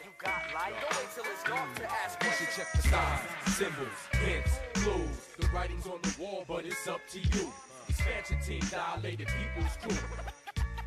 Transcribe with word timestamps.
You 0.00 0.08
got 0.16 0.32
light, 0.54 0.72
don't 0.80 0.98
wait 0.98 1.08
till 1.14 1.24
it's 1.30 1.44
dark 1.44 1.74
to 1.74 1.92
ask 1.92 2.24
You 2.24 2.30
should 2.30 2.56
check 2.56 2.72
the 2.72 2.88
signs, 2.88 3.54
symbols, 3.54 3.88
hints, 4.12 4.58
clues. 4.72 5.28
The 5.38 5.46
writing's 5.48 5.86
on 5.86 5.98
the 6.00 6.14
wall, 6.18 6.44
but 6.48 6.64
it's 6.64 6.88
up 6.88 7.00
to 7.10 7.18
you. 7.18 7.52
Expansion 7.90 8.38
team, 8.40 8.60
dilated 8.70 9.28
people's 9.28 9.76
crew. 9.82 9.96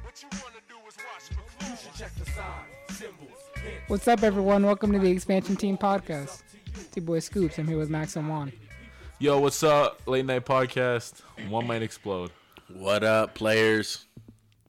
What 0.01 0.23
you 0.23 0.29
wanna 0.41 0.55
do 0.67 0.75
is 0.87 0.97
watch 0.97 1.37
my 1.37 1.69
You 1.69 1.75
should 1.77 1.93
check 1.93 2.15
the 2.15 2.25
signs, 2.31 2.97
symbols, 2.97 3.37
hints. 3.57 3.89
What's 3.89 4.07
up, 4.07 4.23
everyone? 4.23 4.65
Welcome 4.65 4.91
to 4.93 4.97
the 4.97 5.11
Expansion 5.11 5.55
Team 5.55 5.77
Podcast. 5.77 6.41
It's 6.73 6.95
your 6.95 7.05
boy 7.05 7.19
Scoops. 7.19 7.59
I'm 7.59 7.67
here 7.67 7.77
with 7.77 7.91
Max 7.91 8.15
and 8.15 8.27
Juan. 8.27 8.51
Yo, 9.19 9.39
what's 9.39 9.61
up? 9.61 10.01
Late 10.07 10.25
night 10.25 10.45
podcast. 10.45 11.21
One 11.47 11.67
might 11.67 11.83
explode. 11.83 12.31
What 12.73 13.03
up, 13.03 13.35
players? 13.35 14.05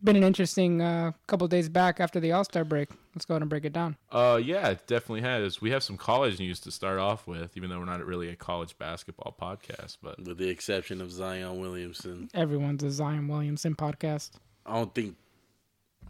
Been 0.05 0.17
an 0.17 0.25
interesting 0.25 0.83
uh, 0.83 1.13
couple 1.27 1.49
days 1.49 1.71
back 1.71 2.01
after 2.01 2.21
the 2.21 2.33
All 2.33 2.45
Star 2.45 2.63
break. 2.63 2.91
Let's 3.17 3.25
go 3.25 3.33
ahead 3.33 3.41
and 3.43 3.49
break 3.49 3.65
it 3.65 3.73
down. 3.73 3.97
Uh, 4.13 4.39
yeah, 4.45 4.69
it 4.69 4.87
definitely 4.87 5.23
has. 5.23 5.59
We 5.59 5.71
have 5.71 5.83
some 5.83 5.97
college 5.97 6.39
news 6.39 6.61
to 6.61 6.71
start 6.71 6.99
off 6.99 7.27
with, 7.27 7.57
even 7.57 7.71
though 7.71 7.79
we're 7.79 7.87
not 7.87 8.05
really 8.05 8.29
a 8.29 8.37
college 8.37 8.77
basketball 8.77 9.35
podcast. 9.41 9.97
But 10.03 10.23
With 10.23 10.37
the 10.37 10.51
exception 10.51 11.01
of 11.01 11.11
Zion 11.11 11.59
Williamson, 11.59 12.29
Everyone's 12.35 12.85
a 12.85 12.91
Zion 12.91 13.27
Williamson 13.27 13.75
podcast. 13.75 14.33
I 14.67 14.75
don't 14.75 14.95
think. 14.95 15.17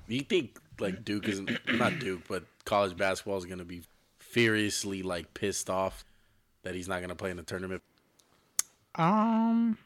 You 0.09 0.23
think 0.23 0.59
like 0.81 1.05
Duke 1.05 1.29
isn't 1.29 1.49
Duke, 2.01 2.23
but 2.29 2.43
college 2.65 2.97
basketball 2.97 3.39
is 3.39 3.45
gonna 3.45 3.65
be 3.65 3.83
furiously 4.19 5.05
like 5.05 5.33
pissed 5.33 5.71
off 5.71 6.05
that 6.65 6.75
he's 6.75 6.89
not 6.89 7.01
gonna 7.03 7.15
play 7.15 7.31
in 7.31 7.37
the 7.37 7.45
tournament. 7.45 7.83
Um, 8.97 9.79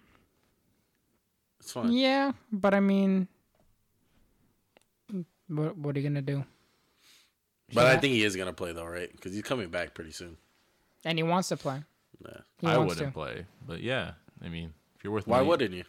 It's 1.60 1.72
fine. 1.72 1.92
yeah, 1.92 2.32
but 2.50 2.72
I 2.72 2.80
mean, 2.80 3.28
what 5.48 5.76
what 5.76 5.94
are 5.94 6.00
you 6.00 6.08
gonna 6.08 6.22
do? 6.22 6.44
But 7.74 7.86
I 7.86 7.96
think 7.98 8.12
he 8.14 8.24
is 8.24 8.36
gonna 8.36 8.52
play 8.52 8.72
though, 8.72 8.84
right? 8.86 9.10
Because 9.10 9.32
he's 9.32 9.42
coming 9.42 9.68
back 9.68 9.94
pretty 9.94 10.12
soon. 10.12 10.36
And 11.04 11.18
he 11.18 11.22
wants 11.22 11.48
to 11.48 11.56
play. 11.56 11.82
Yeah. 12.24 12.36
He 12.60 12.66
I 12.66 12.76
wouldn't 12.78 12.98
to. 12.98 13.10
play. 13.10 13.46
But 13.66 13.80
yeah, 13.82 14.12
I 14.44 14.48
mean, 14.48 14.74
if 14.96 15.04
you're 15.04 15.12
worth 15.12 15.26
Why 15.26 15.36
million- 15.38 15.48
wouldn't 15.48 15.74
you? 15.74 15.84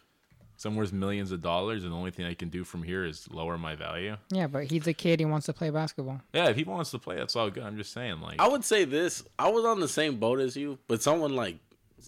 some 0.56 0.76
worth 0.76 0.92
millions 0.92 1.32
of 1.32 1.42
dollars, 1.42 1.82
and 1.82 1.92
the 1.92 1.96
only 1.96 2.12
thing 2.12 2.24
I 2.24 2.34
can 2.34 2.48
do 2.48 2.62
from 2.62 2.84
here 2.84 3.04
is 3.04 3.28
lower 3.32 3.58
my 3.58 3.74
value. 3.74 4.16
Yeah, 4.30 4.46
but 4.46 4.66
he's 4.66 4.86
a 4.86 4.92
kid. 4.92 5.18
He 5.18 5.26
wants 5.26 5.46
to 5.46 5.52
play 5.52 5.70
basketball. 5.70 6.20
Yeah, 6.32 6.50
if 6.50 6.56
he 6.56 6.62
wants 6.62 6.92
to 6.92 7.00
play, 7.00 7.16
that's 7.16 7.34
all 7.34 7.50
good. 7.50 7.64
I'm 7.64 7.76
just 7.76 7.92
saying, 7.92 8.20
like, 8.20 8.40
I 8.40 8.46
would 8.46 8.64
say 8.64 8.84
this. 8.84 9.24
I 9.40 9.50
was 9.50 9.64
on 9.64 9.80
the 9.80 9.88
same 9.88 10.18
boat 10.18 10.38
as 10.38 10.56
you, 10.56 10.78
but 10.86 11.02
someone 11.02 11.34
like 11.34 11.56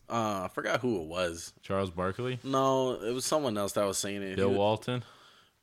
uh 0.08 0.42
I 0.44 0.48
forgot 0.54 0.80
who 0.80 1.00
it 1.00 1.06
was. 1.08 1.52
Charles 1.62 1.90
Barkley, 1.90 2.38
No, 2.44 2.92
it 2.92 3.12
was 3.12 3.24
someone 3.24 3.58
else 3.58 3.72
that 3.72 3.84
was 3.86 3.98
saying 3.98 4.22
it. 4.22 4.36
Bill 4.36 4.50
he, 4.50 4.56
Walton. 4.56 5.02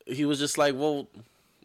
he 0.06 0.26
was 0.26 0.38
just 0.39 0.58
like, 0.58 0.76
well, 0.76 1.08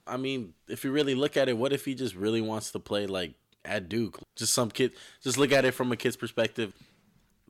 I 0.06 0.16
mean, 0.16 0.54
if 0.68 0.84
you 0.84 0.92
really 0.92 1.14
look 1.14 1.36
at 1.36 1.48
it, 1.48 1.56
what 1.56 1.72
if 1.72 1.84
he 1.84 1.94
just 1.94 2.14
really 2.14 2.40
wants 2.40 2.70
to 2.72 2.78
play 2.78 3.06
like 3.06 3.34
at 3.64 3.88
Duke? 3.88 4.20
Just 4.36 4.54
some 4.54 4.70
kid. 4.70 4.92
Just 5.22 5.38
look 5.38 5.52
at 5.52 5.64
it 5.64 5.72
from 5.72 5.92
a 5.92 5.96
kid's 5.96 6.16
perspective. 6.16 6.72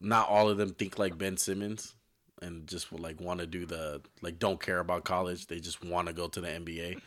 Not 0.01 0.29
all 0.29 0.49
of 0.49 0.59
them 0.59 0.71
think 0.71 0.99
like 0.99 1.19
Ben 1.19 1.37
Simmons 1.37 1.95
and 2.43 2.67
just 2.67 2.93
like 2.93 3.21
want 3.21 3.41
to 3.41 3.47
do 3.47 3.67
the 3.67 4.03
like 4.23 4.39
don't 4.39 4.61
care 4.61 4.79
about 4.79 5.05
college. 5.05 5.47
They 5.47 5.61
just 5.61 5.85
want 5.85 6.09
to 6.09 6.13
go 6.13 6.29
to 6.29 6.41
the 6.41 6.49
NBA, 6.49 7.01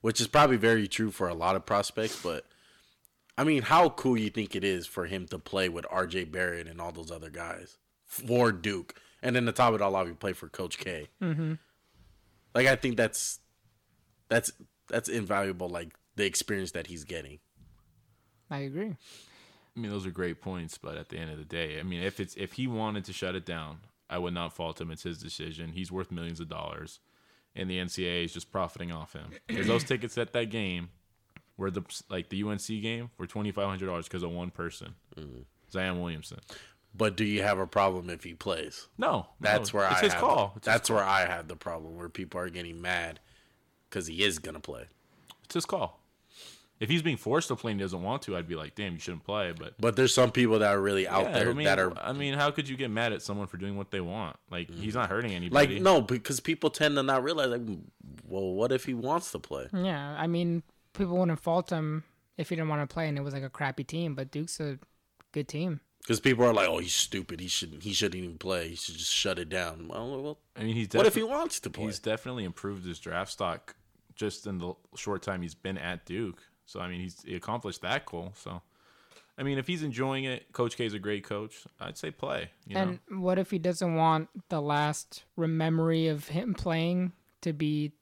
which 0.00 0.20
is 0.20 0.26
probably 0.26 0.56
very 0.56 0.88
true 0.88 1.10
for 1.10 1.28
a 1.28 1.34
lot 1.34 1.56
of 1.56 1.66
prospects. 1.66 2.20
But 2.22 2.44
I 3.36 3.44
mean, 3.44 3.62
how 3.62 3.90
cool 3.90 4.18
you 4.18 4.30
think 4.30 4.54
it 4.54 4.64
is 4.64 4.86
for 4.86 5.06
him 5.06 5.26
to 5.28 5.38
play 5.38 5.68
with 5.68 5.86
R.J. 5.90 6.24
Barrett 6.24 6.68
and 6.68 6.80
all 6.80 6.92
those 6.92 7.10
other 7.10 7.30
guys 7.30 7.78
for 8.06 8.52
Duke, 8.52 8.94
and 9.22 9.34
then 9.34 9.46
the 9.46 9.52
top 9.52 9.70
of 9.70 9.80
it 9.80 9.82
all 9.82 10.06
you 10.06 10.14
play 10.14 10.32
for 10.32 10.48
Coach 10.48 10.78
K. 10.78 11.08
Mm-hmm. 11.22 11.54
Like 12.54 12.66
I 12.66 12.76
think 12.76 12.96
that's 12.96 13.40
that's 14.28 14.52
that's 14.92 15.08
invaluable. 15.08 15.68
Like 15.68 15.94
the 16.14 16.24
experience 16.24 16.70
that 16.72 16.86
he's 16.86 17.02
getting. 17.02 17.40
I 18.50 18.58
agree. 18.58 18.94
I 19.74 19.80
mean, 19.80 19.90
those 19.90 20.06
are 20.06 20.10
great 20.10 20.40
points, 20.40 20.76
but 20.76 20.96
at 20.96 21.08
the 21.08 21.16
end 21.16 21.30
of 21.30 21.38
the 21.38 21.44
day, 21.44 21.80
I 21.80 21.82
mean, 21.82 22.02
if 22.02 22.20
it's 22.20 22.34
if 22.36 22.52
he 22.52 22.66
wanted 22.66 23.04
to 23.06 23.12
shut 23.12 23.34
it 23.34 23.46
down, 23.46 23.78
I 24.10 24.18
would 24.18 24.34
not 24.34 24.52
fault 24.52 24.80
him. 24.80 24.90
It's 24.90 25.02
his 25.02 25.18
decision. 25.18 25.72
He's 25.72 25.90
worth 25.90 26.12
millions 26.12 26.38
of 26.38 26.48
dollars, 26.48 27.00
and 27.56 27.68
the 27.68 27.78
NCAA 27.78 28.26
is 28.26 28.32
just 28.34 28.52
profiting 28.52 28.92
off 28.92 29.14
him 29.14 29.30
because 29.46 29.66
those 29.66 29.84
tickets 29.84 30.18
at 30.18 30.34
that 30.34 30.50
game 30.50 30.90
were 31.56 31.70
the 31.70 31.82
like 32.10 32.28
the 32.28 32.42
UNC 32.42 32.66
game 32.66 33.10
were 33.16 33.26
twenty 33.26 33.50
five 33.50 33.68
hundred 33.68 33.86
dollars 33.86 34.06
because 34.06 34.22
of 34.22 34.30
one 34.30 34.50
person, 34.50 34.94
mm-hmm. 35.16 35.42
Zion 35.72 36.00
Williamson. 36.00 36.40
But 36.94 37.16
do 37.16 37.24
you 37.24 37.42
have 37.42 37.58
a 37.58 37.66
problem 37.66 38.10
if 38.10 38.22
he 38.22 38.34
plays? 38.34 38.88
No, 38.98 39.28
That's 39.40 39.72
no, 39.72 39.78
where 39.78 39.88
it's 39.88 40.00
I 40.00 40.04
his 40.04 40.12
have, 40.12 40.20
call. 40.20 40.52
It's 40.56 40.66
his 40.66 40.74
That's 40.74 40.90
where 40.90 41.02
I 41.02 41.24
have 41.24 41.48
the 41.48 41.56
problem 41.56 41.96
where 41.96 42.10
people 42.10 42.38
are 42.38 42.50
getting 42.50 42.82
mad 42.82 43.18
because 43.92 44.06
he 44.06 44.24
is 44.24 44.38
gonna 44.38 44.60
play. 44.60 44.86
It's 45.44 45.54
his 45.54 45.66
call. 45.66 46.00
If 46.80 46.88
he's 46.88 47.02
being 47.02 47.18
forced 47.18 47.48
to 47.48 47.56
play 47.56 47.70
and 47.70 47.80
he 47.80 47.84
doesn't 47.84 48.02
want 48.02 48.22
to, 48.22 48.36
I'd 48.36 48.48
be 48.48 48.56
like, 48.56 48.74
damn, 48.74 48.94
you 48.94 48.98
shouldn't 48.98 49.22
play. 49.22 49.52
But 49.56 49.74
But 49.78 49.94
there's 49.94 50.12
some 50.12 50.32
people 50.32 50.58
that 50.60 50.72
are 50.74 50.80
really 50.80 51.06
out 51.06 51.26
yeah, 51.26 51.32
there 51.32 51.50
I 51.50 51.52
mean, 51.52 51.64
that 51.66 51.78
are 51.78 51.92
I 52.02 52.12
mean, 52.12 52.34
how 52.34 52.50
could 52.50 52.68
you 52.68 52.76
get 52.76 52.90
mad 52.90 53.12
at 53.12 53.22
someone 53.22 53.46
for 53.46 53.56
doing 53.58 53.76
what 53.76 53.90
they 53.90 54.00
want? 54.00 54.36
Like, 54.50 54.68
mm-hmm. 54.68 54.80
he's 54.80 54.94
not 54.94 55.08
hurting 55.08 55.32
anybody. 55.32 55.74
like 55.74 55.82
no 55.82 56.00
because 56.00 56.40
people 56.40 56.70
tend 56.70 56.96
to 56.96 57.02
not 57.02 57.22
realize 57.22 57.50
like 57.50 57.60
well 58.26 58.54
what 58.54 58.72
if 58.72 58.84
he 58.84 58.94
wants 58.94 59.30
to 59.32 59.38
play? 59.38 59.68
Yeah, 59.72 60.16
I 60.18 60.26
mean, 60.26 60.62
people 60.94 61.18
wouldn't 61.18 61.38
fault 61.38 61.70
him 61.70 62.04
if 62.36 62.48
he 62.48 62.56
didn't 62.56 62.70
want 62.70 62.88
to 62.88 62.92
play 62.92 63.08
and 63.08 63.18
it 63.18 63.22
was 63.22 63.34
like 63.34 63.44
a 63.44 63.50
crappy 63.50 63.84
team. 63.84 64.14
But 64.14 64.30
Duke's 64.30 64.58
a 64.58 64.78
good 65.32 65.46
team. 65.46 65.80
Because 66.00 66.18
people 66.18 66.44
are 66.44 66.52
like 66.52 66.68
oh 66.68 66.78
he's 66.78 66.94
stupid 66.94 67.38
he 67.38 67.46
shouldn't 67.46 67.84
he 67.84 67.92
shouldn't 67.92 68.24
even 68.24 68.38
play 68.38 68.70
he 68.70 68.74
should 68.74 68.96
just 68.96 69.12
shut 69.12 69.38
it 69.38 69.48
down. 69.48 69.86
Well, 69.86 70.20
well 70.20 70.38
I 70.56 70.64
mean, 70.64 70.74
he's 70.74 70.88
what 70.88 71.06
if 71.06 71.14
he 71.14 71.22
wants 71.22 71.60
to 71.60 71.70
play? 71.70 71.84
He's 71.84 72.00
definitely 72.00 72.42
improved 72.42 72.84
his 72.84 72.98
draft 72.98 73.30
stock 73.30 73.76
just 74.22 74.46
in 74.46 74.58
the 74.58 74.72
short 74.94 75.20
time 75.22 75.42
he's 75.42 75.54
been 75.54 75.76
at 75.76 76.06
Duke. 76.06 76.42
So 76.64 76.80
I 76.80 76.88
mean, 76.88 77.00
he's 77.00 77.22
he 77.22 77.34
accomplished 77.34 77.82
that 77.82 78.06
goal. 78.06 78.32
So, 78.36 78.62
I 79.36 79.42
mean, 79.42 79.58
if 79.58 79.66
he's 79.66 79.82
enjoying 79.82 80.24
it, 80.24 80.52
Coach 80.52 80.76
K 80.76 80.86
is 80.86 80.94
a 80.94 80.98
great 81.00 81.24
coach. 81.24 81.64
I'd 81.80 81.98
say 81.98 82.12
play. 82.12 82.50
You 82.66 82.74
know, 82.74 82.80
And 83.08 83.22
what 83.22 83.38
if 83.38 83.50
he 83.50 83.58
doesn't 83.58 83.94
want 83.96 84.28
the 84.48 84.60
last 84.60 85.24
memory 85.36 86.06
of 86.06 86.28
him 86.28 86.54
playing 86.54 87.12
to 87.40 87.52
be 87.52 87.92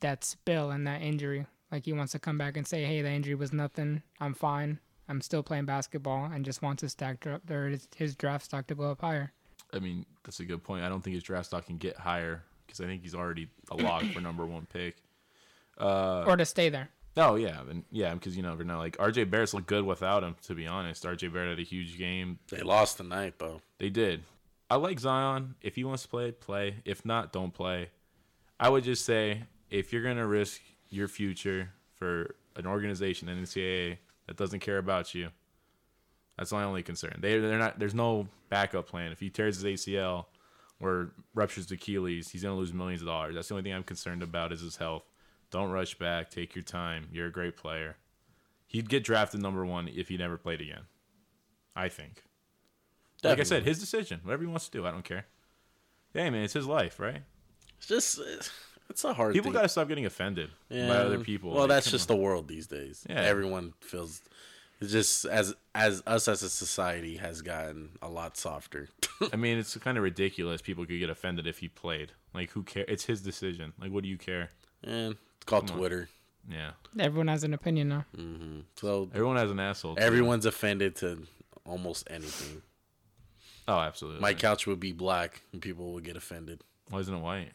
that 0.00 0.22
spill 0.22 0.70
and 0.70 0.86
that 0.86 1.02
injury? 1.02 1.46
Like 1.72 1.84
he 1.86 1.92
wants 1.92 2.12
to 2.12 2.20
come 2.20 2.38
back 2.38 2.56
and 2.56 2.66
say, 2.66 2.84
"Hey, 2.84 3.02
the 3.02 3.10
injury 3.10 3.34
was 3.34 3.52
nothing. 3.52 4.02
I'm 4.20 4.34
fine. 4.34 4.78
I'm 5.08 5.20
still 5.20 5.42
playing 5.42 5.64
basketball," 5.64 6.26
and 6.26 6.44
just 6.44 6.62
wants 6.62 6.82
his 6.82 6.92
stack 6.92 7.26
up 7.26 7.50
or 7.50 7.70
his, 7.70 7.88
his 7.96 8.14
draft 8.14 8.44
stock 8.44 8.68
to 8.68 8.76
go 8.76 8.92
up 8.92 9.00
higher. 9.00 9.32
I 9.72 9.80
mean, 9.80 10.06
that's 10.22 10.38
a 10.38 10.44
good 10.44 10.62
point. 10.62 10.84
I 10.84 10.88
don't 10.88 11.02
think 11.02 11.14
his 11.14 11.24
draft 11.24 11.46
stock 11.46 11.66
can 11.66 11.78
get 11.78 11.96
higher 11.96 12.44
because 12.64 12.80
I 12.80 12.84
think 12.84 13.02
he's 13.02 13.14
already 13.14 13.48
a 13.72 13.76
lock 13.76 14.04
for 14.04 14.20
number 14.20 14.46
one 14.46 14.66
pick. 14.72 14.98
Uh, 15.78 16.24
or 16.26 16.36
to 16.36 16.44
stay 16.44 16.68
there. 16.68 16.88
Oh 17.16 17.36
yeah, 17.36 17.60
and 17.68 17.84
yeah, 17.90 18.12
because 18.14 18.36
you 18.36 18.42
never 18.42 18.64
know. 18.64 18.78
Like 18.78 18.96
RJ 18.96 19.30
Barrett's 19.30 19.54
looked 19.54 19.68
good 19.68 19.84
without 19.84 20.24
him. 20.24 20.34
To 20.42 20.54
be 20.54 20.66
honest, 20.66 21.04
RJ 21.04 21.32
Barrett 21.32 21.50
had 21.50 21.58
a 21.58 21.62
huge 21.62 21.96
game. 21.96 22.38
they 22.50 22.62
lost 22.62 22.96
tonight 22.96 23.34
though. 23.38 23.60
They 23.78 23.90
did. 23.90 24.24
I 24.70 24.76
like 24.76 24.98
Zion. 24.98 25.54
If 25.60 25.76
he 25.76 25.84
wants 25.84 26.02
to 26.02 26.08
play, 26.08 26.32
play. 26.32 26.76
If 26.84 27.04
not, 27.04 27.32
don't 27.32 27.52
play. 27.54 27.90
I 28.58 28.68
would 28.68 28.82
just 28.84 29.04
say 29.04 29.44
if 29.70 29.92
you're 29.92 30.02
gonna 30.02 30.26
risk 30.26 30.60
your 30.90 31.06
future 31.06 31.70
for 31.94 32.34
an 32.56 32.66
organization, 32.66 33.28
an 33.28 33.42
NCAA 33.42 33.98
that 34.26 34.36
doesn't 34.36 34.60
care 34.60 34.78
about 34.78 35.14
you, 35.14 35.28
that's 36.36 36.50
my 36.52 36.64
only 36.64 36.82
concern. 36.82 37.18
They 37.20 37.38
they're 37.38 37.58
not. 37.58 37.78
There's 37.78 37.94
no 37.94 38.26
backup 38.48 38.88
plan. 38.88 39.12
If 39.12 39.20
he 39.20 39.30
tears 39.30 39.60
his 39.60 39.64
ACL 39.64 40.26
or 40.80 41.12
ruptures 41.34 41.66
the 41.66 41.76
Achilles, 41.76 42.30
he's 42.30 42.42
gonna 42.42 42.56
lose 42.56 42.72
millions 42.72 43.02
of 43.02 43.06
dollars. 43.06 43.36
That's 43.36 43.48
the 43.48 43.54
only 43.54 43.62
thing 43.62 43.74
I'm 43.74 43.84
concerned 43.84 44.22
about 44.22 44.52
is 44.52 44.60
his 44.60 44.76
health. 44.76 45.04
Don't 45.54 45.70
rush 45.70 45.94
back. 45.96 46.30
Take 46.30 46.56
your 46.56 46.64
time. 46.64 47.06
You're 47.12 47.28
a 47.28 47.32
great 47.32 47.56
player. 47.56 47.94
He'd 48.66 48.88
get 48.88 49.04
drafted 49.04 49.40
number 49.40 49.64
one 49.64 49.86
if 49.86 50.08
he 50.08 50.16
never 50.16 50.36
played 50.36 50.60
again. 50.60 50.82
I 51.76 51.88
think. 51.88 52.24
Like 53.22 53.38
I 53.38 53.44
said, 53.44 53.62
his 53.62 53.78
decision. 53.78 54.18
Whatever 54.24 54.42
he 54.42 54.48
wants 54.48 54.66
to 54.68 54.72
do, 54.72 54.84
I 54.84 54.90
don't 54.90 55.04
care. 55.04 55.26
Hey 56.12 56.28
man, 56.30 56.42
it's 56.42 56.52
his 56.54 56.66
life, 56.66 56.98
right? 56.98 57.22
it's 57.78 57.86
just 57.86 58.20
it's 58.90 59.04
a 59.04 59.12
hard. 59.14 59.32
People 59.32 59.52
got 59.52 59.62
to 59.62 59.68
stop 59.68 59.86
getting 59.86 60.06
offended 60.06 60.50
by 60.68 60.76
other 60.76 61.20
people. 61.20 61.50
Well, 61.52 61.60
Like, 61.60 61.68
that's 61.68 61.90
just 61.90 62.10
on. 62.10 62.16
the 62.16 62.22
world 62.22 62.48
these 62.48 62.66
days. 62.66 63.06
Yeah. 63.08 63.20
Everyone 63.22 63.74
feels 63.80 64.22
it's 64.80 64.90
just 64.90 65.24
as 65.24 65.54
as 65.74 66.02
us 66.04 66.26
as 66.26 66.42
a 66.42 66.50
society 66.50 67.16
has 67.18 67.42
gotten 67.42 67.90
a 68.02 68.08
lot 68.08 68.36
softer. 68.36 68.88
I 69.32 69.36
mean, 69.36 69.56
it's 69.58 69.76
kind 69.76 69.96
of 69.98 70.02
ridiculous. 70.02 70.60
People 70.62 70.84
could 70.84 70.98
get 70.98 71.10
offended 71.10 71.46
if 71.46 71.58
he 71.58 71.68
played. 71.68 72.10
Like, 72.34 72.50
who 72.50 72.64
care? 72.64 72.84
It's 72.88 73.04
his 73.04 73.22
decision. 73.22 73.72
Like, 73.80 73.92
what 73.92 74.02
do 74.02 74.08
you 74.08 74.18
care? 74.18 74.50
and 74.82 75.14
it's 75.44 75.50
called 75.50 75.66
Come 75.66 75.74
on. 75.74 75.78
Twitter. 75.80 76.08
Yeah, 76.50 76.70
Everyone 76.98 77.28
has 77.28 77.42
an 77.44 77.54
opinion 77.54 77.88
now. 77.88 78.04
So 78.78 79.08
everyone 79.14 79.36
has 79.36 79.50
an 79.50 79.58
asshole. 79.60 79.94
too. 79.96 80.02
everyone's 80.02 80.44
offended 80.44 80.94
to 80.96 81.22
almost 81.66 82.06
anything. 82.10 82.60
Oh, 83.66 83.78
absolutely. 83.78 84.20
My 84.20 84.34
couch 84.34 84.66
would 84.66 84.78
be 84.78 84.92
black 84.92 85.40
and 85.52 85.62
people 85.62 85.92
would 85.94 86.04
get 86.04 86.16
offended. 86.16 86.60
Why 86.90 86.98
isn't 86.98 87.14
it 87.14 87.18
white? 87.20 87.52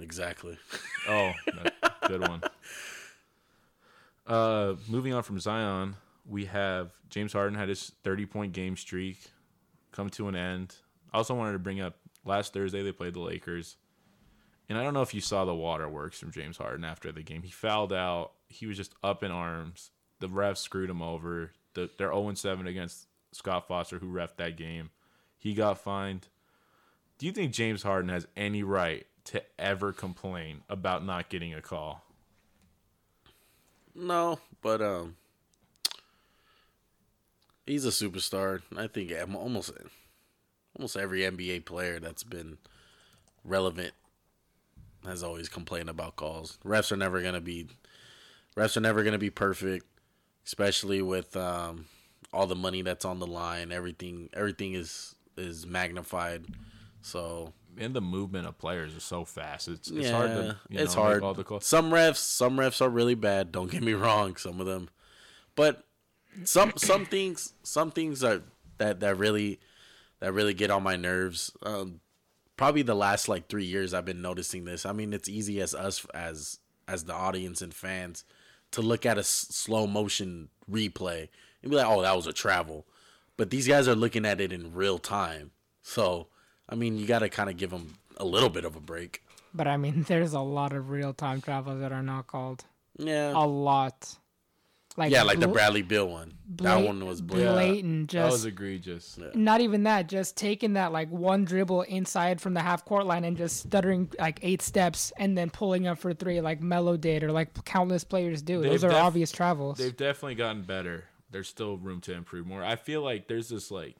Exactly. 0.00 0.56
Oh, 1.08 1.32
that, 1.62 1.94
good 2.08 2.22
one. 2.26 2.42
Uh, 4.26 4.74
moving 4.88 5.12
on 5.12 5.22
from 5.22 5.38
Zion, 5.38 5.96
we 6.26 6.46
have 6.46 6.90
James 7.10 7.32
Harden 7.32 7.58
had 7.58 7.68
his 7.68 7.92
30 8.02 8.26
point 8.26 8.52
game 8.52 8.76
streak 8.76 9.18
come 9.90 10.08
to 10.10 10.28
an 10.28 10.36
end. 10.36 10.74
I 11.12 11.18
also 11.18 11.34
wanted 11.34 11.52
to 11.52 11.58
bring 11.58 11.80
up 11.82 11.96
last 12.24 12.54
Thursday 12.54 12.82
they 12.82 12.92
played 12.92 13.12
the 13.14 13.20
Lakers. 13.20 13.76
And 14.68 14.78
I 14.78 14.82
don't 14.82 14.94
know 14.94 15.02
if 15.02 15.14
you 15.14 15.20
saw 15.20 15.44
the 15.44 15.54
waterworks 15.54 16.18
from 16.18 16.30
James 16.30 16.56
Harden 16.56 16.84
after 16.84 17.12
the 17.12 17.22
game. 17.22 17.42
He 17.42 17.50
fouled 17.50 17.92
out. 17.92 18.32
He 18.48 18.66
was 18.66 18.76
just 18.76 18.94
up 19.02 19.22
in 19.22 19.30
arms. 19.30 19.90
the 20.20 20.28
refs 20.28 20.58
screwed 20.58 20.90
him 20.90 21.02
over. 21.02 21.52
The, 21.74 21.90
they're 21.98 22.12
0 22.12 22.32
7 22.34 22.66
against 22.66 23.06
Scott 23.32 23.66
Foster, 23.66 23.98
who 23.98 24.06
ref 24.06 24.36
that 24.36 24.56
game. 24.56 24.90
He 25.36 25.54
got 25.54 25.78
fined. 25.78 26.28
Do 27.18 27.26
you 27.26 27.32
think 27.32 27.52
James 27.52 27.82
Harden 27.82 28.10
has 28.10 28.26
any 28.36 28.62
right 28.62 29.06
to 29.24 29.42
ever 29.58 29.92
complain 29.92 30.62
about 30.68 31.04
not 31.04 31.28
getting 31.28 31.54
a 31.54 31.60
call? 31.60 32.04
No, 33.94 34.38
but 34.60 34.80
um, 34.80 35.16
he's 37.66 37.84
a 37.84 37.90
superstar. 37.90 38.62
I 38.76 38.86
think 38.86 39.12
almost 39.34 39.72
almost 40.76 40.96
every 40.96 41.20
NBA 41.20 41.64
player 41.64 42.00
that's 42.00 42.24
been 42.24 42.58
relevant 43.44 43.92
has 45.04 45.22
always 45.22 45.48
complained 45.48 45.88
about 45.88 46.16
calls. 46.16 46.58
Refs 46.64 46.92
are 46.92 46.96
never 46.96 47.20
gonna 47.22 47.40
be 47.40 47.68
refs 48.56 48.76
are 48.76 48.80
never 48.80 49.02
gonna 49.02 49.18
be 49.18 49.30
perfect, 49.30 49.86
especially 50.46 51.02
with 51.02 51.36
um, 51.36 51.86
all 52.32 52.46
the 52.46 52.54
money 52.56 52.82
that's 52.82 53.04
on 53.04 53.18
the 53.18 53.26
line. 53.26 53.72
Everything 53.72 54.28
everything 54.34 54.74
is 54.74 55.14
is 55.36 55.66
magnified. 55.66 56.44
So 57.00 57.52
And 57.78 57.94
the 57.94 58.00
movement 58.00 58.46
of 58.46 58.58
players 58.58 58.94
is 58.94 59.02
so 59.02 59.24
fast. 59.24 59.68
It's, 59.68 59.90
it's 59.90 60.06
yeah, 60.08 60.12
hard 60.12 60.30
to. 60.34 60.56
You 60.68 60.78
it's 60.80 60.94
know, 60.94 61.02
make 61.04 61.20
hard. 61.20 61.22
all 61.22 61.34
the 61.34 61.44
calls. 61.44 61.66
Some 61.66 61.90
refs, 61.90 62.16
some 62.18 62.56
refs 62.56 62.80
are 62.80 62.90
really 62.90 63.14
bad. 63.14 63.50
Don't 63.52 63.70
get 63.70 63.82
me 63.82 63.92
wrong, 64.04 64.36
some 64.36 64.60
of 64.60 64.66
them, 64.66 64.88
but 65.56 65.84
some 66.44 66.72
some 66.76 67.04
things, 67.06 67.54
some 67.62 67.90
things 67.90 68.22
are 68.22 68.42
that 68.78 69.00
that 69.00 69.16
really 69.16 69.58
that 70.20 70.32
really 70.32 70.54
get 70.54 70.70
on 70.70 70.82
my 70.82 70.96
nerves. 70.96 71.50
Um, 71.62 72.00
probably 72.62 72.82
the 72.82 72.94
last 72.94 73.28
like 73.28 73.48
three 73.48 73.64
years, 73.64 73.92
I've 73.92 74.04
been 74.04 74.22
noticing 74.22 74.64
this. 74.66 74.86
I 74.86 74.92
mean, 74.92 75.12
it's 75.12 75.28
easy 75.28 75.60
as 75.60 75.74
us 75.74 76.06
as 76.14 76.60
as 76.86 77.02
the 77.06 77.12
audience 77.12 77.60
and 77.60 77.74
fans 77.74 78.24
to 78.70 78.80
look 78.80 79.04
at 79.04 79.16
a 79.16 79.20
s- 79.20 79.26
slow 79.50 79.84
motion 79.88 80.48
replay 80.70 81.28
and 81.60 81.72
be 81.72 81.76
like, 81.76 81.88
"Oh, 81.88 82.02
that 82.02 82.14
was 82.14 82.28
a 82.28 82.32
travel," 82.32 82.86
but 83.36 83.50
these 83.50 83.66
guys 83.66 83.88
are 83.88 83.96
looking 83.96 84.24
at 84.24 84.40
it 84.40 84.52
in 84.52 84.72
real 84.72 84.98
time. 84.98 85.50
So, 85.82 86.28
I 86.68 86.76
mean, 86.76 86.98
you 86.98 87.04
got 87.04 87.18
to 87.18 87.28
kind 87.28 87.50
of 87.50 87.56
give 87.56 87.70
them 87.70 87.94
a 88.16 88.24
little 88.24 88.48
bit 88.48 88.64
of 88.64 88.76
a 88.76 88.80
break. 88.80 89.24
But 89.52 89.66
I 89.66 89.76
mean, 89.76 90.04
there's 90.06 90.32
a 90.32 90.40
lot 90.40 90.72
of 90.72 90.88
real 90.88 91.12
time 91.12 91.40
travels 91.40 91.80
that 91.80 91.90
are 91.90 92.00
not 92.04 92.28
called. 92.28 92.64
Yeah. 92.96 93.32
A 93.34 93.44
lot. 93.44 94.18
Like 94.96 95.10
yeah, 95.10 95.22
like 95.22 95.40
the 95.40 95.48
Bradley 95.48 95.80
Beal 95.82 96.06
one. 96.06 96.34
that 96.56 96.84
one 96.84 97.06
was 97.06 97.22
blatant. 97.22 97.54
blatant. 97.54 98.10
That 98.10 98.24
was 98.26 98.34
Just 98.34 98.46
egregious. 98.46 99.18
not 99.34 99.62
even 99.62 99.84
that. 99.84 100.06
Just 100.08 100.36
taking 100.36 100.74
that 100.74 100.92
like 100.92 101.08
one 101.10 101.44
dribble 101.46 101.82
inside 101.82 102.40
from 102.42 102.52
the 102.52 102.60
half 102.60 102.84
court 102.84 103.06
line 103.06 103.24
and 103.24 103.36
just 103.36 103.60
stuttering 103.60 104.10
like 104.18 104.38
eight 104.42 104.60
steps 104.60 105.10
and 105.16 105.36
then 105.36 105.48
pulling 105.48 105.86
up 105.86 105.98
for 105.98 106.12
three 106.12 106.40
like 106.42 106.60
Melo 106.60 106.96
did 106.98 107.24
or 107.24 107.32
like 107.32 107.64
countless 107.64 108.04
players 108.04 108.42
do. 108.42 108.60
Those 108.60 108.82
They've 108.82 108.90
are 108.90 108.92
def- 108.92 109.02
obvious 109.02 109.32
travels. 109.32 109.78
They've 109.78 109.96
definitely 109.96 110.34
gotten 110.34 110.62
better. 110.62 111.04
There's 111.30 111.48
still 111.48 111.78
room 111.78 112.02
to 112.02 112.12
improve 112.12 112.46
more. 112.46 112.62
I 112.62 112.76
feel 112.76 113.00
like 113.02 113.28
there's 113.28 113.48
this 113.48 113.70
like 113.70 113.96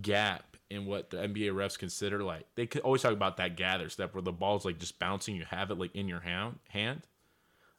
gap 0.00 0.56
in 0.70 0.86
what 0.86 1.10
the 1.10 1.18
NBA 1.18 1.52
refs 1.52 1.78
consider 1.78 2.22
like 2.22 2.46
they 2.54 2.66
could 2.66 2.80
always 2.80 3.02
talk 3.02 3.12
about 3.12 3.36
that 3.36 3.56
gather 3.56 3.88
step 3.90 4.14
where 4.14 4.22
the 4.22 4.32
ball's 4.32 4.64
like 4.64 4.78
just 4.78 4.98
bouncing, 4.98 5.36
you 5.36 5.44
have 5.44 5.70
it 5.70 5.78
like 5.78 5.94
in 5.94 6.08
your 6.08 6.20
hand 6.20 6.58
hand. 6.70 7.02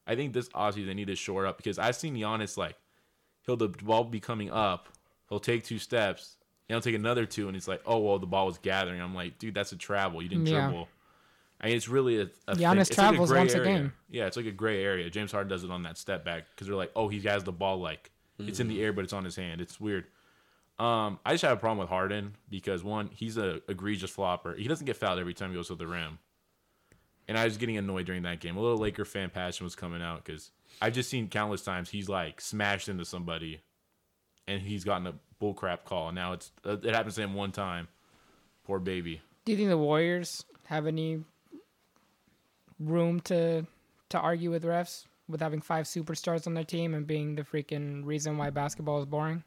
I 0.06 0.16
think 0.16 0.34
this 0.34 0.50
offseason 0.50 0.88
they 0.88 0.94
need 0.94 1.08
to 1.08 1.16
shore 1.16 1.46
up 1.46 1.58
because 1.58 1.80
I've 1.80 1.96
seen 1.96 2.16
Giannis 2.16 2.58
like 2.58 2.76
he'll 3.46 3.58
the 3.58 3.70
ball 3.70 4.04
be 4.04 4.20
coming 4.20 4.52
up, 4.52 4.90
he'll 5.30 5.40
take 5.40 5.64
two 5.64 5.80
steps, 5.80 6.38
and 6.68 6.76
he'll 6.76 6.82
take 6.82 6.96
another 6.96 7.26
two, 7.26 7.48
and 7.48 7.56
it's 7.58 7.68
like, 7.68 7.82
oh 7.86 8.00
well, 8.00 8.20
the 8.20 8.26
ball 8.28 8.46
was 8.46 8.58
gathering. 8.58 9.02
I'm 9.02 9.16
like, 9.16 9.40
dude, 9.40 9.54
that's 9.56 9.72
a 9.72 9.78
travel. 9.78 10.22
You 10.22 10.30
didn't 10.30 10.48
Yeah. 10.48 10.68
dribble. 10.68 10.88
I 11.62 11.68
mean, 11.68 11.78
it's 11.78 11.88
really 11.88 12.20
a, 12.20 12.30
a 12.48 12.56
thing. 12.56 12.66
Giannis 12.66 12.78
like 12.78 12.90
travels 12.90 13.30
gray 13.30 13.40
once 13.40 13.54
a 13.54 13.58
area. 13.60 13.78
game. 13.78 13.94
Yeah, 14.10 14.26
it's 14.26 14.36
like 14.36 14.46
a 14.48 14.52
gray 14.52 14.84
area. 14.84 15.10
James 15.10 15.32
Harden 15.32 15.50
does 15.50 15.64
it 15.64 15.72
on 15.72 15.84
that 15.84 15.98
step 15.98 16.26
back 16.26 16.44
because 16.50 16.68
they're 16.68 16.76
like, 16.76 16.92
oh, 16.96 17.08
he 17.08 17.22
has 17.22 17.44
the 17.46 17.54
ball 17.54 17.78
like 17.80 18.12
it's 18.40 18.60
in 18.60 18.68
the 18.68 18.82
air, 18.84 18.92
but 18.92 19.06
it's 19.06 19.14
on 19.14 19.24
his 19.24 19.38
hand. 19.38 19.62
It's 19.62 19.80
weird. 19.80 20.06
Um, 20.80 21.20
I 21.26 21.34
just 21.36 21.44
have 21.44 21.54
a 21.56 21.60
problem 21.60 21.78
with 21.78 21.88
Harden 21.88 22.36
because 22.50 22.84
one, 22.84 23.10
he's 23.14 23.38
a 23.38 23.62
egregious 23.70 24.10
flopper. 24.10 24.56
He 24.56 24.68
doesn't 24.68 24.86
get 24.86 24.98
fouled 24.98 25.20
every 25.20 25.34
time 25.34 25.52
he 25.52 25.56
goes 25.56 25.68
to 25.68 25.76
the 25.76 25.88
rim, 25.88 26.18
and 27.28 27.38
I 27.38 27.46
was 27.46 27.58
getting 27.58 27.78
annoyed 27.78 28.06
during 28.06 28.24
that 28.24 28.40
game. 28.40 28.58
A 28.58 28.62
little 28.62 28.78
Laker 28.78 29.06
fan 29.06 29.30
passion 29.30 29.64
was 29.64 29.76
coming 29.76 30.02
out 30.02 30.24
because 30.24 30.52
I've 30.82 30.94
just 30.94 31.10
seen 31.10 31.28
countless 31.30 31.64
times 31.64 31.90
he's 31.90 32.10
like 32.10 32.42
smashed 32.42 32.90
into 32.90 33.06
somebody, 33.06 33.62
and 34.48 34.62
he's 34.62 34.84
gotten 34.84 35.08
a 35.08 35.14
bullcrap 35.42 35.86
call. 35.86 36.10
And 36.10 36.16
now 36.16 36.34
it's 36.34 36.52
it 36.66 36.94
happens 36.94 37.16
to 37.16 37.22
him 37.22 37.34
one 37.34 37.52
time. 37.52 37.88
Poor 38.66 38.80
baby. 38.80 39.22
Do 39.46 39.52
you 39.52 39.58
think 39.58 39.70
the 39.70 39.78
Warriors 39.78 40.46
have 40.66 40.88
any 40.88 41.24
room 42.80 43.20
to 43.22 43.66
to 44.10 44.20
argue 44.20 44.52
with 44.52 44.64
refs 44.64 45.06
with 45.28 45.42
having 45.42 45.62
five 45.62 45.86
superstars 45.86 46.48
on 46.48 46.54
their 46.54 46.64
team 46.64 46.94
and 46.94 47.08
being 47.08 47.36
the 47.36 47.44
freaking 47.44 48.06
reason 48.06 48.38
why 48.38 48.50
basketball 48.50 49.00
is 49.00 49.06
boring? 49.06 49.44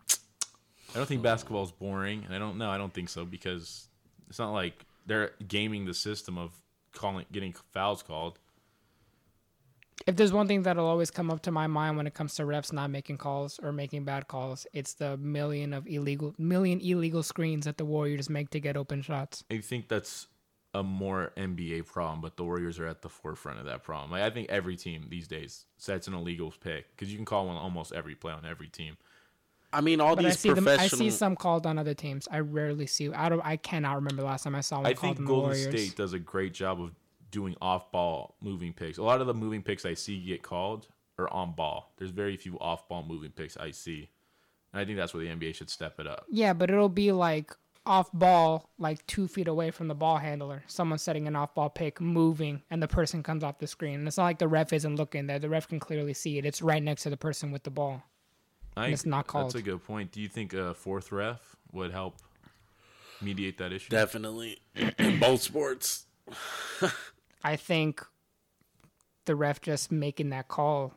I 0.95 0.99
don't 0.99 1.07
think 1.07 1.23
basketball 1.23 1.65
is 1.65 1.73
boring, 1.73 2.25
and 2.25 2.35
I 2.35 2.39
don't 2.39 2.59
know. 2.59 2.71
I 2.71 2.79
don't 2.79 2.93
think 2.93 3.09
so 3.09 3.25
because 3.25 3.89
it's 4.29 4.39
not 4.39 4.53
like 4.53 4.87
they're 5.07 5.33
gaming 5.47 5.85
the 5.85 5.95
system 5.95 6.39
of 6.39 6.53
calling, 6.97 7.27
getting 7.33 7.55
fouls 7.73 8.03
called. 8.03 8.39
If 10.07 10.17
there's 10.17 10.33
one 10.33 10.47
thing 10.47 10.63
that'll 10.63 10.87
always 10.87 11.11
come 11.11 11.31
up 11.31 11.43
to 11.43 11.51
my 11.51 11.67
mind 11.67 11.97
when 11.97 12.07
it 12.07 12.15
comes 12.15 12.35
to 12.37 12.43
refs 12.43 12.73
not 12.73 12.91
making 12.91 13.17
calls 13.17 13.59
or 13.63 13.73
making 13.73 14.05
bad 14.05 14.29
calls, 14.29 14.67
it's 14.73 14.95
the 14.95 15.17
million 15.17 15.73
of 15.73 15.87
illegal 15.87 16.35
million 16.39 16.81
illegal 16.81 17.23
screens 17.23 17.65
that 17.65 17.79
the 17.79 17.85
Warriors 17.85 18.29
make 18.29 18.51
to 18.51 18.61
get 18.61 18.77
open 18.77 19.03
shots. 19.03 19.43
I 19.51 19.59
think 19.59 19.89
that's 19.89 20.29
a 20.75 20.83
more 20.83 21.33
NBA 21.37 21.87
problem, 21.87 22.21
but 22.21 22.37
the 22.37 22.45
Warriors 22.45 22.79
are 22.79 22.87
at 22.87 23.01
the 23.01 23.09
forefront 23.09 23.59
of 23.59 23.65
that 23.65 23.83
problem. 23.83 24.11
Like, 24.11 24.23
I 24.23 24.31
think 24.31 24.51
every 24.51 24.77
team 24.77 25.07
these 25.09 25.27
days 25.27 25.65
sets 25.79 26.07
an 26.07 26.15
illegal 26.15 26.53
pick 26.61 26.95
because 26.95 27.11
you 27.11 27.17
can 27.17 27.25
call 27.25 27.47
one 27.47 27.57
almost 27.57 27.93
every 27.93 28.15
play 28.15 28.33
on 28.33 28.45
every 28.45 28.69
team. 28.69 28.99
I 29.73 29.81
mean, 29.81 30.01
all 30.01 30.17
But 30.17 30.25
I 30.25 30.29
these 30.29 30.39
see 30.39 30.53
them. 30.53 30.67
I 30.69 30.87
see 30.87 31.11
some 31.11 31.37
called 31.37 31.67
on 31.67 31.79
other 31.79 31.95
teams. 31.95 32.29
I 32.31 32.41
rarely 32.41 32.87
see. 32.87 33.13
I 33.13 33.29
don't. 33.29 33.41
I 33.45 33.57
cannot 33.57 33.97
remember 33.97 34.23
the 34.23 34.29
last 34.29 34.45
time 34.45 34.55
I 34.55 34.61
saw 34.61 34.77
one 34.79 34.87
I 34.87 34.95
called 34.95 35.17
think 35.17 35.21
on 35.21 35.27
Golden 35.27 35.51
Warriors. 35.51 35.69
State 35.69 35.97
does 35.97 36.13
a 36.13 36.19
great 36.19 36.55
job 36.55 36.81
of 36.81 36.93
doing 37.31 37.57
off-ball 37.61 38.37
moving 38.41 38.73
picks. 38.73 38.99
A 38.99 39.03
lot 39.03 39.21
of 39.21 39.27
the 39.27 39.35
moving 39.35 39.63
picks 39.63 39.85
I 39.85 39.95
see 39.95 40.19
get 40.19 40.43
called 40.43 40.87
are 41.19 41.29
on 41.33 41.53
ball. 41.53 41.93
There's 41.99 42.11
very 42.11 42.37
few 42.37 42.59
off-ball 42.59 43.05
moving 43.07 43.31
picks 43.31 43.57
I 43.57 43.73
see, 43.73 44.09
and 44.73 44.81
I 44.81 44.85
think 44.85 44.97
that's 44.97 45.13
where 45.13 45.25
the 45.25 45.31
NBA 45.31 45.55
should 45.55 45.71
step 45.71 45.99
it 46.01 46.07
up. 46.07 46.25
Yeah, 46.31 46.53
but 46.53 46.71
it'll 46.71 46.89
be 46.89 47.13
like 47.13 47.53
off 47.85 48.13
ball, 48.13 48.69
like 48.79 49.07
two 49.07 49.29
feet 49.29 49.49
away 49.49 49.71
from 49.71 49.89
the 49.89 49.95
ball 49.95 50.19
handler. 50.19 50.63
Someone 50.67 50.99
setting 50.99 51.27
an 51.29 51.37
off 51.37 51.55
ball 51.55 51.71
pick, 51.71 52.01
moving, 52.01 52.63
and 52.71 52.83
the 52.83 52.89
person 52.89 53.23
comes 53.23 53.45
off 53.45 53.59
the 53.59 53.67
screen. 53.67 53.95
And 53.95 54.09
it's 54.09 54.17
not 54.17 54.25
like 54.25 54.39
the 54.39 54.49
ref 54.49 54.73
isn't 54.73 54.97
looking 54.97 55.27
there. 55.27 55.39
The 55.39 55.49
ref 55.49 55.69
can 55.69 55.81
clearly 55.81 56.15
see 56.15 56.39
it. 56.39 56.45
It's 56.45 56.63
right 56.63 56.83
next 56.83 57.05
to 57.05 57.11
the 57.11 57.17
person 57.17 57.53
with 57.53 57.63
the 57.63 57.71
ball. 57.71 58.03
I, 58.77 58.89
it's 58.89 59.07
not 59.07 59.27
called. 59.27 59.47
That's 59.47 59.55
a 59.57 59.63
good 59.63 59.83
point. 59.85 60.13
Do 60.13 60.21
you 60.21 60.29
think 60.29 60.53
a 60.53 60.75
fourth 60.75 61.11
ref 61.11 61.57
would 61.73 61.93
help 61.93 62.17
mediate 63.23 63.59
that 63.59 63.73
issue? 63.73 63.89
Definitely 63.91 64.59
in 64.99 65.19
both 65.19 65.43
sports. 65.43 66.07
I 67.43 67.57
think 67.57 68.05
the 69.25 69.35
ref 69.35 69.61
just 69.61 69.91
making 69.91 70.31
that 70.31 70.49
call 70.49 70.95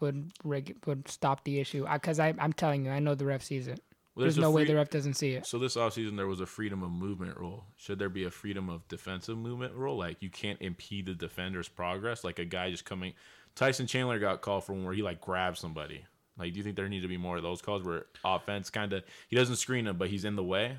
would 0.00 0.32
reg- 0.42 0.76
would 0.86 1.08
stop 1.08 1.44
the 1.44 1.60
issue. 1.60 1.86
Because 1.90 2.18
I, 2.18 2.34
I'm 2.38 2.52
telling 2.52 2.84
you, 2.84 2.90
I 2.90 2.98
know 2.98 3.14
the 3.14 3.26
ref 3.26 3.42
sees 3.42 3.68
it. 3.68 3.80
Well, 4.14 4.22
There's, 4.22 4.38
a 4.38 4.42
no 4.42 4.52
way 4.52 4.64
the 4.64 4.76
ref 4.76 4.90
doesn't 4.90 5.14
see 5.14 5.32
it. 5.32 5.44
So 5.44 5.58
this 5.58 5.74
offseason 5.76 6.16
there 6.16 6.28
was 6.28 6.40
a 6.40 6.46
freedom 6.46 6.84
of 6.84 6.90
movement 6.90 7.36
rule. 7.36 7.64
Should 7.76 7.98
there 7.98 8.08
be 8.08 8.24
a 8.24 8.30
freedom 8.30 8.68
of 8.68 8.86
defensive 8.86 9.36
movement 9.36 9.74
rule? 9.74 9.96
Like 9.96 10.18
you 10.20 10.30
can't 10.30 10.60
impede 10.60 11.06
the 11.06 11.14
defender's 11.14 11.68
progress. 11.68 12.22
Like 12.22 12.38
a 12.38 12.44
guy 12.44 12.70
just 12.70 12.84
coming. 12.84 13.14
Tyson 13.56 13.86
Chandler 13.86 14.20
got 14.20 14.40
called 14.40 14.64
for 14.64 14.72
one 14.72 14.84
where 14.84 14.94
he 14.94 15.02
like 15.02 15.20
grabbed 15.20 15.58
somebody. 15.58 16.04
Like, 16.38 16.52
do 16.52 16.58
you 16.58 16.64
think 16.64 16.76
there 16.76 16.88
need 16.88 17.02
to 17.02 17.08
be 17.08 17.16
more 17.16 17.36
of 17.36 17.42
those 17.42 17.62
calls 17.62 17.82
where 17.82 18.06
offense 18.24 18.70
kind 18.70 18.92
of 18.92 19.04
he 19.28 19.36
doesn't 19.36 19.56
screen 19.56 19.86
him, 19.86 19.96
but 19.96 20.08
he's 20.08 20.24
in 20.24 20.36
the 20.36 20.44
way? 20.44 20.78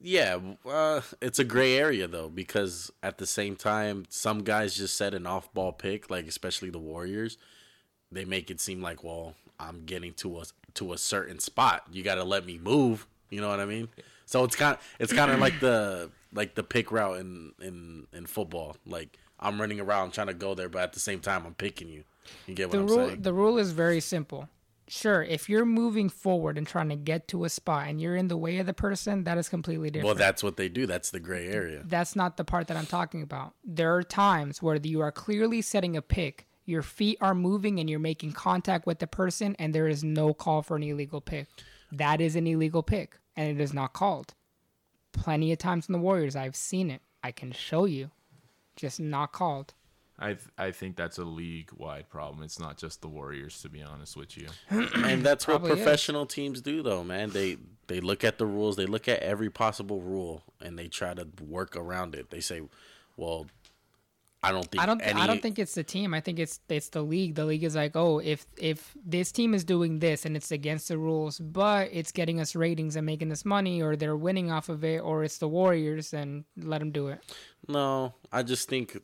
Yeah, 0.00 0.38
uh, 0.68 1.00
it's 1.22 1.38
a 1.38 1.44
gray 1.44 1.76
area 1.76 2.06
though 2.06 2.28
because 2.28 2.90
at 3.02 3.18
the 3.18 3.26
same 3.26 3.56
time, 3.56 4.04
some 4.10 4.44
guys 4.44 4.76
just 4.76 4.96
set 4.96 5.14
an 5.14 5.26
off-ball 5.26 5.72
pick, 5.72 6.10
like 6.10 6.26
especially 6.26 6.70
the 6.70 6.78
Warriors. 6.78 7.38
They 8.12 8.24
make 8.24 8.50
it 8.50 8.60
seem 8.60 8.82
like, 8.82 9.02
well, 9.02 9.34
I'm 9.58 9.84
getting 9.84 10.12
to 10.14 10.38
a 10.40 10.44
to 10.74 10.92
a 10.92 10.98
certain 10.98 11.38
spot. 11.38 11.84
You 11.90 12.02
got 12.02 12.16
to 12.16 12.24
let 12.24 12.44
me 12.46 12.58
move. 12.58 13.06
You 13.30 13.40
know 13.40 13.48
what 13.48 13.58
I 13.58 13.64
mean? 13.64 13.88
So 14.26 14.44
it's 14.44 14.54
kind 14.54 14.74
of 14.76 14.82
it's 14.98 15.12
kind 15.12 15.30
of 15.30 15.38
like 15.46 15.58
the 15.60 16.10
like 16.32 16.54
the 16.54 16.62
pick 16.62 16.92
route 16.92 17.18
in 17.18 17.52
in 17.60 18.06
in 18.12 18.26
football. 18.26 18.76
Like 18.86 19.18
I'm 19.40 19.60
running 19.60 19.80
around 19.80 20.12
trying 20.12 20.28
to 20.28 20.34
go 20.34 20.54
there, 20.54 20.68
but 20.68 20.82
at 20.82 20.92
the 20.92 21.00
same 21.00 21.20
time, 21.20 21.44
I'm 21.46 21.54
picking 21.54 21.88
you. 21.88 22.04
You 22.46 22.54
get 22.54 22.68
what 22.68 22.72
the 22.72 22.78
I'm 22.80 22.86
rule 22.86 23.08
saying? 23.08 23.22
the 23.22 23.32
rule 23.32 23.58
is 23.58 23.72
very 23.72 24.00
simple. 24.00 24.48
Sure, 24.88 25.22
if 25.22 25.48
you're 25.48 25.64
moving 25.64 26.08
forward 26.08 26.56
and 26.56 26.66
trying 26.66 26.88
to 26.90 26.96
get 26.96 27.26
to 27.28 27.44
a 27.44 27.48
spot 27.48 27.88
and 27.88 28.00
you're 28.00 28.14
in 28.14 28.28
the 28.28 28.36
way 28.36 28.58
of 28.58 28.66
the 28.66 28.72
person, 28.72 29.24
that 29.24 29.36
is 29.36 29.48
completely 29.48 29.90
different. 29.90 30.06
well, 30.06 30.14
that's 30.14 30.44
what 30.44 30.56
they 30.56 30.68
do. 30.68 30.86
That's 30.86 31.10
the 31.10 31.18
gray 31.18 31.48
area. 31.48 31.82
that's 31.84 32.14
not 32.14 32.36
the 32.36 32.44
part 32.44 32.68
that 32.68 32.76
I'm 32.76 32.86
talking 32.86 33.22
about. 33.22 33.54
There 33.64 33.94
are 33.96 34.04
times 34.04 34.62
where 34.62 34.76
you 34.76 35.00
are 35.00 35.10
clearly 35.10 35.60
setting 35.60 35.96
a 35.96 36.02
pick, 36.02 36.46
your 36.64 36.82
feet 36.82 37.18
are 37.20 37.34
moving 37.34 37.80
and 37.80 37.90
you're 37.90 37.98
making 37.98 38.32
contact 38.32 38.86
with 38.86 39.00
the 39.00 39.06
person, 39.06 39.56
and 39.58 39.74
there 39.74 39.88
is 39.88 40.04
no 40.04 40.32
call 40.32 40.62
for 40.62 40.76
an 40.76 40.82
illegal 40.84 41.20
pick. 41.20 41.48
That 41.90 42.20
is 42.20 42.36
an 42.36 42.46
illegal 42.46 42.82
pick, 42.82 43.18
and 43.36 43.48
it 43.48 43.62
is 43.62 43.72
not 43.74 43.92
called. 43.92 44.34
Plenty 45.12 45.50
of 45.52 45.58
times 45.58 45.88
in 45.88 45.92
the 45.94 45.98
Warriors, 45.98 46.36
I've 46.36 46.56
seen 46.56 46.90
it. 46.90 47.00
I 47.24 47.32
can 47.32 47.50
show 47.50 47.86
you, 47.86 48.10
just 48.76 49.00
not 49.00 49.32
called. 49.32 49.74
I 50.18 50.28
th- 50.28 50.48
I 50.56 50.70
think 50.70 50.96
that's 50.96 51.18
a 51.18 51.24
league 51.24 51.70
wide 51.76 52.08
problem. 52.08 52.42
It's 52.42 52.58
not 52.58 52.78
just 52.78 53.02
the 53.02 53.08
Warriors, 53.08 53.60
to 53.62 53.68
be 53.68 53.82
honest 53.82 54.16
with 54.16 54.36
you. 54.38 54.48
and 54.70 55.22
that's 55.22 55.46
what 55.46 55.58
Probably 55.58 55.72
is. 55.72 55.76
professional 55.84 56.24
teams 56.26 56.60
do 56.62 56.82
though 56.82 57.04
man 57.04 57.30
they 57.30 57.58
they 57.86 58.00
look 58.00 58.24
at 58.24 58.38
the 58.38 58.46
rules 58.46 58.76
they 58.76 58.86
look 58.86 59.08
at 59.08 59.20
every 59.20 59.50
possible 59.50 60.00
rule 60.00 60.42
and 60.60 60.78
they 60.78 60.88
try 60.88 61.12
to 61.14 61.26
work 61.46 61.76
around 61.76 62.14
it 62.14 62.30
they 62.30 62.40
say 62.40 62.62
well 63.16 63.46
i 64.42 64.50
don't 64.50 64.68
think 64.70 64.82
I 64.82 64.86
don't. 64.86 65.00
any 65.00 65.20
I 65.20 65.26
don't 65.26 65.40
think 65.42 65.58
it's 65.58 65.74
the 65.74 65.84
team. 65.84 66.14
I 66.14 66.20
think 66.20 66.38
it's 66.38 66.60
it's 66.68 66.88
the 66.90 67.02
league. 67.02 67.34
The 67.34 67.44
league 67.44 67.64
is 67.64 67.74
like, 67.74 67.96
oh, 67.96 68.18
if 68.18 68.46
if 68.56 68.96
this 69.04 69.32
team 69.32 69.54
is 69.54 69.64
doing 69.64 69.98
this 69.98 70.24
and 70.24 70.36
it's 70.36 70.50
against 70.52 70.88
the 70.88 70.98
rules, 70.98 71.38
but 71.40 71.88
it's 71.92 72.12
getting 72.12 72.40
us 72.40 72.54
ratings 72.54 72.96
and 72.96 73.04
making 73.04 73.32
us 73.32 73.44
money, 73.44 73.82
or 73.82 73.96
they're 73.96 74.16
winning 74.16 74.50
off 74.52 74.68
of 74.68 74.84
it, 74.84 74.98
or 74.98 75.24
it's 75.24 75.38
the 75.38 75.48
Warriors, 75.48 76.10
then 76.10 76.44
let 76.56 76.78
them 76.78 76.90
do 76.90 77.08
it. 77.08 77.18
no 77.68 78.14
i 78.30 78.42
just 78.42 78.68
think 78.68 78.96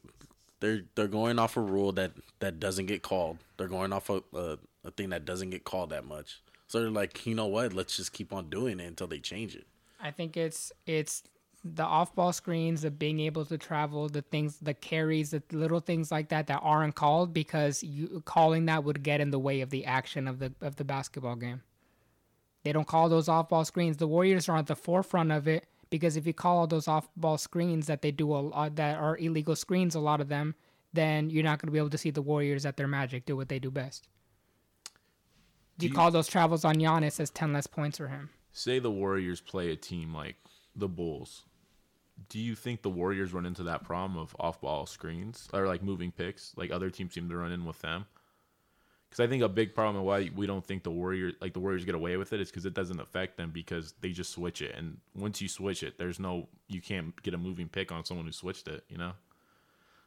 they're 0.62 0.82
they're 0.94 1.08
going 1.08 1.38
off 1.38 1.56
a 1.56 1.60
rule 1.60 1.92
that 1.92 2.12
that 2.38 2.58
doesn't 2.58 2.86
get 2.86 3.02
called. 3.02 3.38
They're 3.58 3.68
going 3.68 3.92
off 3.92 4.08
a, 4.08 4.22
a, 4.32 4.58
a 4.84 4.90
thing 4.92 5.10
that 5.10 5.24
doesn't 5.24 5.50
get 5.50 5.64
called 5.64 5.90
that 5.90 6.06
much. 6.06 6.40
So 6.68 6.80
they're 6.80 6.90
like 6.90 7.26
you 7.26 7.34
know 7.34 7.48
what? 7.48 7.74
Let's 7.74 7.96
just 7.96 8.12
keep 8.12 8.32
on 8.32 8.48
doing 8.48 8.80
it 8.80 8.86
until 8.86 9.08
they 9.08 9.18
change 9.18 9.54
it. 9.56 9.66
I 10.00 10.12
think 10.12 10.36
it's 10.36 10.72
it's 10.86 11.24
the 11.64 11.84
off-ball 11.84 12.32
screens, 12.32 12.82
the 12.82 12.90
being 12.90 13.20
able 13.20 13.44
to 13.44 13.56
travel, 13.56 14.08
the 14.08 14.22
things, 14.22 14.58
the 14.60 14.74
carries, 14.74 15.30
the 15.30 15.42
little 15.52 15.78
things 15.78 16.10
like 16.10 16.28
that 16.30 16.48
that 16.48 16.58
aren't 16.60 16.96
called 16.96 17.32
because 17.32 17.84
you 17.84 18.22
calling 18.24 18.66
that 18.66 18.82
would 18.82 19.02
get 19.02 19.20
in 19.20 19.30
the 19.30 19.38
way 19.38 19.60
of 19.60 19.70
the 19.70 19.84
action 19.84 20.26
of 20.28 20.38
the 20.38 20.52
of 20.60 20.76
the 20.76 20.84
basketball 20.84 21.36
game. 21.36 21.62
They 22.62 22.72
don't 22.72 22.86
call 22.86 23.08
those 23.08 23.28
off-ball 23.28 23.64
screens. 23.64 23.96
The 23.96 24.06
Warriors 24.06 24.48
are 24.48 24.58
at 24.58 24.68
the 24.68 24.76
forefront 24.76 25.32
of 25.32 25.48
it 25.48 25.66
because 25.92 26.16
if 26.16 26.26
you 26.26 26.32
call 26.32 26.56
all 26.58 26.66
those 26.66 26.88
off-ball 26.88 27.36
screens 27.38 27.86
that 27.86 28.00
they 28.02 28.10
do 28.10 28.32
a 28.34 28.40
lot 28.40 28.76
that 28.76 28.98
are 28.98 29.16
illegal 29.18 29.54
screens, 29.54 29.94
a 29.94 30.00
lot 30.00 30.20
of 30.22 30.28
them, 30.28 30.54
then 30.94 31.28
you're 31.30 31.44
not 31.44 31.60
going 31.60 31.68
to 31.68 31.72
be 31.72 31.78
able 31.78 31.90
to 31.90 31.98
see 31.98 32.10
the 32.10 32.22
Warriors 32.22 32.64
at 32.66 32.76
their 32.78 32.88
magic 32.88 33.26
do 33.26 33.36
what 33.36 33.48
they 33.48 33.58
do 33.58 33.70
best. 33.70 34.08
Do 35.78 35.86
you, 35.86 35.90
you- 35.90 35.94
call 35.94 36.10
those 36.10 36.28
travels 36.28 36.64
on 36.64 36.76
Giannis 36.76 37.20
as 37.20 37.30
ten 37.30 37.52
less 37.52 37.66
points 37.66 37.98
for 37.98 38.08
him? 38.08 38.30
Say 38.52 38.78
the 38.78 38.90
Warriors 38.90 39.40
play 39.40 39.70
a 39.70 39.76
team 39.76 40.14
like 40.14 40.36
the 40.74 40.88
Bulls. 40.88 41.44
Do 42.28 42.38
you 42.38 42.54
think 42.54 42.82
the 42.82 42.90
Warriors 42.90 43.32
run 43.32 43.46
into 43.46 43.62
that 43.64 43.84
problem 43.84 44.18
of 44.18 44.34
off 44.40 44.60
ball 44.60 44.86
screens 44.86 45.48
or 45.52 45.66
like 45.66 45.82
moving 45.82 46.10
picks 46.10 46.52
like 46.56 46.70
other 46.70 46.88
teams 46.90 47.14
seem 47.14 47.28
to 47.28 47.36
run 47.36 47.52
in 47.52 47.64
with 47.64 47.80
them? 47.80 48.06
Because 49.12 49.26
I 49.26 49.28
think 49.28 49.42
a 49.42 49.48
big 49.48 49.74
problem 49.74 49.96
of 49.96 50.04
why 50.04 50.30
we 50.34 50.46
don't 50.46 50.64
think 50.64 50.84
the 50.84 50.90
Warriors 50.90 51.34
like 51.42 51.52
the 51.52 51.60
Warriors 51.60 51.84
get 51.84 51.94
away 51.94 52.16
with 52.16 52.32
it 52.32 52.40
is 52.40 52.50
because 52.50 52.64
it 52.64 52.72
doesn't 52.72 52.98
affect 52.98 53.36
them 53.36 53.50
because 53.50 53.92
they 54.00 54.10
just 54.10 54.32
switch 54.32 54.62
it 54.62 54.74
and 54.74 54.96
once 55.14 55.42
you 55.42 55.48
switch 55.48 55.82
it, 55.82 55.98
there's 55.98 56.18
no 56.18 56.48
you 56.66 56.80
can't 56.80 57.22
get 57.22 57.34
a 57.34 57.38
moving 57.38 57.68
pick 57.68 57.92
on 57.92 58.06
someone 58.06 58.24
who 58.24 58.32
switched 58.32 58.68
it. 58.68 58.84
You 58.88 58.96
know. 58.96 59.12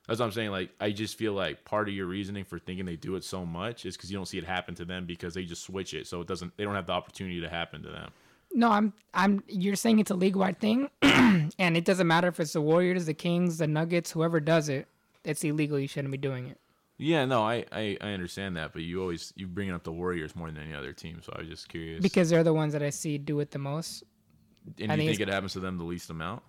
That's 0.07 0.19
what 0.19 0.25
I'm 0.27 0.31
saying. 0.31 0.51
Like, 0.51 0.71
I 0.79 0.91
just 0.91 1.17
feel 1.17 1.33
like 1.33 1.65
part 1.65 1.87
of 1.87 1.93
your 1.93 2.05
reasoning 2.07 2.45
for 2.45 2.59
thinking 2.59 2.85
they 2.85 2.95
do 2.95 3.15
it 3.15 3.23
so 3.23 3.45
much 3.45 3.85
is 3.85 3.95
because 3.95 4.11
you 4.11 4.17
don't 4.17 4.27
see 4.27 4.37
it 4.37 4.43
happen 4.43 4.75
to 4.75 4.85
them 4.85 5.05
because 5.05 5.33
they 5.33 5.45
just 5.45 5.63
switch 5.63 5.93
it, 5.93 6.07
so 6.07 6.21
it 6.21 6.27
doesn't. 6.27 6.55
They 6.57 6.63
don't 6.63 6.75
have 6.75 6.87
the 6.87 6.93
opportunity 6.93 7.41
to 7.41 7.49
happen 7.49 7.83
to 7.83 7.89
them. 7.89 8.11
No, 8.53 8.71
I'm 8.71 8.93
I'm 9.13 9.43
you're 9.47 9.75
saying 9.75 9.99
it's 9.99 10.11
a 10.11 10.15
league 10.15 10.35
wide 10.35 10.59
thing 10.59 10.89
and 11.01 11.77
it 11.77 11.85
doesn't 11.85 12.07
matter 12.07 12.29
if 12.29 12.39
it's 12.39 12.53
the 12.53 12.61
Warriors, 12.61 13.05
the 13.05 13.13
Kings, 13.13 13.57
the 13.57 13.67
Nuggets, 13.67 14.11
whoever 14.11 14.39
does 14.39 14.69
it, 14.69 14.87
it's 15.23 15.43
illegal. 15.43 15.77
You 15.77 15.87
shouldn't 15.87 16.11
be 16.11 16.17
doing 16.17 16.47
it. 16.47 16.57
Yeah, 16.97 17.25
no, 17.25 17.43
I, 17.43 17.65
I, 17.73 17.97
I 17.99 18.11
understand 18.11 18.55
that, 18.55 18.71
but 18.71 18.81
you 18.83 19.01
always 19.01 19.33
you 19.35 19.47
bring 19.47 19.69
up 19.69 19.83
the 19.83 19.91
Warriors 19.91 20.33
more 20.35 20.47
than 20.49 20.57
any 20.63 20.73
other 20.73 20.93
team, 20.93 21.21
so 21.23 21.33
I 21.35 21.39
was 21.41 21.49
just 21.49 21.67
curious. 21.67 22.01
Because 22.01 22.29
they're 22.29 22.43
the 22.43 22.53
ones 22.53 22.71
that 22.73 22.81
I 22.81 22.89
see 22.89 23.17
do 23.17 23.39
it 23.41 23.51
the 23.51 23.59
most. 23.59 24.03
and 24.79 24.91
I 24.91 24.95
you 24.95 25.01
think 25.01 25.17
think 25.17 25.29
it 25.29 25.33
happens 25.33 25.53
to 25.53 25.59
them 25.59 25.77
the 25.77 25.83
least 25.83 26.09
amount? 26.09 26.41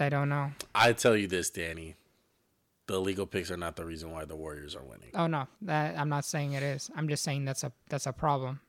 I 0.00 0.08
don't 0.08 0.30
know. 0.30 0.50
i 0.74 0.92
tell 0.94 1.14
you 1.14 1.26
this 1.26 1.50
danny 1.50 1.94
the 2.86 2.94
illegal 2.94 3.26
picks 3.26 3.50
are 3.50 3.56
not 3.58 3.76
the 3.76 3.84
reason 3.84 4.10
why 4.10 4.24
the 4.24 4.34
warriors 4.34 4.74
are 4.74 4.82
winning 4.82 5.10
Oh 5.14 5.26
no, 5.26 5.46
that 5.62 5.98
I'm 5.98 6.08
not 6.08 6.24
saying 6.24 6.52
it 6.54 6.62
is. 6.62 6.90
I'm 6.96 7.06
just 7.08 7.22
saying 7.22 7.44
that's 7.44 7.64
a 7.64 7.72
that's 7.90 8.06
a 8.06 8.12
problem. 8.12 8.60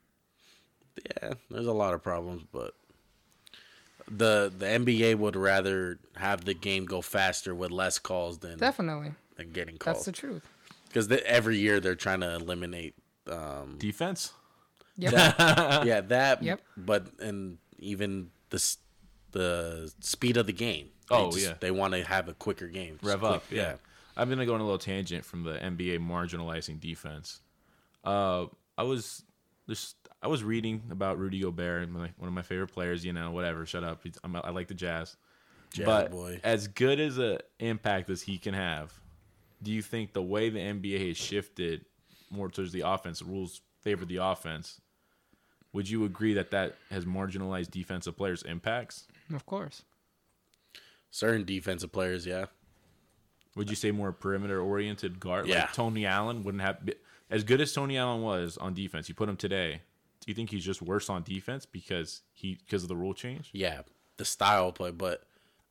yeah 1.06 1.32
there's 1.50 1.66
a 1.66 1.72
lot 1.72 1.94
of 1.94 2.02
problems 2.02 2.42
but 2.52 2.74
the 4.10 4.52
the 4.56 4.66
nba 4.66 5.16
would 5.16 5.36
rather 5.36 5.98
have 6.16 6.44
the 6.44 6.54
game 6.54 6.84
go 6.84 7.00
faster 7.00 7.54
with 7.54 7.70
less 7.70 7.98
calls 7.98 8.38
than, 8.38 8.58
Definitely, 8.58 9.12
than 9.36 9.52
getting 9.52 9.76
called. 9.78 9.96
that's 9.96 10.06
the 10.06 10.12
truth. 10.12 10.42
because 10.88 11.10
every 11.26 11.58
year 11.58 11.80
they're 11.80 11.94
trying 11.94 12.20
to 12.20 12.34
eliminate 12.34 12.94
um 13.30 13.76
Defense. 13.78 14.32
Yep. 14.96 15.12
yeah 15.86 16.00
that 16.02 16.42
Yep. 16.42 16.60
but 16.76 17.06
and 17.20 17.58
even 17.78 18.30
the 18.50 18.76
the 19.32 19.92
speed 20.00 20.36
of 20.36 20.46
the 20.46 20.52
game 20.52 20.90
They 21.08 21.16
Oh, 21.16 21.30
just- 21.30 21.44
yeah. 21.46 21.54
they 21.60 21.70
want 21.70 21.94
to 21.94 22.04
have 22.04 22.28
a 22.28 22.34
quicker 22.34 22.66
game 22.68 22.98
Just 23.00 23.04
Rev 23.04 23.20
quick- 23.20 23.32
up, 23.32 23.44
yeah. 23.50 23.74
I'm 24.16 24.28
gonna 24.28 24.44
go 24.44 24.54
on 24.54 24.60
a 24.60 24.64
little 24.64 24.78
tangent 24.78 25.24
from 25.24 25.42
the 25.44 25.54
NBA 25.54 25.98
marginalizing 26.00 26.78
defense. 26.80 27.40
Uh, 28.04 28.46
I 28.76 28.82
was 28.82 29.22
just 29.72 29.96
I 30.22 30.28
was 30.28 30.44
reading 30.44 30.82
about 30.90 31.18
Rudy 31.18 31.40
Gobert, 31.40 31.88
my, 31.90 32.10
one 32.18 32.28
of 32.28 32.34
my 32.34 32.42
favorite 32.42 32.68
players. 32.72 33.04
You 33.04 33.12
know, 33.12 33.30
whatever. 33.30 33.64
Shut 33.64 33.84
up. 33.84 34.04
I'm, 34.22 34.36
I 34.36 34.50
like 34.50 34.68
the 34.68 34.74
Jazz. 34.74 35.16
Jazz 35.72 35.86
but 35.86 36.10
boy. 36.10 36.40
as 36.44 36.68
good 36.68 37.00
as 37.00 37.18
a 37.18 37.38
impact 37.58 38.10
as 38.10 38.20
he 38.20 38.36
can 38.36 38.52
have, 38.52 38.92
do 39.62 39.72
you 39.72 39.80
think 39.80 40.12
the 40.12 40.22
way 40.22 40.50
the 40.50 40.58
NBA 40.58 41.08
has 41.08 41.16
shifted 41.16 41.86
more 42.30 42.50
towards 42.50 42.72
the 42.72 42.82
offense, 42.82 43.20
the 43.20 43.24
rules 43.24 43.62
favor 43.80 44.04
the 44.04 44.16
offense? 44.16 44.80
Would 45.72 45.88
you 45.88 46.04
agree 46.04 46.34
that 46.34 46.50
that 46.50 46.74
has 46.90 47.06
marginalized 47.06 47.70
defensive 47.70 48.14
players' 48.18 48.42
impacts? 48.42 49.06
Of 49.32 49.46
course. 49.46 49.82
certain 51.10 51.44
defensive 51.44 51.90
players 51.92 52.26
yeah 52.26 52.46
Would 53.56 53.70
you 53.70 53.76
say 53.76 53.90
more 53.90 54.12
perimeter 54.12 54.60
oriented 54.60 55.18
guard? 55.18 55.46
Yeah. 55.46 55.60
Like 55.60 55.72
Tony 55.72 56.04
Allen 56.04 56.44
wouldn't 56.44 56.62
have 56.62 56.84
be- 56.84 56.94
as 57.32 57.42
good 57.42 57.60
as 57.60 57.72
Tony 57.72 57.96
Allen 57.98 58.22
was 58.22 58.56
on 58.58 58.74
defense. 58.74 59.08
You 59.08 59.14
put 59.16 59.28
him 59.28 59.36
today. 59.36 59.80
Do 60.20 60.30
you 60.30 60.34
think 60.34 60.50
he's 60.50 60.64
just 60.64 60.80
worse 60.80 61.10
on 61.10 61.24
defense 61.24 61.66
because 61.66 62.22
he 62.32 62.54
because 62.64 62.84
of 62.84 62.88
the 62.88 62.94
rule 62.96 63.14
change? 63.14 63.50
yeah 63.52 63.80
the 64.18 64.24
style 64.24 64.68
of 64.68 64.74
play 64.76 64.90
but 64.92 65.22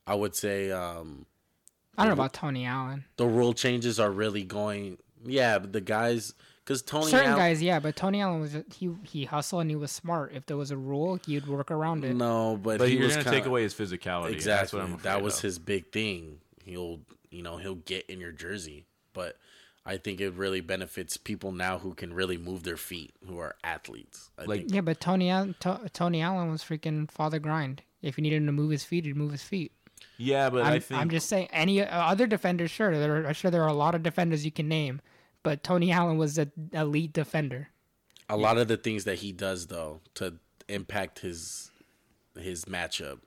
i 0.06 0.14
would 0.14 0.34
say 0.34 0.70
um 0.70 1.24
I 1.96 2.02
don't 2.02 2.08
know 2.10 2.20
about 2.22 2.32
Tony 2.34 2.66
Allen. 2.66 3.04
the 3.16 3.26
rule 3.26 3.54
changes 3.54 3.98
are 4.00 4.10
really 4.10 4.42
going 4.42 4.98
yeah 5.24 5.58
but 5.58 5.72
the 5.72 5.80
guys 5.80 6.34
because 6.64 6.82
tony 6.82 7.06
Certain 7.06 7.28
Allen, 7.30 7.38
guys, 7.38 7.62
yeah, 7.62 7.78
but 7.80 7.96
Tony 7.96 8.20
Allen 8.20 8.40
was 8.40 8.56
he 8.74 8.90
he 9.04 9.24
hustled 9.24 9.62
and 9.62 9.70
he 9.70 9.76
was 9.76 9.90
smart. 9.90 10.32
If 10.34 10.46
there 10.46 10.56
was 10.56 10.70
a 10.70 10.76
rule, 10.76 11.18
he'd 11.26 11.46
work 11.46 11.70
around 11.70 12.04
it. 12.04 12.14
no 12.14 12.58
but, 12.62 12.78
But 12.78 12.88
he 12.88 12.96
you're 12.96 13.04
was 13.06 13.14
gonna 13.14 13.24
kinda, 13.24 13.38
take 13.38 13.46
away 13.46 13.62
his 13.62 13.74
physicality. 13.74 14.22
That's 14.24 14.34
exactly 14.34 14.80
what 14.80 14.88
I'm 14.90 14.96
that 14.98 15.22
was 15.22 15.36
of. 15.36 15.42
his 15.42 15.58
big 15.58 15.90
thing 15.92 16.38
he'll 16.64 17.00
you 17.30 17.42
know 17.42 17.56
he'll 17.56 17.76
get 17.76 18.04
in 18.10 18.20
your 18.20 18.32
jersey 18.32 18.86
but 19.14 19.38
i 19.84 19.96
think 19.96 20.20
it 20.20 20.32
really 20.34 20.60
benefits 20.60 21.16
people 21.16 21.52
now 21.52 21.78
who 21.78 21.94
can 21.94 22.12
really 22.14 22.36
move 22.38 22.62
their 22.62 22.76
feet 22.76 23.12
who 23.26 23.38
are 23.38 23.54
athletes 23.64 24.30
I 24.38 24.44
Like- 24.44 24.60
think 24.60 24.74
Yeah, 24.74 24.80
but 24.82 25.00
Tony 25.00 25.28
Allen, 25.30 25.54
to, 25.60 25.90
Tony 25.92 26.20
Allen 26.22 26.50
was 26.50 26.62
freaking 26.62 27.10
father 27.10 27.38
grind. 27.38 27.82
If 28.00 28.16
he 28.16 28.22
needed 28.22 28.36
him 28.38 28.46
to 28.46 28.52
move 28.52 28.70
his 28.70 28.84
feet, 28.84 29.04
he'd 29.04 29.16
move 29.16 29.30
his 29.32 29.42
feet. 29.44 29.72
Yeah, 30.18 30.50
but 30.50 30.62
I'm, 30.64 30.72
I 30.74 30.78
think 30.80 31.00
I'm 31.00 31.10
just 31.10 31.28
saying. 31.28 31.48
Any 31.52 31.80
uh, 31.82 31.86
other 31.86 32.26
defenders, 32.26 32.70
sure, 32.70 32.96
there 32.98 33.22
are, 33.22 33.26
I'm 33.28 33.34
sure 33.34 33.50
there 33.50 33.62
are 33.62 33.68
a 33.68 33.72
lot 33.74 33.94
of 33.94 34.02
defenders 34.02 34.44
you 34.44 34.50
can 34.50 34.66
name, 34.68 35.00
but 35.44 35.62
Tony 35.62 35.92
Allen 35.92 36.16
was 36.18 36.36
an 36.38 36.50
elite 36.72 37.12
defender. 37.12 37.68
a 38.28 38.36
lot 38.36 38.58
of 38.58 38.66
the 38.68 38.76
things 38.76 39.04
that 39.04 39.18
he 39.20 39.30
does 39.32 39.66
though 39.68 40.00
to 40.14 40.34
impact 40.68 41.20
his 41.20 41.70
his 42.38 42.64
matchup 42.64 43.20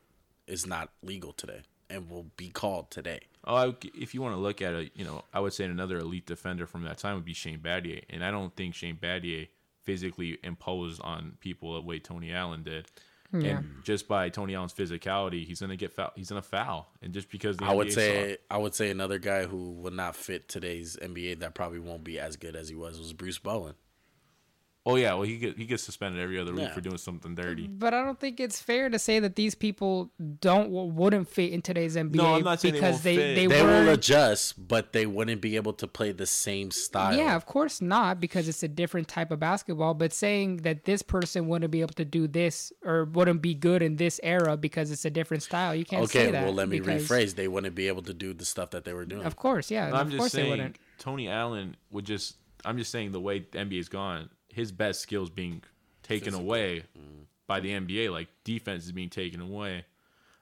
is 0.47 0.65
not 0.65 0.89
legal 1.03 1.31
today 1.31 1.62
and 1.89 2.09
will 2.09 2.27
be 2.38 2.50
called 2.50 2.89
today 2.91 3.19
Oh, 3.45 3.55
I, 3.55 3.75
if 3.93 4.13
you 4.13 4.21
want 4.21 4.35
to 4.35 4.39
look 4.39 4.61
at 4.61 4.73
it, 4.73 4.91
you 4.95 5.05
know, 5.05 5.23
I 5.33 5.39
would 5.39 5.53
say 5.53 5.65
another 5.65 5.97
elite 5.97 6.25
defender 6.25 6.65
from 6.65 6.83
that 6.83 6.97
time 6.97 7.15
would 7.15 7.25
be 7.25 7.33
Shane 7.33 7.59
Battier, 7.59 8.01
and 8.09 8.25
I 8.25 8.31
don't 8.31 8.55
think 8.55 8.73
Shane 8.75 8.97
Battier 8.97 9.47
physically 9.83 10.37
imposed 10.43 10.99
on 11.01 11.37
people 11.39 11.75
the 11.75 11.81
way 11.81 11.99
Tony 11.99 12.31
Allen 12.33 12.63
did. 12.63 12.87
Yeah. 13.33 13.57
And 13.57 13.83
just 13.83 14.07
by 14.07 14.29
Tony 14.29 14.55
Allen's 14.55 14.73
physicality, 14.73 15.45
he's 15.45 15.59
gonna 15.59 15.75
get 15.75 15.91
foul. 15.91 16.11
He's 16.15 16.29
gonna 16.29 16.41
foul, 16.41 16.89
and 17.01 17.13
just 17.13 17.29
because 17.29 17.57
the 17.57 17.65
I 17.65 17.73
would 17.73 17.87
NBA 17.87 17.91
say 17.93 18.31
saw- 18.33 18.55
I 18.55 18.57
would 18.59 18.73
say 18.75 18.89
another 18.91 19.19
guy 19.19 19.45
who 19.45 19.71
would 19.71 19.93
not 19.93 20.15
fit 20.15 20.47
today's 20.47 20.95
NBA 21.01 21.39
that 21.39 21.53
probably 21.53 21.79
won't 21.79 22.03
be 22.03 22.19
as 22.19 22.37
good 22.37 22.55
as 22.55 22.69
he 22.69 22.75
was 22.75 22.97
was 22.97 23.13
Bruce 23.13 23.39
Bowen. 23.39 23.73
Oh 24.86 24.96
yeah, 24.96 25.13
well 25.13 25.24
he 25.24 25.38
get 25.38 25.58
he 25.58 25.65
gets 25.65 25.84
suspended 25.84 26.22
every 26.22 26.39
other 26.39 26.51
week 26.54 26.62
Yeah. 26.63 26.74
for 26.74 26.82
doing 26.82 26.98
something 26.98 27.34
dirty. 27.36 27.68
But 27.68 27.94
I 27.94 28.04
don't 28.04 28.20
think 28.20 28.39
it's 28.39 28.62
fair 28.62 28.89
to 28.89 29.00
say 29.00 29.20
that 29.20 29.36
these 29.36 29.56
people 29.56 30.12
don't 30.42 30.70
wouldn't 30.70 31.27
fit 31.27 31.51
in 31.51 31.62
today's 31.62 31.96
NBA 31.96 32.20
I'm 32.38 32.44
not 32.44 32.62
saying 32.62 32.74
they 32.75 32.80
because 32.80 32.94
won't 32.96 33.04
they 33.04 33.15
fit. 33.18 33.36
they, 33.36 33.48
They 33.48 33.63
were 33.63 33.68
will 33.84 33.89
adjust, 33.89 34.68
but 34.68 34.94
they 34.94 35.06
wouldn't 35.06 35.42
be 35.42 35.56
able 35.56 35.74
to 35.74 35.88
play 35.88 36.12
the 36.12 36.25
same 36.25 36.72
style. 36.72 37.15
Yeah, 37.18 37.36
of 37.36 37.46
course 37.46 37.82
not, 37.82 38.20
because 38.20 38.48
it's 38.48 38.63
a 38.63 38.68
different 38.68 39.08
type 39.08 39.32
of 39.32 39.39
basketball. 39.39 39.94
But 39.94 40.13
saying 40.13 40.58
that 40.58 40.86
this 40.86 41.01
person 41.01 41.48
wouldn't 41.48 41.72
be 41.72 41.82
able 41.82 41.94
to 41.96 42.06
do 42.06 42.27
this 42.27 42.72
or 42.84 43.06
wouldn't 43.06 43.42
be 43.42 43.54
good 43.56 43.82
in 43.82 43.96
this 43.96 44.20
era 44.24 44.56
because 44.58 44.92
it's 44.92 45.06
a 45.06 45.10
different 45.10 45.44
style, 45.44 45.74
you 45.75 45.86
can't 45.86 46.04
Okay, 46.04 46.25
say 46.25 46.32
that. 46.32 46.38
Okay, 46.38 46.46
well 46.46 46.54
let 46.54 46.70
me 46.70 46.80
because- 46.80 47.08
rephrase. 47.08 47.36
They 47.36 47.48
wouldn't 47.48 47.75
be 47.75 47.88
able 47.88 48.04
to 48.04 48.13
do 48.13 48.34
the 48.34 48.46
stuff 48.46 48.70
that 48.72 48.86
they 48.86 48.94
were 48.94 49.06
doing. 49.06 49.24
Of 49.25 49.36
course, 49.36 49.72
yeah. 49.72 49.88
I'm 49.88 49.94
of 49.94 50.08
just 50.10 50.18
course 50.20 50.32
they 50.34 50.39
saying 50.39 50.50
wouldn't. 50.51 50.77
Tony 51.00 51.27
Allen 51.27 51.75
would 51.92 52.06
just. 52.06 52.38
I'm 52.63 52.77
just 52.77 52.92
saying 52.92 53.12
the 53.12 53.20
way 53.20 53.39
the 53.39 53.60
NBA's 53.60 53.89
gone, 53.89 54.30
his 54.55 54.71
best 54.71 55.01
skills 55.01 55.29
being 55.29 55.62
taken 56.03 56.33
away 56.33 56.83
Mm. 56.97 57.25
by 57.47 57.59
the 57.59 57.69
NBA, 57.71 58.09
like 58.09 58.27
defense 58.43 58.85
is 58.85 58.91
being 58.91 59.09
taken 59.09 59.41
away. 59.41 59.85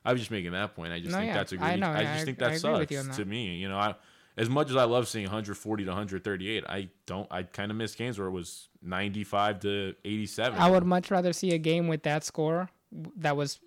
I 0.05 0.11
was 0.11 0.21
just 0.21 0.31
making 0.31 0.51
that 0.51 0.75
point. 0.75 0.91
I 0.93 0.99
just 0.99 1.11
No, 1.11 1.17
think 1.17 1.27
yeah, 1.29 1.33
that's 1.33 1.51
a 1.53 1.55
I 1.55 1.57
greedy. 1.59 1.79
know, 1.81 1.89
I, 1.91 2.03
just 2.03 2.21
I- 2.21 2.25
think 2.25 2.37
that 2.39 2.59
sucks 2.59 2.91
you 2.91 2.99
on 2.99 3.09
to 3.11 3.25
me. 3.25 3.55
You 3.57 3.69
know, 3.69 3.77
I 3.77 3.95
as 4.35 4.49
much 4.49 4.69
as 4.71 4.75
I 4.75 4.83
love 4.85 5.07
seeing 5.07 5.25
140 5.25 5.83
to 5.85 5.89
138, 5.91 6.63
I 6.67 6.89
don't. 7.05 7.27
I 7.31 7.43
kind 7.43 7.69
of 7.71 7.77
miss 7.77 7.93
games 7.95 8.17
where 8.17 8.27
it 8.27 8.31
was 8.31 8.67
95 8.81 9.59
to 9.61 9.95
87. 10.03 10.57
I 10.59 10.69
would 10.71 10.85
much 10.85 11.11
rather 11.11 11.31
see 11.33 11.51
a 11.53 11.57
game 11.59 11.87
with 11.87 12.03
that 12.03 12.23
score 12.23 12.69
that 13.17 13.35
was 13.37 13.59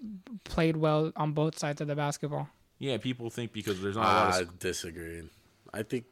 played 0.45 0.77
well 0.77 1.13
on 1.17 1.33
both 1.33 1.59
sides 1.59 1.81
of 1.81 1.87
the 1.89 1.95
basketball. 1.97 2.49
Yeah, 2.79 2.97
people 2.99 3.31
think 3.31 3.53
because 3.53 3.81
there's 3.81 3.97
not 3.97 4.03
a 4.05 4.25
lot 4.31 4.35
I 4.35 4.41
of 4.41 4.59
disagree. 4.59 5.23
I 5.73 5.83
think 5.83 6.05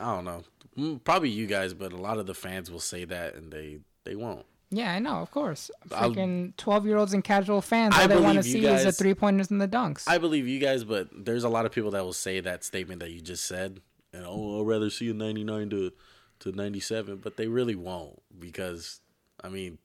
I 0.00 0.14
don't 0.16 0.24
know. 0.24 0.42
Mm, 0.78 1.02
Probably 1.02 1.30
you 1.30 1.46
guys, 1.46 1.74
but 1.74 1.92
a 1.92 1.96
lot 1.96 2.18
of 2.18 2.26
the 2.26 2.34
fans 2.34 2.70
will 2.70 2.78
say 2.80 3.04
that, 3.04 3.34
and 3.34 3.52
they 3.52 3.78
they 4.04 4.14
won't. 4.14 4.46
Yeah, 4.70 4.92
I 4.92 4.98
know, 4.98 5.16
of 5.16 5.30
course. 5.30 5.70
Freaking 5.88 6.54
twelve 6.56 6.86
year 6.86 6.98
olds 6.98 7.14
and 7.14 7.24
casual 7.24 7.62
fans, 7.62 7.94
I 7.96 8.06
they 8.06 8.16
want 8.20 8.36
to 8.36 8.42
see 8.42 8.64
is 8.66 8.84
the 8.84 8.92
three 8.92 9.14
pointers 9.14 9.50
and 9.50 9.60
the 9.60 9.68
dunks. 9.68 10.04
I 10.06 10.18
believe 10.18 10.46
you 10.46 10.58
guys, 10.58 10.84
but 10.84 11.08
there's 11.12 11.44
a 11.44 11.48
lot 11.48 11.66
of 11.66 11.72
people 11.72 11.90
that 11.92 12.04
will 12.04 12.12
say 12.12 12.40
that 12.40 12.64
statement 12.64 13.00
that 13.00 13.10
you 13.10 13.20
just 13.20 13.46
said, 13.46 13.80
and 14.12 14.24
oh, 14.26 14.60
I'd 14.60 14.66
rather 14.66 14.90
see 14.90 15.10
a 15.10 15.14
99 15.14 15.70
to 15.70 15.92
to 16.40 16.52
97, 16.52 17.16
but 17.16 17.36
they 17.36 17.48
really 17.48 17.74
won't 17.74 18.22
because, 18.38 19.00
I 19.42 19.48
mean, 19.48 19.78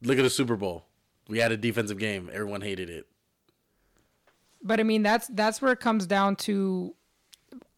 look 0.00 0.16
at 0.18 0.22
the 0.22 0.30
Super 0.30 0.56
Bowl. 0.56 0.86
We 1.28 1.38
had 1.38 1.52
a 1.52 1.56
defensive 1.58 1.98
game. 1.98 2.30
Everyone 2.32 2.62
hated 2.62 2.88
it. 2.88 3.06
But 4.62 4.80
I 4.80 4.84
mean, 4.84 5.02
that's 5.02 5.26
that's 5.28 5.60
where 5.60 5.72
it 5.72 5.80
comes 5.80 6.06
down 6.06 6.36
to. 6.36 6.94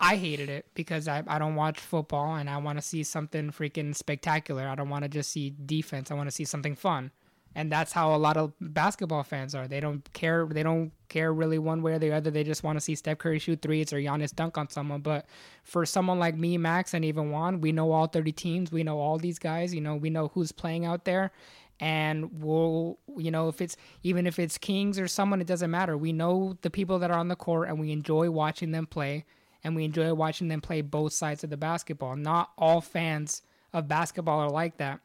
I 0.01 0.17
hated 0.17 0.49
it 0.49 0.67
because 0.75 1.09
I, 1.09 1.23
I 1.27 1.39
don't 1.39 1.55
watch 1.55 1.79
football 1.79 2.37
and 2.37 2.49
I 2.49 2.57
want 2.59 2.79
to 2.79 2.83
see 2.83 3.03
something 3.03 3.51
freaking 3.51 3.95
spectacular. 3.95 4.69
I 4.69 4.75
don't 4.75 4.89
want 4.89 5.05
to 5.05 5.09
just 5.09 5.31
see 5.31 5.55
defense. 5.67 6.11
I 6.11 6.15
want 6.15 6.29
to 6.29 6.35
see 6.35 6.45
something 6.45 6.77
fun, 6.77 7.11
and 7.55 7.73
that's 7.73 7.93
how 7.93 8.15
a 8.15 8.17
lot 8.17 8.37
of 8.37 8.53
basketball 8.61 9.25
fans 9.25 9.55
are. 9.55 9.67
They 9.67 9.81
don't 9.81 10.11
care. 10.13 10.47
They 10.47 10.63
don't 10.63 10.93
care 11.09 11.33
really 11.33 11.59
one 11.59 11.83
way 11.83 11.95
or 11.95 11.99
the 11.99 12.13
other. 12.13 12.31
They 12.31 12.45
just 12.45 12.63
want 12.63 12.77
to 12.77 12.81
see 12.81 12.95
Steph 12.95 13.19
Curry 13.19 13.39
shoot 13.39 13.61
threes 13.61 13.93
or 13.93 13.97
Giannis 13.97 14.35
dunk 14.35 14.57
on 14.57 14.71
someone. 14.71 15.01
But 15.01 15.27
for 15.65 15.85
someone 15.85 16.19
like 16.19 16.37
me, 16.37 16.57
Max, 16.59 16.95
and 16.95 17.05
even 17.05 17.31
Juan, 17.31 17.61
we 17.61 17.73
know 17.73 17.91
all 17.93 18.07
30 18.07 18.33
teams. 18.33 18.73
We 18.73 18.85
know 18.85 18.99
all 18.99 19.19
these 19.19 19.39
guys. 19.39 19.75
You 19.75 19.81
know, 19.81 19.97
we 19.97 20.11
know 20.11 20.29
who's 20.29 20.53
playing 20.53 20.85
out 20.85 21.05
there 21.05 21.33
and 21.81 22.43
we'll 22.43 22.99
you 23.17 23.31
know 23.31 23.49
if 23.49 23.61
it's 23.61 23.77
even 24.03 24.27
if 24.27 24.39
it's 24.39 24.59
kings 24.59 24.99
or 24.99 25.07
someone 25.07 25.41
it 25.41 25.47
doesn't 25.47 25.71
matter 25.71 25.97
we 25.97 26.13
know 26.13 26.57
the 26.63 26.71
people 26.71 26.99
that 26.99 27.11
are 27.11 27.19
on 27.19 27.29
the 27.29 27.37
court 27.37 27.69
and 27.69 27.79
we 27.79 27.93
enjoy 27.93 28.29
watching 28.31 28.73
them 28.73 28.87
play 28.87 29.25
and 29.65 29.75
we 29.75 29.85
enjoy 29.85 30.13
watching 30.15 30.49
them 30.49 30.61
play 30.61 30.81
both 30.81 31.13
sides 31.13 31.45
of 31.45 31.51
the 31.51 31.57
basketball. 31.57 32.17
Not 32.17 32.51
all 32.57 32.81
fans 32.81 33.43
of 33.73 33.89
basketball 33.89 34.41
are 34.41 34.51
like 34.51 34.77
that. 34.79 35.01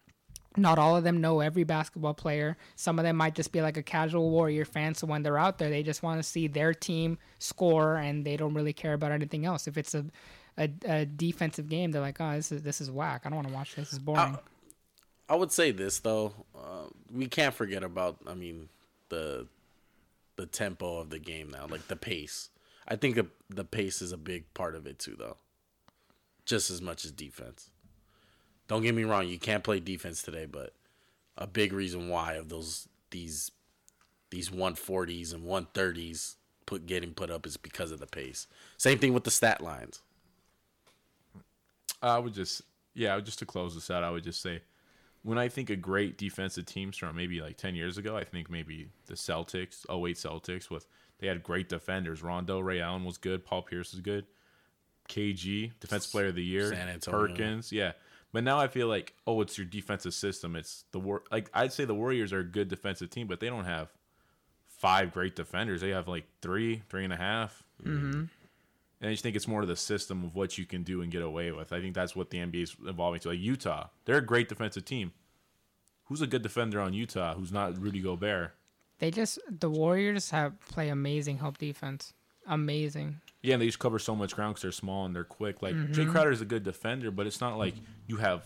Not 0.56 0.78
all 0.78 0.96
of 0.96 1.04
them 1.04 1.20
know 1.20 1.40
every 1.40 1.64
basketball 1.64 2.14
player. 2.14 2.58
Some 2.76 3.00
of 3.00 3.06
them 3.06 3.16
might 3.16 3.34
just 3.34 3.52
be 3.52 3.62
like 3.62 3.78
a 3.78 3.84
casual 3.84 4.30
warrior 4.30 4.66
fan 4.66 4.94
so 4.94 5.08
when 5.08 5.24
they're 5.24 5.38
out 5.38 5.58
there 5.58 5.70
they 5.70 5.82
just 5.82 6.04
want 6.04 6.20
to 6.20 6.24
see 6.24 6.48
their 6.48 6.74
team 6.74 7.18
score 7.40 7.96
and 7.96 8.24
they 8.24 8.38
don't 8.38 8.54
really 8.54 8.74
care 8.74 8.94
about 8.94 9.12
anything 9.12 9.46
else. 9.46 9.68
If 9.68 9.78
it's 9.78 9.96
a 9.96 10.06
a, 10.56 10.70
a 10.86 11.06
defensive 11.06 11.68
game 11.68 11.90
they're 11.90 12.00
like 12.00 12.22
oh 12.22 12.34
this 12.34 12.52
is 12.52 12.62
this 12.62 12.80
is 12.80 12.92
whack. 12.92 13.24
I 13.26 13.30
don't 13.30 13.38
want 13.38 13.48
to 13.48 13.54
watch 13.54 13.76
this. 13.76 13.94
Is 13.94 14.00
boring. 14.00 14.38
I 15.30 15.36
would 15.36 15.52
say 15.52 15.72
this 15.72 16.00
though, 16.00 16.34
uh, 16.56 16.88
we 17.12 17.28
can't 17.28 17.56
forget 17.56 17.84
about. 17.84 18.18
I 18.28 18.34
mean, 18.34 18.70
the 19.10 19.48
the 20.36 20.46
tempo 20.46 21.00
of 21.00 21.10
the 21.10 21.20
game 21.20 21.50
now, 21.50 21.66
like 21.68 21.88
the 21.88 21.96
pace. 21.96 22.50
I 22.88 22.96
think 22.96 23.16
the, 23.16 23.28
the 23.50 23.64
pace 23.64 24.02
is 24.02 24.12
a 24.12 24.18
big 24.18 24.54
part 24.54 24.76
of 24.76 24.86
it 24.86 25.00
too, 25.00 25.16
though. 25.18 25.38
Just 26.46 26.70
as 26.70 26.82
much 26.82 27.06
as 27.06 27.12
defense. 27.12 27.70
Don't 28.68 28.82
get 28.82 28.96
me 28.96 29.04
wrong, 29.04 29.28
you 29.28 29.40
can't 29.40 29.64
play 29.64 29.80
defense 29.80 30.22
today, 30.22 30.46
but 30.46 30.74
a 31.38 31.48
big 31.48 31.74
reason 31.74 32.10
why 32.10 32.34
of 32.34 32.50
those 32.50 32.88
these 33.12 33.52
these 34.30 34.50
140s 34.50 35.34
and 35.34 35.44
130s 35.44 36.36
put 36.66 36.86
getting 36.88 37.14
put 37.14 37.30
up 37.30 37.46
is 37.46 37.56
because 37.58 37.92
of 37.92 38.00
the 38.00 38.08
pace. 38.08 38.48
Same 38.78 38.98
thing 38.98 39.14
with 39.14 39.24
the 39.24 39.32
stat 39.32 39.62
lines. 39.62 40.02
I 42.02 42.18
would 42.18 42.34
just, 42.34 42.64
yeah, 42.96 43.20
just 43.20 43.40
to 43.40 43.46
close 43.46 43.76
this 43.76 43.92
out, 43.92 44.04
I 44.04 44.10
would 44.10 44.24
just 44.24 44.42
say, 44.42 44.62
when 45.22 45.38
I 45.38 45.48
think 45.48 45.70
of 45.70 45.82
great 45.82 46.18
defensive 46.18 46.66
teams 46.66 46.98
from 46.98 47.16
maybe 47.16 47.42
like 47.42 47.58
10 47.58 47.76
years 47.76 47.98
ago, 47.98 48.18
I 48.18 48.24
think 48.24 48.50
maybe 48.50 48.90
the 49.06 49.14
Celtics, 49.14 49.86
08 49.90 50.18
Celtics, 50.18 50.70
with 50.70 50.88
they 51.24 51.30
had 51.30 51.42
great 51.42 51.70
defenders. 51.70 52.22
Rondo, 52.22 52.60
Ray 52.60 52.82
Allen 52.82 53.06
was 53.06 53.18
good. 53.18 53.46
Paul 53.46 53.62
Pierce 53.62 53.94
was 53.94 54.02
good. 54.02 54.26
KG, 55.08 55.72
Defensive 55.80 56.12
Player 56.12 56.28
of 56.28 56.36
the 56.36 56.44
Year. 56.44 56.70
San 56.70 56.90
Antonio. 56.90 57.28
Perkins, 57.28 57.72
yeah. 57.72 57.94
But 58.34 58.44
now 58.44 58.60
I 58.60 58.68
feel 58.68 58.88
like, 58.88 59.14
oh, 59.26 59.40
it's 59.40 59.58
your 59.58 59.66
defensive 59.66 60.14
system. 60.14 60.58
It's 60.58 60.84
the 60.92 61.00
war. 61.00 61.24
Like 61.32 61.50
I'd 61.54 61.72
say 61.72 61.86
the 61.86 61.96
Warriors 61.96 62.34
are 62.34 62.40
a 62.40 62.44
good 62.44 62.68
defensive 62.68 63.10
team, 63.10 63.28
but 63.28 63.40
they 63.40 63.48
don't 63.48 63.64
have 63.64 63.88
five 64.68 65.14
great 65.14 65.34
defenders. 65.34 65.80
They 65.80 65.92
have 65.92 66.10
like 66.10 66.26
three, 66.42 66.84
three 66.90 67.06
and 67.06 67.14
a 67.14 67.18
half. 67.18 67.64
Mm-hmm. 67.82 68.24
And 69.00 69.10
I 69.10 69.12
just 69.12 69.24
think 69.24 69.38
it's 69.38 69.48
more 69.48 69.62
to 69.62 69.68
the 69.68 69.78
system 69.78 70.26
of 70.26 70.36
what 70.36 70.58
you 70.58 70.66
can 70.66 70.84
do 70.84 71.02
and 71.02 71.10
get 71.10 71.22
away 71.22 71.54
with. 71.54 71.72
I 71.72 71.80
think 71.80 71.96
that's 71.96 72.18
what 72.18 72.32
the 72.32 72.40
NBA 72.40 72.64
is 72.64 72.76
evolving 72.86 73.22
to. 73.22 73.30
Like 73.30 73.40
Utah, 73.40 73.88
they're 74.04 74.18
a 74.18 74.26
great 74.26 74.50
defensive 74.50 74.84
team. 74.84 75.14
Who's 76.08 76.22
a 76.22 76.28
good 76.28 76.42
defender 76.42 76.82
on 76.82 76.94
Utah? 76.94 77.36
Who's 77.36 77.54
not 77.54 77.80
Rudy 77.80 78.02
Gobert? 78.02 78.56
They 79.00 79.12
just 79.12 79.40
the 79.50 79.70
Warriors 79.70 80.30
have 80.30 80.60
play 80.70 80.90
amazing 80.90 81.38
help 81.40 81.58
defense. 81.58 82.14
Amazing. 82.48 83.22
Yeah, 83.42 83.54
and 83.54 83.62
they 83.62 83.66
just 83.66 83.80
cover 83.80 84.00
so 84.00 84.16
much 84.16 84.36
ground 84.36 84.54
because 84.54 84.62
they're 84.64 84.72
small 84.72 85.06
and 85.06 85.16
they're 85.16 85.24
quick. 85.24 85.62
Like 85.62 85.76
Jay 85.92 86.04
mm-hmm. 86.04 86.12
Crowder 86.12 86.32
is 86.32 86.42
a 86.42 86.46
good 86.46 86.64
defender, 86.64 87.12
but 87.12 87.28
it's 87.28 87.42
not 87.42 87.58
like 87.58 87.76
you 88.08 88.18
have 88.18 88.44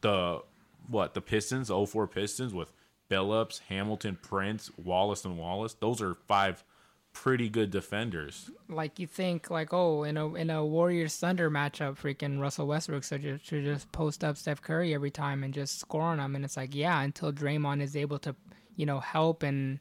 the 0.00 0.42
what 0.88 1.14
the 1.14 1.20
Pistons, 1.20 1.68
the 1.68 1.86
04 1.86 2.06
Pistons 2.08 2.54
with 2.54 2.72
Billups, 3.10 3.60
Hamilton, 3.68 4.18
Prince, 4.20 4.70
Wallace, 4.76 5.24
and 5.24 5.38
Wallace. 5.38 5.74
Those 5.74 6.00
are 6.00 6.14
five 6.26 6.64
pretty 7.12 7.48
good 7.48 7.70
defenders. 7.70 8.50
Like 8.68 8.98
you 8.98 9.06
think 9.06 9.50
like 9.50 9.72
oh 9.72 10.04
in 10.04 10.16
a 10.16 10.34
in 10.34 10.50
a 10.50 10.64
Warriors 10.64 11.16
Thunder 11.16 11.50
matchup, 11.50 11.98
freaking 11.98 12.40
Russell 12.40 12.66
Westbrook 12.66 13.04
should 13.04 13.22
just, 13.22 13.46
should 13.46 13.64
just 13.64 13.90
post 13.92 14.22
up 14.22 14.36
Steph 14.36 14.62
Curry 14.62 14.94
every 14.94 15.10
time 15.10 15.42
and 15.42 15.52
just 15.52 15.78
score 15.78 16.02
on 16.02 16.20
him, 16.20 16.36
and 16.36 16.44
it's 16.44 16.56
like 16.56 16.74
yeah 16.74 17.00
until 17.02 17.32
Draymond 17.32 17.82
is 17.82 17.96
able 17.96 18.18
to 18.20 18.34
you 18.78 18.86
know 18.86 19.00
help 19.00 19.42
and 19.42 19.78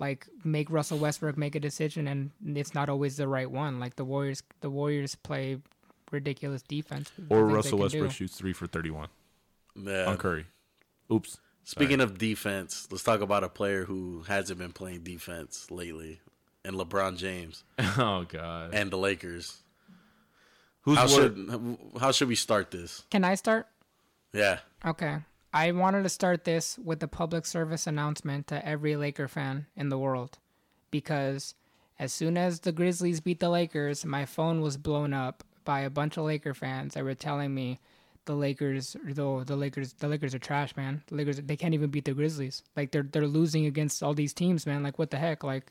like 0.00 0.26
make 0.44 0.68
Russell 0.70 0.98
Westbrook 0.98 1.36
make 1.38 1.54
a 1.54 1.60
decision, 1.60 2.08
and 2.08 2.30
it's 2.56 2.74
not 2.74 2.88
always 2.88 3.16
the 3.16 3.28
right 3.28 3.48
one. 3.50 3.78
Like 3.78 3.94
the 3.94 4.04
Warriors, 4.04 4.42
the 4.60 4.70
Warriors 4.70 5.14
play 5.14 5.58
ridiculous 6.10 6.62
defense. 6.62 7.12
Or 7.28 7.44
Russell 7.46 7.78
Westbrook 7.78 8.10
do. 8.10 8.14
shoots 8.14 8.36
three 8.36 8.52
for 8.52 8.66
31 8.66 9.08
Yeah. 9.76 10.06
on 10.06 10.16
Curry. 10.16 10.46
Oops. 11.12 11.38
Speaking 11.64 12.00
of 12.00 12.16
defense, 12.16 12.88
let's 12.90 13.04
talk 13.04 13.20
about 13.20 13.44
a 13.44 13.48
player 13.50 13.84
who 13.84 14.22
hasn't 14.26 14.58
been 14.58 14.72
playing 14.72 15.02
defense 15.02 15.70
lately, 15.70 16.20
and 16.64 16.74
LeBron 16.76 17.16
James 17.18 17.62
Oh, 17.78 18.24
God. 18.28 18.72
and 18.72 18.90
the 18.90 18.96
Lakers. 18.96 19.58
Who's 20.82 20.96
How 20.96 21.06
wor- 21.08 21.14
should 21.20 21.78
how 22.00 22.12
should 22.12 22.28
we 22.28 22.36
start 22.36 22.70
this? 22.70 23.02
Can 23.10 23.22
I 23.24 23.34
start? 23.34 23.66
Yeah, 24.32 24.60
Okay. 24.86 25.18
I 25.52 25.72
wanted 25.72 26.02
to 26.02 26.08
start 26.08 26.44
this 26.44 26.78
with 26.78 27.02
a 27.02 27.08
public 27.08 27.46
service 27.46 27.86
announcement 27.86 28.46
to 28.48 28.66
every 28.66 28.96
Laker 28.96 29.28
fan 29.28 29.66
in 29.76 29.88
the 29.88 29.98
world 29.98 30.38
because 30.90 31.54
as 31.98 32.12
soon 32.12 32.36
as 32.36 32.60
the 32.60 32.72
Grizzlies 32.72 33.20
beat 33.20 33.40
the 33.40 33.48
Lakers, 33.48 34.04
my 34.04 34.24
phone 34.24 34.60
was 34.60 34.76
blown 34.76 35.12
up 35.12 35.42
by 35.64 35.80
a 35.80 35.90
bunch 35.90 36.16
of 36.16 36.24
Laker 36.24 36.54
fans 36.54 36.94
that 36.94 37.04
were 37.04 37.14
telling 37.14 37.54
me 37.54 37.80
the 38.26 38.34
Lakers 38.34 38.94
though 39.04 39.42
the 39.42 39.56
Lakers 39.56 39.94
the 39.94 40.06
Lakers 40.06 40.34
are 40.34 40.38
trash, 40.38 40.76
man. 40.76 41.02
The 41.06 41.14
Lakers 41.14 41.40
they 41.40 41.56
can't 41.56 41.72
even 41.72 41.90
beat 41.90 42.04
the 42.04 42.12
Grizzlies. 42.12 42.62
Like 42.76 42.90
they're 42.90 43.02
they're 43.02 43.26
losing 43.26 43.64
against 43.64 44.02
all 44.02 44.12
these 44.12 44.34
teams, 44.34 44.66
man. 44.66 44.82
Like 44.82 44.98
what 44.98 45.10
the 45.10 45.16
heck? 45.16 45.42
Like 45.42 45.70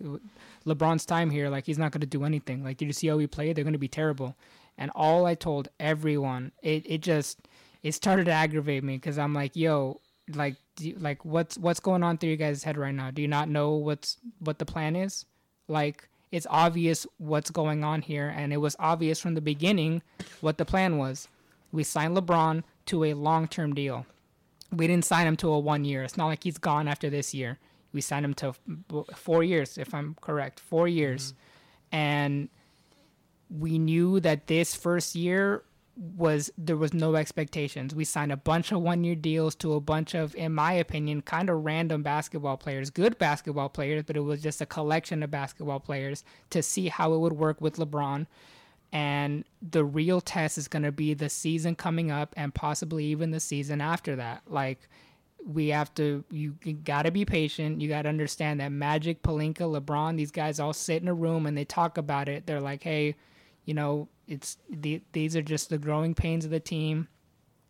LeBron's 0.65 1.05
time 1.05 1.29
here, 1.29 1.49
like 1.49 1.67
he's 1.67 1.77
not 1.77 1.91
going 1.91 2.01
to 2.01 2.07
do 2.07 2.23
anything. 2.23 2.63
Like 2.63 2.77
did 2.77 2.85
you 2.85 2.93
see 2.93 3.07
how 3.07 3.19
he 3.19 3.27
played? 3.27 3.55
They're 3.55 3.63
going 3.63 3.73
to 3.73 3.79
be 3.79 3.87
terrible. 3.87 4.35
And 4.75 4.91
all 4.95 5.27
I 5.27 5.35
told 5.35 5.69
everyone, 5.79 6.51
it 6.63 6.83
it 6.87 7.01
just 7.01 7.47
it 7.83 7.93
started 7.93 8.25
to 8.25 8.31
aggravate 8.31 8.83
me 8.83 8.95
because 8.97 9.17
I'm 9.17 9.33
like, 9.33 9.55
yo, 9.55 9.99
like, 10.33 10.55
do 10.75 10.89
you, 10.89 10.95
like 10.99 11.23
what's 11.25 11.57
what's 11.57 11.79
going 11.79 12.03
on 12.03 12.17
through 12.17 12.29
your 12.29 12.37
guys' 12.37 12.63
head 12.63 12.77
right 12.77 12.93
now? 12.93 13.11
Do 13.11 13.21
you 13.21 13.27
not 13.27 13.49
know 13.49 13.71
what's 13.75 14.17
what 14.39 14.59
the 14.59 14.65
plan 14.65 14.95
is? 14.95 15.25
Like, 15.67 16.07
it's 16.31 16.47
obvious 16.49 17.07
what's 17.17 17.49
going 17.49 17.83
on 17.83 18.01
here, 18.01 18.33
and 18.35 18.51
it 18.53 18.57
was 18.57 18.75
obvious 18.79 19.19
from 19.19 19.35
the 19.35 19.41
beginning 19.41 20.01
what 20.41 20.57
the 20.57 20.65
plan 20.65 20.97
was. 20.97 21.27
We 21.71 21.83
signed 21.83 22.15
LeBron 22.15 22.63
to 22.87 23.03
a 23.05 23.13
long-term 23.13 23.75
deal. 23.75 24.05
We 24.71 24.87
didn't 24.87 25.05
sign 25.05 25.27
him 25.27 25.37
to 25.37 25.49
a 25.49 25.59
one 25.59 25.85
year. 25.85 26.03
It's 26.03 26.17
not 26.17 26.27
like 26.27 26.43
he's 26.43 26.57
gone 26.57 26.87
after 26.87 27.09
this 27.09 27.33
year. 27.33 27.57
We 27.93 28.01
signed 28.01 28.25
him 28.25 28.33
to 28.35 28.47
f- 28.47 29.17
four 29.17 29.43
years, 29.43 29.77
if 29.77 29.93
I'm 29.93 30.15
correct, 30.21 30.59
four 30.59 30.87
years, 30.87 31.31
mm-hmm. 31.31 31.95
and 31.95 32.49
we 33.49 33.79
knew 33.79 34.19
that 34.19 34.47
this 34.47 34.75
first 34.75 35.15
year 35.15 35.63
was 35.97 36.51
there 36.57 36.77
was 36.77 36.93
no 36.93 37.15
expectations. 37.15 37.95
We 37.95 38.05
signed 38.05 38.31
a 38.31 38.37
bunch 38.37 38.71
of 38.71 38.81
one 38.81 39.03
year 39.03 39.15
deals 39.15 39.55
to 39.55 39.73
a 39.73 39.81
bunch 39.81 40.13
of, 40.13 40.35
in 40.35 40.53
my 40.53 40.73
opinion, 40.73 41.21
kind 41.21 41.49
of 41.49 41.65
random 41.65 42.03
basketball 42.03 42.57
players, 42.57 42.89
good 42.89 43.17
basketball 43.17 43.69
players, 43.69 44.03
but 44.05 44.15
it 44.15 44.21
was 44.21 44.41
just 44.41 44.61
a 44.61 44.65
collection 44.65 45.23
of 45.23 45.31
basketball 45.31 45.79
players 45.79 46.23
to 46.51 46.61
see 46.61 46.87
how 46.87 47.13
it 47.13 47.19
would 47.19 47.33
work 47.33 47.61
with 47.61 47.77
LeBron. 47.77 48.27
And 48.93 49.43
the 49.61 49.83
real 49.83 50.21
test 50.21 50.57
is 50.57 50.67
going 50.67 50.83
to 50.83 50.91
be 50.91 51.13
the 51.13 51.29
season 51.29 51.75
coming 51.75 52.11
up 52.11 52.33
and 52.37 52.53
possibly 52.53 53.05
even 53.05 53.31
the 53.31 53.39
season 53.39 53.81
after 53.81 54.15
that. 54.17 54.43
Like, 54.47 54.87
we 55.45 55.69
have 55.69 55.93
to 55.95 56.23
you, 56.29 56.51
got 56.83 57.03
to 57.03 57.11
be 57.11 57.25
patient. 57.25 57.81
You 57.81 57.89
got 57.89 58.03
to 58.03 58.09
understand 58.09 58.59
that 58.59 58.71
Magic, 58.71 59.23
Pelinka, 59.23 59.81
LeBron, 59.81 60.17
these 60.17 60.31
guys 60.31 60.59
all 60.59 60.73
sit 60.73 61.01
in 61.01 61.07
a 61.07 61.13
room 61.13 61.45
and 61.45 61.57
they 61.57 61.65
talk 61.65 61.97
about 61.97 62.27
it. 62.27 62.45
They're 62.45 62.61
like, 62.61 62.83
"Hey, 62.83 63.15
you 63.67 63.73
know, 63.73 64.07
it's 64.27 64.57
the, 64.69 65.01
these 65.11 65.35
are 65.35 65.41
just 65.43 65.69
the 65.69 65.77
growing 65.77 66.15
pains 66.15 66.45
of 66.45 66.51
the 66.51 66.59
team. 66.59 67.09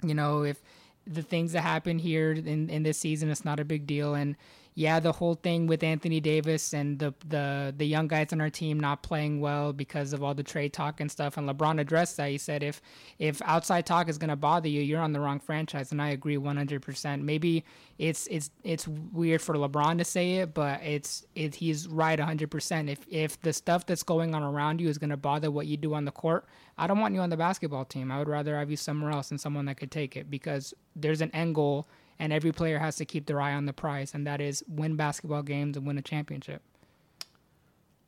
You 0.04 0.14
know, 0.14 0.44
if 0.44 0.62
the 1.06 1.24
things 1.24 1.54
that 1.54 1.62
happen 1.62 1.98
here 2.00 2.32
in 2.32 2.70
in 2.70 2.84
this 2.84 3.00
season, 3.00 3.30
it's 3.30 3.44
not 3.44 3.60
a 3.60 3.66
big 3.66 3.88
deal 3.88 4.14
and 4.14 4.38
yeah, 4.78 5.00
the 5.00 5.12
whole 5.12 5.34
thing 5.34 5.66
with 5.66 5.82
Anthony 5.82 6.20
Davis 6.20 6.72
and 6.72 7.00
the 7.00 7.12
the 7.28 7.74
the 7.76 7.86
young 7.86 8.08
guys 8.08 8.32
on 8.32 8.40
our 8.40 8.52
team 8.52 8.80
not 8.80 9.02
playing 9.02 9.40
well 9.42 9.74
because 9.74 10.14
of 10.14 10.22
all 10.22 10.36
the 10.36 10.44
trade 10.44 10.72
talk 10.72 11.02
and 11.02 11.10
stuff. 11.10 11.36
And 11.36 11.50
LeBron 11.50 11.82
addressed 11.82 12.16
that. 12.18 12.30
He 12.30 12.38
said, 12.38 12.62
if 12.62 12.80
if 13.18 13.42
outside 13.42 13.88
talk 13.88 14.08
is 14.08 14.20
gonna 14.20 14.36
bother 14.36 14.70
you, 14.70 14.82
you're 14.84 15.02
on 15.02 15.14
the 15.14 15.20
wrong 15.20 15.40
franchise. 15.40 15.92
And 15.92 16.00
I 16.00 16.10
agree 16.10 16.38
100%. 16.38 17.24
Maybe 17.24 17.66
it's 17.98 18.28
it's 18.28 18.52
it's 18.64 18.88
weird 18.88 19.42
for 19.42 19.56
LeBron 19.56 19.98
to 19.98 20.06
say 20.06 20.36
it, 20.36 20.54
but 20.54 20.80
it's 20.84 21.26
it 21.34 21.56
he's 21.56 21.88
right 21.88 22.20
100%. 22.20 22.88
If 22.88 23.00
if 23.10 23.42
the 23.42 23.54
stuff 23.54 23.88
that's 23.88 24.04
going 24.04 24.36
on 24.36 24.44
around 24.44 24.80
you 24.80 24.90
is 24.90 25.00
gonna 25.00 25.18
bother 25.18 25.50
what 25.50 25.66
you 25.66 25.78
do 25.78 25.96
on 25.96 26.06
the 26.06 26.12
court, 26.12 26.46
I 26.78 26.86
don't 26.86 27.00
want 27.00 27.16
you 27.16 27.22
on 27.22 27.32
the 27.32 27.38
basketball 27.38 27.86
team. 27.86 28.12
I 28.12 28.20
would 28.20 28.30
rather 28.30 28.56
have 28.60 28.70
you 28.70 28.78
somewhere 28.78 29.10
else 29.10 29.32
and 29.32 29.42
someone 29.42 29.66
that 29.66 29.78
could 29.78 29.90
take 29.90 30.16
it 30.16 30.30
because 30.30 30.76
there's 30.96 31.22
an 31.22 31.32
end 31.32 31.56
goal 31.56 31.88
and 32.20 32.34
every 32.34 32.52
player 32.52 32.80
has 32.80 32.96
to 32.98 33.06
keep 33.06 33.26
their 33.26 33.40
eye 33.42 33.54
on 33.54 33.66
the 33.66 33.74
prize, 33.74 34.14
and 34.14 34.26
that 34.28 34.42
is 34.42 34.64
win 34.68 34.96
basketball 34.96 35.44
games 35.44 35.78
and 35.78 35.86
win 35.86 35.98
a 35.98 36.02
championship. 36.02 36.62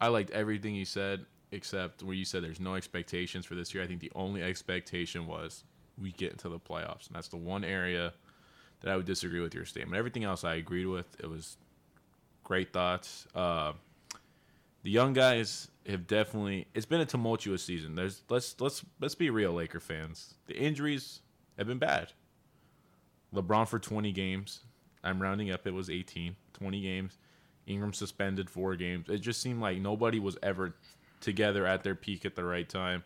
I 0.01 0.07
liked 0.07 0.31
everything 0.31 0.75
you 0.75 0.85
said 0.85 1.25
except 1.51 2.03
where 2.03 2.15
you 2.15 2.25
said 2.25 2.43
there's 2.43 2.59
no 2.59 2.75
expectations 2.75 3.45
for 3.45 3.55
this 3.55 3.73
year. 3.73 3.83
I 3.83 3.87
think 3.87 4.01
the 4.01 4.11
only 4.15 4.43
expectation 4.43 5.25
was 5.25 5.63
we 5.99 6.11
get 6.11 6.31
into 6.31 6.49
the 6.49 6.59
playoffs, 6.59 7.07
and 7.07 7.15
that's 7.15 7.27
the 7.27 7.37
one 7.37 7.63
area 7.63 8.13
that 8.81 8.91
I 8.91 8.95
would 8.95 9.05
disagree 9.05 9.39
with 9.39 9.53
your 9.53 9.65
statement. 9.65 9.97
Everything 9.97 10.23
else 10.23 10.43
I 10.43 10.55
agreed 10.55 10.85
with. 10.85 11.07
It 11.19 11.27
was 11.29 11.57
great 12.43 12.71
thoughts. 12.71 13.27
Uh, 13.35 13.73
the 14.83 14.91
young 14.91 15.13
guys 15.13 15.69
have 15.87 16.07
definitely. 16.07 16.67
It's 16.73 16.85
been 16.85 17.01
a 17.01 17.05
tumultuous 17.05 17.63
season. 17.63 17.95
There's 17.95 18.23
let's 18.29 18.55
let's 18.59 18.85
let's 19.01 19.15
be 19.15 19.29
real, 19.29 19.53
Laker 19.53 19.79
fans. 19.79 20.35
The 20.45 20.55
injuries 20.55 21.21
have 21.57 21.67
been 21.67 21.79
bad. 21.79 22.13
LeBron 23.33 23.67
for 23.67 23.79
20 23.79 24.11
games. 24.11 24.61
I'm 25.03 25.21
rounding 25.21 25.51
up. 25.51 25.65
It 25.65 25.73
was 25.73 25.89
18. 25.89 26.35
20 26.53 26.81
games. 26.81 27.17
Ingram 27.67 27.93
suspended 27.93 28.49
four 28.49 28.75
games. 28.75 29.09
It 29.09 29.19
just 29.19 29.41
seemed 29.41 29.61
like 29.61 29.77
nobody 29.79 30.19
was 30.19 30.37
ever 30.41 30.75
together 31.21 31.65
at 31.65 31.83
their 31.83 31.95
peak 31.95 32.25
at 32.25 32.35
the 32.35 32.43
right 32.43 32.67
time. 32.67 33.03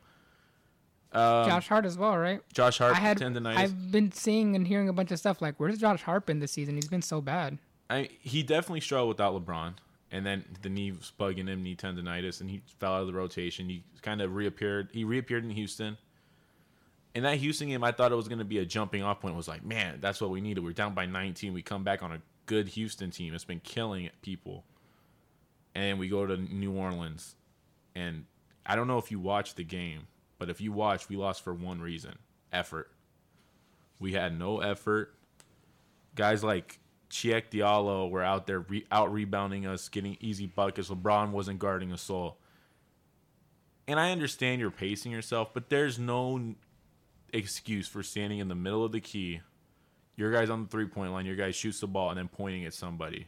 Um, 1.12 1.48
Josh 1.48 1.68
Hart 1.68 1.86
as 1.86 1.98
well, 1.98 2.18
right? 2.18 2.42
Josh 2.54 2.80
Hart 2.80 2.96
I 2.96 3.00
had 3.00 3.18
tendonitis. 3.20 3.58
I've 3.58 3.92
been 3.92 4.12
seeing 4.12 4.56
and 4.56 4.68
hearing 4.68 4.90
a 4.90 4.94
bunch 4.94 5.12
of 5.12 5.20
stuff 5.20 5.42
like, 5.42 5.56
where's 5.60 5.78
Josh 5.78 6.02
Hart 6.02 6.26
been 6.26 6.40
this 6.40 6.52
season? 6.52 6.76
He's 6.76 6.88
been 6.88 7.04
so 7.04 7.22
bad. 7.22 7.60
I, 7.90 8.10
he 8.20 8.42
definitely 8.42 8.80
struggled 8.80 9.10
without 9.10 9.36
LeBron, 9.36 9.74
and 10.12 10.26
then 10.26 10.46
the 10.64 10.70
knee 10.70 10.92
was 10.92 11.12
bugging 11.20 11.48
him, 11.48 11.62
knee 11.62 11.76
tendonitis, 11.76 12.42
and 12.42 12.50
he 12.50 12.64
fell 12.80 12.94
out 12.96 13.02
of 13.02 13.08
the 13.08 13.14
rotation. 13.14 13.70
He 13.70 13.84
kind 14.02 14.22
of 14.22 14.34
reappeared. 14.34 14.90
He 14.92 15.04
reappeared 15.04 15.44
in 15.44 15.52
Houston. 15.52 15.98
In 17.16 17.24
that 17.24 17.38
Houston 17.38 17.68
game, 17.68 17.84
I 17.84 17.92
thought 17.92 18.12
it 18.12 18.16
was 18.16 18.28
going 18.28 18.40
to 18.40 18.46
be 18.46 18.58
a 18.58 18.66
jumping 18.66 19.04
off 19.04 19.22
point. 19.22 19.36
It 19.36 19.38
was 19.38 19.48
like, 19.48 19.64
man, 19.64 20.00
that's 20.02 20.20
what 20.20 20.32
we 20.32 20.42
needed. 20.42 20.64
We're 20.64 20.74
down 20.74 20.94
by 20.94 21.06
19. 21.06 21.54
We 21.54 21.62
come 21.62 21.84
back 21.84 22.02
on 22.02 22.12
a 22.12 22.22
good 22.46 22.70
Houston 22.70 23.12
team. 23.12 23.34
It's 23.34 23.46
been 23.46 23.60
killing 23.60 24.10
people, 24.22 24.64
and 25.76 26.00
we 26.00 26.08
go 26.08 26.26
to 26.26 26.38
New 26.38 26.74
Orleans, 26.74 27.36
and 27.96 28.26
I 28.66 28.76
don't 28.76 28.88
know 28.88 28.98
if 28.98 29.12
you 29.12 29.20
watched 29.20 29.58
the 29.58 29.64
game, 29.64 30.08
but 30.40 30.50
if 30.50 30.60
you 30.60 30.72
watched, 30.72 31.10
we 31.10 31.16
lost 31.16 31.44
for 31.44 31.54
one 31.54 31.82
reason: 31.82 32.18
effort. 32.52 32.90
We 34.00 34.14
had 34.14 34.38
no 34.38 34.60
effort. 34.62 35.16
Guys 36.16 36.44
like 36.44 36.80
Cheick 37.14 37.52
Diallo 37.52 38.10
were 38.10 38.24
out 38.24 38.48
there 38.48 38.62
re- 38.62 38.88
out 38.92 39.14
rebounding 39.14 39.68
us, 39.68 39.88
getting 39.88 40.18
easy 40.20 40.48
buckets. 40.48 40.90
LeBron 40.90 41.30
wasn't 41.30 41.60
guarding 41.60 41.92
a 41.92 41.98
soul. 41.98 42.38
And 43.88 44.00
I 44.00 44.12
understand 44.12 44.62
you're 44.62 44.72
pacing 44.72 45.12
yourself, 45.12 45.54
but 45.54 45.70
there's 45.70 46.00
no 46.00 46.56
excuse 47.34 47.88
for 47.88 48.04
standing 48.04 48.40
in 48.40 48.48
the 48.48 48.56
middle 48.56 48.86
of 48.86 48.92
the 48.92 49.02
key. 49.02 49.42
Your 50.16 50.32
guys 50.32 50.50
on 50.50 50.64
the 50.64 50.70
three 50.70 50.86
point 50.86 51.12
line, 51.12 51.26
your 51.26 51.36
guy 51.36 51.52
shoots 51.52 51.80
the 51.80 51.88
ball 51.88 52.10
and 52.10 52.18
then 52.18 52.28
pointing 52.28 52.66
at 52.66 52.74
somebody. 52.74 53.28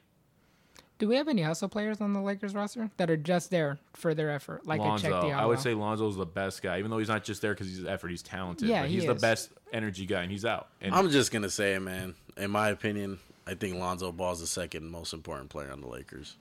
Do 0.97 1.09
we 1.09 1.17
have 1.17 1.27
any 1.27 1.41
hustle 1.41 1.67
players 1.67 1.99
on 1.99 2.13
the 2.13 2.21
Lakers 2.21 2.55
roster 2.55 2.89
that 2.95 3.09
are 3.09 3.17
just 3.17 3.49
there 3.49 3.79
for 3.93 4.13
their 4.13 4.31
effort, 4.31 4.65
like 4.65 4.79
a 4.79 4.83
Cheick 4.83 5.11
Lonzo, 5.11 5.29
I 5.29 5.45
would 5.45 5.59
say 5.59 5.73
Lonzo's 5.73 6.15
the 6.15 6.25
best 6.25 6.61
guy, 6.61 6.79
even 6.79 6.89
though 6.89 6.99
he's 6.99 7.09
not 7.09 7.25
just 7.25 7.41
there 7.41 7.53
because 7.53 7.67
he's 7.67 7.83
effort. 7.83 8.09
He's 8.09 8.21
talented. 8.21 8.69
Yeah, 8.69 8.81
but 8.81 8.89
he 8.89 8.95
he's 8.95 9.05
the 9.05 9.15
best 9.15 9.49
energy 9.73 10.05
guy, 10.05 10.21
and 10.21 10.31
he's 10.31 10.45
out. 10.45 10.69
And 10.79 10.95
I'm 10.95 11.09
just 11.09 11.31
gonna 11.31 11.49
say 11.49 11.77
man. 11.79 12.15
In 12.37 12.49
my 12.49 12.69
opinion, 12.69 13.19
I 13.45 13.55
think 13.55 13.75
Lonzo 13.75 14.11
Ball's 14.11 14.39
the 14.39 14.47
second 14.47 14.89
most 14.89 15.13
important 15.13 15.49
player 15.49 15.71
on 15.71 15.81
the 15.81 15.87
Lakers. 15.87 16.37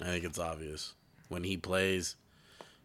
I 0.00 0.06
think 0.06 0.24
it's 0.24 0.38
obvious. 0.38 0.94
When 1.28 1.44
he 1.44 1.56
plays, 1.58 2.16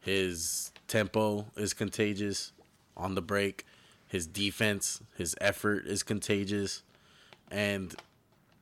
his 0.01 0.71
tempo 0.88 1.45
is 1.56 1.73
contagious 1.73 2.51
on 2.97 3.15
the 3.15 3.21
break. 3.21 3.65
His 4.08 4.26
defense, 4.26 5.02
his 5.17 5.36
effort 5.41 5.86
is 5.86 6.04
contagious. 6.04 6.84
And 7.52 7.96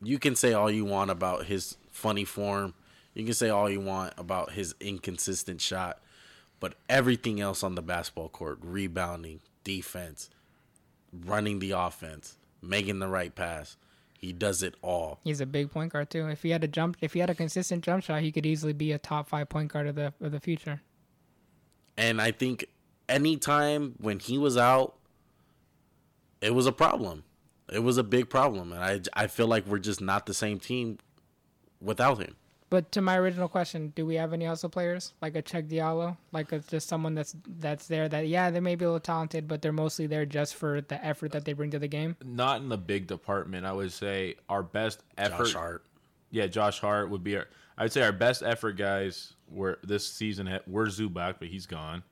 you 0.02 0.20
can 0.20 0.36
say 0.36 0.54
all 0.54 0.72
you 0.72 0.86
want 0.86 1.12
about 1.12 1.46
his 1.46 1.78
funny 1.92 2.26
form. 2.26 2.74
You 3.14 3.24
can 3.24 3.34
say 3.34 3.50
all 3.50 3.70
you 3.70 3.80
want 3.80 4.14
about 4.18 4.52
his 4.52 4.76
inconsistent 4.80 5.62
shot. 5.62 6.00
But 6.60 6.76
everything 6.90 7.40
else 7.40 7.64
on 7.64 7.76
the 7.76 7.82
basketball 7.82 8.30
court, 8.30 8.60
rebounding, 8.62 9.42
defense, 9.64 10.30
running 11.14 11.60
the 11.60 11.72
offense, 11.72 12.38
making 12.62 13.00
the 13.00 13.08
right 13.08 13.34
pass. 13.34 13.78
He 14.18 14.34
does 14.34 14.64
it 14.64 14.74
all. 14.82 15.20
He's 15.24 15.42
a 15.42 15.46
big 15.46 15.70
point 15.70 15.94
guard 15.94 16.10
too. 16.10 16.28
If 16.28 16.42
he 16.42 16.50
had 16.50 16.64
a 16.64 16.68
jump, 16.68 16.98
if 17.02 17.14
he 17.14 17.20
had 17.20 17.30
a 17.30 17.36
consistent 17.36 17.84
jump 17.84 18.04
shot, 18.04 18.22
he 18.22 18.32
could 18.32 18.46
easily 18.46 18.74
be 18.74 18.92
a 18.92 18.98
top 18.98 19.28
five 19.30 19.50
point 19.50 19.72
guard 19.72 19.88
of 19.88 19.96
the 19.96 20.14
of 20.20 20.32
the 20.32 20.40
future. 20.40 20.82
And 21.98 22.22
I 22.22 22.32
think 22.32 22.66
anytime 23.08 23.96
when 24.00 24.20
he 24.20 24.38
was 24.38 24.58
out, 24.58 24.96
it 26.42 26.54
was 26.54 26.66
a 26.66 26.72
problem. 26.72 27.24
It 27.72 27.80
was 27.80 27.98
a 27.98 28.04
big 28.04 28.30
problem. 28.30 28.72
And 28.72 28.84
I, 28.84 29.24
I 29.24 29.28
feel 29.28 29.48
like 29.48 29.66
we're 29.66 29.80
just 29.80 30.02
not 30.02 30.26
the 30.26 30.34
same 30.34 30.60
team 30.60 31.00
without 31.82 32.20
him. 32.20 32.36
But 32.70 32.92
to 32.94 33.02
my 33.02 33.18
original 33.18 33.48
question, 33.48 33.94
do 33.96 34.06
we 34.06 34.16
have 34.16 34.34
any 34.34 34.46
hustle 34.46 34.70
players 34.70 35.14
like 35.22 35.36
a 35.36 35.42
Cheick 35.42 35.70
Diallo, 35.70 36.18
like 36.32 36.52
a, 36.52 36.60
just 36.60 36.90
someone 36.90 37.14
that's 37.14 37.36
that's 37.60 37.88
there 37.88 38.10
that 38.10 38.28
yeah 38.28 38.50
they 38.50 38.60
may 38.60 38.76
be 38.76 38.86
a 38.86 38.88
little 38.88 39.00
talented, 39.00 39.48
but 39.48 39.62
they're 39.62 39.72
mostly 39.72 40.08
there 40.08 40.26
just 40.26 40.56
for 40.56 40.82
the 40.82 41.04
effort 41.06 41.32
that 41.32 41.46
they 41.46 41.54
bring 41.54 41.72
to 41.72 41.80
the 41.80 41.88
game. 41.88 42.18
not 42.26 42.62
in 42.62 42.70
the 42.70 42.78
big 42.78 43.08
department. 43.08 43.66
I 43.66 43.72
would 43.72 43.92
say 43.94 44.36
our 44.50 44.64
best 44.64 45.04
effort. 45.18 45.46
Josh 45.46 45.54
Hart. 45.54 45.86
Yeah, 46.32 46.48
Josh 46.48 46.80
Hart 46.80 47.10
would 47.12 47.24
be 47.24 47.38
our. 47.38 47.48
I 47.78 47.84
would 47.84 47.92
say 47.94 48.02
our 48.02 48.12
best 48.12 48.42
effort 48.42 48.74
guys 48.78 49.34
were 49.48 49.78
this 49.84 50.06
season 50.08 50.48
ha- 50.48 50.60
were 50.66 50.88
Zubac, 50.88 51.36
but 51.40 51.50
he's 51.50 51.68
gone, 51.68 52.04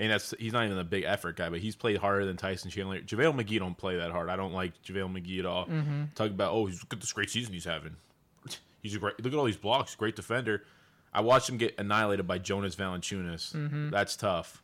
and 0.00 0.10
that's 0.10 0.32
he's 0.38 0.54
not 0.54 0.64
even 0.64 0.78
a 0.78 0.84
big 0.84 1.04
effort 1.04 1.36
guy, 1.36 1.50
but 1.50 1.60
he's 1.60 1.76
played 1.76 1.98
harder 1.98 2.24
than 2.24 2.38
Tyson 2.38 2.70
Chandler. 2.70 3.00
JaVale 3.00 3.38
McGee 3.38 3.58
don't 3.58 3.76
play 3.76 3.98
that 3.98 4.10
hard. 4.10 4.30
I 4.30 4.36
don't 4.36 4.54
like 4.54 4.72
JaVale 4.82 5.12
McGee 5.12 5.40
at 5.40 5.46
all. 5.46 5.66
Talk 6.14 6.30
about 6.30 6.52
oh, 6.52 6.66
he's, 6.66 6.80
look 6.80 6.94
at 6.94 7.00
this 7.00 7.12
great 7.12 7.28
season 7.28 7.52
he's 7.52 7.66
having. 7.66 7.96
He's 8.82 8.94
a 8.94 8.98
great. 8.98 9.22
Look 9.22 9.34
at 9.34 9.38
all 9.38 9.44
these 9.44 9.58
blocks. 9.58 9.94
Great 9.94 10.16
defender. 10.16 10.64
I 11.12 11.20
watched 11.20 11.50
him 11.50 11.58
get 11.58 11.78
annihilated 11.78 12.26
by 12.26 12.38
Jonas 12.38 12.74
Valanciunas. 12.76 13.90
That's 13.90 14.16
tough. 14.16 14.62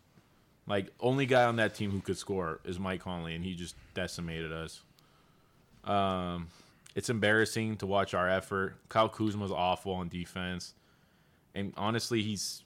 Like 0.67 0.91
only 1.01 1.27
guy 1.27 1.45
on 1.45 1.57
that 1.57 1.75
team 1.75 1.91
who 1.91 2.01
could 2.01 2.17
score 2.17 2.61
is 2.65 2.79
Mike 2.79 3.03
Conley, 3.03 3.35
and 3.35 3.45
he 3.45 3.55
just 3.55 3.77
decimated 3.93 4.53
us. 4.53 4.81
Um, 5.85 6.49
it's 6.95 7.11
embarrassing 7.11 7.77
to 7.77 7.87
watch 7.87 8.15
our 8.15 8.29
effort. 8.29 8.77
Kyle 8.89 9.11
Kuzma's 9.11 9.53
awful 9.53 9.93
on 9.93 10.09
defense, 10.09 10.73
and 11.55 11.75
honestly, 11.77 12.23
he's 12.23 12.63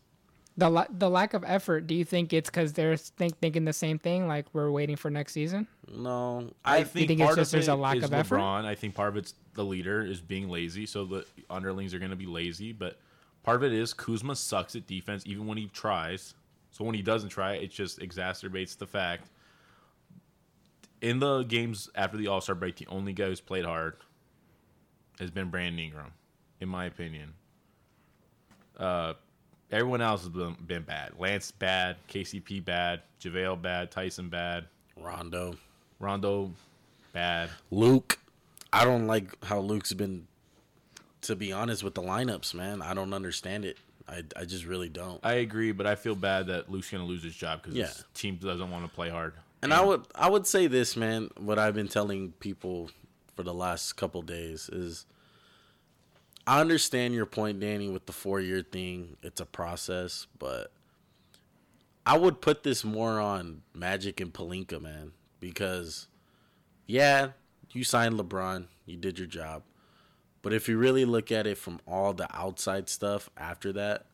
The 0.61 0.69
la- 0.69 0.87
the 0.91 1.09
lack 1.09 1.33
of 1.33 1.43
effort. 1.47 1.87
Do 1.87 1.95
you 1.95 2.05
think 2.05 2.35
it's 2.35 2.51
because 2.51 2.75
they're 2.75 2.99
think- 2.99 3.39
thinking 3.39 3.65
the 3.65 3.73
same 3.73 3.99
thing? 3.99 4.29
Like 4.29 4.45
we're 4.53 4.71
waiting 4.71 4.95
for 4.95 5.11
next 5.11 5.33
season. 5.33 5.67
No. 5.91 6.51
I 6.67 6.85
think, 6.85 7.09
think 7.09 7.21
it's 7.23 7.35
just 7.35 7.49
of 7.49 7.53
there's 7.53 7.69
a 7.69 7.75
lack 7.75 8.03
of 8.03 8.13
effort? 8.13 8.37
LeBron. 8.37 8.67
I 8.67 8.75
think 8.75 8.95
part 8.95 9.09
of 9.09 9.17
it's 9.17 9.33
the 9.55 9.65
leader 9.65 10.05
is 10.05 10.21
being 10.21 10.51
lazy, 10.51 10.85
so 10.85 11.07
the 11.07 11.25
underlings 11.49 11.95
are 11.95 11.99
going 11.99 12.11
to 12.11 12.17
be 12.17 12.27
lazy. 12.27 12.73
But 12.73 12.99
part 13.43 13.57
of 13.57 13.65
it 13.65 13.73
is 13.73 13.95
Kuzma 13.95 14.37
sucks 14.37 14.77
at 14.77 14.87
defense 14.87 15.23
even 15.25 15.47
when 15.47 15.57
he 15.57 15.69
tries. 15.69 16.35
So 16.73 16.85
when 16.85 16.95
he 16.95 17.01
doesn't 17.01 17.31
try, 17.31 17.55
it 17.55 17.71
just 17.71 17.99
exacerbates 18.01 18.77
the 18.77 18.87
fact. 18.87 19.31
In 21.01 21.21
the 21.21 21.43
games 21.45 21.89
after 21.95 22.19
the 22.19 22.27
All 22.27 22.43
Star 22.43 22.55
break, 22.55 22.77
the 22.77 22.87
only 22.89 23.15
guy 23.15 23.29
who's 23.29 23.41
played 23.41 23.65
hard 23.65 23.97
has 25.19 25.31
been 25.31 25.49
Brandon 25.49 25.79
Ingram, 25.79 26.13
in 26.61 26.69
my 26.69 26.85
opinion. 26.85 27.33
Uh, 28.77 29.15
everyone 29.71 30.01
else 30.01 30.21
has 30.23 30.31
been, 30.31 30.57
been 30.67 30.83
bad. 30.83 31.13
Lance 31.19 31.51
bad, 31.51 31.97
KCP 32.09 32.65
bad, 32.65 33.03
JaVale 33.21 33.61
bad, 33.61 33.91
Tyson 33.91 34.29
bad, 34.29 34.67
Rondo. 34.97 35.57
Rondo 35.99 36.53
bad. 37.13 37.51
Luke. 37.71 38.19
I 38.73 38.85
don't 38.85 39.07
like 39.07 39.43
how 39.45 39.59
Luke's 39.61 39.93
been, 39.93 40.27
to 41.23 41.35
be 41.35 41.53
honest, 41.53 41.83
with 41.83 41.95
the 41.95 42.03
lineups, 42.03 42.55
man. 42.55 42.83
I 42.83 42.95
don't 42.95 43.13
understand 43.13 43.65
it. 43.65 43.77
I, 44.09 44.23
I 44.37 44.45
just 44.45 44.65
really 44.65 44.89
don't. 44.89 45.21
I 45.25 45.35
agree, 45.35 45.73
but 45.73 45.87
I 45.87 45.95
feel 45.95 46.15
bad 46.15 46.47
that 46.49 46.71
Luke's 46.71 46.91
gonna 46.91 47.05
lose 47.05 47.23
his 47.23 47.35
job 47.35 47.63
because 47.63 47.77
Yeah. 47.77 47.87
his 47.87 48.05
team 48.15 48.37
doesn't 48.37 48.71
want 48.71 48.85
to 48.85 48.91
play 48.95 49.09
hard. 49.09 49.35
And 49.63 49.75
I 49.75 49.83
would 49.85 50.05
I 50.15 50.29
would 50.29 50.47
say 50.47 50.67
this, 50.69 50.97
man. 50.97 51.31
What 51.37 51.59
I've 51.59 51.75
been 51.75 51.87
telling 51.89 52.33
people 52.41 52.91
for 53.37 53.43
the 53.43 53.53
last 53.55 53.93
couple 53.95 54.23
days 54.23 54.69
is 54.71 55.05
I 56.51 56.61
understand 56.61 57.15
your 57.15 57.27
point, 57.27 57.61
Danny, 57.61 57.89
with 57.89 58.07
the 58.07 58.13
four 58.13 58.41
year 58.41 58.61
thing. 58.61 59.17
It's 59.23 59.41
a 59.41 59.47
process, 59.47 60.27
but 60.37 60.73
I 62.05 62.19
would 62.19 62.41
put 62.41 62.65
this 62.65 62.83
more 62.83 63.21
on 63.21 63.63
Magic 63.73 64.21
and 64.21 64.35
Pelinka, 64.35 64.83
man, 64.83 65.13
because 65.39 66.09
yeah, 66.89 67.29
you 67.71 67.85
signed 67.85 68.17
LeBron, 68.17 68.65
you 68.85 68.97
did 68.97 69.17
your 69.17 69.29
job. 69.29 69.63
But 70.43 70.53
if 70.53 70.69
you 70.69 70.77
really 70.77 71.05
look 71.05 71.31
at 71.31 71.47
it 71.47 71.57
from 71.57 71.79
all 71.87 72.15
the 72.15 72.27
outside 72.37 72.89
stuff 72.89 73.31
after 73.37 73.73
that, 73.75 74.07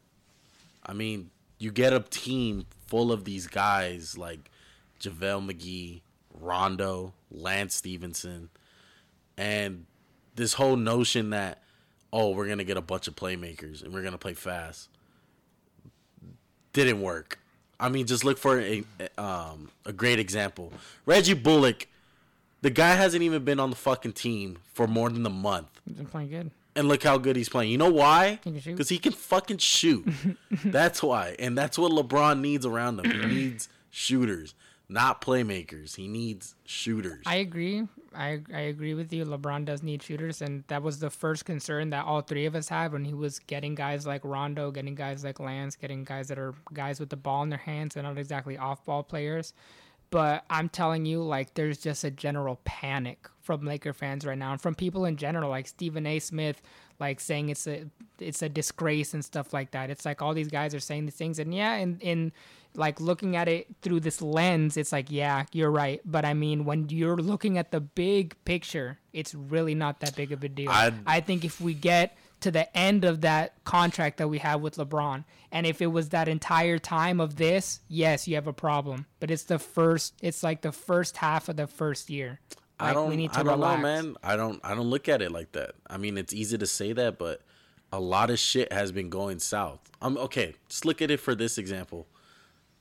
I 0.84 0.92
mean, 0.92 1.30
you 1.58 1.72
get 1.72 1.94
a 1.94 2.00
team 2.00 2.66
full 2.86 3.12
of 3.12 3.24
these 3.24 3.46
guys 3.46 4.18
like 4.18 4.50
JaVale 5.00 5.50
McGee, 5.50 6.02
Rondo, 6.38 7.14
Lance 7.30 7.76
Stephenson, 7.76 8.50
and 9.38 9.86
this 10.34 10.52
whole 10.52 10.76
notion 10.76 11.30
that, 11.30 11.62
oh, 12.16 12.30
we're 12.30 12.46
to 12.58 12.64
get 12.64 12.76
a 12.76 12.82
bunch 12.82 13.06
of 13.08 13.14
playmakers 13.14 13.82
and 13.82 13.92
we're 13.92 14.00
to 14.12 14.18
play 14.18 14.34
fast 14.34 14.88
didn't 16.76 17.00
work. 17.00 17.38
I 17.80 17.88
mean, 17.88 18.06
just 18.06 18.24
look 18.24 18.38
for 18.38 18.60
a 18.60 18.84
um, 19.18 19.70
a 19.84 19.92
great 19.92 20.18
example. 20.18 20.72
Reggie 21.04 21.34
Bullock, 21.34 21.86
the 22.62 22.70
guy 22.70 22.94
hasn't 22.94 23.22
even 23.22 23.44
been 23.44 23.60
on 23.60 23.70
the 23.70 23.76
fucking 23.76 24.12
team 24.12 24.58
for 24.72 24.86
more 24.86 25.10
than 25.10 25.24
a 25.26 25.30
month, 25.30 25.68
He's 25.86 25.96
been 25.96 26.06
playing 26.06 26.30
good. 26.30 26.50
and 26.74 26.88
look 26.88 27.02
how 27.02 27.18
good 27.18 27.36
he's 27.36 27.48
playing. 27.48 27.70
You 27.70 27.78
know 27.78 27.90
why? 27.90 28.40
He. 28.44 28.50
Because 28.50 28.88
he 28.88 28.98
can 28.98 29.12
fucking 29.12 29.58
shoot. 29.58 30.06
that's 30.64 31.02
why, 31.02 31.34
and 31.38 31.56
that's 31.56 31.78
what 31.78 31.92
LeBron 31.92 32.40
needs 32.40 32.64
around 32.64 33.00
him. 33.00 33.10
He 33.10 33.26
needs 33.26 33.68
shooters, 33.90 34.54
not 34.88 35.20
playmakers. 35.20 35.96
He 35.96 36.08
needs 36.08 36.54
shooters. 36.64 37.22
I 37.26 37.36
agree. 37.36 37.86
I 38.16 38.40
I 38.52 38.60
agree 38.60 38.94
with 38.94 39.12
you. 39.12 39.24
LeBron 39.24 39.64
does 39.64 39.82
need 39.82 40.02
shooters, 40.02 40.42
and 40.42 40.64
that 40.68 40.82
was 40.82 40.98
the 40.98 41.10
first 41.10 41.44
concern 41.44 41.90
that 41.90 42.04
all 42.04 42.22
three 42.22 42.46
of 42.46 42.54
us 42.54 42.68
had 42.68 42.92
when 42.92 43.04
he 43.04 43.14
was 43.14 43.38
getting 43.38 43.74
guys 43.74 44.06
like 44.06 44.22
Rondo, 44.24 44.70
getting 44.70 44.94
guys 44.94 45.22
like 45.22 45.38
Lance, 45.38 45.76
getting 45.76 46.04
guys 46.04 46.28
that 46.28 46.38
are 46.38 46.54
guys 46.72 46.98
with 46.98 47.10
the 47.10 47.16
ball 47.16 47.42
in 47.42 47.50
their 47.50 47.58
hands 47.58 47.96
and 47.96 48.04
not 48.04 48.18
exactly 48.18 48.56
off-ball 48.56 49.02
players. 49.02 49.52
But 50.10 50.44
I'm 50.48 50.68
telling 50.68 51.04
you, 51.04 51.22
like, 51.22 51.54
there's 51.54 51.78
just 51.78 52.04
a 52.04 52.10
general 52.12 52.60
panic 52.64 53.28
from 53.42 53.64
Laker 53.64 53.92
fans 53.92 54.24
right 54.24 54.38
now, 54.38 54.52
and 54.52 54.60
from 54.60 54.74
people 54.74 55.04
in 55.04 55.16
general, 55.16 55.50
like 55.50 55.66
Stephen 55.66 56.06
A. 56.06 56.18
Smith, 56.20 56.62
like 56.98 57.20
saying 57.20 57.48
it's 57.50 57.66
a 57.66 57.84
it's 58.18 58.42
a 58.42 58.48
disgrace 58.48 59.14
and 59.14 59.24
stuff 59.24 59.52
like 59.52 59.72
that. 59.72 59.90
It's 59.90 60.04
like 60.04 60.22
all 60.22 60.34
these 60.34 60.48
guys 60.48 60.74
are 60.74 60.80
saying 60.80 61.06
these 61.06 61.14
things, 61.14 61.38
and 61.38 61.54
yeah, 61.54 61.74
and 61.74 62.00
in 62.02 62.32
like 62.74 63.00
looking 63.00 63.36
at 63.36 63.48
it 63.48 63.66
through 63.82 64.00
this 64.00 64.20
lens, 64.20 64.76
it's 64.76 64.92
like 64.92 65.10
yeah, 65.10 65.44
you're 65.52 65.70
right. 65.70 66.00
But 66.04 66.24
I 66.24 66.34
mean, 66.34 66.64
when 66.64 66.88
you're 66.88 67.16
looking 67.16 67.58
at 67.58 67.70
the 67.70 67.80
big 67.80 68.36
picture, 68.44 68.98
it's 69.12 69.34
really 69.34 69.74
not 69.74 70.00
that 70.00 70.14
big 70.16 70.32
of 70.32 70.42
a 70.44 70.48
deal. 70.48 70.70
I'd- 70.70 70.96
I 71.06 71.20
think 71.20 71.44
if 71.44 71.60
we 71.60 71.74
get 71.74 72.16
to 72.40 72.50
the 72.50 72.76
end 72.76 73.06
of 73.06 73.22
that 73.22 73.54
contract 73.64 74.18
that 74.18 74.28
we 74.28 74.38
have 74.38 74.60
with 74.60 74.76
LeBron, 74.76 75.24
and 75.50 75.66
if 75.66 75.80
it 75.80 75.86
was 75.86 76.10
that 76.10 76.28
entire 76.28 76.78
time 76.78 77.18
of 77.18 77.36
this, 77.36 77.80
yes, 77.88 78.28
you 78.28 78.34
have 78.34 78.46
a 78.46 78.52
problem. 78.52 79.06
But 79.20 79.30
it's 79.30 79.44
the 79.44 79.58
first. 79.58 80.12
It's 80.20 80.42
like 80.42 80.60
the 80.60 80.72
first 80.72 81.16
half 81.16 81.48
of 81.48 81.56
the 81.56 81.66
first 81.66 82.10
year. 82.10 82.40
Like, 82.80 82.90
I 82.90 82.92
don't. 82.92 83.08
We 83.08 83.16
need 83.16 83.32
to 83.32 83.40
I 83.40 83.42
don't 83.42 83.52
relax. 83.54 83.76
know, 83.78 83.82
man. 83.82 84.16
I 84.22 84.36
don't. 84.36 84.60
I 84.64 84.74
don't 84.74 84.88
look 84.90 85.08
at 85.08 85.22
it 85.22 85.32
like 85.32 85.52
that. 85.52 85.72
I 85.88 85.96
mean, 85.96 86.18
it's 86.18 86.32
easy 86.34 86.58
to 86.58 86.66
say 86.66 86.92
that, 86.92 87.18
but 87.18 87.40
a 87.92 88.00
lot 88.00 88.30
of 88.30 88.38
shit 88.38 88.72
has 88.72 88.92
been 88.92 89.08
going 89.08 89.38
south. 89.38 89.80
I'm 90.02 90.18
okay. 90.18 90.54
Just 90.68 90.84
look 90.84 91.00
at 91.00 91.10
it 91.10 91.18
for 91.20 91.34
this 91.34 91.56
example. 91.58 92.06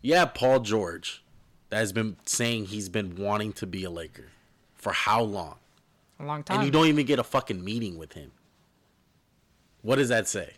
Yeah, 0.02 0.26
Paul 0.26 0.60
George, 0.60 1.24
that 1.70 1.78
has 1.78 1.94
been 1.94 2.18
saying 2.26 2.66
he's 2.66 2.90
been 2.90 3.16
wanting 3.16 3.54
to 3.54 3.66
be 3.66 3.84
a 3.86 3.90
Laker 3.90 4.28
for 4.76 4.92
how 4.92 5.22
long, 5.22 5.56
A 6.20 6.26
long 6.26 6.44
time. 6.44 6.58
and 6.58 6.66
you 6.66 6.72
don't 6.72 6.88
even 6.88 7.06
get 7.06 7.18
a 7.18 7.24
fucking 7.24 7.64
meeting 7.64 7.98
with 7.98 8.14
him. 8.14 8.32
What 9.82 9.96
does 9.96 10.10
that 10.10 10.28
say? 10.28 10.54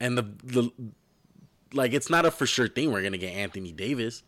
And 0.00 0.16
the 0.16 0.22
the 0.44 0.70
like, 1.72 1.92
it's 1.92 2.08
not 2.08 2.24
a 2.24 2.30
for 2.30 2.46
sure 2.46 2.68
thing 2.68 2.92
we're 2.92 3.02
gonna 3.02 3.18
get 3.18 3.34
Anthony 3.34 3.72
Davis. 3.72 4.22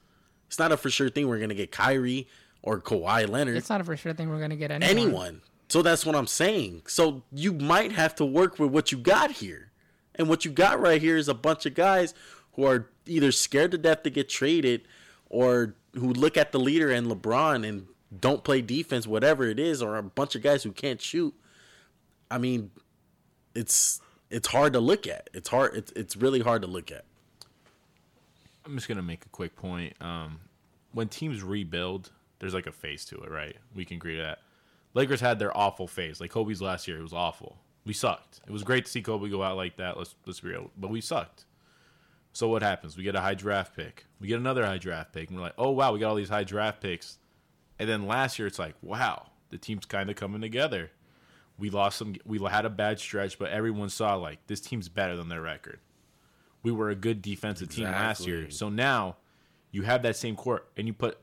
It's 0.49 0.59
not 0.59 0.73
a 0.73 0.77
for 0.77 0.91
sure 0.91 1.09
thing 1.09 1.29
we're 1.29 1.39
gonna 1.39 1.55
get 1.55 1.71
Kyrie 1.71 2.27
or 2.63 2.81
Kawhi 2.81 3.29
Leonard 3.29 3.57
it's 3.57 3.71
not 3.71 3.81
a 3.81 3.85
for 3.85 3.97
sure 3.97 4.13
thing 4.13 4.29
we're 4.29 4.41
gonna 4.41 4.57
get 4.57 4.71
anyone. 4.71 4.91
anyone. 4.91 5.43
So 5.69 5.83
that's 5.83 6.05
what 6.05 6.17
I'm 6.17 6.27
saying. 6.27 6.83
So 6.89 7.23
you 7.33 7.53
might 7.53 7.93
have 7.93 8.17
to 8.17 8.25
work 8.25 8.59
with 8.59 8.71
what 8.71 8.91
you 8.91 8.99
got 8.99 9.31
here. 9.31 9.71
And 10.17 10.29
what 10.29 10.45
you 10.45 10.51
got 10.51 10.81
right 10.81 11.01
here 11.01 11.17
is 11.17 11.29
a 11.29 11.35
bunch 11.35 11.65
of 11.65 11.75
guys 11.75 12.13
who 12.55 12.65
are 12.65 12.91
either 13.07 13.31
scared 13.31 13.71
to 13.71 13.79
death 13.79 14.03
to 14.03 14.11
get 14.11 14.29
traded 14.29 14.83
or 15.29 15.77
who 15.95 16.13
look 16.13 16.37
at 16.37 16.51
the 16.51 16.59
leader 16.59 16.91
and 16.91 17.07
LeBron 17.07 17.67
and 17.67 17.87
don't 18.19 18.43
play 18.43 18.61
defense, 18.61 19.07
whatever 19.07 19.45
it 19.45 19.61
is, 19.61 19.81
or 19.81 19.97
a 19.97 20.03
bunch 20.03 20.35
of 20.35 20.43
guys 20.43 20.65
who 20.65 20.73
can't 20.73 21.01
shoot. 21.01 21.35
I 22.31 22.39
mean, 22.39 22.73
it's 23.55 24.01
it's 24.29 24.49
hard 24.49 24.73
to 24.73 24.81
look 24.81 25.07
at. 25.07 25.31
It's 25.33 25.49
hard 25.49 25.77
it's 25.77 25.93
it's 25.93 26.17
really 26.17 26.41
hard 26.41 26.63
to 26.63 26.69
look 26.69 26.91
at. 26.91 27.05
I'm 28.65 28.75
just 28.75 28.89
gonna 28.89 29.03
make 29.03 29.25
a 29.25 29.29
quick 29.29 29.57
point. 29.57 29.95
Um, 30.01 30.41
when 30.93 31.09
teams 31.09 31.43
rebuild, 31.43 32.11
there's 32.41 32.55
like 32.55 32.67
a 32.67 32.73
phase 32.73 33.05
to 33.07 33.17
it, 33.19 33.31
right? 33.31 33.57
We 33.75 33.85
can 33.85 33.97
agree 33.97 34.17
to 34.17 34.23
that. 34.23 34.39
Lakers 34.95 35.21
had 35.21 35.39
their 35.39 35.57
awful 35.57 35.87
phase, 35.87 36.21
like 36.21 36.31
Kobe's 36.31 36.61
last 36.61 36.89
year. 36.89 36.99
It 36.99 37.03
was 37.03 37.13
awful. 37.13 37.59
We 37.85 37.93
sucked. 37.93 38.41
It 38.47 38.51
was 38.51 38.65
great 38.65 38.87
to 38.87 38.91
see 38.91 39.03
Kobe 39.03 39.31
go 39.31 39.43
out 39.43 39.57
like 39.57 39.77
that. 39.77 39.97
Let's 39.97 40.15
let's 40.27 40.41
be 40.41 40.51
real, 40.51 40.71
but 40.77 40.91
we 40.91 41.01
sucked. 41.01 41.45
So 42.33 42.49
what 42.49 42.63
happens? 42.63 42.97
We 42.97 43.05
get 43.05 43.15
a 43.15 43.21
high 43.21 43.35
draft 43.35 43.77
pick. 43.77 44.05
We 44.21 44.29
get 44.29 44.39
another 44.39 44.67
high 44.67 44.79
draft 44.79 45.13
pick, 45.13 45.29
and 45.29 45.39
we're 45.39 45.45
like, 45.45 45.55
oh 45.59 45.71
wow, 45.71 45.93
we 45.93 46.01
got 46.01 46.11
all 46.11 46.17
these 46.17 46.29
high 46.29 46.45
draft 46.45 46.81
picks. 46.81 47.19
And 47.79 47.89
then 47.89 48.07
last 48.07 48.39
year, 48.39 48.47
it's 48.47 48.59
like, 48.59 48.75
wow, 48.83 49.29
the 49.51 49.59
team's 49.59 49.87
kind 49.87 50.11
of 50.11 50.17
coming 50.17 50.41
together. 50.41 50.91
We 51.59 51.71
lost 51.71 51.99
some. 51.99 52.17
We 52.25 52.39
had 52.39 52.65
a 52.65 52.71
bad 52.71 52.99
stretch, 52.99 53.39
but 53.39 53.51
everyone 53.51 53.91
saw 53.91 54.15
like 54.17 54.47
this 54.47 54.61
team's 54.61 54.89
better 54.89 55.17
than 55.17 55.29
their 55.29 55.43
record. 55.43 55.79
We 56.63 56.73
were 56.73 56.91
a 56.91 56.95
good 56.95 57.23
defensive 57.23 57.69
team 57.71 57.85
last 57.85 58.27
year. 58.27 58.51
So 58.51 58.69
now 58.69 59.17
you 59.71 59.83
have 59.83 60.03
that 60.03 60.17
same 60.17 60.37
court, 60.37 60.69
and 60.77 60.87
you 60.87 60.93
put 60.93 61.19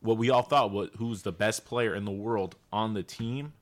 what 0.00 0.18
we 0.18 0.30
all 0.30 0.42
thought 0.42 0.70
was 0.70 0.90
who's 0.96 1.22
the 1.22 1.32
best 1.32 1.64
player 1.64 1.94
in 1.94 2.04
the 2.04 2.12
world 2.12 2.56
on 2.72 2.94
the 2.94 3.02
team, 3.02 3.52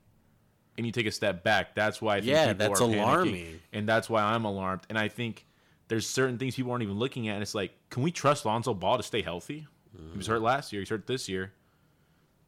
and 0.77 0.85
you 0.85 0.91
take 0.91 1.05
a 1.05 1.11
step 1.11 1.43
back. 1.43 1.75
That's 1.75 2.01
why 2.01 2.17
I 2.17 2.19
think 2.19 2.31
Yeah, 2.31 2.47
people 2.53 2.69
that's 2.69 2.81
are 2.81 2.85
panicking, 2.85 3.01
alarming. 3.01 3.59
and 3.73 3.87
that's 3.87 4.09
why 4.09 4.21
I'm 4.21 4.45
alarmed. 4.45 4.81
And 4.89 4.97
I 4.97 5.07
think 5.07 5.45
there's 5.87 6.07
certain 6.07 6.37
things 6.37 6.55
people 6.55 6.71
aren't 6.71 6.83
even 6.83 6.99
looking 6.99 7.27
at. 7.29 7.33
And 7.33 7.41
it's 7.41 7.55
like, 7.55 7.71
can 7.89 8.03
we 8.03 8.11
trust 8.11 8.45
Lonzo 8.45 8.73
Ball 8.73 8.97
to 8.97 9.03
stay 9.03 9.21
healthy? 9.21 9.67
He 10.11 10.17
was 10.17 10.27
hurt 10.27 10.41
mm. 10.41 10.45
last 10.45 10.73
year. 10.73 10.81
He's 10.81 10.89
hurt 10.89 11.07
this 11.07 11.29
year. 11.29 11.53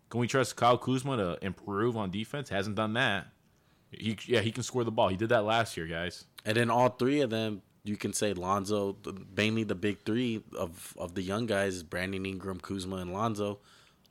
Can 0.09 0.19
we 0.19 0.27
trust 0.27 0.55
Kyle 0.55 0.77
Kuzma 0.77 1.17
to 1.17 1.37
improve 1.41 1.95
on 1.95 2.11
defense? 2.11 2.49
Hasn't 2.49 2.75
done 2.75 2.93
that. 2.93 3.27
He 3.91 4.17
yeah 4.25 4.41
he 4.41 4.51
can 4.51 4.63
score 4.63 4.83
the 4.83 4.91
ball. 4.91 5.07
He 5.07 5.15
did 5.15 5.29
that 5.29 5.45
last 5.45 5.77
year, 5.77 5.87
guys. 5.87 6.25
And 6.45 6.57
then 6.57 6.69
all 6.69 6.89
three 6.89 7.21
of 7.21 7.29
them, 7.29 7.61
you 7.83 7.95
can 7.95 8.11
say 8.13 8.33
Lonzo, 8.33 8.97
mainly 9.35 9.63
the 9.63 9.75
big 9.75 10.03
three 10.05 10.43
of, 10.57 10.93
of 10.97 11.15
the 11.15 11.21
young 11.21 11.45
guys, 11.45 11.83
Brandon 11.83 12.25
Ingram, 12.25 12.59
Kuzma, 12.59 12.97
and 12.97 13.13
Lonzo. 13.13 13.59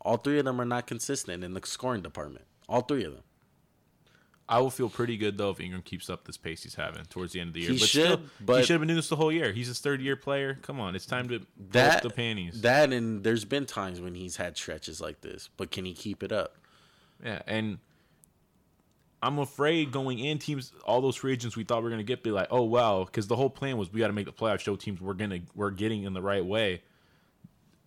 All 0.00 0.16
three 0.16 0.38
of 0.38 0.44
them 0.44 0.60
are 0.60 0.64
not 0.66 0.86
consistent 0.86 1.42
in 1.42 1.54
the 1.54 1.60
scoring 1.64 2.02
department. 2.02 2.44
All 2.68 2.82
three 2.82 3.04
of 3.04 3.12
them. 3.12 3.22
I 4.48 4.60
will 4.60 4.70
feel 4.70 4.88
pretty 4.88 5.16
good 5.16 5.38
though 5.38 5.50
if 5.50 5.60
Ingram 5.60 5.82
keeps 5.82 6.08
up 6.08 6.24
this 6.24 6.36
pace 6.36 6.62
he's 6.62 6.76
having 6.76 7.04
towards 7.06 7.32
the 7.32 7.40
end 7.40 7.48
of 7.48 7.54
the 7.54 7.60
year. 7.62 7.70
He 7.70 7.78
but 7.78 7.88
should, 7.88 8.04
still, 8.04 8.20
but- 8.40 8.58
he 8.58 8.62
should 8.62 8.74
have 8.74 8.80
been 8.80 8.88
doing 8.88 8.96
this 8.96 9.08
the 9.08 9.16
whole 9.16 9.32
year. 9.32 9.52
He's 9.52 9.66
his 9.66 9.80
third 9.80 10.00
year 10.00 10.14
player. 10.16 10.58
Come 10.62 10.78
on, 10.78 10.94
it's 10.94 11.06
time 11.06 11.28
to 11.30 11.40
That 11.70 12.02
the 12.02 12.10
panties. 12.10 12.60
That 12.60 12.92
and 12.92 13.24
there's 13.24 13.44
been 13.44 13.66
times 13.66 14.00
when 14.00 14.14
he's 14.14 14.36
had 14.36 14.56
stretches 14.56 15.00
like 15.00 15.20
this, 15.20 15.48
but 15.56 15.70
can 15.72 15.84
he 15.84 15.94
keep 15.94 16.22
it 16.22 16.30
up? 16.30 16.56
Yeah, 17.24 17.42
and 17.46 17.78
I'm 19.22 19.38
afraid 19.38 19.90
going 19.90 20.20
in 20.20 20.38
teams, 20.38 20.72
all 20.84 21.00
those 21.00 21.16
free 21.16 21.32
agents 21.32 21.56
we 21.56 21.64
thought 21.64 21.78
we 21.78 21.84
were 21.84 21.90
gonna 21.90 22.04
get, 22.04 22.22
be 22.22 22.30
like, 22.30 22.48
oh 22.52 22.62
wow, 22.62 23.04
because 23.04 23.26
the 23.26 23.36
whole 23.36 23.50
plan 23.50 23.76
was 23.76 23.92
we 23.92 23.98
got 23.98 24.08
to 24.08 24.12
make 24.12 24.26
the 24.26 24.32
playoffs, 24.32 24.60
show 24.60 24.76
teams 24.76 25.00
we're 25.00 25.14
gonna 25.14 25.40
we're 25.54 25.70
getting 25.70 26.04
in 26.04 26.12
the 26.12 26.22
right 26.22 26.44
way. 26.44 26.82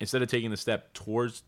Instead 0.00 0.20
of 0.22 0.28
taking 0.28 0.50
the 0.50 0.56
step 0.56 0.92
towards 0.92 1.42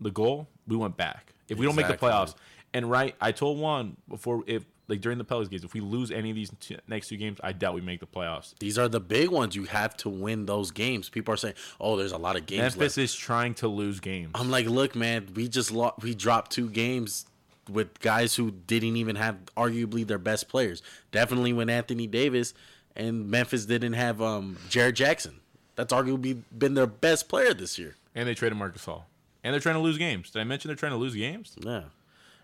the 0.00 0.10
goal, 0.10 0.48
we 0.66 0.76
went 0.76 0.96
back. 0.96 1.32
If 1.48 1.58
we 1.58 1.66
don't 1.66 1.76
make 1.76 1.88
the 1.88 1.94
playoffs, 1.94 2.34
and 2.72 2.90
right, 2.90 3.14
I 3.20 3.32
told 3.32 3.58
Juan 3.58 3.96
before 4.08 4.42
if 4.46 4.64
like 4.86 5.00
during 5.00 5.16
the 5.16 5.24
Pelicans 5.24 5.48
games, 5.48 5.64
if 5.64 5.72
we 5.72 5.80
lose 5.80 6.10
any 6.10 6.28
of 6.30 6.36
these 6.36 6.50
two, 6.60 6.76
next 6.88 7.08
two 7.08 7.16
games, 7.16 7.38
I 7.42 7.52
doubt 7.52 7.74
we 7.74 7.80
make 7.80 8.00
the 8.00 8.06
playoffs. 8.06 8.54
These 8.58 8.76
are 8.78 8.88
the 8.88 9.00
big 9.00 9.30
ones. 9.30 9.56
You 9.56 9.64
have 9.64 9.96
to 9.98 10.08
win 10.10 10.44
those 10.46 10.70
games. 10.70 11.08
People 11.08 11.32
are 11.32 11.38
saying, 11.38 11.54
"Oh, 11.80 11.96
there's 11.96 12.12
a 12.12 12.18
lot 12.18 12.36
of 12.36 12.46
games 12.46 12.60
Memphis 12.76 12.96
left." 12.96 12.98
is 12.98 13.14
trying 13.14 13.54
to 13.54 13.68
lose 13.68 14.00
games. 14.00 14.32
I'm 14.34 14.50
like, 14.50 14.66
look, 14.66 14.94
man, 14.94 15.28
we 15.34 15.48
just 15.48 15.70
lost. 15.70 16.02
We 16.02 16.14
dropped 16.14 16.50
two 16.52 16.68
games 16.68 17.26
with 17.70 17.98
guys 18.00 18.34
who 18.34 18.50
didn't 18.50 18.96
even 18.96 19.16
have 19.16 19.36
arguably 19.56 20.06
their 20.06 20.18
best 20.18 20.48
players. 20.48 20.82
Definitely 21.12 21.54
when 21.54 21.70
Anthony 21.70 22.06
Davis 22.06 22.52
and 22.94 23.30
Memphis 23.30 23.64
didn't 23.64 23.94
have 23.94 24.20
um, 24.20 24.58
Jaren 24.68 24.92
Jackson. 24.92 25.40
That's 25.76 25.92
arguably 25.92 26.42
been 26.56 26.74
their 26.74 26.86
best 26.86 27.28
player 27.28 27.54
this 27.54 27.78
year. 27.78 27.96
and 28.14 28.28
they 28.28 28.34
traded 28.34 28.58
Marcus 28.58 28.84
Hall, 28.84 29.06
and 29.44 29.52
they're 29.52 29.60
trying 29.60 29.76
to 29.76 29.80
lose 29.80 29.98
games. 29.98 30.30
Did 30.30 30.40
I 30.40 30.44
mention 30.44 30.68
they're 30.68 30.76
trying 30.76 30.92
to 30.92 30.98
lose 30.98 31.14
games? 31.14 31.54
Yeah, 31.60 31.82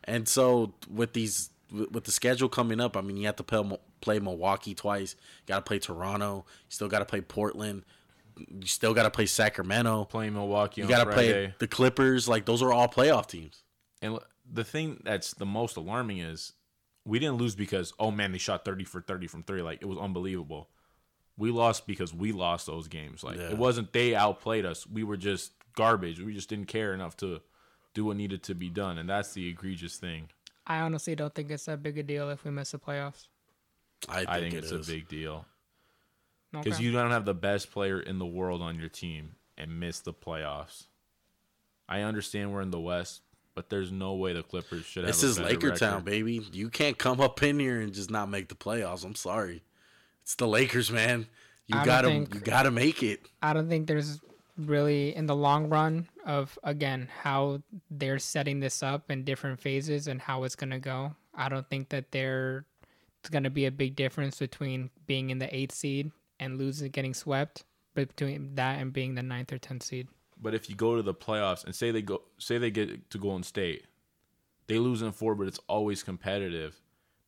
and 0.04 0.28
so 0.28 0.74
with 0.88 1.12
these 1.14 1.50
with 1.72 2.04
the 2.04 2.12
schedule 2.12 2.48
coming 2.48 2.80
up, 2.80 2.96
I 2.96 3.00
mean, 3.00 3.16
you 3.16 3.26
have 3.26 3.36
to 3.36 3.42
play, 3.44 3.78
play 4.00 4.18
Milwaukee 4.18 4.74
twice. 4.74 5.14
You 5.42 5.46
got 5.52 5.56
to 5.56 5.62
play 5.62 5.78
Toronto. 5.78 6.44
You 6.46 6.70
still 6.70 6.88
got 6.88 6.98
to 7.00 7.04
play 7.04 7.20
Portland. 7.20 7.84
You 8.36 8.66
still 8.66 8.92
got 8.94 9.04
to 9.04 9.10
play 9.10 9.26
Sacramento. 9.26 10.04
Playing 10.06 10.32
Milwaukee 10.34 10.80
You 10.80 10.88
got 10.88 11.04
to 11.04 11.12
play 11.12 11.54
the 11.58 11.68
Clippers. 11.68 12.28
Like 12.28 12.44
those 12.44 12.62
are 12.62 12.72
all 12.72 12.88
playoff 12.88 13.28
teams. 13.28 13.62
And 14.02 14.18
the 14.50 14.64
thing 14.64 15.00
that's 15.04 15.34
the 15.34 15.46
most 15.46 15.76
alarming 15.76 16.18
is 16.18 16.54
we 17.04 17.18
didn't 17.18 17.36
lose 17.36 17.54
because 17.54 17.92
oh 18.00 18.10
man 18.10 18.32
they 18.32 18.38
shot 18.38 18.64
30 18.64 18.84
for 18.84 19.00
30 19.00 19.26
from 19.26 19.42
3 19.44 19.62
like 19.62 19.80
it 19.80 19.86
was 19.86 19.98
unbelievable. 19.98 20.68
We 21.38 21.50
lost 21.50 21.86
because 21.86 22.12
we 22.12 22.32
lost 22.32 22.66
those 22.66 22.88
games. 22.88 23.22
Like 23.22 23.36
Yeah. 23.36 23.50
it 23.50 23.58
wasn't 23.58 23.92
they 23.92 24.14
outplayed 24.14 24.64
us. 24.66 24.86
We 24.86 25.04
were 25.04 25.16
just 25.16 25.52
garbage. 25.74 26.20
We 26.20 26.34
just 26.34 26.48
didn't 26.48 26.66
care 26.66 26.92
enough 26.94 27.16
to 27.18 27.40
do 27.94 28.04
what 28.04 28.16
needed 28.16 28.42
to 28.44 28.54
be 28.54 28.68
done 28.68 28.98
and 28.98 29.08
that's 29.08 29.32
the 29.32 29.48
egregious 29.48 29.96
thing. 29.96 30.28
I 30.66 30.80
honestly 30.80 31.16
don't 31.16 31.34
think 31.34 31.50
it's 31.50 31.64
that 31.66 31.82
big 31.82 31.98
a 31.98 32.02
deal 32.02 32.30
if 32.30 32.44
we 32.44 32.50
miss 32.52 32.70
the 32.70 32.78
playoffs. 32.78 33.26
I 34.08 34.18
think, 34.18 34.28
I 34.30 34.40
think 34.40 34.54
it 34.54 34.58
it's 34.58 34.70
is. 34.72 34.88
a 34.88 34.92
big 34.92 35.08
deal 35.08 35.44
Okay. 36.54 36.62
because 36.64 36.80
you 36.80 36.92
don't 36.92 37.10
have 37.10 37.24
the 37.24 37.34
best 37.34 37.70
player 37.72 38.00
in 38.00 38.18
the 38.18 38.26
world 38.26 38.62
on 38.62 38.78
your 38.78 38.88
team 38.88 39.32
and 39.58 39.78
miss 39.80 40.00
the 40.00 40.12
playoffs. 40.12 40.86
I 41.88 42.02
understand 42.02 42.52
we're 42.52 42.62
in 42.62 42.70
the 42.70 42.80
West, 42.80 43.22
but 43.54 43.68
there's 43.68 43.90
no 43.92 44.14
way 44.14 44.32
the 44.32 44.42
Clippers 44.42 44.84
should 44.84 45.04
have. 45.04 45.12
This 45.12 45.22
a 45.22 45.26
is 45.26 45.38
better 45.38 45.50
Laker 45.50 45.76
town, 45.76 46.02
baby. 46.04 46.46
You 46.52 46.68
can't 46.70 46.96
come 46.98 47.20
up 47.20 47.42
in 47.42 47.58
here 47.58 47.80
and 47.80 47.92
just 47.92 48.10
not 48.10 48.28
make 48.28 48.48
the 48.48 48.54
playoffs. 48.54 49.04
I'm 49.04 49.14
sorry. 49.16 49.62
It's 50.22 50.34
the 50.36 50.46
Lakers, 50.48 50.90
man. 50.90 51.26
You 51.66 51.74
gotta 51.84 52.08
think- 52.08 52.34
you 52.34 52.40
gotta 52.40 52.70
make 52.70 53.02
it. 53.02 53.26
I 53.42 53.52
don't 53.52 53.68
think 53.68 53.86
there's 53.86 54.20
really 54.56 55.14
in 55.14 55.26
the 55.26 55.36
long 55.36 55.68
run 55.68 56.08
of 56.26 56.58
again 56.62 57.08
how 57.22 57.62
they're 57.90 58.18
setting 58.18 58.60
this 58.60 58.82
up 58.82 59.10
in 59.10 59.24
different 59.24 59.60
phases 59.60 60.06
and 60.06 60.20
how 60.20 60.44
it's 60.44 60.56
gonna 60.56 60.78
go. 60.78 61.14
I 61.34 61.48
don't 61.48 61.68
think 61.68 61.90
that 61.90 62.10
there's 62.10 62.64
gonna 63.30 63.50
be 63.50 63.66
a 63.66 63.70
big 63.70 63.96
difference 63.96 64.38
between 64.38 64.90
being 65.06 65.30
in 65.30 65.38
the 65.38 65.54
eighth 65.54 65.74
seed 65.74 66.10
and 66.38 66.58
losing, 66.58 66.90
getting 66.90 67.14
swept, 67.14 67.64
between 67.94 68.54
that 68.54 68.80
and 68.80 68.92
being 68.92 69.14
the 69.14 69.22
ninth 69.22 69.52
or 69.52 69.58
tenth 69.58 69.82
seed. 69.82 70.08
But 70.40 70.54
if 70.54 70.70
you 70.70 70.76
go 70.76 70.96
to 70.96 71.02
the 71.02 71.14
playoffs 71.14 71.64
and 71.64 71.74
say 71.74 71.90
they 71.90 72.02
go, 72.02 72.22
say 72.38 72.58
they 72.58 72.70
get 72.70 73.10
to 73.10 73.18
Golden 73.18 73.42
State, 73.42 73.84
they 74.66 74.78
lose 74.78 75.02
in 75.02 75.12
four, 75.12 75.34
but 75.34 75.46
it's 75.46 75.60
always 75.68 76.02
competitive. 76.02 76.80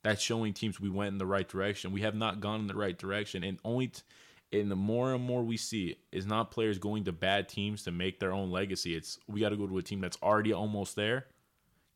That's 0.03 0.23
showing 0.23 0.53
teams 0.53 0.81
we 0.81 0.89
went 0.89 1.13
in 1.13 1.19
the 1.19 1.27
right 1.27 1.49
direction. 1.49 1.93
We 1.93 2.01
have 2.01 2.15
not 2.15 2.41
gone 2.41 2.61
in 2.61 2.67
the 2.67 2.75
right 2.75 2.97
direction, 2.97 3.45
and 3.45 3.59
only, 3.65 3.89
t- 3.89 4.03
and 4.53 4.71
the 4.71 4.77
more 4.77 5.15
and 5.15 5.25
more 5.25 5.43
we 5.43 5.57
see 5.57 5.97
is 6.11 6.27
not 6.27 6.51
players 6.51 6.79
going 6.79 7.05
to 7.05 7.13
bad 7.13 7.49
teams 7.49 7.85
to 7.85 7.91
make 7.91 8.21
their 8.21 8.33
own 8.33 8.51
legacy. 8.51 8.95
It's 8.95 9.19
we 9.29 9.41
got 9.41 9.51
to 9.51 9.57
go 9.57 9.67
to 9.67 9.79
a 9.79 9.83
team 9.83 10.01
that's 10.01 10.19
already 10.23 10.53
almost 10.53 10.97
there. 10.97 11.27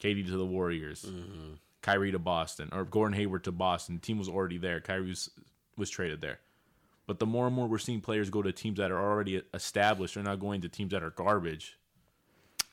KD 0.00 0.26
to 0.26 0.36
the 0.36 0.44
Warriors, 0.44 1.06
mm-hmm. 1.08 1.54
Kyrie 1.82 2.12
to 2.12 2.18
Boston, 2.18 2.68
or 2.72 2.84
Gordon 2.84 3.16
Hayward 3.16 3.44
to 3.44 3.52
Boston. 3.52 3.96
The 3.96 4.00
team 4.02 4.18
was 4.18 4.28
already 4.28 4.58
there. 4.58 4.80
Kyrie 4.80 5.08
was, 5.08 5.30
was 5.76 5.88
traded 5.88 6.20
there. 6.20 6.38
But 7.06 7.18
the 7.18 7.26
more 7.26 7.46
and 7.46 7.54
more 7.54 7.66
we're 7.66 7.78
seeing 7.78 8.00
players 8.00 8.28
go 8.28 8.42
to 8.42 8.52
teams 8.52 8.78
that 8.78 8.90
are 8.90 9.00
already 9.00 9.40
established, 9.54 10.14
they're 10.14 10.24
not 10.24 10.40
going 10.40 10.60
to 10.62 10.68
teams 10.68 10.90
that 10.90 11.02
are 11.02 11.10
garbage. 11.10 11.78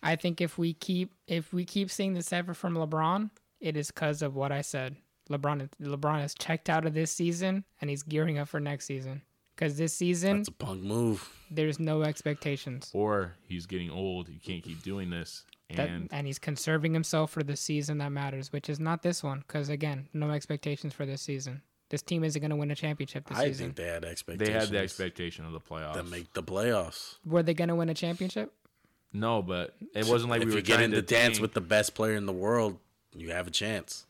I 0.01 0.17
think 0.17 0.41
if 0.41 0.57
we 0.57 0.73
keep 0.73 1.13
if 1.27 1.53
we 1.53 1.63
keep 1.63 1.89
seeing 1.89 2.13
this 2.13 2.33
ever 2.33 2.53
from 2.53 2.75
LeBron, 2.75 3.29
it 3.61 3.77
is 3.77 3.89
because 3.89 4.21
of 4.21 4.35
what 4.35 4.51
I 4.51 4.61
said. 4.61 4.97
LeBron 5.29 5.69
LeBron 5.81 6.19
has 6.19 6.33
checked 6.33 6.69
out 6.69 6.85
of 6.85 6.93
this 6.93 7.11
season 7.11 7.63
and 7.79 7.89
he's 7.89 8.03
gearing 8.03 8.37
up 8.37 8.49
for 8.49 8.59
next 8.59 8.85
season. 8.85 9.21
Because 9.55 9.77
this 9.77 9.93
season 9.93 10.37
That's 10.37 10.49
a 10.49 10.51
punk 10.53 10.81
move. 10.83 11.29
there's 11.51 11.79
no 11.79 12.01
expectations. 12.03 12.89
Or 12.93 13.35
he's 13.47 13.65
getting 13.65 13.91
old. 13.91 14.27
He 14.27 14.39
can't 14.39 14.63
keep 14.63 14.81
doing 14.83 15.09
this. 15.09 15.45
That, 15.75 15.89
And 15.89 16.09
and 16.11 16.27
he's 16.27 16.39
conserving 16.39 16.93
himself 16.93 17.31
for 17.31 17.43
the 17.43 17.55
season 17.55 17.97
that 17.99 18.11
matters, 18.11 18.51
which 18.51 18.69
is 18.69 18.79
not 18.79 19.01
this 19.03 19.23
one. 19.23 19.39
Because 19.39 19.69
again, 19.69 20.07
no 20.13 20.31
expectations 20.31 20.93
for 20.93 21.05
this 21.05 21.21
season. 21.21 21.61
This 21.89 22.01
team 22.01 22.23
isn't 22.23 22.39
going 22.41 22.49
to 22.49 22.55
win 22.55 22.71
a 22.71 22.75
championship 22.75 23.27
this 23.27 23.37
I 23.37 23.45
season. 23.49 23.65
think 23.67 23.75
they 23.77 23.85
had 23.87 24.03
expectations. 24.05 24.47
they 24.53 24.59
had 24.59 24.69
the 24.69 24.79
expectation 24.79 25.45
of 25.45 25.51
the 25.51 25.59
playoffs. 25.59 25.93
to 25.93 26.03
make 26.03 26.33
the 26.33 26.41
playoffs. 26.43 27.17
Were 27.25 27.43
they 27.43 27.53
going 27.53 27.67
to 27.69 27.75
win 27.75 27.89
a 27.89 27.93
championship? 27.93 28.51
no, 29.15 29.43
but 29.43 29.75
it 29.93 30.07
wasn't 30.07 30.31
like 30.31 30.41
if 30.41 30.47
we 30.47 30.53
were 30.53 30.57
you 30.59 30.63
get 30.63 30.73
trying 30.77 30.85
in 30.85 30.91
to 30.91 31.01
dance 31.03 31.33
tank. 31.35 31.41
with 31.43 31.53
the 31.53 31.61
best 31.61 31.93
player 31.93 32.15
in 32.15 32.25
the 32.25 32.33
world, 32.33 32.79
you 33.15 33.29
have 33.31 33.45
a 33.45 33.51
chance. 33.51 34.07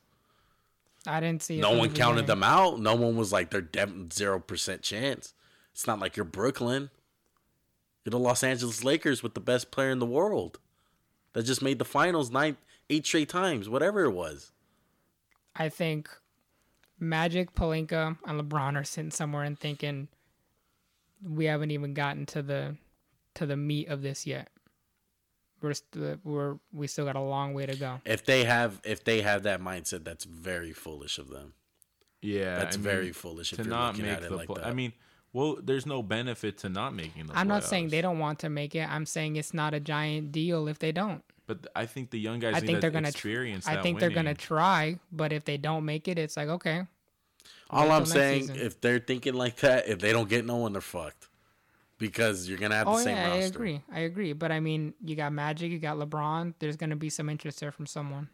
I 1.06 1.20
didn't 1.20 1.44
see. 1.44 1.60
No 1.60 1.72
one 1.72 1.94
counted 1.94 2.22
beginning. 2.22 2.28
them 2.28 2.44
out. 2.44 2.80
No 2.80 2.96
one 2.96 3.18
was 3.18 3.32
like 3.32 3.52
they're 3.52 3.68
zero 4.12 4.40
percent 4.40 4.82
chance. 4.82 5.34
It's 5.72 5.88
not 5.88 6.00
like 6.00 6.16
you're 6.16 6.24
Brooklyn. 6.26 6.90
You're 8.04 8.12
the 8.12 8.20
Los 8.20 8.44
Angeles 8.44 8.84
Lakers 8.84 9.24
with 9.24 9.34
the 9.34 9.40
best 9.40 9.72
player 9.72 9.90
in 9.90 10.00
the 10.00 10.06
world 10.06 10.60
that 11.34 11.44
just 11.44 11.62
made 11.62 11.80
the 11.80 11.86
finals 11.86 12.32
nine, 12.32 12.58
eight 12.90 13.06
straight 13.06 13.30
times, 13.30 13.70
whatever 13.70 14.04
it 14.04 14.12
was. 14.12 14.52
I 15.56 15.70
think 15.70 16.10
Magic, 17.00 17.54
Pelinka, 17.54 18.18
and 18.26 18.42
LeBron 18.42 18.76
are 18.76 18.84
sitting 18.84 19.12
somewhere 19.12 19.44
and 19.44 19.60
thinking 19.60 20.08
we 21.24 21.46
haven't 21.46 21.72
even 21.72 21.94
gotten 21.94 22.26
to 22.28 22.42
the 22.42 22.76
to 23.36 23.46
the 23.46 23.58
meat 23.58 23.88
of 23.88 24.02
this 24.02 24.26
yet. 24.28 24.50
We're 25.64 25.74
st- 25.74 26.20
we're 26.26 26.58
we 26.74 26.86
still 26.88 27.06
got 27.06 27.16
a 27.16 27.22
long 27.22 27.54
way 27.54 27.66
to 27.66 27.76
go. 27.76 28.02
If 28.06 28.26
they 28.26 28.44
have, 28.44 28.82
if 28.84 29.04
they 29.04 29.22
have 29.22 29.44
that 29.44 29.62
mindset, 29.62 30.04
that's 30.04 30.26
very 30.26 30.74
foolish 30.74 31.18
of 31.18 31.30
them. 31.30 31.54
yeah, 32.22 32.60
That's 32.60 32.76
I 32.76 32.80
mean, 32.80 32.84
very 32.84 33.12
foolish 33.14 33.54
if 33.54 33.58
to 33.60 33.64
you're 33.64 33.70
not 33.74 33.98
make 33.98 34.08
at 34.12 34.24
it 34.24 34.30
the. 34.30 34.36
like 34.36 34.48
play- 34.48 34.62
that. 34.62 34.68
I 34.68 34.74
mean, 34.74 34.94
well, 35.32 35.58
there's 35.64 35.86
no 35.86 36.04
benefit 36.04 36.58
to 36.60 36.70
not 36.70 36.94
making 36.94 37.28
the. 37.28 37.38
I'm 37.38 37.48
not 37.48 37.64
saying 37.64 37.90
they 37.90 38.02
don't 38.02 38.20
want 38.20 38.40
to 38.40 38.50
make 38.50 38.76
it. 38.76 38.88
I'm 38.88 39.06
saying 39.06 39.38
it's 39.38 39.54
not 39.54 39.74
a 39.74 39.80
giant 39.80 40.32
deal 40.34 40.68
if 40.68 40.78
they 40.80 40.92
don't. 40.92 41.24
But 41.48 41.66
I 41.76 41.86
think 41.86 42.12
the 42.12 42.20
young 42.20 42.40
guys 42.40 42.56
I 42.56 42.60
need 42.60 42.68
think 42.68 42.76
that 42.78 42.82
they're 42.82 42.92
gonna. 42.92 43.12
tr- 43.12 43.18
experience. 43.18 43.68
I 43.68 43.76
that 43.76 43.84
think 43.84 44.00
they're 44.00 44.10
gonna 44.10 44.36
try, 44.36 45.00
but 45.12 45.32
if 45.34 45.46
they 45.46 45.58
don't 45.58 45.86
make 45.86 46.08
it, 46.08 46.20
it's 46.20 46.36
like 46.38 46.50
okay. 46.50 46.86
All 47.70 47.90
I'm 47.92 48.06
saying, 48.06 48.42
season. 48.44 48.58
if 48.58 48.80
they're 48.82 49.00
thinking 49.00 49.34
like 49.34 49.56
that, 49.58 49.88
if 49.88 50.00
they 50.00 50.12
don't 50.12 50.30
get 50.30 50.46
no 50.46 50.58
one, 50.58 50.74
they're 50.74 50.82
fucked. 50.82 51.28
Because 52.00 52.50
you're 52.50 52.58
gonna 52.58 52.76
have 52.76 52.88
the 52.88 52.94
Oh 52.94 52.98
same 52.98 53.16
yeah, 53.16 53.32
I 53.34 53.38
agree. 53.38 53.82
I 53.92 54.02
agree. 54.02 54.34
But 54.34 54.52
I 54.52 54.60
mean, 54.60 54.94
you 55.04 55.16
got 55.16 55.32
Magic, 55.32 55.72
you 55.72 55.80
got 55.80 55.98
LeBron. 55.98 56.54
There's 56.60 56.76
gonna 56.76 56.96
be 56.96 57.10
some 57.10 57.30
interest 57.30 57.60
there 57.60 57.72
from 57.72 57.86
someone. 57.86 58.30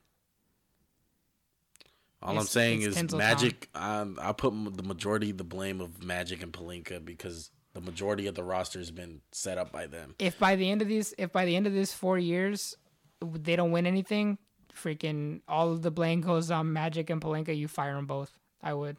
All 2.22 2.38
I'm 2.38 2.45
saying 2.45 2.82
is 2.82 2.98
Tinseltown. 2.98 3.17
Magic. 3.17 3.69
Um, 3.74 4.17
I 4.22 4.34
put 4.34 4.52
the 4.76 4.84
majority 4.84 5.30
of 5.30 5.38
the 5.38 5.43
blame 5.45 5.80
of 5.80 6.04
Magic 6.04 6.43
and 6.43 6.52
Pelinka 6.52 7.04
because 7.04 7.50
the 7.74 7.80
majority 7.82 8.28
of 8.28 8.36
the 8.36 8.43
roster 8.43 8.80
has 8.80 8.91
been 8.91 9.22
set 9.32 9.58
up 9.58 9.72
by 9.72 9.88
them. 9.88 10.15
if 10.19 10.38
by 10.38 10.56
the 10.56 10.69
end 10.69 10.82
of 10.82 10.88
these 10.88 11.13
if 11.17 11.32
by 11.32 11.45
the 11.45 11.56
end 11.56 11.67
of 11.67 11.74
this 11.74 11.93
four 11.93 12.17
years 12.17 12.76
they 13.22 13.56
don't 13.56 13.72
win 13.72 13.86
anything 13.86 14.38
freaking 14.76 15.41
all 15.48 15.72
of 15.72 15.82
the 15.82 15.91
blame 15.91 16.19
goes 16.22 16.50
on 16.52 16.74
magic 16.74 17.10
and 17.10 17.22
Pelinka. 17.22 17.56
you 17.56 17.67
fire 17.67 17.93
them 17.95 18.06
both 18.06 18.32
i 18.63 18.74
would 18.74 18.98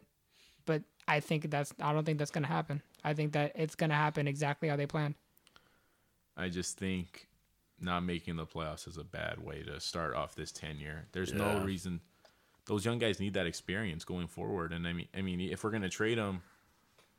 but 0.65 0.83
i 1.07 1.19
think 1.19 1.49
that's 1.51 1.73
i 1.81 1.91
don't 1.91 2.05
think 2.05 2.17
that's 2.17 2.31
gonna 2.31 2.47
happen 2.47 2.81
i 3.03 3.13
think 3.13 3.33
that 3.33 3.51
it's 3.55 3.75
gonna 3.75 3.93
happen 3.93 4.27
exactly 4.27 4.69
how 4.69 4.75
they 4.75 4.85
planned 4.85 5.15
I 6.37 6.49
just 6.49 6.77
think 6.77 7.27
not 7.79 8.01
making 8.01 8.35
the 8.35 8.45
playoffs 8.45 8.87
is 8.87 8.97
a 8.97 9.03
bad 9.03 9.39
way 9.39 9.63
to 9.63 9.79
start 9.79 10.15
off 10.15 10.35
this 10.35 10.51
tenure. 10.51 11.07
There's 11.11 11.33
no 11.33 11.63
reason. 11.63 11.99
Those 12.65 12.85
young 12.85 12.99
guys 12.99 13.19
need 13.19 13.33
that 13.33 13.47
experience 13.47 14.05
going 14.05 14.27
forward. 14.27 14.71
And 14.71 14.87
I 14.87 14.93
mean, 14.93 15.07
I 15.15 15.21
mean, 15.21 15.41
if 15.41 15.63
we're 15.63 15.71
gonna 15.71 15.89
trade 15.89 16.17
them, 16.17 16.41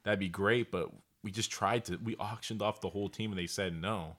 that'd 0.05 0.21
be 0.21 0.29
great. 0.29 0.71
But 0.71 0.91
we 1.23 1.31
just 1.31 1.51
tried 1.51 1.85
to. 1.87 1.99
We 2.03 2.17
auctioned 2.17 2.63
off 2.63 2.81
the 2.81 2.89
whole 2.89 3.09
team, 3.09 3.31
and 3.31 3.39
they 3.39 3.47
said 3.47 3.75
no. 3.75 4.17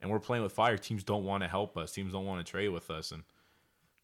And 0.00 0.10
we're 0.10 0.20
playing 0.20 0.42
with 0.42 0.52
fire. 0.52 0.76
Teams 0.76 1.04
don't 1.04 1.24
want 1.24 1.42
to 1.42 1.48
help 1.48 1.76
us. 1.76 1.92
Teams 1.92 2.12
don't 2.12 2.26
want 2.26 2.44
to 2.44 2.50
trade 2.50 2.70
with 2.70 2.90
us. 2.90 3.12
And 3.12 3.22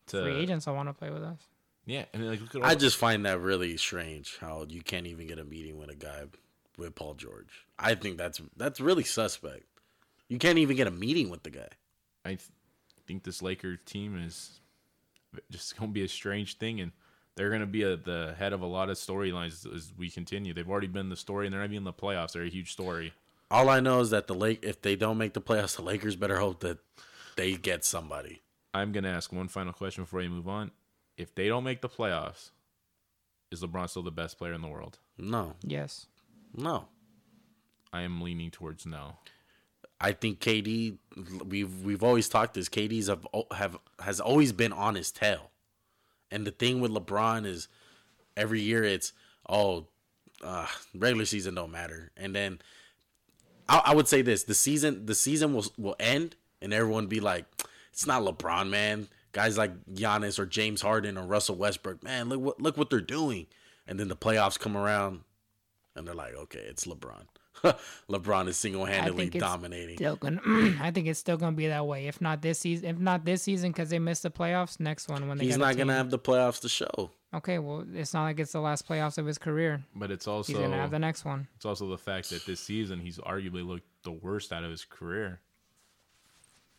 to 0.07 0.23
free 0.23 0.37
agents 0.37 0.65
don't 0.65 0.77
want 0.77 0.89
to 0.89 0.93
play 0.93 1.11
with 1.11 1.23
us 1.23 1.39
yeah, 1.89 2.05
and 2.13 2.29
like 2.29 2.41
look 2.41 2.55
at 2.55 2.61
all 2.61 2.69
I 2.69 2.75
just 2.75 2.99
find 2.99 3.25
that 3.25 3.41
really 3.41 3.79
strange 3.79 4.37
how 4.43 4.67
you 4.69 4.83
can't 4.83 5.07
even 5.07 5.27
get 5.27 5.39
a 5.39 5.45
meeting 5.45 5.79
with 5.79 5.89
a 5.89 5.95
guy 5.95 6.25
with 6.79 6.95
Paul 6.95 7.15
George. 7.15 7.67
I 7.79 7.95
think 7.95 8.17
that's 8.17 8.41
that's 8.57 8.81
really 8.81 9.05
suspect. 9.05 9.65
You 10.29 10.39
can't 10.39 10.59
even 10.59 10.77
get 10.77 10.87
a 10.87 10.93
meeting 10.93 11.31
with 11.31 11.43
the 11.43 11.51
guy. 11.51 11.69
I 12.25 12.31
th- 12.31 12.43
think 13.07 13.25
this 13.25 13.43
Laker 13.43 13.77
team 13.77 14.19
is 14.19 14.61
just 15.51 15.77
going 15.77 15.91
to 15.91 15.95
be 15.95 16.05
a 16.05 16.09
strange 16.09 16.59
thing, 16.59 16.81
and 16.81 16.93
they're 17.35 17.49
going 17.49 17.61
to 17.61 17.67
be 17.67 17.83
at 17.83 18.05
the 18.05 18.35
head 18.39 18.53
of 18.53 18.61
a 18.61 18.67
lot 18.67 18.91
of 18.91 18.97
storylines 18.97 19.67
as 19.75 19.93
we 19.97 20.11
continue. 20.11 20.55
They've 20.55 20.69
already 20.69 20.87
been 20.87 21.09
the 21.09 21.17
story, 21.17 21.47
and 21.47 21.53
they're 21.53 21.61
not 21.61 21.67
even 21.67 21.79
in 21.79 21.85
the 21.85 21.93
playoffs. 21.93 22.33
They're 22.33 22.43
a 22.43 22.51
huge 22.51 22.73
story. 22.73 23.13
All 23.51 23.71
I 23.71 23.81
know 23.81 24.01
is 24.01 24.11
that 24.11 24.27
the 24.27 24.35
Lake, 24.35 24.61
if 24.63 24.83
they 24.83 24.95
don't 24.95 25.17
make 25.17 25.33
the 25.33 25.41
playoffs, 25.41 25.77
the 25.77 25.83
Lakers 25.83 26.17
better 26.17 26.39
hope 26.39 26.61
that 26.61 26.79
they 27.37 27.55
get 27.55 27.85
somebody. 27.85 28.43
I'm 28.75 28.93
going 28.93 29.05
to 29.05 29.11
ask 29.11 29.33
one 29.33 29.49
final 29.49 29.73
question 29.73 30.05
before 30.05 30.21
you 30.21 30.29
move 30.29 30.49
on. 30.49 30.71
If 31.17 31.35
they 31.35 31.49
don't 31.49 31.65
make 31.65 31.81
the 31.81 31.89
playoffs, 31.89 32.51
is 33.51 33.63
LeBron 33.63 33.89
still 33.89 34.03
the 34.03 34.11
best 34.11 34.37
player 34.37 34.53
in 34.53 34.61
the 34.61 34.69
world? 34.69 34.99
No, 35.17 35.55
yes 35.63 36.07
no. 36.55 36.89
I 37.93 38.03
am 38.03 38.21
leaning 38.21 38.51
towards 38.51 38.87
no. 38.87 39.17
I 40.01 40.13
think 40.13 40.41
KD. 40.41 40.99
We've 41.45 41.83
we've 41.83 42.03
always 42.03 42.29
talked 42.29 42.55
this. 42.55 42.69
KD's 42.69 43.09
have 43.09 43.27
have 43.53 43.79
has 44.01 44.21
always 44.21 44.53
been 44.53 44.73
on 44.73 44.95
his 44.95 45.11
tail, 45.11 45.51
and 46.31 46.47
the 46.47 46.51
thing 46.51 46.81
with 46.81 46.93
LeBron 46.93 47.47
is 47.47 47.69
every 48.37 48.61
year 48.61 48.85
it's 48.85 49.13
oh, 49.49 49.87
uh, 50.43 50.67
regular 50.95 51.25
season 51.25 51.55
don't 51.55 51.73
matter, 51.73 52.13
and 52.17 52.35
then 52.35 52.61
I, 53.69 53.83
I 53.87 53.95
would 53.95 54.07
say 54.07 54.23
this: 54.23 54.45
the 54.45 54.55
season 54.55 55.07
the 55.07 55.15
season 55.15 55.53
will 55.53 55.67
will 55.77 55.97
end, 55.99 56.37
and 56.63 56.73
everyone 56.73 57.07
be 57.07 57.21
like, 57.21 57.47
it's 57.93 58.07
not 58.07 58.23
LeBron, 58.23 58.69
man. 58.69 59.09
Guys 59.33 59.59
like 59.59 59.73
Giannis 59.87 60.39
or 60.39 60.47
James 60.47 60.81
Harden 60.81 61.19
or 61.19 61.27
Russell 61.27 61.57
Westbrook, 61.57 62.03
man, 62.03 62.29
look 62.29 62.41
what 62.41 62.61
look 62.61 62.77
what 62.77 62.89
they're 62.89 63.01
doing, 63.01 63.47
and 63.87 63.99
then 63.99 64.09
the 64.09 64.17
playoffs 64.17 64.59
come 64.59 64.77
around, 64.77 65.23
and 65.99 66.07
they're 66.07 66.15
like, 66.15 66.35
okay, 66.35 66.61
it's 66.61 66.87
LeBron. 66.87 67.25
LeBron 68.09 68.47
is 68.47 68.57
single 68.57 68.85
handedly 68.85 69.25
think 69.25 69.35
it's 69.35 69.45
dominating. 69.45 69.97
Still 69.97 70.15
gonna, 70.17 70.41
I 70.81 70.93
think 70.93 71.09
it's 71.09 71.19
still 71.19 71.37
gonna 71.37 71.57
be 71.57 71.67
that 71.67 71.87
way. 71.87 72.07
If 72.07 72.21
not 72.21 72.41
this 72.41 72.61
season, 72.61 72.89
if 72.89 72.99
not 72.99 73.25
this 73.25 73.43
season, 73.43 73.73
because 73.73 73.91
they 73.91 73.99
missed 73.99 74.23
the 74.23 74.31
playoffs. 74.31 74.79
Next 74.79 75.09
one 75.09 75.27
when 75.29 75.39
they 75.39 75.45
He's 75.47 75.59
not 75.59 75.77
gonna 75.77 75.95
have 75.95 76.11
the 76.11 76.19
playoffs 76.21 76.61
to 76.61 76.69
show. 76.69 77.11
Okay, 77.35 77.59
well, 77.59 77.85
it's 77.95 78.15
not 78.15 78.23
like 78.23 78.39
it's 78.41 78.53
the 78.53 78.61
last 78.61 78.89
playoffs 78.89 79.19
of 79.19 79.27
his 79.27 79.39
career. 79.39 79.83
But 79.95 80.11
it's 80.13 80.29
also 80.29 80.53
He's 80.53 80.63
gonna 80.63 80.77
have 80.77 80.93
the 80.93 80.99
next 81.01 81.25
one. 81.25 81.49
it's 81.57 81.65
also 81.65 81.89
the 81.89 81.99
fact 81.99 82.31
that 82.31 82.47
this 82.47 82.61
season 82.61 83.01
he's 83.01 83.19
arguably 83.19 83.67
looked 83.67 83.87
the 84.05 84.13
worst 84.13 84.53
out 84.53 84.63
of 84.63 84.71
his 84.71 84.85
career. 84.85 85.41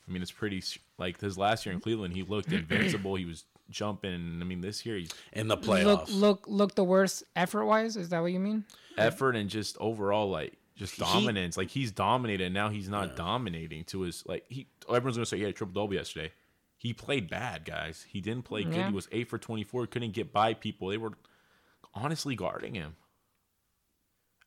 I 0.07 0.11
mean, 0.11 0.21
it's 0.21 0.31
pretty 0.31 0.63
like 0.97 1.19
his 1.19 1.37
last 1.37 1.65
year 1.65 1.73
in 1.75 1.81
Cleveland, 1.81 2.15
he 2.15 2.23
looked 2.23 2.51
invincible. 2.53 3.15
he 3.15 3.25
was 3.25 3.43
jumping. 3.69 4.39
I 4.41 4.45
mean, 4.45 4.61
this 4.61 4.85
year 4.85 4.97
he's 4.97 5.11
In 5.33 5.47
the 5.49 5.57
playoffs. 5.57 5.83
Look, 5.83 6.05
playoffs. 6.07 6.19
look, 6.19 6.43
look. 6.47 6.75
The 6.75 6.83
worst 6.83 7.23
effort 7.35 7.65
wise. 7.65 7.95
Is 7.97 8.09
that 8.09 8.21
what 8.21 8.31
you 8.31 8.39
mean? 8.39 8.63
Effort 8.99 9.35
and 9.35 9.49
just 9.49 9.77
overall 9.79 10.29
like 10.29 10.53
just 10.75 10.95
He- 10.95 11.01
dominance. 11.01 11.57
like 11.57 11.69
he's 11.69 11.91
dominated. 11.91 12.45
And 12.45 12.53
now 12.53 12.69
he's 12.69 12.89
not 12.89 13.15
dominating 13.15 13.83
to 13.85 14.01
his 14.01 14.23
like 14.25 14.45
he. 14.49 14.67
Everyone's 14.87 15.17
gonna 15.17 15.25
say 15.25 15.37
he 15.37 15.43
had 15.43 15.51
a 15.51 15.53
triple 15.53 15.73
double 15.81 15.93
yesterday. 15.93 16.31
He 16.77 16.93
played 16.93 17.29
bad, 17.29 17.65
guys. 17.65 18.05
He 18.07 18.21
didn't 18.21 18.43
play 18.45 18.63
good. 18.63 18.75
Yeah. 18.75 18.87
He 18.87 18.93
was 18.93 19.07
eight 19.11 19.29
for 19.29 19.37
twenty 19.37 19.63
four. 19.63 19.85
Couldn't 19.87 20.11
get 20.13 20.31
by 20.31 20.53
people. 20.53 20.87
They 20.87 20.97
were 20.97 21.13
honestly 21.93 22.35
guarding 22.35 22.75
him. 22.75 22.95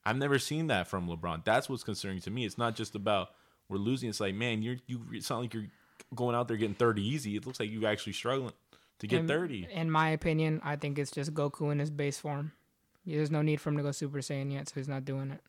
I've 0.05 0.17
never 0.17 0.39
seen 0.39 0.67
that 0.69 0.89
from 0.89 1.09
LeBron. 1.09 1.45
That's 1.45 1.69
what's 1.69 1.85
concerning 1.85 2.21
to 2.23 2.31
me. 2.31 2.45
It's 2.45 2.59
not 2.59 2.75
just 2.75 2.95
about 2.95 3.31
we're 3.69 3.77
losing. 3.79 4.09
It's 4.09 4.19
like, 4.21 4.35
man, 4.35 4.63
you're 4.63 4.77
you. 4.87 5.03
It 5.13 5.25
sound 5.25 5.43
like 5.43 5.55
you're 5.55 5.67
going 6.15 6.35
out 6.35 6.49
there 6.49 6.57
getting 6.57 6.75
thirty 6.75 7.07
easy. 7.07 7.37
It 7.37 7.47
looks 7.47 7.61
like 7.61 7.71
you're 7.71 7.89
actually 7.89 8.15
struggling 8.15 8.53
to 8.99 9.07
get 9.07 9.21
In- 9.21 9.29
thirty. 9.29 9.69
In 9.71 9.91
my 9.91 10.09
opinion, 10.09 10.61
I 10.65 10.77
think 10.77 10.99
it's 10.99 11.11
just 11.11 11.35
Goku 11.35 11.71
in 11.71 11.79
his 11.79 11.91
base 11.91 12.19
form. 12.19 12.53
There's 13.07 13.31
no 13.31 13.43
need 13.43 13.61
for 13.61 13.71
him 13.71 13.77
to 13.79 13.83
go 13.83 13.91
Super 13.93 14.19
Saiyan 14.19 14.53
yet, 14.53 14.69
so 14.69 14.75
he's 14.77 14.89
not 14.89 15.05
doing 15.05 15.31
it. 15.31 15.41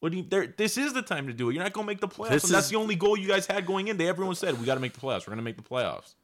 What 0.00 0.12
do 0.12 0.18
you? 0.18 0.24
There, 0.28 0.46
this 0.46 0.76
is 0.78 0.92
the 0.92 1.02
time 1.02 1.26
to 1.26 1.32
do 1.32 1.50
it. 1.50 1.54
You're 1.54 1.62
not 1.62 1.72
gonna 1.72 1.86
make 1.86 2.00
the 2.00 2.08
playoffs. 2.08 2.30
This 2.30 2.44
and 2.44 2.54
that's 2.54 2.66
is- 2.66 2.70
the 2.72 2.76
only 2.78 2.96
goal 2.96 3.16
you 3.18 3.28
guys 3.28 3.46
had 3.46 3.66
going 3.66 3.88
in. 3.88 3.96
They 3.96 4.08
everyone 4.08 4.34
said 4.34 4.58
we 4.58 4.64
got 4.66 4.74
to 4.74 4.80
make 4.80 4.94
the 4.94 5.00
playoffs. 5.00 5.26
We're 5.26 5.32
gonna 5.32 5.42
make 5.42 5.56
the 5.56 5.62
playoffs. 5.62 6.14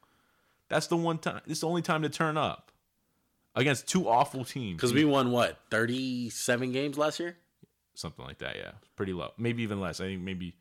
That's 0.68 0.86
the 0.88 0.96
one 0.96 1.18
time. 1.18 1.40
This 1.46 1.58
is 1.58 1.60
the 1.60 1.68
only 1.68 1.82
time 1.82 2.02
to 2.02 2.08
turn 2.08 2.36
up 2.36 2.72
against 3.54 3.86
two 3.86 4.08
awful 4.08 4.44
teams. 4.44 4.76
Because 4.76 4.92
we 4.94 5.04
won 5.04 5.30
what 5.30 5.58
thirty 5.70 6.30
seven 6.30 6.72
games 6.72 6.96
last 6.98 7.20
year. 7.20 7.36
something 7.94 8.24
like 8.24 8.38
that. 8.38 8.56
Yeah, 8.56 8.72
pretty 8.96 9.12
low. 9.12 9.32
Maybe 9.38 9.62
even 9.62 9.80
less. 9.80 10.00
I 10.00 10.04
think 10.06 10.22
maybe. 10.22 10.54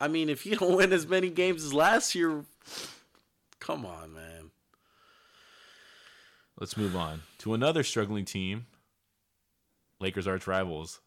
I 0.00 0.08
mean, 0.08 0.28
if 0.28 0.44
you 0.44 0.56
don't 0.56 0.76
win 0.76 0.92
as 0.92 1.06
many 1.06 1.30
games 1.30 1.64
as 1.64 1.72
last 1.72 2.14
year, 2.16 2.44
come 3.60 3.86
on, 3.86 4.12
man. 4.12 4.50
Let's 6.58 6.76
move 6.76 6.94
on 6.96 7.22
to 7.38 7.54
another 7.54 7.82
struggling 7.82 8.24
team. 8.24 8.66
Lakers 10.04 10.26
arch 10.26 10.46
rivals, 10.46 11.00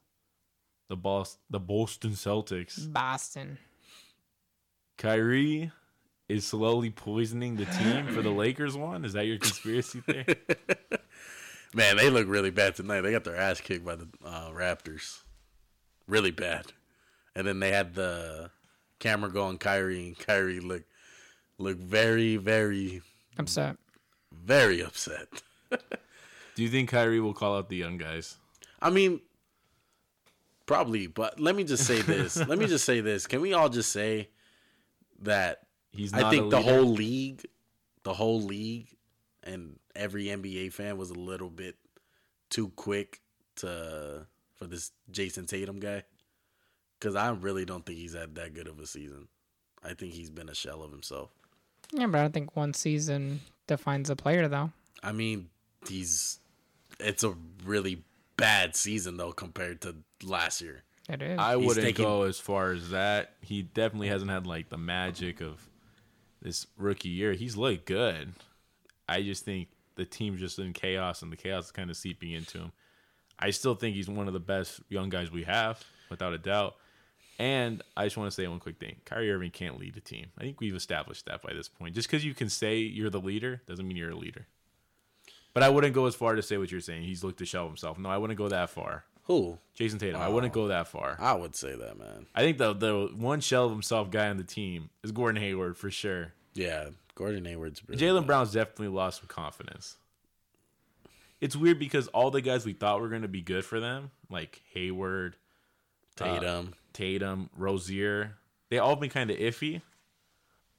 the 0.89 0.95
Bos- 0.95 1.37
the 1.51 1.59
Boston 1.59 2.11
Celtics. 2.13 2.91
Boston. 2.91 3.59
Kyrie 4.97 5.71
is 6.27 6.47
slowly 6.47 6.89
poisoning 6.89 7.55
the 7.57 7.65
team 7.65 8.07
for 8.07 8.23
the 8.23 8.31
Lakers 8.31 8.75
one. 8.75 9.05
Is 9.05 9.13
that 9.13 9.27
your 9.27 9.37
conspiracy 9.37 10.01
theory? 10.01 10.25
Man, 11.75 11.97
they 11.97 12.09
look 12.09 12.27
really 12.27 12.49
bad 12.49 12.73
tonight. 12.75 13.01
They 13.01 13.11
got 13.11 13.23
their 13.23 13.35
ass 13.35 13.61
kicked 13.61 13.85
by 13.85 13.95
the 13.97 14.07
uh, 14.25 14.49
Raptors, 14.49 15.19
really 16.07 16.31
bad. 16.31 16.65
And 17.35 17.45
then 17.45 17.59
they 17.59 17.69
had 17.71 17.93
the 17.93 18.49
camera 18.97 19.29
go 19.29 19.43
on 19.45 19.59
Kyrie, 19.59 20.07
and 20.07 20.17
Kyrie 20.17 20.59
look 20.59 20.85
look 21.59 21.77
very, 21.77 22.37
very, 22.37 23.03
Upset. 23.37 23.77
very 24.33 24.81
upset. 24.81 25.27
Do 26.55 26.63
you 26.63 26.69
think 26.69 26.89
Kyrie 26.89 27.19
will 27.19 27.35
call 27.35 27.55
out 27.55 27.69
the 27.69 27.75
young 27.75 27.97
guys? 27.99 28.37
I 28.81 28.89
mean, 28.89 29.21
probably, 30.65 31.07
but 31.07 31.39
let 31.39 31.55
me 31.55 31.63
just 31.63 31.85
say 31.85 32.01
this. 32.01 32.37
let 32.47 32.57
me 32.57 32.67
just 32.67 32.85
say 32.85 33.01
this. 33.01 33.27
Can 33.27 33.41
we 33.41 33.53
all 33.53 33.69
just 33.69 33.91
say 33.91 34.29
that 35.21 35.61
He's 35.91 36.11
not 36.11 36.25
I 36.25 36.27
a 36.27 36.31
think 36.31 36.51
the 36.51 36.61
whole 36.61 36.85
league, 36.85 37.43
the 38.03 38.13
whole 38.13 38.41
league, 38.41 38.95
and 39.43 39.79
every 39.95 40.25
NBA 40.25 40.71
fan 40.73 40.97
was 40.97 41.09
a 41.09 41.15
little 41.15 41.49
bit 41.49 41.75
too 42.49 42.69
quick 42.69 43.21
to 43.57 44.27
for 44.55 44.65
this 44.67 44.91
Jayson 45.11 45.47
Tatum 45.47 45.79
guy. 45.79 46.03
Because 46.99 47.15
I 47.15 47.29
really 47.29 47.65
don't 47.65 47.85
think 47.85 47.99
he's 47.99 48.15
had 48.15 48.35
that 48.35 48.53
good 48.53 48.67
of 48.67 48.79
a 48.79 48.87
season. 48.87 49.27
I 49.83 49.93
think 49.93 50.13
he's 50.13 50.29
been 50.31 50.49
a 50.49 50.55
shell 50.55 50.81
of 50.83 50.91
himself. 50.91 51.29
Yeah, 51.91 52.07
but 52.07 52.19
I 52.19 52.21
don't 52.21 52.33
think 52.33 52.55
one 52.55 52.73
season 52.73 53.41
defines 53.67 54.09
a 54.09 54.15
player, 54.15 54.47
though. 54.47 54.71
I 55.03 55.11
mean, 55.11 55.49
he's 55.87 56.39
it's 56.99 57.23
a 57.23 57.33
really 57.65 58.03
bad 58.37 58.75
season 58.75 59.17
though 59.17 59.31
compared 59.33 59.81
to 59.81 59.95
last 60.23 60.61
year. 60.61 60.83
It 61.09 61.21
is. 61.21 61.39
I 61.39 61.57
He's 61.57 61.65
wouldn't 61.65 61.85
taking- 61.85 62.05
go 62.05 62.23
as 62.23 62.39
far 62.39 62.71
as 62.71 62.89
that. 62.89 63.35
He 63.41 63.61
definitely 63.61 64.09
hasn't 64.09 64.29
had 64.31 64.45
like 64.47 64.69
the 64.69 64.77
magic 64.77 65.41
of 65.41 65.67
this 66.41 66.67
rookie 66.77 67.09
year. 67.09 67.33
He's 67.33 67.55
looked 67.57 67.85
good. 67.85 68.33
I 69.09 69.21
just 69.21 69.45
think 69.45 69.69
the 69.95 70.05
team's 70.05 70.39
just 70.39 70.59
in 70.59 70.73
chaos, 70.73 71.21
and 71.21 71.31
the 71.31 71.37
chaos 71.37 71.65
is 71.65 71.71
kind 71.71 71.89
of 71.89 71.97
seeping 71.97 72.31
into 72.31 72.57
him. 72.59 72.71
I 73.39 73.51
still 73.51 73.73
think 73.75 73.95
he's 73.95 74.09
one 74.09 74.27
of 74.27 74.33
the 74.33 74.39
best 74.39 74.81
young 74.89 75.09
guys 75.09 75.31
we 75.31 75.43
have, 75.43 75.83
without 76.09 76.33
a 76.33 76.37
doubt. 76.37 76.75
And 77.39 77.81
I 77.95 78.05
just 78.05 78.17
want 78.17 78.29
to 78.29 78.35
say 78.35 78.47
one 78.47 78.59
quick 78.59 78.77
thing: 78.79 78.97
Kyrie 79.05 79.31
Irving 79.31 79.51
can't 79.51 79.79
lead 79.79 79.95
a 79.95 80.01
team. 80.01 80.27
I 80.37 80.41
think 80.41 80.59
we've 80.59 80.75
established 80.75 81.25
that 81.27 81.41
by 81.41 81.53
this 81.53 81.69
point. 81.69 81.95
Just 81.95 82.09
because 82.09 82.25
you 82.25 82.33
can 82.33 82.49
say 82.49 82.79
you're 82.79 83.09
the 83.09 83.21
leader 83.21 83.61
doesn't 83.67 83.87
mean 83.87 83.95
you're 83.97 84.11
a 84.11 84.15
leader. 84.15 84.45
But 85.57 85.63
I 85.63 85.69
wouldn't 85.69 85.95
go 85.95 86.05
as 86.05 86.13
far 86.13 86.35
to 86.35 86.43
say 86.43 86.59
what 86.59 86.71
you're 86.71 86.81
saying. 86.81 87.01
He's 87.01 87.23
looked 87.23 87.39
to 87.39 87.45
show 87.47 87.65
himself. 87.65 87.97
No, 87.97 88.09
I 88.09 88.19
wouldn't 88.19 88.37
go 88.37 88.47
that 88.47 88.69
far. 88.69 89.05
Who? 89.23 89.57
Jayson 89.75 89.97
Tatum. 89.97 90.21
I 90.21 90.29
wouldn't 90.29 90.53
go 90.53 90.67
that 90.67 90.85
far. 90.85 91.17
I 91.19 91.33
would 91.33 91.55
say 91.55 91.75
that, 91.75 91.97
man. 91.97 92.27
I 92.35 92.41
think 92.41 92.59
the 92.59 92.73
the 92.73 93.09
one 93.15 93.39
shell 93.39 93.65
of 93.65 93.71
himself 93.71 94.11
guy 94.11 94.29
on 94.29 94.37
the 94.37 94.43
team 94.43 94.91
is 95.03 95.11
Gordon 95.11 95.41
Hayward 95.41 95.75
for 95.75 95.89
sure. 95.89 96.33
Yeah, 96.53 96.89
Gordon 97.15 97.43
Hayward's 97.45 97.81
really 97.89 97.99
Jaylen. 97.99 98.27
Brown's 98.27 98.51
definitely 98.51 98.89
lost 98.89 99.21
some 99.21 99.27
confidence. 99.27 99.97
It's 101.41 101.55
weird 101.55 101.79
because 101.79 102.07
all 102.09 102.29
the 102.29 102.41
guys 102.41 102.63
we 102.63 102.73
thought 102.73 103.01
were 103.01 103.09
going 103.09 103.23
to 103.23 103.27
be 103.27 103.41
good 103.41 103.65
for 103.65 103.79
them, 103.79 104.11
like 104.29 104.61
Hayward, 104.75 105.37
uh, 106.21 106.35
Tatum. 106.35 106.75
Tatum, 106.93 107.49
Rozier, 107.57 108.35
they 108.69 108.77
all 108.77 108.95
been 108.95 109.09
kind 109.09 109.31
of 109.31 109.37
iffy. 109.37 109.81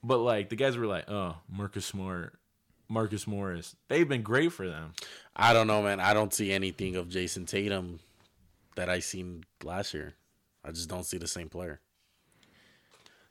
But 0.05 0.19
like 0.19 0.51
the 0.51 0.57
guys 0.57 0.77
were 0.77 0.87
like, 0.87 1.11
oh, 1.11 1.35
Marcus 1.49 1.85
Smart, 1.85 2.39
Marcus 2.89 3.27
Morris, 3.27 3.77
they've 3.89 4.09
been 4.09 4.23
great 4.23 4.53
for 4.53 4.67
them. 4.69 4.93
I 5.37 5.53
don't 5.53 5.67
know, 5.67 5.83
man. 5.83 6.01
I 6.01 6.15
don't 6.15 6.33
see 6.33 6.53
anything 6.53 6.97
of 6.97 7.09
Jayson 7.09 7.47
Tatum 7.47 8.01
that 8.77 8.89
I 8.89 9.01
seen 9.01 9.45
last 9.63 9.93
year. 9.95 10.15
I 10.65 10.71
just 10.73 10.89
don't 10.89 11.05
see 11.05 11.19
the 11.19 11.27
same 11.29 11.49
player. 11.49 11.81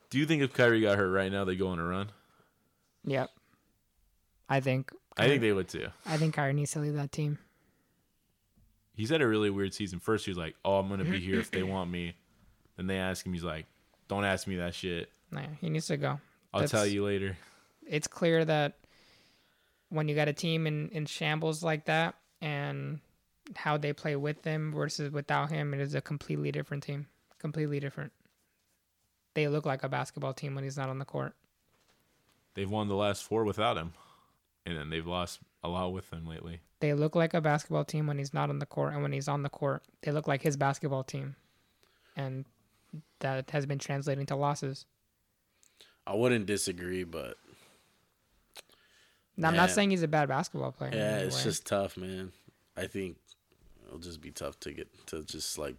Do 0.10 0.18
you 0.20 0.26
think 0.26 0.42
if 0.42 0.54
Kyrie 0.54 0.82
got 0.82 0.98
hurt 0.98 1.10
right 1.10 1.32
now, 1.32 1.44
they 1.44 1.56
go 1.56 1.68
on 1.70 1.80
a 1.80 1.84
run? 1.86 2.10
yep. 3.04 3.32
I 4.50 4.62
think. 4.62 4.92
I 5.18 5.28
think 5.28 5.42
they 5.42 5.52
would 5.52 5.68
too. 5.68 5.88
I 6.06 6.16
think 6.16 6.36
Kyrie 6.36 6.54
needs 6.54 6.72
to 6.72 6.80
leave 6.80 6.94
that 6.94 7.12
team. 7.12 7.38
He's 8.96 9.10
had 9.10 9.22
a 9.22 9.28
really 9.28 9.50
weird 9.50 9.74
season. 9.74 10.00
First, 10.00 10.24
he 10.24 10.32
was 10.32 10.38
like, 10.38 10.56
"Oh, 10.64 10.80
I'm 10.80 10.88
gonna 10.88 11.04
be 11.04 11.20
here 11.20 11.38
if 11.40 11.52
they 11.52 11.64
want 11.64 11.92
me." 11.92 12.16
Then 12.78 12.88
they 12.88 12.98
ask 12.98 13.26
him, 13.26 13.34
he's 13.34 13.44
like, 13.44 13.66
"Don't 14.08 14.24
ask 14.24 14.48
me 14.48 14.56
that 14.58 14.74
shit. 14.74 15.12
Nah, 15.32 15.42
he 15.60 15.70
needs 15.70 15.88
to 15.88 15.98
go. 15.98 16.20
I'll 16.54 16.62
That's- 16.62 16.72
tell 16.72 16.86
you 16.86 17.04
later." 17.04 17.36
It's 17.86 18.08
clear 18.08 18.46
that 18.46 18.76
when 19.90 20.08
you 20.08 20.16
got 20.16 20.28
a 20.28 20.34
team 20.34 20.68
in, 20.68 20.90
in 20.90 21.06
shambles 21.06 21.64
like 21.64 21.86
that 21.86 22.16
and 22.42 23.00
how 23.56 23.78
they 23.78 23.94
play 23.94 24.16
with 24.16 24.44
him 24.44 24.74
versus 24.74 25.12
without 25.12 25.50
him, 25.50 25.74
it 25.74 25.80
is 25.80 25.96
a 25.96 26.02
completely 26.02 26.52
different 26.52 26.84
team. 26.84 27.08
Completely 27.40 27.80
different. 27.80 28.12
They 29.34 29.48
look 29.48 29.66
like 29.66 29.84
a 29.84 29.90
basketball 29.90 30.34
team 30.34 30.56
when 30.56 30.64
he's 30.64 30.78
not 30.78 30.90
on 30.90 31.00
the 31.00 31.06
court. 31.06 31.34
They've 32.56 32.70
won 32.70 32.88
the 32.88 32.96
last 32.96 33.24
four 33.24 33.44
without 33.44 33.78
him, 33.78 33.94
and 34.66 34.76
then 34.76 34.90
they've 34.90 35.06
lost 35.06 35.40
a 35.64 35.70
lot 35.70 35.94
with 35.94 36.12
him 36.12 36.26
lately. 36.26 36.62
They 36.80 36.94
look 36.94 37.16
like 37.16 37.36
a 37.36 37.42
basketball 37.42 37.86
team 37.86 38.08
when 38.08 38.18
he's 38.18 38.34
not 38.34 38.50
on 38.50 38.58
the 38.58 38.66
court, 38.66 38.94
and 38.94 39.04
when 39.04 39.12
he's 39.12 39.28
on 39.28 39.44
the 39.44 39.50
court, 39.50 39.84
they 40.02 40.12
look 40.12 40.28
like 40.28 40.42
his 40.42 40.58
basketball 40.58 41.04
team. 41.04 41.36
And 42.16 42.46
that 43.20 43.52
has 43.52 43.68
been 43.68 43.78
translating 43.78 44.26
to 44.28 44.36
losses. 44.36 44.86
I 46.08 46.16
wouldn't 46.16 46.48
disagree, 46.48 47.04
but 47.04 47.38
Now, 49.38 49.50
I'm 49.50 49.56
not 49.56 49.70
saying 49.70 49.92
he's 49.92 50.02
a 50.04 50.08
bad 50.08 50.28
basketball 50.28 50.72
player. 50.72 50.92
yeah, 50.94 51.20
it's 51.20 51.38
way. 51.38 51.44
just 51.44 51.66
tough, 51.68 51.96
man. 51.96 52.32
I 52.76 52.88
think 52.88 53.18
it'll 53.86 54.00
just 54.00 54.20
be 54.20 54.32
tough 54.32 54.60
to 54.62 54.72
get 54.72 54.88
to 55.08 55.24
just 55.24 55.58
like 55.58 55.76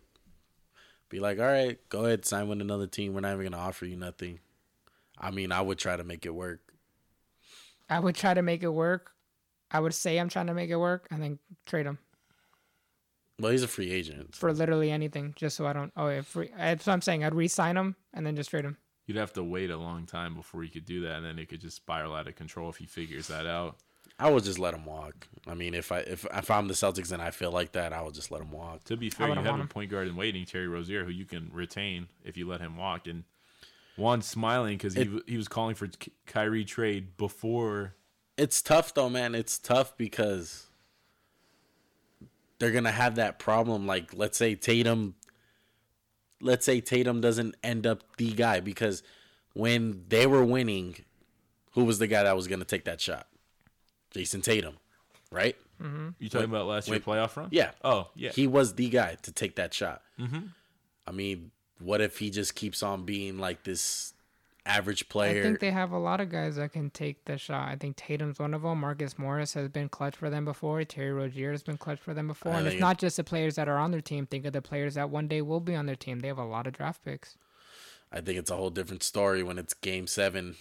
be 1.08 1.20
like, 1.20 1.38
all 1.38 1.46
right, 1.46 1.78
go 1.88 2.04
ahead, 2.04 2.24
sign 2.24 2.48
with 2.48 2.60
another 2.60 2.86
team. 2.86 3.14
We're 3.14 3.20
not 3.20 3.32
even 3.32 3.50
gonna 3.50 3.62
offer 3.62 3.84
you 3.84 3.96
nothing. 3.96 4.38
I 5.18 5.30
mean, 5.32 5.50
I 5.50 5.60
would 5.60 5.78
try 5.78 5.96
to 5.96 6.04
make 6.04 6.24
it 6.24 6.34
work. 6.34 6.60
I 7.90 7.98
would 7.98 8.14
try 8.14 8.34
to 8.34 8.42
make 8.42 8.62
it 8.62 8.68
work. 8.68 9.12
I 9.70 9.80
would 9.80 9.94
say 9.94 10.18
I'm 10.18 10.28
trying 10.28 10.46
to 10.46 10.54
make 10.54 10.70
it 10.70 10.76
work, 10.76 11.08
and 11.10 11.22
then 11.22 11.38
trade 11.66 11.86
him 11.86 11.98
Well, 13.38 13.52
he's 13.52 13.62
a 13.62 13.68
free 13.68 13.90
agent. 13.90 14.34
for 14.34 14.52
literally 14.52 14.90
anything, 14.90 15.34
just 15.36 15.56
so 15.56 15.66
I 15.66 15.72
don't. 15.72 15.92
Oh, 15.96 16.06
if 16.06 16.26
free, 16.26 16.50
that's 16.56 16.86
what 16.86 16.92
I'm 16.92 17.02
saying. 17.02 17.24
I'd 17.24 17.34
re-sign 17.34 17.76
him 17.76 17.96
and 18.14 18.24
then 18.24 18.36
just 18.36 18.50
trade 18.50 18.64
him. 18.64 18.76
You'd 19.08 19.16
have 19.16 19.32
to 19.32 19.42
wait 19.42 19.70
a 19.70 19.76
long 19.78 20.04
time 20.04 20.34
before 20.34 20.62
he 20.62 20.68
could 20.68 20.84
do 20.84 21.00
that, 21.00 21.16
and 21.16 21.24
then 21.24 21.38
it 21.38 21.48
could 21.48 21.62
just 21.62 21.76
spiral 21.76 22.14
out 22.14 22.28
of 22.28 22.36
control 22.36 22.68
if 22.68 22.76
he 22.76 22.84
figures 22.84 23.28
that 23.28 23.46
out. 23.46 23.76
I 24.18 24.28
would 24.30 24.44
just 24.44 24.58
let 24.58 24.74
him 24.74 24.84
walk. 24.84 25.26
I 25.46 25.54
mean, 25.54 25.72
if 25.72 25.90
I 25.90 26.00
if 26.00 26.26
if 26.30 26.50
I'm 26.50 26.68
the 26.68 26.74
Celtics 26.74 27.10
and 27.10 27.22
I 27.22 27.30
feel 27.30 27.50
like 27.50 27.72
that, 27.72 27.94
I 27.94 28.02
would 28.02 28.12
just 28.12 28.30
let 28.30 28.42
him 28.42 28.50
walk. 28.50 28.84
To 28.84 28.98
be 28.98 29.08
fair, 29.08 29.28
you 29.28 29.34
have 29.46 29.54
a 29.60 29.66
point 29.66 29.90
guard 29.90 30.08
in 30.08 30.14
waiting, 30.16 30.44
Terry 30.44 30.68
Rozier, 30.68 31.04
who 31.04 31.10
you 31.10 31.24
can 31.24 31.50
retain 31.54 32.08
if 32.22 32.36
you 32.36 32.46
let 32.46 32.60
him 32.60 32.76
walk. 32.76 33.06
And 33.06 33.24
Juan 33.96 34.20
smiling 34.20 34.76
because 34.76 34.92
he 34.92 35.02
It- 35.02 35.22
he 35.26 35.36
was 35.38 35.48
calling 35.48 35.74
for 35.74 35.88
Kyrie 36.26 36.66
trade 36.66 37.16
before. 37.16 37.94
It's 38.36 38.60
tough 38.60 38.92
though, 38.92 39.08
man. 39.08 39.34
It's 39.34 39.56
tough 39.58 39.96
because 39.96 40.66
they're 42.58 42.72
gonna 42.72 42.92
have 42.92 43.14
that 43.14 43.38
problem. 43.38 43.86
Like, 43.86 44.12
let's 44.12 44.36
say 44.36 44.54
Tatum. 44.54 45.14
Let's 46.40 46.64
say 46.64 46.80
Tatum 46.80 47.20
doesn't 47.20 47.56
end 47.62 47.86
up 47.86 48.02
the 48.16 48.32
guy 48.32 48.60
because 48.60 49.02
when 49.54 50.04
they 50.08 50.26
were 50.26 50.44
winning, 50.44 50.96
who 51.72 51.84
was 51.84 51.98
the 51.98 52.06
guy 52.06 52.22
that 52.22 52.36
was 52.36 52.46
gonna 52.46 52.64
take 52.64 52.84
that 52.84 53.00
shot? 53.00 53.26
Jayson 54.14 54.42
Tatum, 54.42 54.76
right? 55.30 55.56
You 55.80 56.28
talking 56.28 56.50
Wait, 56.50 56.56
about 56.56 56.66
last 56.66 56.88
year 56.88 56.98
playoff 56.98 57.36
run? 57.36 57.48
Yeah. 57.52 57.70
Oh 57.84 58.08
yeah. 58.14 58.30
He 58.30 58.46
was 58.46 58.74
the 58.74 58.88
guy 58.88 59.16
to 59.22 59.32
take 59.32 59.56
that 59.56 59.72
shot. 59.72 60.02
Mm-hmm. 60.18 60.48
I 61.06 61.10
mean, 61.12 61.52
what 61.78 62.00
if 62.00 62.18
he 62.18 62.30
just 62.30 62.54
keeps 62.54 62.82
on 62.82 63.04
being 63.04 63.38
like 63.38 63.62
this 63.62 64.12
average 64.68 65.08
player? 65.08 65.40
I 65.40 65.42
think 65.42 65.60
they 65.60 65.70
have 65.70 65.92
a 65.92 65.98
lot 65.98 66.20
of 66.20 66.30
guys 66.30 66.56
that 66.56 66.72
can 66.72 66.90
take 66.90 67.24
the 67.24 67.38
shot. 67.38 67.68
I 67.68 67.76
think 67.76 67.96
Tatum's 67.96 68.38
one 68.38 68.54
of 68.54 68.62
them. 68.62 68.80
Marcus 68.80 69.18
Morris 69.18 69.54
has 69.54 69.68
been 69.68 69.88
clutch 69.88 70.16
for 70.16 70.30
them 70.30 70.44
before. 70.44 70.84
Terry 70.84 71.12
Rozier 71.12 71.52
has 71.52 71.62
been 71.62 71.78
clutch 71.78 71.98
for 71.98 72.14
them 72.14 72.28
before. 72.28 72.52
And 72.52 72.66
uh, 72.66 72.70
it's 72.70 72.80
not 72.80 72.98
just 72.98 73.16
the 73.16 73.24
players 73.24 73.56
that 73.56 73.68
are 73.68 73.78
on 73.78 73.90
their 73.90 74.00
team. 74.00 74.26
Think 74.26 74.44
of 74.44 74.52
the 74.52 74.62
players 74.62 74.94
that 74.94 75.10
one 75.10 75.28
day 75.28 75.42
will 75.42 75.60
be 75.60 75.74
on 75.74 75.86
their 75.86 75.96
team. 75.96 76.20
They 76.20 76.28
have 76.28 76.38
a 76.38 76.44
lot 76.44 76.66
of 76.66 76.74
draft 76.74 77.04
picks. 77.04 77.36
I 78.12 78.20
think 78.20 78.38
it's 78.38 78.50
a 78.50 78.56
whole 78.56 78.70
different 78.70 79.02
story 79.02 79.42
when 79.42 79.58
it's 79.58 79.74
Game 79.74 80.06
Seven 80.06 80.56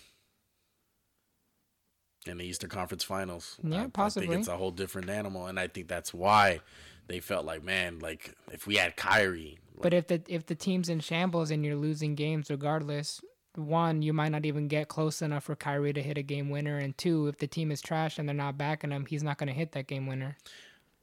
in 2.25 2.37
the 2.37 2.45
Eastern 2.45 2.69
Conference 2.69 3.03
Finals. 3.03 3.57
Yeah, 3.63 3.87
I, 3.95 4.03
I 4.03 4.09
think 4.09 4.31
it's 4.31 4.47
a 4.47 4.57
whole 4.57 4.71
different 4.71 5.09
animal, 5.09 5.47
and 5.47 5.59
I 5.59 5.67
think 5.67 5.87
that's 5.87 6.13
why 6.13 6.59
they 7.07 7.19
felt 7.19 7.45
like, 7.45 7.63
man, 7.63 7.99
like 7.99 8.35
if 8.51 8.67
we 8.67 8.75
had 8.75 8.97
Kyrie, 8.97 9.59
But 9.81 9.93
if 9.93 10.07
the 10.07 10.21
if 10.27 10.45
the 10.45 10.55
team's 10.55 10.89
in 10.89 10.99
shambles 10.99 11.51
and 11.51 11.63
you're 11.63 11.75
losing 11.75 12.15
games 12.15 12.49
regardless, 12.49 13.21
one, 13.57 14.01
you 14.01 14.13
might 14.13 14.29
not 14.29 14.45
even 14.45 14.67
get 14.67 14.87
close 14.87 15.21
enough 15.21 15.45
for 15.45 15.55
Kyrie 15.55 15.93
to 15.93 16.01
hit 16.01 16.17
a 16.17 16.21
game 16.21 16.49
winner, 16.49 16.77
and 16.77 16.97
two, 16.97 17.27
if 17.27 17.37
the 17.37 17.47
team 17.47 17.71
is 17.71 17.81
trash 17.81 18.17
and 18.19 18.27
they're 18.27 18.35
not 18.35 18.57
backing 18.57 18.91
him, 18.91 19.05
he's 19.05 19.23
not 19.23 19.37
going 19.37 19.47
to 19.47 19.53
hit 19.53 19.71
that 19.73 19.87
game 19.87 20.07
winner. 20.07 20.37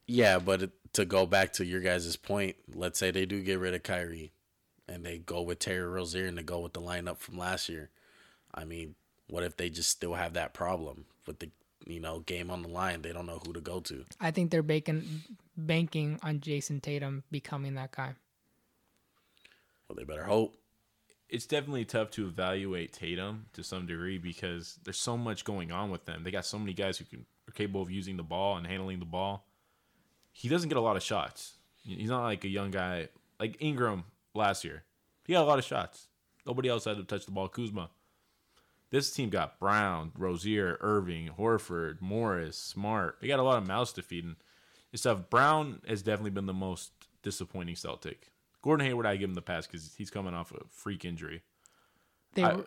yeah. 0.06 0.38
But 0.38 0.70
to 0.92 1.04
go 1.04 1.26
back 1.26 1.52
to 1.54 1.64
your 1.64 1.80
guys' 1.80 2.16
point, 2.16 2.56
let's 2.72 2.98
say 2.98 3.10
they 3.10 3.26
do 3.26 3.42
get 3.42 3.58
rid 3.58 3.74
of 3.74 3.82
Kyrie, 3.82 4.32
and 4.88 5.04
they 5.04 5.18
go 5.18 5.42
with 5.42 5.58
Terry 5.58 5.84
Rozier 5.86 6.26
and 6.26 6.36
they 6.38 6.42
go 6.42 6.60
with 6.60 6.74
the 6.74 6.80
lineup 6.80 7.18
from 7.18 7.38
last 7.38 7.68
year. 7.68 7.90
I 8.54 8.64
mean, 8.64 8.94
what 9.28 9.42
if 9.42 9.56
they 9.56 9.70
just 9.70 9.90
still 9.90 10.14
have 10.14 10.34
that 10.34 10.52
problem 10.54 11.06
with 11.26 11.38
the 11.38 11.50
you 11.86 12.00
know 12.00 12.20
game 12.20 12.50
on 12.50 12.62
the 12.62 12.68
line? 12.68 13.02
They 13.02 13.12
don't 13.12 13.26
know 13.26 13.40
who 13.44 13.52
to 13.54 13.60
go 13.60 13.80
to. 13.80 14.04
I 14.20 14.30
think 14.30 14.50
they're 14.50 14.62
banking 14.62 15.22
banking 15.56 16.18
on 16.22 16.40
Jayson 16.40 16.80
Tatum 16.80 17.24
becoming 17.30 17.74
that 17.74 17.92
guy. 17.92 18.14
Well, 19.88 19.96
they 19.96 20.04
better 20.04 20.24
hope. 20.24 20.56
It's 21.34 21.46
definitely 21.46 21.84
tough 21.84 22.10
to 22.12 22.26
evaluate 22.26 22.92
Tatum 22.92 23.46
to 23.54 23.64
some 23.64 23.86
degree 23.86 24.18
because 24.18 24.78
there's 24.84 25.00
so 25.00 25.16
much 25.16 25.44
going 25.44 25.72
on 25.72 25.90
with 25.90 26.04
them. 26.04 26.22
They 26.22 26.30
got 26.30 26.46
so 26.46 26.60
many 26.60 26.72
guys 26.72 26.98
who 26.98 27.04
can 27.04 27.26
are 27.48 27.52
capable 27.52 27.82
of 27.82 27.90
using 27.90 28.16
the 28.16 28.22
ball 28.22 28.56
and 28.56 28.64
handling 28.64 29.00
the 29.00 29.04
ball. 29.04 29.44
He 30.30 30.48
doesn't 30.48 30.68
get 30.68 30.78
a 30.78 30.80
lot 30.80 30.96
of 30.96 31.02
shots. 31.02 31.54
He's 31.82 32.08
not 32.08 32.22
like 32.22 32.44
a 32.44 32.48
young 32.48 32.70
guy 32.70 33.08
like 33.40 33.56
Ingram 33.60 34.04
last 34.32 34.64
year. 34.64 34.84
He 35.26 35.32
got 35.32 35.42
a 35.42 35.48
lot 35.48 35.58
of 35.58 35.64
shots. 35.64 36.06
Nobody 36.46 36.68
else 36.68 36.84
had 36.84 36.98
to 36.98 37.02
touch 37.04 37.26
the 37.26 37.32
ball. 37.32 37.48
Kuzma. 37.48 37.90
This 38.90 39.10
team 39.10 39.28
got 39.28 39.58
Brown, 39.58 40.12
Rozier, 40.16 40.78
Irving, 40.80 41.30
Horford, 41.36 42.00
Morris, 42.00 42.56
Smart. 42.56 43.18
They 43.20 43.26
got 43.26 43.40
a 43.40 43.42
lot 43.42 43.58
of 43.58 43.66
mouths 43.66 43.92
to 43.94 44.02
feed. 44.02 44.24
And 44.24 44.36
stuff. 44.94 45.28
Brown 45.30 45.80
has 45.88 46.02
definitely 46.02 46.30
been 46.30 46.46
the 46.46 46.54
most 46.54 46.92
disappointing 47.22 47.74
Celtic. 47.74 48.30
Gordon 48.64 48.86
Hayward, 48.86 49.04
I 49.04 49.16
give 49.16 49.28
him 49.28 49.34
the 49.34 49.42
pass 49.42 49.66
because 49.66 49.94
he's 49.94 50.08
coming 50.08 50.32
off 50.32 50.50
a 50.50 50.56
freak 50.70 51.04
injury. 51.04 51.42
They 52.34 52.44
I- 52.44 52.54
were, 52.54 52.66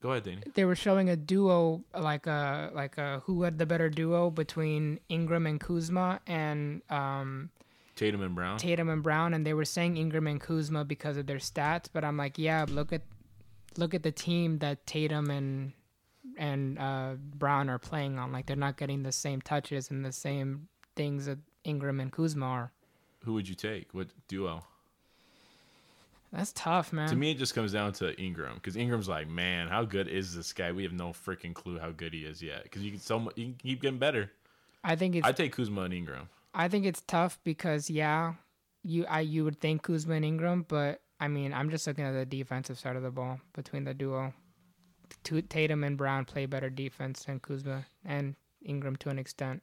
Go 0.00 0.10
ahead, 0.12 0.22
Danny. 0.22 0.42
they 0.54 0.64
were 0.64 0.76
showing 0.76 1.08
a 1.10 1.16
duo 1.16 1.82
like 1.98 2.26
a 2.28 2.70
like 2.72 2.98
a 2.98 3.20
who 3.24 3.42
had 3.42 3.58
the 3.58 3.66
better 3.66 3.88
duo 3.88 4.30
between 4.30 5.00
Ingram 5.08 5.46
and 5.46 5.58
Kuzma 5.58 6.20
and 6.26 6.82
um, 6.90 7.50
Tatum 7.96 8.22
and 8.22 8.34
Brown. 8.34 8.58
Tatum 8.58 8.90
and 8.90 9.02
Brown, 9.02 9.34
and 9.34 9.44
they 9.46 9.54
were 9.54 9.64
saying 9.64 9.96
Ingram 9.96 10.26
and 10.28 10.40
Kuzma 10.40 10.84
because 10.84 11.16
of 11.16 11.26
their 11.26 11.38
stats. 11.38 11.86
But 11.92 12.04
I'm 12.04 12.16
like, 12.18 12.38
yeah, 12.38 12.64
look 12.68 12.92
at 12.92 13.02
look 13.76 13.92
at 13.94 14.02
the 14.04 14.12
team 14.12 14.58
that 14.58 14.86
Tatum 14.86 15.30
and 15.30 15.72
and 16.36 16.78
uh, 16.78 17.14
Brown 17.18 17.68
are 17.70 17.78
playing 17.78 18.18
on. 18.18 18.30
Like 18.30 18.44
they're 18.46 18.56
not 18.56 18.76
getting 18.76 19.02
the 19.02 19.12
same 19.12 19.40
touches 19.40 19.90
and 19.90 20.04
the 20.04 20.12
same 20.12 20.68
things 20.96 21.24
that 21.26 21.38
Ingram 21.64 21.98
and 21.98 22.12
Kuzma 22.12 22.44
are. 22.46 22.72
Who 23.24 23.32
would 23.32 23.48
you 23.48 23.54
take? 23.54 23.94
What 23.94 24.08
duo? 24.28 24.64
That's 26.34 26.52
tough, 26.52 26.92
man. 26.92 27.08
To 27.08 27.14
me, 27.16 27.30
it 27.30 27.38
just 27.38 27.54
comes 27.54 27.72
down 27.72 27.92
to 27.94 28.20
Ingram 28.20 28.54
because 28.56 28.76
Ingram's 28.76 29.08
like, 29.08 29.28
man, 29.28 29.68
how 29.68 29.84
good 29.84 30.08
is 30.08 30.34
this 30.34 30.52
guy? 30.52 30.72
We 30.72 30.82
have 30.82 30.92
no 30.92 31.10
freaking 31.10 31.54
clue 31.54 31.78
how 31.78 31.92
good 31.92 32.12
he 32.12 32.20
is 32.20 32.42
yet. 32.42 32.64
Because 32.64 32.82
you 32.82 32.90
can 32.90 33.00
so 33.00 33.20
you 33.36 33.44
can 33.44 33.54
keep 33.54 33.82
getting 33.82 34.00
better. 34.00 34.32
I 34.82 34.96
think 34.96 35.14
it's 35.14 35.26
I 35.26 35.30
take 35.30 35.52
Kuzma 35.52 35.82
and 35.82 35.94
Ingram. 35.94 36.28
I 36.52 36.66
think 36.66 36.86
it's 36.86 37.02
tough 37.02 37.38
because 37.44 37.88
yeah, 37.88 38.34
you 38.82 39.06
I 39.06 39.20
you 39.20 39.44
would 39.44 39.60
think 39.60 39.84
Kuzma 39.84 40.16
and 40.16 40.24
Ingram, 40.24 40.66
but 40.66 41.02
I 41.20 41.28
mean 41.28 41.52
I'm 41.52 41.70
just 41.70 41.86
looking 41.86 42.04
at 42.04 42.12
the 42.12 42.26
defensive 42.26 42.80
side 42.80 42.96
of 42.96 43.04
the 43.04 43.12
ball 43.12 43.38
between 43.52 43.84
the 43.84 43.94
duo. 43.94 44.34
Tatum 45.22 45.84
and 45.84 45.96
Brown 45.96 46.24
play 46.24 46.46
better 46.46 46.68
defense 46.68 47.24
than 47.24 47.38
Kuzma 47.38 47.86
and 48.04 48.34
Ingram 48.64 48.96
to 48.96 49.08
an 49.08 49.20
extent. 49.20 49.62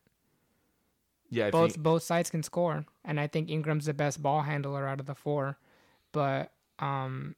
Yeah, 1.30 1.48
I 1.48 1.52
both 1.52 1.74
think 1.74 1.84
both 1.84 2.04
sides 2.04 2.30
can 2.30 2.44
score, 2.44 2.86
and 3.04 3.20
I 3.20 3.28
think 3.28 3.50
Ingram's 3.50 3.88
the 3.88 3.94
best 3.94 4.22
ball 4.22 4.44
handler 4.44 4.88
out 4.88 5.02
of 5.02 5.06
the 5.06 5.16
four. 5.16 5.58
But 6.14 6.52
um, 6.82 7.36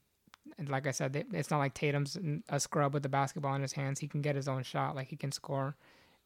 and 0.58 0.70
like 0.70 0.88
I 0.88 0.92
said, 0.92 1.14
they- 1.14 1.26
it's 1.38 1.52
not 1.52 1.60
like 1.60 1.74
Tatum's 1.76 2.18
a 2.50 2.60
scrub 2.60 2.94
with 2.94 3.04
the 3.04 3.10
basketball 3.10 3.54
in 3.56 3.62
his 3.62 3.74
hands. 3.74 4.00
He 4.00 4.08
can 4.08 4.22
get 4.22 4.36
his 4.36 4.48
own 4.48 4.64
shot, 4.64 4.96
like 4.96 5.08
he 5.10 5.16
can 5.16 5.32
score. 5.32 5.76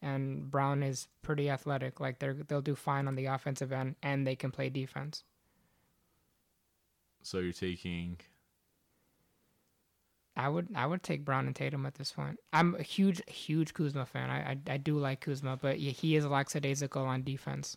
And 0.00 0.50
Brown 0.50 0.82
is 0.82 1.08
pretty 1.22 1.50
athletic. 1.50 1.98
Like 2.00 2.18
they're 2.20 2.34
they'll 2.34 2.60
do 2.62 2.74
fine 2.76 3.08
on 3.08 3.16
the 3.16 3.26
offensive 3.26 3.72
end, 3.72 3.96
and 4.02 4.26
they 4.26 4.36
can 4.36 4.50
play 4.52 4.68
defense. 4.70 5.24
so. 7.22 7.40
You're 7.40 7.52
taking 7.52 8.18
I 10.36 10.48
would 10.48 10.68
I 10.74 10.86
would 10.86 11.02
take 11.02 11.24
Brown 11.24 11.46
and 11.46 11.56
Tatum 11.56 11.84
at 11.84 11.96
this 11.96 12.12
point. 12.12 12.38
I'm 12.52 12.76
a 12.76 12.82
huge 12.82 13.20
huge 13.28 13.74
Kuzma 13.74 14.06
fan. 14.06 14.30
I 14.30 14.52
I, 14.52 14.74
I 14.74 14.76
do 14.76 14.98
like 14.98 15.20
Kuzma, 15.20 15.56
but 15.60 15.80
yeah, 15.80 15.90
he 15.90 16.14
is 16.14 16.24
lackadaisical 16.26 17.02
on 17.04 17.24
defense. 17.24 17.76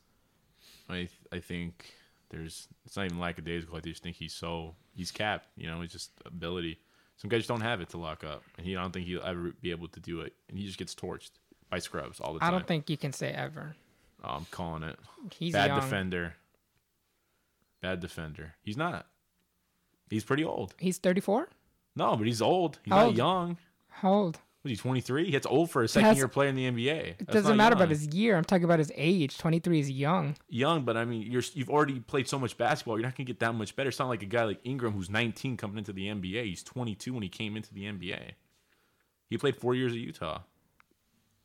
I 0.88 0.94
th- 0.98 1.10
I 1.32 1.39
think 1.39 1.92
there's 2.30 2.68
it's 2.86 2.96
not 2.98 3.06
even 3.06 3.20
lackadaisical. 3.20 3.76
I 3.78 3.80
just 3.80 4.04
think 4.04 4.18
he's 4.18 4.34
so 4.34 4.76
he's 4.96 5.12
capped. 5.12 5.48
You 5.56 5.68
know, 5.68 5.82
it's 5.82 5.94
just 5.94 6.12
ability. 6.26 6.80
Some 7.18 7.30
guys 7.30 7.39
just 7.39 7.50
don't 7.50 7.62
have 7.62 7.82
it 7.82 7.89
to 7.89 7.98
lock 7.98 8.24
up, 8.24 8.44
and 8.58 8.66
he 8.66 8.76
I 8.76 8.82
don't 8.82 8.92
think 8.92 9.06
he'll 9.08 9.22
ever 9.24 9.52
be 9.62 9.72
able 9.72 9.88
to 9.89 10.00
do 10.00 10.22
it. 10.22 10.34
And 10.50 10.58
he 10.58 10.66
just 10.66 10.78
gets 10.78 10.96
torched 10.96 11.32
by 11.70 11.80
scrubs 11.80 12.20
all 12.20 12.34
the 12.34 12.39
time. 12.39 12.48
I 12.48 12.52
don't 12.52 12.68
think 12.68 12.89
you 12.89 12.98
can 12.98 13.14
say 13.14 13.30
ever. 13.32 13.76
Oh, 14.24 14.30
I'm 14.36 14.46
calling 14.52 14.84
it. 14.84 14.98
He's 15.34 15.54
Bad 15.54 15.68
young. 15.68 15.80
defender. 15.82 16.36
Bad 17.82 18.00
defender. 18.00 18.54
He's 18.62 18.78
not. 18.78 19.08
He's 20.10 20.24
pretty 20.24 20.44
old. 20.44 20.76
He's 20.78 20.98
34. 20.98 21.50
No, 21.96 22.16
but 22.16 22.28
he's 22.28 22.42
old. 22.42 22.80
He's 22.84 22.92
How 22.92 22.98
not 23.00 23.06
old? 23.08 23.18
young. 23.18 23.58
How 23.89 24.14
old? 24.14 24.39
Was 24.64 24.70
he 24.72 24.76
23? 24.76 25.32
That's 25.32 25.47
old 25.47 25.72
for 25.72 25.82
a 25.82 25.88
second 25.88 26.03
That's- 26.03 26.18
year 26.18 26.28
player 26.28 26.49
in 26.49 26.55
the 26.55 26.66
NBA. 26.68 26.91
It 26.91 27.18
That's 27.20 27.34
doesn't 27.34 27.49
not 27.49 27.57
matter 27.57 27.74
young. 27.74 27.82
about 27.82 27.89
his 27.89 28.07
year. 28.14 28.38
I'm 28.38 28.43
talking 28.43 28.64
about 28.66 28.78
his 28.78 28.91
age. 28.95 29.38
23 29.39 29.80
is 29.80 29.89
young. 29.89 30.36
young, 30.49 30.84
but 30.86 30.95
I 30.97 31.03
mean, 31.05 31.24
you're 31.24 31.41
you've 31.53 31.70
already 31.72 31.99
played 31.99 32.28
so 32.28 32.38
much 32.38 32.55
basketball. 32.57 32.97
You're 32.99 33.07
not 33.07 33.16
gonna 33.16 33.26
get 33.26 33.39
that 33.39 33.55
much 33.55 33.76
better. 33.76 33.89
It's 33.89 33.97
not 33.97 34.07
like 34.09 34.22
a 34.22 34.28
guy 34.28 34.43
like 34.43 34.59
Ingram 34.64 34.93
who's 34.93 35.09
19 35.09 35.57
coming 35.57 35.80
into 35.80 35.93
the 35.93 36.07
NBA. 36.07 36.45
He's 36.45 36.62
22 36.64 37.12
when 37.14 37.24
he 37.24 37.30
came 37.30 37.57
into 37.57 37.74
the 37.74 37.86
NBA. 37.86 38.34
He 39.32 39.38
played 39.38 39.55
four 39.55 39.74
years 39.74 39.93
at 39.93 39.97
Utah. 39.99 40.41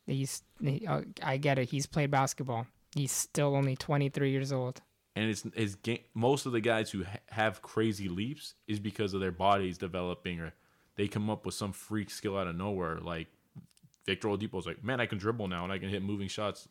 He's. 0.05 0.43
He, 0.61 0.85
uh, 0.87 1.01
I 1.23 1.37
get 1.37 1.57
it. 1.59 1.69
He's 1.69 1.85
played 1.85 2.11
basketball. 2.11 2.67
He's 2.95 3.11
still 3.11 3.55
only 3.55 3.75
23 3.75 4.31
years 4.31 4.51
old. 4.51 4.81
and 5.15 5.29
it's 5.29 5.43
his 5.55 5.75
game. 5.75 5.99
Most 6.13 6.45
of 6.45 6.51
the 6.51 6.61
guys 6.61 6.91
who 6.91 7.03
ha- 7.03 7.17
have 7.29 7.61
crazy 7.63 8.07
leaps 8.07 8.53
is 8.67 8.79
because 8.79 9.13
of 9.15 9.19
their 9.21 9.31
bodies 9.31 9.77
developing, 9.79 10.39
or 10.39 10.53
they 10.97 11.07
come 11.07 11.29
up 11.29 11.45
with 11.45 11.55
some 11.55 11.71
freak 11.71 12.09
skill 12.09 12.37
out 12.37 12.47
of 12.47 12.55
nowhere. 12.55 12.97
Like 12.99 13.27
Victor 14.05 14.27
Oladipo's 14.27 14.65
like, 14.67 14.83
man, 14.83 14.99
I 14.99 15.05
can 15.05 15.17
dribble 15.17 15.47
now 15.47 15.63
and 15.63 15.71
I 15.71 15.77
can 15.79 15.89
hit 15.89 16.03
moving 16.03 16.27
shots. 16.27 16.67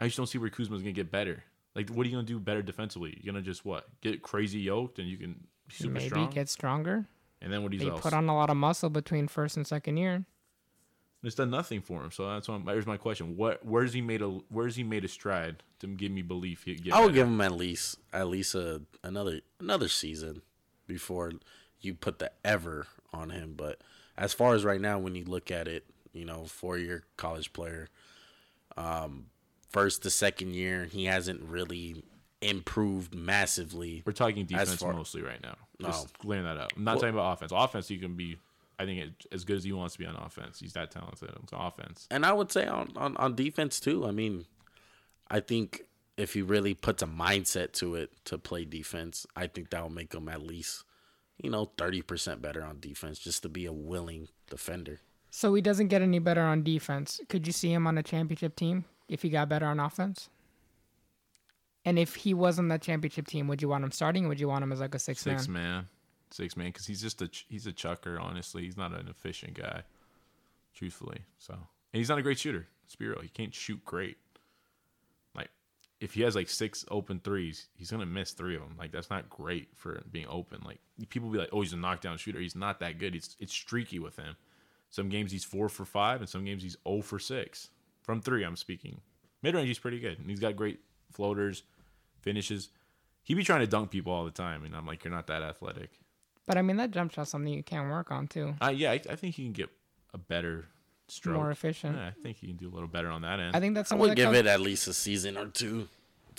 I 0.00 0.04
just 0.06 0.16
don't 0.16 0.26
see 0.26 0.38
where 0.38 0.50
Kuzma's 0.50 0.82
gonna 0.82 0.92
get 0.92 1.10
better. 1.10 1.44
Like, 1.74 1.90
what 1.90 2.04
are 2.06 2.08
you 2.08 2.14
gonna 2.16 2.26
do 2.26 2.38
better 2.38 2.62
defensively? 2.62 3.18
You're 3.22 3.32
gonna 3.32 3.42
just 3.44 3.64
what 3.64 3.88
get 4.00 4.22
crazy 4.22 4.60
yoked 4.60 4.98
and 4.98 5.08
you 5.08 5.16
can 5.16 5.46
super 5.70 5.94
Maybe 5.94 6.06
strong. 6.08 6.30
get 6.30 6.48
stronger. 6.48 7.06
and 7.40 7.52
then 7.52 7.62
what 7.62 7.72
he's 7.72 7.82
They 7.82 7.88
else? 7.88 8.00
put 8.00 8.12
on 8.12 8.28
a 8.28 8.34
lot 8.34 8.50
of 8.50 8.56
muscle 8.56 8.90
between 8.90 9.28
first 9.28 9.56
and 9.56 9.66
second 9.66 9.96
year. 9.96 10.24
It's 11.24 11.34
done 11.34 11.50
nothing 11.50 11.80
for 11.80 12.04
him. 12.04 12.12
So 12.12 12.28
that's 12.28 12.46
why. 12.48 12.60
Here's 12.66 12.86
my 12.86 12.96
question: 12.96 13.36
What? 13.36 13.64
Where's 13.66 13.92
he 13.92 14.00
made 14.00 14.22
a? 14.22 14.28
Where's 14.50 14.76
he 14.76 14.84
made 14.84 15.04
a 15.04 15.08
stride 15.08 15.64
to 15.80 15.88
give 15.88 16.12
me 16.12 16.22
belief? 16.22 16.62
He 16.62 16.76
get 16.76 16.92
I 16.94 17.00
would 17.00 17.06
better? 17.08 17.14
give 17.14 17.26
him 17.26 17.40
at 17.40 17.52
least 17.52 17.98
at 18.12 18.28
least 18.28 18.54
a, 18.54 18.82
another 19.02 19.40
another 19.58 19.88
season 19.88 20.42
before 20.86 21.32
you 21.80 21.94
put 21.94 22.18
the 22.18 22.30
ever 22.44 22.86
on 23.12 23.30
him. 23.30 23.54
But 23.56 23.80
as 24.16 24.32
far 24.32 24.54
as 24.54 24.64
right 24.64 24.80
now, 24.80 24.98
when 24.98 25.14
you 25.14 25.24
look 25.24 25.50
at 25.50 25.68
it, 25.68 25.84
you 26.12 26.24
know, 26.24 26.44
four 26.44 26.78
year 26.78 27.04
college 27.16 27.52
player, 27.52 27.88
Um, 28.76 29.26
first 29.70 30.02
to 30.04 30.10
second 30.10 30.54
year, 30.54 30.84
he 30.84 31.06
hasn't 31.06 31.42
really 31.42 32.04
improved 32.40 33.14
massively. 33.14 34.02
We're 34.06 34.12
talking 34.12 34.46
defense 34.46 34.76
far- 34.76 34.92
mostly 34.92 35.22
right 35.22 35.42
now. 35.42 35.56
Just 35.80 36.04
No. 36.06 36.10
clearing 36.20 36.44
that 36.44 36.56
up. 36.58 36.72
I'm 36.76 36.84
not 36.84 36.94
talking 36.94 37.08
about 37.10 37.32
offense. 37.32 37.52
Offense, 37.54 37.90
you 37.90 37.98
can 37.98 38.14
be. 38.14 38.38
I 38.78 38.84
think 38.84 39.00
it, 39.00 39.26
as 39.32 39.44
good 39.44 39.56
as 39.56 39.64
he 39.64 39.72
wants 39.72 39.94
to 39.94 39.98
be 39.98 40.06
on 40.06 40.14
offense. 40.14 40.60
He's 40.60 40.72
that 40.74 40.92
talented. 40.92 41.30
It's 41.42 41.52
offense. 41.52 42.06
And 42.12 42.24
I 42.24 42.32
would 42.32 42.52
say 42.52 42.66
on, 42.68 42.92
on, 42.94 43.16
on 43.16 43.34
defense 43.34 43.80
too. 43.80 44.06
I 44.06 44.12
mean, 44.12 44.46
I 45.28 45.40
think 45.40 45.82
if 46.16 46.34
he 46.34 46.42
really 46.42 46.74
puts 46.74 47.02
a 47.02 47.06
mindset 47.06 47.72
to 47.72 47.96
it 47.96 48.12
to 48.26 48.38
play 48.38 48.64
defense, 48.64 49.26
I 49.34 49.48
think 49.48 49.70
that 49.70 49.82
will 49.82 49.90
make 49.90 50.14
him 50.14 50.28
at 50.28 50.42
least, 50.42 50.84
you 51.42 51.50
know, 51.50 51.66
30% 51.76 52.40
better 52.42 52.62
on 52.64 52.80
defense 52.80 53.18
just 53.18 53.42
to 53.42 53.48
be 53.48 53.66
a 53.66 53.72
willing 53.72 54.28
defender. 54.50 55.00
So 55.30 55.54
he 55.54 55.62
doesn't 55.62 55.88
get 55.88 56.02
any 56.02 56.18
better 56.18 56.42
on 56.42 56.62
defense. 56.62 57.20
Could 57.28 57.46
you 57.46 57.52
see 57.52 57.72
him 57.72 57.86
on 57.86 57.98
a 57.98 58.02
championship 58.02 58.56
team 58.56 58.84
if 59.08 59.22
he 59.22 59.28
got 59.28 59.48
better 59.48 59.66
on 59.66 59.78
offense? 59.78 60.30
And 61.84 61.98
if 61.98 62.14
he 62.16 62.34
was 62.34 62.58
on 62.58 62.68
that 62.68 62.82
championship 62.82 63.26
team, 63.28 63.46
would 63.48 63.62
you 63.62 63.68
want 63.68 63.84
him 63.84 63.92
starting? 63.92 64.24
Or 64.24 64.28
would 64.28 64.40
you 64.40 64.48
want 64.48 64.62
him 64.62 64.72
as 64.72 64.80
like 64.80 64.94
a 64.94 64.98
six, 64.98 65.20
Six 65.22 65.48
man? 65.48 65.62
man, 65.62 65.88
six 66.30 66.56
man, 66.56 66.68
because 66.68 66.86
he's 66.86 67.00
just 67.00 67.22
a 67.22 67.28
ch- 67.28 67.46
he's 67.48 67.66
a 67.66 67.72
chucker. 67.72 68.18
Honestly, 68.18 68.62
he's 68.64 68.76
not 68.76 68.92
an 68.92 69.08
efficient 69.08 69.54
guy. 69.54 69.82
Truthfully, 70.74 71.20
so 71.38 71.54
and 71.54 71.98
he's 71.98 72.08
not 72.08 72.18
a 72.18 72.22
great 72.22 72.38
shooter. 72.38 72.66
Spiro, 72.88 73.20
he 73.20 73.28
can't 73.28 73.54
shoot 73.54 73.84
great. 73.84 74.16
If 76.00 76.14
he 76.14 76.22
has 76.22 76.36
like 76.36 76.48
six 76.48 76.84
open 76.90 77.20
threes, 77.20 77.66
he's 77.74 77.90
gonna 77.90 78.06
miss 78.06 78.32
three 78.32 78.54
of 78.54 78.62
them. 78.62 78.76
Like 78.78 78.92
that's 78.92 79.10
not 79.10 79.28
great 79.28 79.68
for 79.74 80.02
being 80.12 80.26
open. 80.28 80.62
Like 80.64 80.78
people 81.08 81.28
be 81.28 81.38
like, 81.38 81.50
oh, 81.52 81.62
he's 81.62 81.72
a 81.72 81.76
knockdown 81.76 82.18
shooter. 82.18 82.38
He's 82.40 82.54
not 82.56 82.80
that 82.80 82.98
good. 82.98 83.14
It's 83.14 83.36
it's 83.40 83.52
streaky 83.52 83.98
with 83.98 84.16
him. 84.16 84.36
Some 84.90 85.08
games 85.08 85.32
he's 85.32 85.44
four 85.44 85.68
for 85.68 85.84
five, 85.84 86.20
and 86.20 86.28
some 86.28 86.44
games 86.44 86.62
he's 86.62 86.76
zero 86.86 87.02
for 87.02 87.18
six 87.18 87.70
from 88.02 88.20
three. 88.20 88.44
I'm 88.44 88.56
speaking 88.56 89.00
mid 89.42 89.54
range. 89.54 89.68
He's 89.68 89.78
pretty 89.78 90.00
good, 90.00 90.18
and 90.18 90.30
he's 90.30 90.40
got 90.40 90.56
great 90.56 90.80
floaters, 91.12 91.62
finishes. 92.20 92.68
He 93.22 93.34
be 93.34 93.44
trying 93.44 93.60
to 93.60 93.66
dunk 93.66 93.90
people 93.90 94.12
all 94.12 94.24
the 94.24 94.30
time, 94.30 94.64
and 94.64 94.74
I'm 94.74 94.86
like, 94.86 95.04
you're 95.04 95.12
not 95.12 95.26
that 95.26 95.42
athletic. 95.42 95.90
But 96.46 96.56
I 96.56 96.62
mean, 96.62 96.78
that 96.78 96.92
jump 96.92 97.12
shot's 97.12 97.30
something 97.30 97.52
you 97.52 97.62
can 97.62 97.90
work 97.90 98.10
on 98.10 98.26
too. 98.26 98.54
Uh, 98.62 98.72
yeah, 98.74 98.92
I, 98.92 99.00
I 99.10 99.16
think 99.16 99.34
he 99.34 99.44
can 99.44 99.52
get 99.52 99.68
a 100.14 100.18
better 100.18 100.66
stroke. 101.08 101.36
More 101.36 101.50
efficient. 101.50 101.96
Yeah, 101.96 102.06
I 102.06 102.10
think 102.22 102.42
you 102.42 102.48
can 102.48 102.56
do 102.56 102.68
a 102.68 102.72
little 102.74 102.88
better 102.88 103.08
on 103.08 103.22
that 103.22 103.40
end. 103.40 103.56
I 103.56 103.60
think 103.60 103.74
that's 103.74 103.90
I 103.90 103.96
something 103.96 104.00
would 104.02 104.10
that 104.10 104.16
give 104.16 104.26
comes, 104.26 104.38
it 104.38 104.46
at 104.46 104.60
least 104.60 104.86
a 104.88 104.92
season 104.94 105.36
or 105.36 105.46
two. 105.46 105.88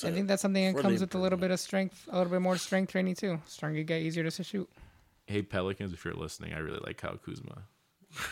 I 0.03 0.11
think 0.11 0.27
that's 0.29 0.41
something 0.41 0.65
that 0.65 0.75
for 0.77 0.81
comes 0.81 1.01
with 1.01 1.13
a 1.13 1.17
little 1.17 1.37
bit 1.37 1.51
of 1.51 1.59
strength, 1.59 2.07
a 2.09 2.17
little 2.17 2.31
bit 2.31 2.41
more 2.41 2.55
strength 2.55 2.91
training 2.93 3.15
too. 3.15 3.41
Stronger 3.47 3.77
you 3.79 3.83
get, 3.83 4.01
easier 4.01 4.29
to 4.29 4.43
shoot. 4.43 4.69
hey 5.25 5.41
Pelicans, 5.41 5.91
if 5.91 6.05
you're 6.05 6.13
listening, 6.13 6.53
I 6.53 6.59
really 6.59 6.79
like 6.85 6.97
Kyle 6.97 7.17
Kuzma. 7.17 7.63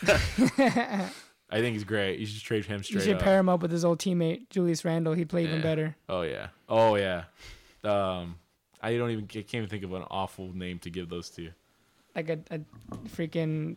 I 1.50 1.60
think 1.60 1.74
he's 1.74 1.84
great. 1.84 2.18
You 2.18 2.26
should 2.26 2.42
trade 2.42 2.64
him 2.66 2.82
straight 2.82 2.94
You 2.96 3.04
should 3.06 3.16
up. 3.16 3.22
pair 3.22 3.38
him 3.38 3.48
up 3.48 3.62
with 3.62 3.70
his 3.70 3.84
old 3.84 3.98
teammate 3.98 4.48
Julius 4.50 4.84
Randle. 4.84 5.14
He'd 5.14 5.28
play 5.28 5.44
even 5.44 5.56
Yeah. 5.56 5.62
better. 5.62 5.96
Oh 6.08 6.22
yeah. 6.22 6.48
Oh 6.68 6.96
yeah. 6.96 7.24
Um, 7.84 8.36
I 8.82 8.96
don't 8.96 9.10
even 9.10 9.24
I 9.24 9.42
can't 9.42 9.54
even 9.54 9.68
think 9.68 9.84
of 9.84 9.92
an 9.92 10.04
awful 10.10 10.52
name 10.54 10.78
to 10.80 10.90
give 10.90 11.08
those 11.08 11.30
two. 11.30 11.50
Like 12.14 12.28
a, 12.30 12.38
a 12.50 12.60
freaking 13.08 13.76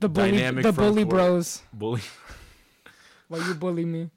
the 0.00 0.08
bully, 0.08 0.32
Dynamic 0.32 0.62
the 0.64 0.72
front 0.72 0.90
bully 0.94 1.04
court. 1.04 1.14
bros. 1.16 1.62
Bully. 1.72 2.00
Why 3.28 3.38
you 3.38 3.54
bully 3.54 3.84
me? 3.84 4.10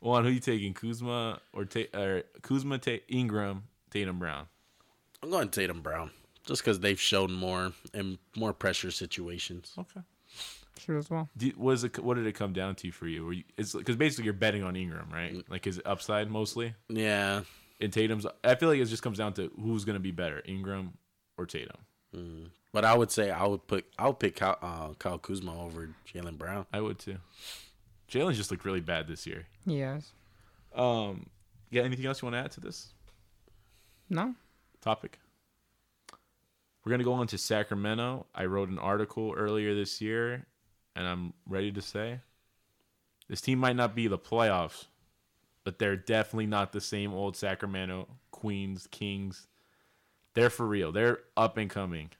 One, 0.00 0.24
who 0.24 0.30
you 0.30 0.40
taking? 0.40 0.72
Kuzma 0.74 1.40
or 1.52 1.64
Ta- 1.64 1.92
or 1.98 2.22
Kuzma, 2.42 2.78
Ta- 2.78 3.02
Ingram, 3.08 3.64
Tatum 3.90 4.18
Brown? 4.18 4.46
I'm 5.22 5.30
going 5.30 5.48
Tatum 5.48 5.80
Brown 5.80 6.10
just 6.46 6.62
because 6.62 6.80
they've 6.80 7.00
shown 7.00 7.32
more 7.32 7.72
in 7.92 8.18
more 8.36 8.52
pressure 8.52 8.90
situations. 8.90 9.72
Okay. 9.78 10.00
Sure 10.78 10.98
as 10.98 11.08
well. 11.10 11.28
Do, 11.36 11.50
was 11.56 11.84
it? 11.84 11.98
What 11.98 12.14
did 12.14 12.26
it 12.26 12.32
come 12.32 12.52
down 12.52 12.74
to 12.76 12.90
for 12.92 13.08
you? 13.08 13.24
Were 13.24 13.32
you 13.32 13.44
it's 13.56 13.72
because 13.72 13.96
basically 13.96 14.24
you're 14.26 14.34
betting 14.34 14.62
on 14.62 14.76
Ingram, 14.76 15.08
right? 15.10 15.32
Mm. 15.34 15.44
Like 15.48 15.64
his 15.64 15.80
upside 15.86 16.30
mostly. 16.30 16.74
Yeah, 16.88 17.42
And 17.80 17.92
Tatum's. 17.92 18.26
I 18.44 18.54
feel 18.56 18.68
like 18.68 18.78
it 18.78 18.84
just 18.84 19.02
comes 19.02 19.18
down 19.18 19.32
to 19.34 19.50
who's 19.60 19.84
going 19.86 19.94
to 19.94 20.00
be 20.00 20.10
better, 20.12 20.42
Ingram 20.44 20.92
or 21.38 21.46
Tatum. 21.46 21.78
But 22.76 22.84
I 22.84 22.94
would 22.94 23.10
say 23.10 23.30
I 23.30 23.46
would 23.46 23.66
put 23.66 23.86
I 23.98 24.06
would 24.06 24.18
pick 24.18 24.36
Kyle, 24.36 24.58
uh, 24.60 24.92
Kyle 24.98 25.16
Kuzma 25.16 25.64
over 25.64 25.88
Jaylen 26.12 26.36
Brown. 26.36 26.66
I 26.74 26.82
would 26.82 26.98
too. 26.98 27.16
Jaylen 28.06 28.34
just 28.34 28.50
looked 28.50 28.66
really 28.66 28.82
bad 28.82 29.08
this 29.08 29.26
year. 29.26 29.46
Yes. 29.64 30.12
Um, 30.74 31.30
yeah. 31.70 31.84
Anything 31.84 32.04
else 32.04 32.20
you 32.20 32.26
want 32.26 32.34
to 32.34 32.40
add 32.40 32.50
to 32.50 32.60
this 32.60 32.92
No. 34.10 34.34
topic? 34.82 35.18
We're 36.84 36.90
gonna 36.90 37.02
go 37.02 37.14
on 37.14 37.26
to 37.28 37.38
Sacramento. 37.38 38.26
I 38.34 38.44
wrote 38.44 38.68
an 38.68 38.78
article 38.78 39.32
earlier 39.34 39.74
this 39.74 40.02
year, 40.02 40.44
and 40.94 41.06
I'm 41.08 41.32
ready 41.48 41.72
to 41.72 41.80
say 41.80 42.20
this 43.26 43.40
team 43.40 43.58
might 43.58 43.76
not 43.76 43.94
be 43.94 44.06
the 44.06 44.18
playoffs, 44.18 44.84
but 45.64 45.78
they're 45.78 45.96
definitely 45.96 46.44
not 46.46 46.72
the 46.72 46.82
same 46.82 47.14
old 47.14 47.38
Sacramento 47.38 48.06
Queens 48.32 48.86
Kings. 48.90 49.46
They're 50.34 50.50
for 50.50 50.66
real. 50.66 50.92
They're 50.92 51.20
up 51.38 51.56
and 51.56 51.70
coming. 51.70 52.10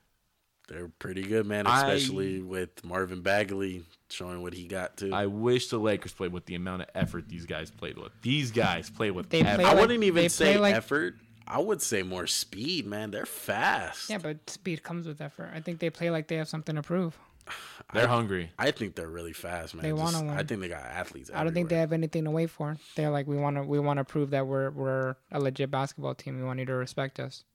They're 0.67 0.89
pretty 0.99 1.23
good, 1.23 1.45
man. 1.45 1.65
I- 1.67 1.93
Especially 1.93 2.41
with 2.41 2.83
Marvin 2.83 3.21
Bagley 3.21 3.83
showing 4.09 4.41
what 4.41 4.53
he 4.53 4.67
got 4.67 4.97
too. 4.97 5.13
I, 5.13 5.23
I 5.23 5.25
wish 5.27 5.69
the 5.69 5.77
Lakers 5.77 6.13
played 6.13 6.31
with 6.33 6.45
the 6.45 6.55
amount 6.55 6.81
of 6.83 6.89
effort 6.95 7.27
these 7.29 7.45
guys 7.45 7.71
played 7.71 7.97
with. 7.97 8.11
These 8.21 8.51
guys 8.51 8.89
play 8.89 9.11
with 9.11 9.29
They 9.29 9.41
effort. 9.41 9.55
play 9.61 9.65
like- 9.65 9.79
wouldn't 9.79 10.03
even 10.03 10.29
say 10.29 10.57
like- 10.57 10.75
effort. 10.75 11.15
I 11.49 11.59
would 11.59 11.81
say 11.81 12.03
more 12.03 12.27
speed, 12.27 12.85
man. 12.85 13.11
They're 13.11 13.25
fast. 13.25 14.09
Yeah, 14.09 14.17
but 14.17 14.49
speed 14.49 14.83
comes 14.83 15.07
with 15.07 15.21
effort. 15.21 15.49
I 15.53 15.61
think 15.61 15.79
they 15.79 15.89
play 15.89 16.09
like 16.09 16.27
they 16.27 16.35
have 16.35 16.49
something 16.49 16.75
to 16.75 16.81
prove. 16.83 17.17
They're 17.93 18.05
hungry. 18.07 18.51
I 18.59 18.71
think 18.71 18.95
they're 18.95 19.07
really 19.07 19.31
fast, 19.31 19.73
man. 19.73 19.81
They 19.83 19.93
wanna 19.93 20.19
win. 20.19 20.31
I 20.31 20.43
think 20.43 20.59
they 20.59 20.67
got 20.67 20.81
athletes. 20.83 21.31
I 21.33 21.45
don't 21.45 21.53
think 21.53 21.69
they 21.69 21.77
have 21.77 21.93
anything 21.93 22.25
to 22.25 22.31
wait 22.31 22.49
for. 22.49 22.75
They're 22.97 23.09
like, 23.09 23.27
we 23.27 23.37
want 23.37 23.55
to, 23.55 23.63
we 23.63 23.79
want 23.79 23.99
to 23.99 24.03
prove 24.03 24.31
that 24.31 24.45
we're 24.45 24.71
we're 24.71 25.15
a 25.31 25.39
legit 25.39 25.71
basketball 25.71 26.13
team. 26.13 26.37
We 26.37 26.43
want 26.43 26.59
you 26.59 26.65
to 26.65 26.73
respect 26.73 27.17
us. 27.21 27.45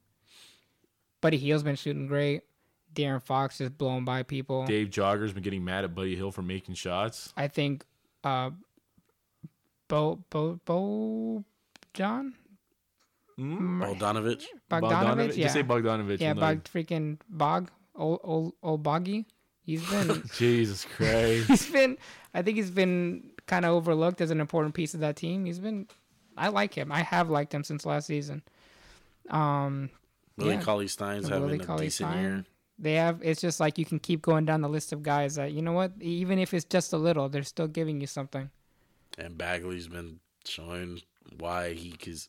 Buddy 1.21 1.37
Hield's 1.37 1.63
been 1.63 1.77
shooting 1.77 2.07
great. 2.07 2.43
De'Aaron 2.95 3.23
Fox 3.23 3.61
is 3.61 3.71
blowing 3.71 4.05
by 4.05 4.23
people. 4.23 4.65
Dave 4.67 4.91
Joerger's 4.91 5.33
been 5.33 5.43
getting 5.43 5.65
mad 5.65 5.85
at 5.85 5.95
Buddy 5.95 6.15
Hield 6.17 6.35
for 6.35 6.43
making 6.43 6.75
shots. 6.75 7.33
I 7.37 7.49
think, 7.49 7.85
uh, 8.25 8.51
Bo 9.89 10.21
Bo 10.31 10.59
Bo 10.65 11.45
John 11.95 12.35
Bogdanovich. 13.39 14.45
Bogdanovich. 14.71 15.37
Yeah, 15.37 15.45
Just 15.45 15.55
say 15.55 15.63
Bogdanovich. 15.63 16.21
yeah, 16.21 16.31
and 16.31 16.41
Bog 16.41 16.65
freaking 16.65 17.19
Bog 17.29 17.71
old 17.95 18.21
old 18.23 18.55
old 18.63 18.83
Boggy. 18.83 19.27
He's 19.65 19.89
been 19.89 20.23
Jesus 20.37 20.85
Christ. 20.85 21.49
he's 21.49 21.71
been 21.71 21.99
I 22.35 22.43
think 22.43 22.57
he's 22.57 22.71
been 22.71 23.31
kind 23.47 23.65
of 23.65 23.73
overlooked 23.73 24.21
as 24.21 24.31
an 24.31 24.41
important 24.41 24.75
piece 24.75 24.95
of 24.95 25.01
that 25.01 25.17
team. 25.17 25.45
He's 25.45 25.59
been 25.59 25.89
I 26.37 26.49
like 26.49 26.75
him. 26.75 26.91
I 26.91 27.01
have 27.03 27.31
liked 27.31 27.53
him 27.55 27.65
since 27.65 27.85
last 27.87 28.07
season. 28.07 28.43
Um 29.31 29.91
Willie 30.37 30.55
Yeah. 30.55 30.63
Cauley 30.63 30.89
Stein's 30.89 31.31
Willie 31.31 31.43
having 31.43 31.61
a 31.61 31.65
Cauley 31.65 31.87
decent 31.87 32.11
Stein. 32.11 32.23
year. 32.23 32.45
They 32.79 32.95
have 32.95 33.21
it's 33.23 33.41
just 33.41 33.61
like 33.61 33.79
you 33.79 33.85
can 33.85 33.99
keep 34.01 34.23
going 34.23 34.45
down 34.45 34.61
the 34.63 34.69
list 34.69 34.93
of 34.93 35.03
guys 35.03 35.37
that 35.37 35.53
you 35.53 35.63
know 35.63 35.73
what, 35.73 35.93
even 36.01 36.39
if 36.39 36.53
it's 36.55 36.65
just 36.65 36.93
a 36.93 36.99
little, 36.99 37.29
they're 37.29 37.43
still 37.45 37.69
giving 37.69 38.01
you 38.01 38.07
something. 38.07 38.51
And 39.19 39.39
Bagley's 39.39 39.89
been 39.89 40.21
showing 40.45 41.03
why 41.39 41.75
he 41.75 41.93
cause 41.93 42.29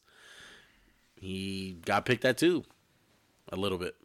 he 1.16 1.78
got 1.86 2.06
picked 2.06 2.26
at 2.26 2.38
two. 2.38 2.64
A 3.52 3.56
little 3.56 3.78
bit. 3.78 3.96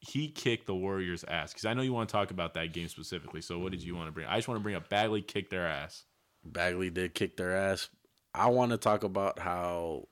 he 0.00 0.28
kicked 0.28 0.66
the 0.66 0.74
Warriors' 0.74 1.24
ass. 1.28 1.52
Because 1.52 1.64
I 1.64 1.74
know 1.74 1.82
you 1.82 1.92
want 1.92 2.08
to 2.08 2.12
talk 2.12 2.30
about 2.30 2.54
that 2.54 2.72
game 2.72 2.88
specifically. 2.88 3.40
So 3.40 3.58
what 3.58 3.72
did 3.72 3.82
you 3.82 3.94
want 3.94 4.08
to 4.08 4.12
bring? 4.12 4.26
I 4.26 4.36
just 4.36 4.48
want 4.48 4.58
to 4.58 4.62
bring 4.62 4.74
up 4.74 4.88
Bagley 4.88 5.22
kicked 5.22 5.50
their 5.50 5.66
ass. 5.66 6.04
Bagley 6.44 6.90
did 6.90 7.14
kick 7.14 7.36
their 7.36 7.56
ass. 7.56 7.88
I 8.34 8.48
want 8.48 8.72
to 8.72 8.78
talk 8.78 9.04
about 9.04 9.38
how 9.38 10.08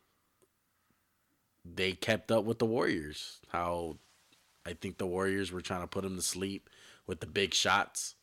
they 1.65 1.93
kept 1.93 2.31
up 2.31 2.45
with 2.45 2.59
the 2.61 2.67
Warriors. 2.67 3.41
How 3.49 3.99
I 4.67 4.75
think 4.75 4.99
the 4.99 5.07
Warriors 5.07 5.53
were 5.53 5.61
trying 5.61 5.83
to 5.83 5.87
put 5.87 6.05
him 6.05 6.17
to 6.17 6.23
sleep 6.23 6.69
with 7.07 7.21
the 7.21 7.27
big 7.27 7.55
shots 7.55 8.15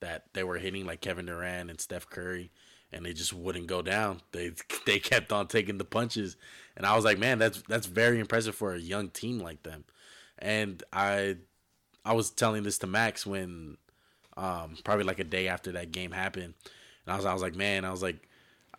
that 0.00 0.24
they 0.32 0.44
were 0.44 0.58
hitting, 0.58 0.86
like 0.86 1.00
Kevin 1.00 1.26
Durant 1.26 1.70
and 1.70 1.80
Steph 1.80 2.08
Curry, 2.08 2.50
and 2.92 3.04
they 3.04 3.12
just 3.12 3.32
wouldn't 3.32 3.66
go 3.66 3.82
down. 3.82 4.20
They 4.32 4.52
they 4.86 4.98
kept 4.98 5.32
on 5.32 5.46
taking 5.46 5.78
the 5.78 5.84
punches, 5.84 6.36
and 6.76 6.86
I 6.86 6.96
was 6.96 7.04
like, 7.04 7.18
man, 7.18 7.38
that's 7.38 7.62
that's 7.68 7.86
very 7.86 8.20
impressive 8.20 8.54
for 8.54 8.74
a 8.74 8.80
young 8.80 9.08
team 9.10 9.38
like 9.38 9.62
them. 9.62 9.84
And 10.38 10.82
I 10.92 11.36
I 12.04 12.14
was 12.14 12.30
telling 12.30 12.62
this 12.62 12.78
to 12.78 12.86
Max 12.86 13.26
when 13.26 13.76
um, 14.36 14.76
probably 14.84 15.04
like 15.04 15.18
a 15.18 15.24
day 15.24 15.48
after 15.48 15.72
that 15.72 15.92
game 15.92 16.12
happened. 16.12 16.54
And 17.04 17.12
I 17.12 17.16
was, 17.16 17.26
I 17.26 17.32
was 17.32 17.42
like, 17.42 17.54
man, 17.54 17.84
I 17.84 17.90
was 17.90 18.02
like, 18.02 18.28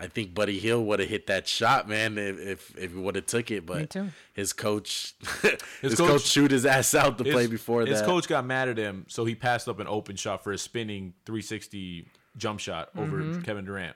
I 0.01 0.07
think 0.07 0.33
Buddy 0.33 0.57
Hield 0.57 0.87
would 0.87 0.99
have 0.99 1.09
hit 1.09 1.27
that 1.27 1.47
shot, 1.47 1.87
man, 1.87 2.17
if 2.17 2.39
if, 2.39 2.77
if 2.77 2.91
he 2.91 2.97
would 2.97 3.15
have 3.15 3.27
took 3.27 3.51
it. 3.51 3.67
But 3.67 3.95
his 4.33 4.51
coach, 4.51 5.13
his, 5.81 5.95
coach- 5.95 6.09
coach, 6.09 6.21
shoot 6.23 6.49
his 6.49 6.65
ass 6.65 6.95
out 6.95 7.19
to 7.19 7.23
play 7.23 7.45
before 7.45 7.81
his 7.81 7.89
that. 7.89 7.95
His 7.97 8.01
coach 8.01 8.27
got 8.27 8.43
mad 8.45 8.67
at 8.67 8.77
him, 8.77 9.05
so 9.07 9.25
he 9.25 9.35
passed 9.35 9.69
up 9.69 9.79
an 9.79 9.87
open 9.87 10.15
shot 10.15 10.43
for 10.43 10.51
a 10.51 10.57
spinning 10.57 11.13
360 11.25 12.07
jump 12.35 12.59
shot 12.59 12.89
over 12.97 13.17
mm-hmm. 13.17 13.41
Kevin 13.41 13.65
Durant. 13.65 13.95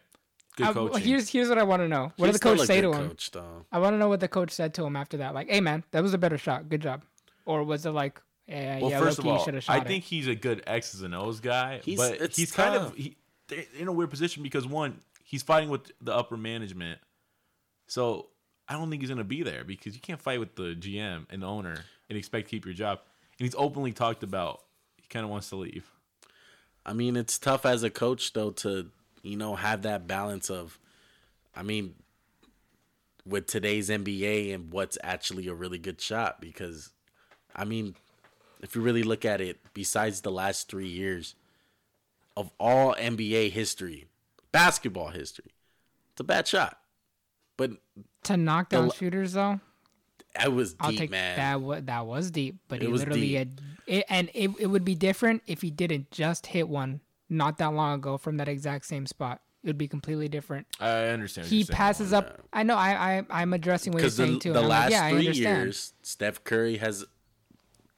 Good 0.56 0.76
well, 0.76 0.93
here's 0.93 1.28
here's 1.28 1.49
what 1.49 1.58
I 1.58 1.64
want 1.64 1.82
to 1.82 1.88
know. 1.88 2.14
What 2.16 2.28
He's 2.28 2.36
did 2.36 2.41
the 2.41 2.56
coach 2.56 2.68
say 2.68 2.80
to 2.80 2.93
him? 2.93 3.10
Coach. 3.10 3.32
I 3.72 3.80
want 3.80 3.93
to 3.93 3.97
know 3.97 4.08
what 4.08 4.22
the 4.22 4.28
coach 4.28 4.51
said 4.51 4.74
to 4.76 4.86
him 4.86 4.95
after 4.95 5.18
that. 5.18 5.34
Like, 5.34 5.49
hey 5.49 5.60
man, 5.60 5.84
that 5.91 6.01
was 6.01 6.14
a 6.14 6.18
better 6.18 6.38
shot. 6.38 6.70
Good 6.70 6.82
job. 6.82 7.01
Or 7.45 7.64
was 7.64 7.86
it 7.86 7.91
like, 7.91 8.22
yeah, 8.47 8.80
well, 8.80 8.91
yeah, 8.91 8.99
first 8.99 9.20
of 9.20 9.28
all, 9.28 9.43
should 9.43 9.56
have 9.56 9.64
shot 9.64 9.74
I 9.74 9.82
it. 9.82 9.88
think 9.88 10.03
he's 10.03 10.28
a 10.28 10.36
good 10.36 10.64
X's 10.66 11.01
and 11.01 11.14
O's 11.14 11.39
guy, 11.39 11.82
He's- 11.84 11.97
but 11.97 12.22
it's 12.22 12.38
he's 12.38 12.51
kind 12.51 12.76
of 12.76 12.95
he, 12.95 13.18
in 13.78 13.88
a 13.88 13.91
weird 13.91 14.10
position 14.10 14.43
because 14.43 14.66
one, 14.66 14.99
he's 15.26 15.43
fighting 15.43 15.69
with 15.69 15.91
the 15.99 16.15
upper 16.15 16.38
management. 16.38 16.99
So 17.88 18.28
I 18.69 18.73
don't 18.73 18.89
think 18.89 19.01
he's 19.01 19.09
gonna 19.09 19.26
be 19.26 19.43
there 19.43 19.65
because 19.65 19.95
you 19.95 19.99
can't 19.99 20.21
fight 20.21 20.39
with 20.39 20.55
the 20.55 20.76
GM 20.76 21.26
and 21.30 21.41
the 21.41 21.47
owner 21.47 21.76
and 22.09 22.17
expect 22.17 22.47
to 22.47 22.51
keep 22.51 22.65
your 22.65 22.73
job. 22.73 22.99
And 23.38 23.45
he's 23.45 23.55
openly 23.57 23.91
talked 23.91 24.23
about 24.23 24.61
he 24.95 25.07
kind 25.09 25.26
of 25.26 25.30
wants 25.30 25.49
to 25.49 25.57
leave. 25.57 25.91
I 26.86 26.93
mean, 26.93 27.17
it's 27.17 27.39
tough 27.39 27.65
as 27.65 27.84
a 27.84 27.89
coach 27.89 28.34
though 28.34 28.51
to 28.51 28.89
you 29.23 29.36
know 29.36 29.55
have 29.55 29.82
that 29.82 30.07
balance 30.07 30.49
of, 30.49 30.80
I 31.55 31.63
mean, 31.63 31.95
with 33.26 33.47
today's 33.47 33.89
NBA 33.89 34.53
and 34.53 34.71
what's 34.71 34.97
actually 35.03 35.47
a 35.47 35.53
really 35.55 35.80
good 35.80 35.99
shot 35.99 36.39
because, 36.39 36.91
I 37.55 37.65
mean, 37.65 37.95
if 38.61 38.76
you 38.76 38.82
really 38.82 39.03
look 39.03 39.26
at 39.26 39.41
it, 39.41 39.59
besides 39.73 40.21
the 40.21 40.32
last 40.32 40.69
three 40.69 40.88
years 40.88 41.34
of 42.38 42.51
all 42.59 42.93
NBA 42.93 43.51
history, 43.51 44.05
basketball 44.56 45.10
history, 45.10 45.51
it's 46.12 46.22
a 46.22 46.24
bad 46.24 46.47
shot. 46.47 46.80
But 47.58 47.72
To 48.24 48.38
knock 48.38 48.70
down 48.70 48.88
The- 48.88 48.93
shooters 48.93 49.34
though, 49.34 49.60
it 50.43 50.51
was 50.51 50.76
I'll 50.80 50.89
deep, 50.91 50.99
take 50.99 51.10
man. 51.12 51.38
that. 51.38 51.62
wa- 51.62 51.80
That 51.82 52.06
was 52.06 52.32
deep, 52.32 52.58
but 52.68 52.78
It 52.82 52.86
he 52.86 52.88
was 52.91 53.01
literally 53.01 53.22
deep. 53.30 53.38
had, 53.38 53.62
it, 53.88 54.06
and 54.10 54.30
it, 54.34 54.51
it 54.60 54.68
would 54.68 54.84
be 54.86 54.95
different 54.95 55.43
if 55.47 55.62
he 55.62 55.72
didn't 55.72 56.12
just 56.12 56.47
hit 56.47 56.68
one 56.70 57.01
not 57.30 57.58
that 57.58 57.74
long 57.74 57.95
ago 57.99 58.18
from 58.18 58.38
that 58.38 58.47
exact 58.47 58.86
same 58.86 59.06
spot. 59.06 59.41
It 59.64 59.68
would 59.70 59.78
be 59.78 59.88
completely 59.88 60.28
different. 60.28 60.68
I 60.80 61.06
understand. 61.08 61.45
What 61.45 61.49
He 61.51 61.58
you're 61.60 61.68
passes 61.68 62.14
up. 62.14 62.41
I 62.53 62.64
know. 62.64 62.76
I, 62.76 63.18
I 63.20 63.26
I'm 63.41 63.51
addressing 63.53 63.93
what 63.93 64.01
you're 64.03 64.10
the, 64.12 64.16
saying 64.16 64.39
too. 64.39 64.53
the 64.53 64.60
and 64.60 64.66
I'm 64.66 64.70
like, 64.70 64.80
last 64.80 64.91
yeah, 64.91 65.10
three 65.10 65.32
years, 65.32 65.93
Steph 66.03 66.43
Curry 66.43 66.78
has 66.78 67.03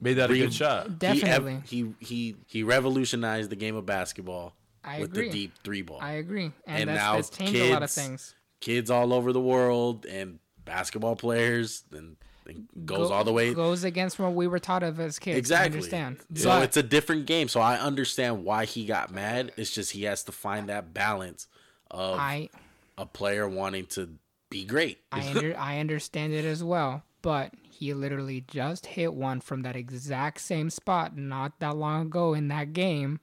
made 0.00 0.14
that 0.14 0.30
a 0.30 0.34
good 0.34 0.54
shot. 0.54 0.98
Definitely, 0.98 1.60
He, 1.66 1.92
he 2.00 2.04
he 2.06 2.36
he 2.46 2.62
revolutionized 2.62 3.50
the 3.50 3.56
game 3.56 3.76
of 3.76 3.84
basketball 3.84 4.54
I 4.84 5.00
with 5.00 5.10
agree. 5.12 5.26
the 5.28 5.32
deep 5.32 5.52
three 5.64 5.82
ball. 5.82 5.98
I 6.00 6.12
agree, 6.12 6.52
and, 6.66 6.80
And 6.82 6.88
that's, 6.90 6.98
now 6.98 7.14
that's 7.16 7.30
changed 7.30 7.56
a 7.56 7.72
lot 7.72 7.82
of 7.82 7.90
things. 7.90 8.34
Kids 8.60 8.90
all 8.90 9.12
over 9.12 9.32
the 9.32 9.40
world 9.40 10.04
and 10.06 10.38
basketball 10.64 11.16
players 11.16 11.84
and, 11.92 12.16
and 12.46 12.68
goes 12.84 13.08
Go- 13.08 13.14
all 13.14 13.24
the 13.24 13.32
way. 13.32 13.54
goes 13.54 13.84
against 13.84 14.18
what 14.18 14.34
we 14.34 14.46
were 14.46 14.58
taught 14.58 14.82
of 14.82 14.98
as 15.00 15.18
kids. 15.18 15.36
exactly. 15.38 15.64
I 15.64 15.72
understand. 15.76 16.18
So 16.34 16.48
But 16.48 16.62
it's 16.64 16.76
a 16.76 16.82
different 16.82 17.26
game. 17.26 17.48
So 17.48 17.60
I 17.60 17.76
understand 17.78 18.44
why 18.44 18.64
he 18.64 18.84
got 18.84 19.12
mad. 19.12 19.52
It's 19.56 19.72
just 19.72 19.92
he 19.92 20.04
has 20.04 20.24
to 20.24 20.32
find 20.32 20.68
that 20.68 20.92
balance 20.92 21.46
of 21.90 22.18
I 22.18 22.48
a 22.96 23.06
player 23.06 23.48
wanting 23.48 23.86
to 23.86 24.10
be 24.50 24.64
great. 24.64 24.98
I 25.12 25.28
under, 25.28 25.56
I 25.58 25.78
understand 25.78 26.32
it 26.32 26.44
as 26.44 26.64
well, 26.64 27.02
but 27.22 27.52
he 27.62 27.94
literally 27.94 28.44
just 28.48 28.86
hit 28.86 29.14
one 29.14 29.40
from 29.40 29.62
that 29.62 29.76
exact 29.76 30.40
same 30.40 30.68
spot 30.68 31.16
not 31.16 31.60
that 31.60 31.76
long 31.76 32.06
ago 32.06 32.34
in 32.34 32.48
that 32.48 32.72
game 32.72 33.20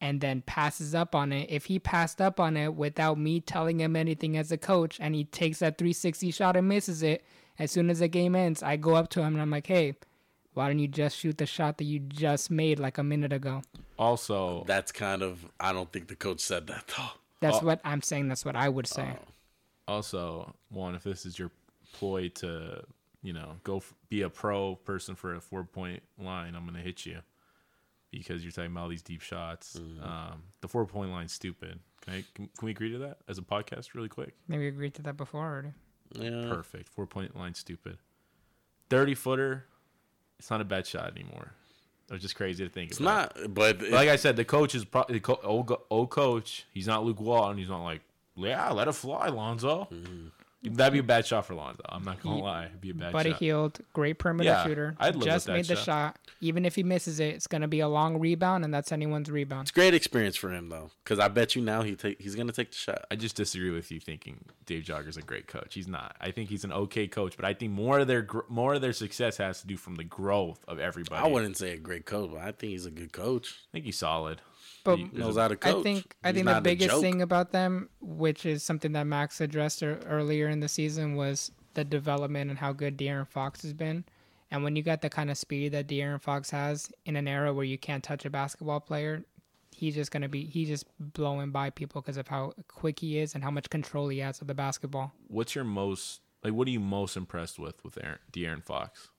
and 0.00 0.20
then 0.20 0.42
passes 0.42 0.94
up 0.94 1.14
on 1.14 1.32
it. 1.32 1.50
If 1.50 1.66
he 1.66 1.78
passed 1.78 2.20
up 2.20 2.38
on 2.38 2.56
it 2.56 2.74
without 2.74 3.18
me 3.18 3.40
telling 3.40 3.80
him 3.80 3.96
anything 3.96 4.36
as 4.36 4.52
a 4.52 4.58
coach 4.58 4.98
and 5.00 5.14
he 5.14 5.24
takes 5.24 5.58
that 5.58 5.78
360 5.78 6.30
shot 6.30 6.56
and 6.56 6.68
misses 6.68 7.02
it, 7.02 7.24
as 7.58 7.70
soon 7.70 7.90
as 7.90 7.98
the 7.98 8.08
game 8.08 8.36
ends, 8.36 8.62
I 8.62 8.76
go 8.76 8.94
up 8.94 9.08
to 9.10 9.20
him 9.20 9.34
and 9.34 9.42
I'm 9.42 9.50
like, 9.50 9.66
"Hey, 9.66 9.96
why 10.54 10.68
don't 10.68 10.78
you 10.78 10.88
just 10.88 11.16
shoot 11.16 11.38
the 11.38 11.46
shot 11.46 11.78
that 11.78 11.84
you 11.84 11.98
just 11.98 12.50
made 12.50 12.78
like 12.78 12.98
a 12.98 13.02
minute 13.02 13.32
ago?" 13.32 13.62
Also, 13.98 14.64
That's 14.66 14.92
kind 14.92 15.22
of 15.22 15.44
I 15.58 15.72
don't 15.72 15.92
think 15.92 16.08
the 16.08 16.16
coach 16.16 16.40
said 16.40 16.68
that 16.68 16.92
though. 16.96 17.10
That's 17.40 17.58
oh. 17.62 17.66
what 17.66 17.80
I'm 17.84 18.02
saying. 18.02 18.28
That's 18.28 18.44
what 18.44 18.56
I 18.56 18.68
would 18.68 18.86
say. 18.86 19.16
Oh. 19.16 19.92
also 19.94 20.54
one 20.68 20.94
if 20.94 21.02
this 21.02 21.26
is 21.26 21.38
your 21.38 21.50
ploy 21.92 22.28
to 22.28 22.84
you 23.22 23.32
know 23.32 23.56
go 23.64 23.78
f- 23.78 23.94
be 24.08 24.22
a 24.22 24.30
pro 24.30 24.76
person 24.76 25.14
for 25.14 25.34
a 25.34 25.40
four 25.40 25.64
point 25.64 26.02
line 26.18 26.54
i'm 26.54 26.66
gonna 26.66 26.78
hit 26.78 27.06
you 27.06 27.18
because 28.12 28.42
you're 28.42 28.52
talking 28.52 28.70
about 28.72 28.82
all 28.84 28.88
these 28.88 29.02
deep 29.02 29.20
shots. 29.22 29.76
Um, 30.02 30.42
the 30.60 30.68
four 30.68 30.86
point 30.86 31.10
line's 31.10 31.32
stupid. 31.32 31.78
Can, 32.02 32.14
I, 32.14 32.24
can, 32.34 32.48
can 32.56 32.66
we 32.66 32.70
agree 32.70 32.90
to 32.92 32.98
that 32.98 33.18
as 33.28 33.38
a 33.38 33.42
podcast 33.42 33.94
really 33.94 34.08
quick? 34.08 34.34
Maybe 34.48 34.62
we 34.62 34.68
agreed 34.68 34.94
to 34.94 35.02
that 35.02 35.16
before 35.16 35.44
already. 35.44 35.72
Yeah. 36.14 36.46
perfect. 36.48 36.88
Four 36.88 37.06
point 37.06 37.36
line 37.36 37.54
stupid. 37.54 37.98
30 38.90 39.14
footer 39.14 39.64
it's 40.38 40.50
not 40.50 40.60
a 40.60 40.64
bad 40.64 40.86
shot 40.86 41.10
anymore. 41.16 41.52
It 42.08 42.12
was 42.14 42.22
just 42.22 42.36
crazy 42.36 42.64
to 42.64 42.70
think 42.70 42.90
It's 42.92 43.00
about. 43.00 43.36
not, 43.38 43.52
but 43.54 43.82
it- 43.82 43.92
like 43.92 44.08
i 44.08 44.16
said 44.16 44.36
the 44.36 44.44
coach 44.44 44.74
is 44.74 44.84
probably 44.86 45.14
the 45.16 45.20
co- 45.20 45.40
old, 45.42 45.70
old 45.90 46.08
coach 46.10 46.64
he's 46.72 46.86
not 46.86 47.04
luke 47.04 47.20
walton 47.20 47.58
he's 47.58 47.68
not 47.68 47.82
like 47.82 48.00
yeah 48.36 48.70
let 48.70 48.88
it 48.88 48.92
fly 48.94 49.28
lonzo 49.28 49.88
That'd 50.64 50.92
be 50.92 50.98
a 50.98 51.02
bad 51.04 51.24
shot 51.24 51.46
for 51.46 51.54
Lonzo. 51.54 51.82
I'm 51.88 52.02
not 52.02 52.20
gonna 52.20 52.34
He- 52.36 52.42
lie. 52.42 52.64
It'd 52.66 52.80
be 52.80 52.90
a 52.90 52.94
bad 52.94 53.12
Buddy 53.12 53.30
shot. 53.30 53.38
Hield, 53.38 53.78
great 53.92 54.18
perimeter 54.18 54.48
Yeah, 54.50 54.64
shooter. 54.64 54.96
I'd 54.98 55.14
live 55.14 55.16
with 55.16 55.24
just 55.26 55.46
that 55.46 55.52
made 55.52 55.66
the 55.66 55.76
shot. 55.76 55.84
shot. 55.84 56.18
Even 56.40 56.64
if 56.64 56.74
he 56.74 56.82
misses 56.82 57.20
it, 57.20 57.34
it's 57.36 57.46
gonna 57.46 57.68
be 57.68 57.78
a 57.78 57.86
long 57.88 58.18
rebound, 58.18 58.64
and 58.64 58.74
that's 58.74 58.90
anyone's 58.90 59.30
rebound. 59.30 59.62
it's 59.62 59.70
great 59.70 59.94
experience 59.94 60.34
for 60.36 60.50
him 60.52 60.68
though, 60.68 60.90
because 61.04 61.20
I 61.20 61.28
bet 61.28 61.54
you 61.54 61.62
now 61.62 61.82
he 61.82 61.94
take 61.94 62.20
he's 62.20 62.34
gonna 62.34 62.50
take 62.52 62.70
the 62.72 62.76
shot. 62.76 63.04
I 63.08 63.14
just 63.14 63.36
disagree 63.36 63.70
with 63.70 63.92
you 63.92 64.00
thinking 64.00 64.44
Dave 64.66 64.82
Joerger's 64.82 65.16
a 65.16 65.22
great 65.22 65.46
coach. 65.46 65.74
He's 65.74 65.86
not. 65.88 66.16
I 66.20 66.32
think 66.32 66.48
he's 66.50 66.64
an 66.64 66.72
okay 66.72 67.06
coach, 67.06 67.36
but 67.36 67.44
I 67.44 67.54
think 67.54 67.72
more 67.72 68.00
of 68.00 68.08
their 68.08 68.26
more 68.48 68.74
of 68.74 68.80
their 68.80 68.92
success 68.92 69.36
has 69.36 69.60
to 69.60 69.66
do 69.68 69.76
from 69.76 69.94
the 69.94 70.04
growth 70.04 70.64
of 70.66 70.80
everybody. 70.80 71.22
I 71.24 71.28
wouldn't 71.28 71.56
say 71.56 71.70
a 71.72 71.78
great 71.78 72.04
coach, 72.04 72.30
but 72.32 72.40
I 72.40 72.50
think 72.50 72.72
he's 72.72 72.84
a 72.86 72.90
good 72.90 73.12
coach. 73.12 73.54
I 73.68 73.70
think 73.72 73.84
he's 73.84 73.98
solid. 73.98 74.40
But 74.88 74.98
He- 74.98 75.10
Knows 75.18 75.36
how 75.36 75.48
to 75.48 75.56
coach. 75.56 75.76
I 75.76 75.82
think 75.82 76.16
I 76.24 76.32
think 76.32 76.46
the 76.46 76.60
biggest 76.62 77.00
thing 77.00 77.20
about 77.20 77.52
them, 77.52 77.90
which 78.00 78.46
is 78.46 78.62
something 78.62 78.92
that 78.92 79.04
Max 79.04 79.40
addressed 79.40 79.82
earlier 79.82 80.48
in 80.48 80.60
the 80.60 80.68
season, 80.68 81.14
was 81.14 81.52
the 81.74 81.84
development 81.84 82.48
and 82.50 82.58
how 82.58 82.72
good 82.72 82.96
De'Aaron 82.96 83.28
Fox 83.28 83.62
has 83.62 83.72
been. 83.74 84.04
And 84.50 84.64
when 84.64 84.76
you 84.76 84.82
got 84.82 85.02
the 85.02 85.10
kind 85.10 85.30
of 85.30 85.36
speed 85.36 85.72
that 85.72 85.86
De'Aaron 85.88 86.22
Fox 86.22 86.50
has 86.50 86.90
in 87.04 87.16
an 87.16 87.28
era 87.28 87.52
where 87.52 87.66
you 87.66 87.76
can't 87.76 88.02
touch 88.02 88.24
a 88.24 88.30
basketball 88.30 88.80
player, 88.80 89.24
he's 89.72 89.94
just 89.94 90.10
gonna 90.10 90.28
be 90.28 90.44
he's 90.46 90.68
just 90.68 90.86
blowing 90.98 91.50
by 91.50 91.68
people 91.70 92.00
because 92.00 92.16
of 92.16 92.28
how 92.28 92.52
quick 92.66 92.98
he 93.00 93.18
is 93.18 93.34
and 93.34 93.44
how 93.44 93.50
much 93.50 93.68
control 93.68 94.08
he 94.08 94.20
has 94.20 94.40
of 94.40 94.46
the 94.46 94.54
basketball. 94.54 95.12
What's 95.26 95.54
your 95.54 95.64
most 95.64 96.22
like? 96.42 96.54
What 96.54 96.66
are 96.66 96.70
you 96.70 96.80
most 96.80 97.14
impressed 97.16 97.58
with 97.58 97.84
with 97.84 97.98
Aaron, 98.02 98.18
De'Aaron 98.32 98.64
Fox? 98.64 99.10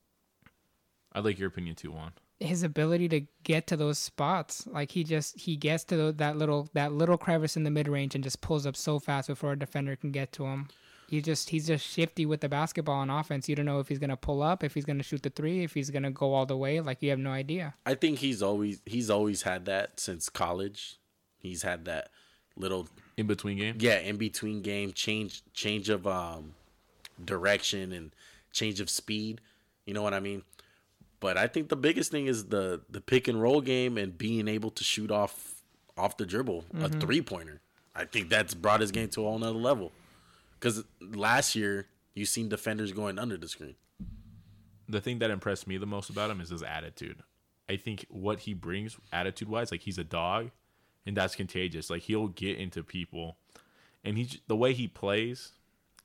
I'd 1.13 1.24
like 1.24 1.38
your 1.38 1.47
opinion 1.49 1.76
too, 1.76 1.91
Juan. 1.91 2.13
His 2.39 2.63
ability 2.63 3.09
to 3.09 3.21
get 3.43 3.67
to 3.67 3.75
those 3.75 3.97
spots 3.99 4.65
like 4.67 4.91
he 4.91 5.03
just 5.03 5.37
he 5.37 5.55
gets 5.57 5.83
to 5.83 5.97
tho- 5.97 6.11
that 6.13 6.37
little 6.37 6.69
that 6.73 6.93
little 6.93 7.17
crevice 7.17 7.57
in 7.57 7.63
the 7.63 7.69
mid 7.71 7.87
range 7.87 8.15
and 8.15 8.23
just 8.23 8.39
pulls 8.41 8.65
up 8.65 8.75
so 8.75 8.97
fast 8.99 9.27
before 9.27 9.51
a 9.51 9.59
defender 9.59 9.95
can 9.95 10.11
get 10.11 10.31
to 10.31 10.45
him 10.45 10.67
he 11.09 11.21
just 11.21 11.49
he's 11.49 11.67
just 11.67 11.85
shifty 11.85 12.25
with 12.25 12.39
the 12.39 12.47
basketball 12.47 12.95
on 12.95 13.09
offense 13.09 13.49
you 13.49 13.55
don't 13.55 13.65
know 13.65 13.79
if 13.79 13.89
he's 13.89 13.99
gonna 13.99 14.15
pull 14.15 14.41
up 14.41 14.63
if 14.63 14.73
he's 14.73 14.85
gonna 14.85 15.03
shoot 15.03 15.21
the 15.23 15.29
three 15.29 15.63
if 15.63 15.73
he's 15.73 15.89
gonna 15.89 16.11
go 16.11 16.33
all 16.33 16.45
the 16.45 16.55
way 16.55 16.79
like 16.79 17.01
you 17.03 17.09
have 17.09 17.19
no 17.19 17.31
idea 17.31 17.73
I 17.85 17.95
think 17.95 18.19
he's 18.19 18.41
always 18.41 18.81
he's 18.85 19.09
always 19.09 19.41
had 19.41 19.65
that 19.65 19.99
since 19.99 20.29
college. 20.29 20.97
He's 21.39 21.63
had 21.63 21.85
that 21.85 22.09
little 22.55 22.87
In 23.17 23.27
between 23.27 23.57
game. 23.57 23.75
yeah 23.79 23.99
in 23.99 24.15
between 24.17 24.61
game 24.61 24.93
change 24.93 25.41
change 25.53 25.89
of 25.89 26.05
um 26.07 26.53
direction 27.23 27.91
and 27.91 28.11
change 28.51 28.79
of 28.79 28.89
speed. 28.89 29.41
You 29.85 29.93
know 29.93 30.01
what 30.01 30.13
I 30.13 30.19
mean? 30.19 30.43
But 31.20 31.38
I 31.38 31.47
think 31.47 31.70
the 31.70 31.76
biggest 31.76 32.11
thing 32.11 32.28
is 32.28 32.45
the 32.45 32.82
the 32.89 33.01
pick 33.01 33.28
and 33.28 33.41
roll 33.41 33.61
game 33.61 33.97
and 33.97 34.17
being 34.17 34.47
able 34.47 34.72
to 34.72 34.84
shoot 34.84 35.11
off 35.11 35.61
off 35.97 36.17
the 36.17 36.26
dribble 36.26 36.65
a 36.74 36.78
mm-hmm. 36.78 36.99
three 36.99 37.22
pointer. 37.22 37.61
I 37.95 38.05
think 38.05 38.30
that's 38.30 38.53
brought 38.53 38.80
his 38.80 38.91
game 38.91 39.09
to 39.09 39.22
a 39.22 39.24
whole 39.26 39.39
nother 39.39 39.59
level. 39.59 39.91
Because 40.57 40.84
last 41.01 41.55
year 41.55 41.88
you 42.13 42.26
seen 42.26 42.49
defenders 42.49 42.91
going 42.91 43.20
under 43.20 43.38
the 43.38 43.47
screen. 43.47 43.76
the 44.88 45.01
thing 45.01 45.20
that 45.20 45.30
impressed 45.30 45.67
me 45.67 45.78
the 45.78 45.86
most 45.86 46.09
about 46.09 46.30
him 46.30 46.41
is 46.41 46.49
his 46.49 46.63
attitude. 46.63 47.22
I 47.70 47.76
think 47.76 48.05
what 48.09 48.39
he 48.39 48.53
brings 48.53 48.97
attitude 49.13 49.49
wise, 49.49 49.72
like 49.72 49.82
he's 49.82 49.99
a 49.99 50.03
dog, 50.03 50.49
and 51.05 51.15
that's 51.15 51.36
contagious. 51.36 51.89
Like 51.89 52.03
he'll 52.03 52.28
get 52.28 52.57
into 52.57 52.84
people, 52.84 53.38
and 54.03 54.17
he 54.17 54.41
the 54.47 54.55
way 54.55 54.74
he 54.74 54.88
plays, 54.88 55.51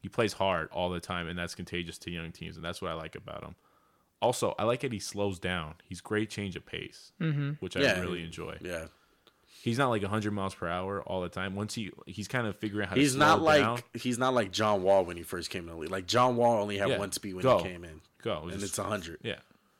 he 0.02 0.08
plays 0.08 0.34
hard 0.34 0.68
all 0.72 0.90
the 0.90 1.00
time, 1.00 1.28
and 1.28 1.38
that's 1.38 1.54
contagious 1.54 1.96
to 1.98 2.10
young 2.10 2.32
teams, 2.32 2.56
and 2.56 2.64
that's 2.64 2.82
what 2.82 2.90
I 2.90 2.94
like 2.94 3.14
about 3.14 3.42
him. 3.42 3.54
Also, 4.24 4.54
I 4.58 4.64
like 4.64 4.80
that 4.80 4.92
he 4.92 4.98
slows 4.98 5.38
down. 5.38 5.74
He's 5.84 6.00
great 6.00 6.30
change 6.30 6.56
of 6.56 6.64
pace, 6.64 7.12
mm-hmm. 7.20 7.52
which 7.60 7.76
I 7.76 7.80
Yeah. 7.80 8.00
really 8.00 8.24
enjoy. 8.24 8.56
Yeah. 8.62 8.86
He's 9.62 9.78
not 9.78 9.88
like 9.88 10.02
100 10.02 10.30
miles 10.32 10.54
per 10.54 10.66
hour 10.68 11.02
all 11.02 11.20
the 11.22 11.28
time. 11.28 11.54
Once 11.54 11.74
he 11.74 11.90
he's 12.06 12.28
kind 12.28 12.46
of 12.46 12.56
figuring 12.56 12.84
out 12.84 12.90
how 12.90 12.96
He's 12.96 13.12
to 13.12 13.18
slow 13.18 13.26
not 13.26 13.42
like 13.42 13.60
down. 13.62 13.78
he's 13.94 14.18
not 14.18 14.34
like 14.34 14.50
John 14.50 14.82
Wall 14.82 15.04
when 15.04 15.16
he 15.16 15.22
first 15.22 15.48
came 15.50 15.64
in 15.64 15.70
the 15.70 15.76
league. 15.76 15.90
Like 15.90 16.06
John 16.06 16.36
Wall 16.36 16.60
only 16.60 16.76
had 16.78 16.88
Yeah. 16.90 16.98
one 16.98 17.12
speed 17.12 17.34
when 17.34 17.42
Go. 17.42 17.58
he 17.58 17.64
came 17.70 17.84
in. 17.84 18.00
Go. 18.22 18.42
And 18.42 18.52
Just- 18.52 18.64
it's 18.64 18.78
a 18.78 18.84
hundred. 18.84 19.18
Yeah. 19.22 19.36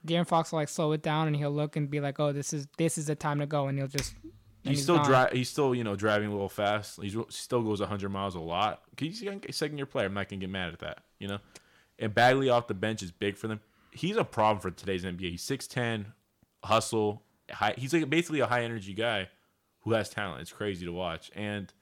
De'Aaron 0.06 0.26
Fox 0.26 0.52
will 0.52 0.58
like 0.58 0.68
slow 0.68 0.92
it 0.92 1.02
down 1.02 1.26
and 1.28 1.36
he'll 1.36 1.50
look 1.50 1.76
and 1.76 1.90
be 1.90 1.98
like 2.00 2.20
oh 2.20 2.32
this 2.32 2.52
is 2.52 2.66
this 2.78 2.98
is 2.98 3.06
the 3.06 3.14
time 3.14 3.38
to 3.40 3.46
go 3.46 3.68
and 3.68 3.78
he'll 3.78 3.88
just 3.88 4.14
and 4.22 4.32
he's, 4.70 4.78
he's 4.78 4.82
still 4.82 5.02
driving. 5.02 5.36
He's 5.36 5.48
still 5.50 5.74
you 5.74 5.84
know 5.84 5.96
driving 5.96 6.28
a 6.28 6.32
little 6.32 6.48
fast. 6.48 7.00
He's 7.02 7.12
he 7.14 7.24
still 7.30 7.62
goes 7.62 7.80
100 7.80 8.08
miles 8.10 8.34
a 8.34 8.40
lot. 8.40 8.82
He's 8.98 9.22
a 9.22 9.52
second 9.52 9.76
year 9.78 9.86
player. 9.86 10.06
I'm 10.06 10.14
not 10.14 10.28
gonna 10.30 10.40
get 10.40 10.50
mad 10.50 10.72
at 10.72 10.78
that. 10.80 10.98
You 11.18 11.28
know, 11.28 11.38
and 11.98 12.14
Bagley 12.14 12.48
off 12.48 12.68
the 12.68 12.74
bench 12.74 13.02
is 13.02 13.10
big 13.10 13.36
for 13.36 13.48
them. 13.48 13.60
He's 13.94 14.16
a 14.16 14.24
problem 14.24 14.60
for 14.60 14.70
today's 14.70 15.04
NBA. 15.04 15.30
He's 15.30 15.42
6'10, 15.42 16.06
hustle. 16.64 17.22
High, 17.50 17.74
he's 17.76 17.92
like 17.92 18.08
basically 18.10 18.40
a 18.40 18.46
high 18.46 18.64
energy 18.64 18.92
guy 18.92 19.28
who 19.80 19.92
has 19.92 20.10
talent. 20.10 20.42
It's 20.42 20.52
crazy 20.52 20.84
to 20.84 20.92
watch. 20.92 21.30
And 21.34 21.72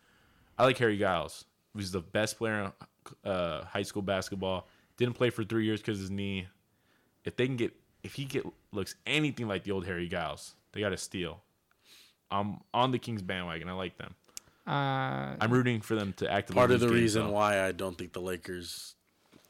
I 0.59 0.65
like 0.65 0.79
Harry 0.79 0.99
Giles. 0.99 1.45
He's 1.75 1.93
the 1.93 2.01
best 2.01 2.37
player 2.37 2.73
in 3.25 3.31
uh, 3.31 3.65
high 3.65 3.83
school 3.83 4.03
basketball. 4.03 4.69
Didn't 4.97 5.15
play 5.15 5.31
for 5.31 5.43
three 5.43 5.65
years 5.65 5.81
because 5.81 5.99
his 5.99 6.11
knee. 6.11 6.49
If 7.25 7.37
they 7.37 7.47
can 7.47 7.57
get, 7.57 7.73
if 8.03 8.15
he 8.15 8.25
get 8.25 8.45
looks 8.73 8.95
anything 9.07 9.49
like 9.49 9.65
the 9.65 9.71
old 9.71 9.87
Harry 9.87 10.09
Giles, 10.09 10.55
they 10.73 10.81
got 10.81 10.91
to 10.91 10.97
steal. 10.97 11.41
I'm 12.31 12.61
on 12.75 12.91
the 12.91 12.99
Kings 12.99 13.23
bandwagon. 13.23 13.69
I 13.69 13.73
like 13.73 13.97
them. 13.97 14.15
Uh, 14.67 15.37
I'm 15.41 15.51
rooting 15.51 15.81
for 15.81 15.95
them 15.95 16.13
to 16.15 16.31
actively. 16.31 16.59
Part 16.59 16.71
of 16.71 16.81
the 16.81 16.89
reason 16.89 17.25
though. 17.27 17.33
why 17.33 17.65
I 17.65 17.73
don't 17.73 17.97
think 17.99 18.13
the 18.13 18.21
Lakers 18.21 18.95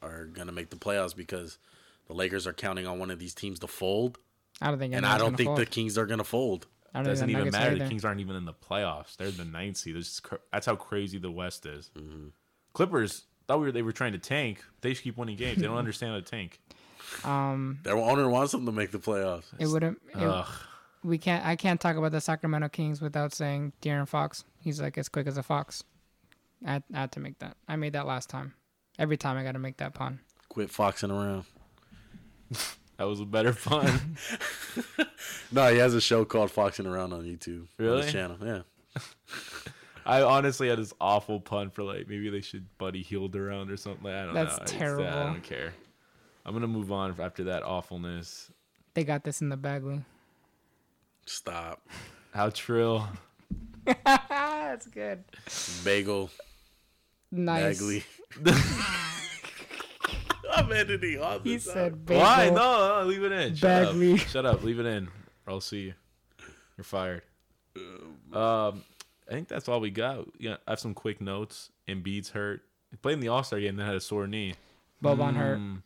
are 0.01 0.25
gonna 0.25 0.51
make 0.51 0.69
the 0.69 0.75
playoffs 0.75 1.15
because 1.15 1.59
the 2.07 2.13
Lakers 2.13 2.45
are 2.47 2.53
counting 2.53 2.85
on 2.87 2.99
one 2.99 3.11
of 3.11 3.19
these 3.19 3.33
teams 3.33 3.59
to 3.59 3.67
fold, 3.67 4.17
I 4.61 4.69
don't 4.69 4.79
think. 4.79 4.93
and 4.93 5.05
I 5.05 5.17
don't 5.17 5.35
think 5.35 5.47
fold. 5.47 5.57
the 5.59 5.65
Kings 5.65 5.97
are 5.97 6.05
gonna 6.05 6.23
fold. 6.23 6.67
I 6.93 6.99
don't 6.99 7.05
doesn't 7.05 7.29
even 7.29 7.39
Nuggets 7.45 7.57
are 7.57 7.59
matter. 7.59 7.77
The. 7.79 7.89
Kings 7.89 8.05
aren't 8.05 8.19
even 8.19 8.35
in 8.35 8.45
the 8.45 8.53
playoffs. 8.53 9.17
They're 9.17 9.31
the 9.31 9.45
ninth 9.45 9.77
seed. 9.77 9.95
That's, 9.95 10.19
cr- 10.19 10.35
that's 10.51 10.65
how 10.67 10.75
crazy 10.75 11.17
the 11.17 11.31
West 11.31 11.65
is. 11.65 11.89
Mm-hmm. 11.97 12.27
Clippers 12.73 13.23
thought 13.47 13.59
we 13.59 13.65
were, 13.65 13.71
they 13.71 13.81
were 13.81 13.91
trying 13.91 14.11
to 14.11 14.19
tank. 14.19 14.63
They 14.81 14.91
just 14.91 15.01
keep 15.01 15.17
winning 15.17 15.35
games. 15.35 15.57
They 15.59 15.67
don't 15.67 15.77
understand 15.77 16.11
how 16.13 16.19
to 16.19 16.23
tank. 16.23 16.59
Um, 17.23 17.79
Their 17.83 17.97
owner 17.97 18.29
wants 18.29 18.51
them 18.51 18.65
to 18.65 18.71
make 18.71 18.91
the 18.91 18.99
playoffs. 18.99 19.45
it 19.59 19.67
wouldn't. 19.67 20.01
It, 20.09 20.17
Ugh. 20.23 20.47
we 21.03 21.17
can't. 21.17 21.43
I 21.45 21.55
can't 21.55 21.79
talk 21.81 21.95
about 21.95 22.11
the 22.11 22.21
Sacramento 22.21 22.69
Kings 22.69 23.01
without 23.01 23.33
saying 23.33 23.73
De'Aaron 23.81 24.07
Fox. 24.07 24.43
He's 24.59 24.79
like 24.79 24.97
as 24.97 25.09
quick 25.09 25.27
as 25.27 25.37
a 25.37 25.43
fox. 25.43 25.83
I 26.65 26.81
I 26.93 26.99
had 27.01 27.11
to 27.13 27.19
make 27.19 27.39
that. 27.39 27.57
I 27.67 27.75
made 27.75 27.93
that 27.93 28.05
last 28.05 28.29
time. 28.29 28.53
Every 28.99 29.17
time 29.17 29.37
I 29.37 29.43
got 29.43 29.53
to 29.53 29.59
make 29.59 29.77
that 29.77 29.93
pun. 29.95 30.19
Quit 30.49 30.69
foxing 30.69 31.09
around. 31.11 31.45
That 32.97 33.05
was 33.05 33.19
a 33.19 33.25
better 33.25 33.53
fun. 33.53 34.17
No, 35.51 35.71
he 35.71 35.77
has 35.79 35.93
a 35.93 36.01
show 36.01 36.25
called 36.25 36.51
Foxing 36.51 36.85
Around 36.87 37.13
on 37.13 37.23
YouTube. 37.23 37.61
On 37.61 37.67
Really? 37.85 38.03
his 38.03 38.11
channel, 38.11 38.37
yeah. 38.43 38.61
I 40.05 40.21
honestly 40.21 40.67
had 40.69 40.77
this 40.79 40.93
awful 41.01 41.39
pun 41.39 41.69
for 41.69 41.83
like 41.83 42.07
maybe 42.07 42.29
they 42.29 42.41
should 42.41 42.65
Buddy 42.77 43.01
Healed 43.01 43.35
around 43.35 43.71
or 43.71 43.77
something. 43.77 44.11
I 44.11 44.25
don't 44.25 44.33
That's 44.33 44.57
know. 44.57 44.63
It's- 44.63 44.77
terrible. 44.77 45.07
I 45.07 45.23
don't 45.25 45.43
care. 45.43 45.73
I'm 46.45 46.53
gonna 46.53 46.67
move 46.67 46.91
on 46.91 47.15
after 47.19 47.45
that 47.45 47.63
awfulness. 47.63 48.51
They 48.95 49.03
got 49.03 49.23
this 49.23 49.41
in 49.41 49.49
the 49.49 49.57
bag, 49.57 49.83
Lou. 49.83 50.03
Stop. 51.25 51.81
How 52.33 52.49
trill. 52.49 53.07
That's 54.05 54.87
good. 54.87 55.23
Bagel. 55.83 56.29
Nice. 57.31 57.79
Bagley. 57.79 58.03
I'm 60.55 60.71
editing 60.71 61.19
all 61.21 61.39
He 61.39 61.55
out. 61.55 61.61
said 61.61 62.05
bagel. 62.05 62.21
Why? 62.23 62.49
No, 62.49 62.99
no, 63.01 63.05
leave 63.07 63.23
it 63.23 63.31
in. 63.31 63.55
Shut 63.55 63.85
Bagley. 63.87 64.13
up. 64.13 64.19
Shut 64.19 64.45
up. 64.45 64.63
Leave 64.63 64.79
it 64.79 64.85
in. 64.85 65.07
Or 65.45 65.53
I'll 65.53 65.61
see 65.61 65.81
you. 65.81 65.93
You're 66.77 66.83
fired. 66.85 67.21
Um, 68.31 68.83
I 69.29 69.31
think 69.31 69.47
that's 69.47 69.67
all 69.67 69.79
we 69.79 69.89
got. 69.91 70.25
Yeah, 70.39 70.57
I 70.67 70.71
have 70.71 70.79
some 70.79 70.93
quick 70.93 71.21
notes. 71.21 71.69
Embiid's 71.87 72.29
hurt. 72.29 72.61
He 72.91 72.97
played 72.97 73.13
in 73.13 73.19
the 73.19 73.29
All 73.29 73.43
Star 73.43 73.59
game, 73.59 73.75
then 73.75 73.85
had 73.85 73.95
a 73.95 74.01
sore 74.01 74.27
knee. 74.27 74.53
Boban 75.03 75.35
hurt. 75.35 75.59
Mm. 75.59 75.81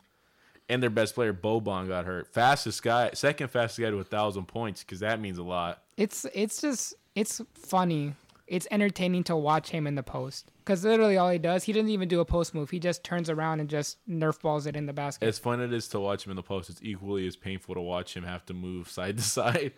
And 0.69 0.83
their 0.83 0.89
best 0.89 1.15
player, 1.15 1.33
Boban, 1.33 1.87
got 1.87 2.05
hurt. 2.05 2.27
Fastest 2.33 2.83
guy, 2.83 3.11
second 3.13 3.47
fastest 3.49 3.79
guy 3.79 3.89
to 3.89 3.97
a 3.99 4.03
thousand 4.03 4.47
points, 4.47 4.83
because 4.83 4.99
that 4.99 5.19
means 5.21 5.37
a 5.37 5.43
lot. 5.43 5.81
It's 5.95 6.25
it's 6.33 6.61
just 6.61 6.93
it's 7.15 7.41
funny. 7.53 8.15
It's 8.47 8.67
entertaining 8.69 9.23
to 9.25 9.35
watch 9.35 9.69
him 9.69 9.87
in 9.87 9.95
the 9.95 10.03
post 10.03 10.51
because 10.67 10.83
literally 10.83 11.15
all 11.15 11.29
he 11.29 11.37
does, 11.37 11.63
he 11.63 11.71
doesn't 11.71 11.87
even 11.89 12.09
do 12.09 12.19
a 12.19 12.25
post 12.25 12.53
move. 12.53 12.69
He 12.69 12.77
just 12.77 13.01
turns 13.01 13.29
around 13.29 13.61
and 13.61 13.69
just 13.69 14.05
nerf 14.05 14.41
balls 14.41 14.65
it 14.65 14.75
in 14.75 14.85
the 14.85 14.91
basket. 14.91 15.25
As 15.25 15.39
fun 15.39 15.61
it 15.61 15.71
is 15.71 15.87
to 15.89 15.99
watch 16.01 16.25
him 16.25 16.31
in 16.31 16.35
the 16.35 16.43
post, 16.43 16.69
it's 16.69 16.81
equally 16.83 17.25
as 17.25 17.37
painful 17.37 17.75
to 17.75 17.79
watch 17.79 18.17
him 18.17 18.25
have 18.25 18.45
to 18.47 18.53
move 18.53 18.89
side 18.89 19.15
to 19.15 19.23
side. 19.37 19.71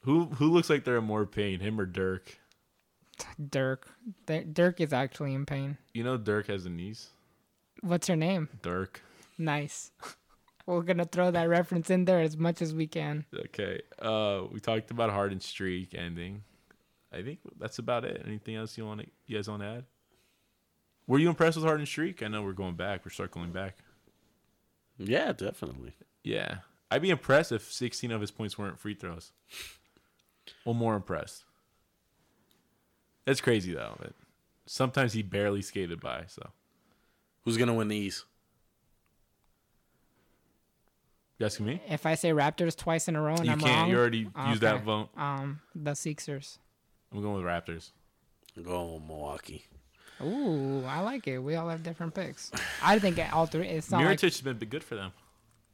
Who 0.00 0.24
who 0.24 0.50
looks 0.50 0.70
like 0.70 0.84
they're 0.84 0.96
in 0.96 1.04
more 1.04 1.26
pain, 1.26 1.60
him 1.60 1.78
or 1.78 1.84
Dirk? 1.84 2.38
Dirk, 3.50 3.86
Dirk 4.26 4.80
is 4.80 4.94
actually 4.94 5.34
in 5.34 5.44
pain. 5.44 5.76
You 5.92 6.04
know 6.04 6.16
Dirk 6.16 6.46
has 6.46 6.64
a 6.64 6.70
niece. 6.70 7.10
What's 7.82 8.06
her 8.06 8.16
name? 8.16 8.48
Dirk. 8.62 9.02
Nice. 9.36 9.90
We're 10.66 10.80
gonna 10.84 11.04
throw 11.04 11.32
that 11.32 11.50
reference 11.50 11.90
in 11.90 12.06
there 12.06 12.20
as 12.20 12.38
much 12.38 12.62
as 12.62 12.74
we 12.74 12.86
can. 12.86 13.26
Okay. 13.34 13.82
Uh, 14.00 14.44
we 14.50 14.58
talked 14.58 14.90
about 14.90 15.10
Harden 15.10 15.40
streak 15.40 15.94
ending. 15.94 16.44
I 17.12 17.20
think 17.20 17.40
that's 17.58 17.78
about 17.78 18.06
it. 18.06 18.22
Anything 18.26 18.56
else 18.56 18.78
you 18.78 18.86
want 18.86 19.02
to, 19.02 19.06
you 19.26 19.36
guys 19.36 19.50
want 19.50 19.60
to 19.60 19.68
add? 19.68 19.84
Were 21.06 21.18
you 21.18 21.28
impressed 21.28 21.56
with 21.56 21.64
Harden 21.66 21.86
streak? 21.86 22.22
I 22.22 22.28
know 22.28 22.42
we're 22.42 22.52
going 22.52 22.76
back. 22.76 23.04
We're 23.04 23.10
circling 23.10 23.52
back. 23.52 23.76
Yeah, 24.98 25.32
definitely. 25.32 25.92
Yeah, 26.22 26.58
I'd 26.90 27.02
be 27.02 27.10
impressed 27.10 27.52
if 27.52 27.70
16 27.72 28.10
of 28.10 28.20
his 28.20 28.30
points 28.30 28.56
weren't 28.56 28.78
free 28.78 28.94
throws. 28.94 29.32
Well, 30.64 30.74
more 30.74 30.94
impressed. 30.96 31.44
That's 33.26 33.40
crazy 33.40 33.74
though. 33.74 33.96
But 33.98 34.12
sometimes 34.66 35.12
he 35.14 35.22
barely 35.22 35.62
skated 35.62 36.00
by. 36.00 36.24
So 36.28 36.50
Who's 37.44 37.56
gonna 37.58 37.74
win 37.74 37.88
the 37.88 37.96
East? 37.96 38.24
you 41.38 41.46
asking 41.46 41.66
me? 41.66 41.82
If 41.88 42.06
I 42.06 42.14
say 42.14 42.30
Raptors 42.30 42.76
twice 42.76 43.08
in 43.08 43.16
a 43.16 43.20
row 43.20 43.34
and 43.34 43.46
You 43.46 43.52
I'm 43.52 43.58
can't. 43.58 43.80
wrong, 43.80 43.90
You 43.90 43.98
already 43.98 44.28
used 44.48 44.60
that 44.62 44.76
Okay. 44.76 44.84
vote. 44.84 45.08
um, 45.16 45.60
the 45.74 45.94
Sixers. 45.94 46.58
I'm 47.12 47.20
going 47.20 47.34
with 47.36 47.44
Raptors. 47.44 47.90
I'm 48.56 48.62
going 48.62 48.94
with 48.94 49.02
Milwaukee. 49.02 49.66
Ooh, 50.24 50.84
I 50.86 51.00
like 51.00 51.26
it. 51.26 51.38
We 51.38 51.54
all 51.56 51.68
have 51.68 51.82
different 51.82 52.14
picks. 52.14 52.50
I 52.82 52.98
think 52.98 53.18
all 53.32 53.46
three. 53.46 53.68
It's 53.68 53.90
not 53.90 54.04
like 54.04 54.20
has 54.20 54.40
been 54.40 54.58
good 54.58 54.84
for 54.84 54.94
them. 54.94 55.12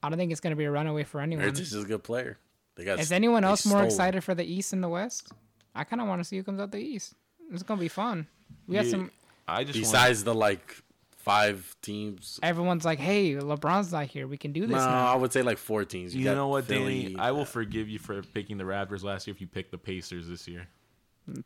I 0.03 0.09
don't 0.09 0.19
think 0.19 0.33
it's 0.33 0.41
gonna 0.41 0.57
be 0.57 0.65
a 0.65 0.71
runaway 0.71 1.05
for 1.05 1.21
anyone. 1.21 1.45
Mirotic 1.45 1.61
is 1.61 1.75
a 1.75 1.85
good 1.85 2.03
player. 2.03 2.39
They 2.77 2.85
got. 2.85 2.99
Is 2.99 3.13
anyone 3.13 3.45
else 3.45 3.67
more 3.67 3.79
stole. 3.79 3.87
excited 3.87 4.25
for 4.25 4.35
the 4.35 4.45
East 4.45 4.73
and 4.73 4.83
the 4.83 4.89
West? 4.89 5.33
I 5.75 5.85
kind 5.85 6.01
of 6.01 6.09
want 6.09 6.21
to 6.21 6.25
see 6.25 6.37
who 6.37 6.43
comes 6.43 6.61
out 6.61 6.73
the 6.73 6.79
East. 6.79 7.15
It's 7.53 7.63
gonna 7.63 7.81
be 7.81 7.89
fun. 7.89 8.27
We 8.67 8.77
got 8.77 8.87
some. 8.87 9.11
I 9.47 9.65
just 9.65 9.77
want 9.77 9.93
Besides 9.93 10.25
the 10.25 10.35
like 10.35 10.83
five 11.17 11.77
teams. 11.83 12.41
Everyone's 12.43 12.85
like, 12.85 12.99
"Hey, 12.99 13.35
LeBron's 13.35 13.93
not 13.93 14.07
here. 14.07 14.27
We 14.27 14.37
can 14.37 14.53
do 14.53 14.63
this 14.63 14.71
No, 14.71 14.85
now." 14.85 15.13
I 15.13 15.17
would 15.17 15.33
say 15.33 15.43
like 15.43 15.59
four 15.59 15.85
teams. 15.85 16.15
You 16.15 16.25
got 16.25 16.35
know 16.35 16.49
what, 16.49 16.65
Philly, 16.65 17.03
Danny? 17.03 17.17
I 17.19 17.31
will 17.33 17.43
uh, 17.43 17.45
forgive 17.45 17.89
you 17.89 17.99
for 17.99 18.23
picking 18.23 18.59
the 18.59 18.65
Raptors 18.65 19.03
last 19.03 19.27
year 19.27 19.35
if 19.35 19.41
you 19.41 19.47
pick 19.47 19.71
the 19.71 19.79
Pacers 19.79 20.29
this 20.29 20.49
year. 20.49 20.67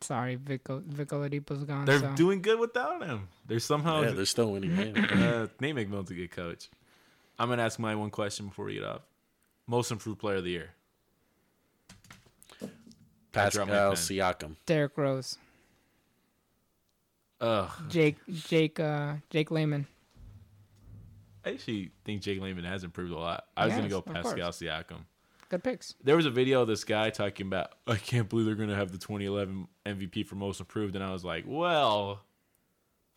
Sorry, 0.01 0.35
Vic 0.35 0.61
Vic 0.67 1.09
Oladipo's 1.09 1.63
gone. 1.63 1.85
They're 1.85 1.99
so. 1.99 2.13
doing 2.15 2.41
good 2.41 2.59
without 2.59 3.05
him. 3.05 3.27
They're 3.45 3.59
somehow. 3.59 4.01
Yeah, 4.01 4.11
they're 4.11 4.25
still 4.25 4.51
winning 4.51 4.75
games. 4.75 4.97
uh, 5.11 5.47
Nate 5.59 5.75
McMillan's 5.75 6.11
a 6.11 6.15
good 6.15 6.31
coach. 6.31 6.69
I'm 7.37 7.49
gonna 7.49 7.63
ask 7.63 7.77
my 7.79 7.95
one 7.95 8.09
question 8.09 8.47
before 8.47 8.65
we 8.65 8.75
get 8.75 8.83
off. 8.83 9.01
Most 9.67 9.91
improved 9.91 10.19
player 10.19 10.37
of 10.37 10.43
the 10.43 10.51
year. 10.51 10.69
Pascal 13.31 13.65
my. 13.65 13.73
Siakam. 13.73 14.55
Derrick 14.65 14.97
Rose, 14.97 15.37
Ugh. 17.41 17.69
Jake 17.89 18.17
Jake 18.31 18.79
uh, 18.79 19.15
Jake 19.29 19.51
Layman. 19.51 19.87
I 21.45 21.49
actually 21.51 21.91
think 22.05 22.21
Jake 22.21 22.41
Layman 22.41 22.63
has 22.63 22.83
improved 22.83 23.11
a 23.11 23.17
lot. 23.17 23.45
I 23.55 23.65
was 23.65 23.71
Yes, 23.71 23.77
gonna 23.79 23.89
go 23.89 23.97
of 23.99 24.05
Pascal. 24.05 24.49
Siakam. 24.51 25.01
Good 25.49 25.63
picks. 25.63 25.93
There 26.03 26.15
was 26.15 26.25
a 26.25 26.31
video 26.31 26.61
of 26.61 26.67
this 26.67 26.83
guy 26.83 27.09
talking 27.11 27.47
about, 27.47 27.71
I 27.87 27.95
can't 27.97 28.27
believe 28.29 28.45
they're 28.45 28.55
gonna 28.55 28.75
have 28.75 28.91
the 28.91 28.97
2011 28.97 29.67
MVP 29.85 30.25
for 30.25 30.35
most 30.35 30.59
improved, 30.59 30.95
and 30.95 31.03
I 31.03 31.11
was 31.11 31.23
like, 31.23 31.43
well, 31.47 32.21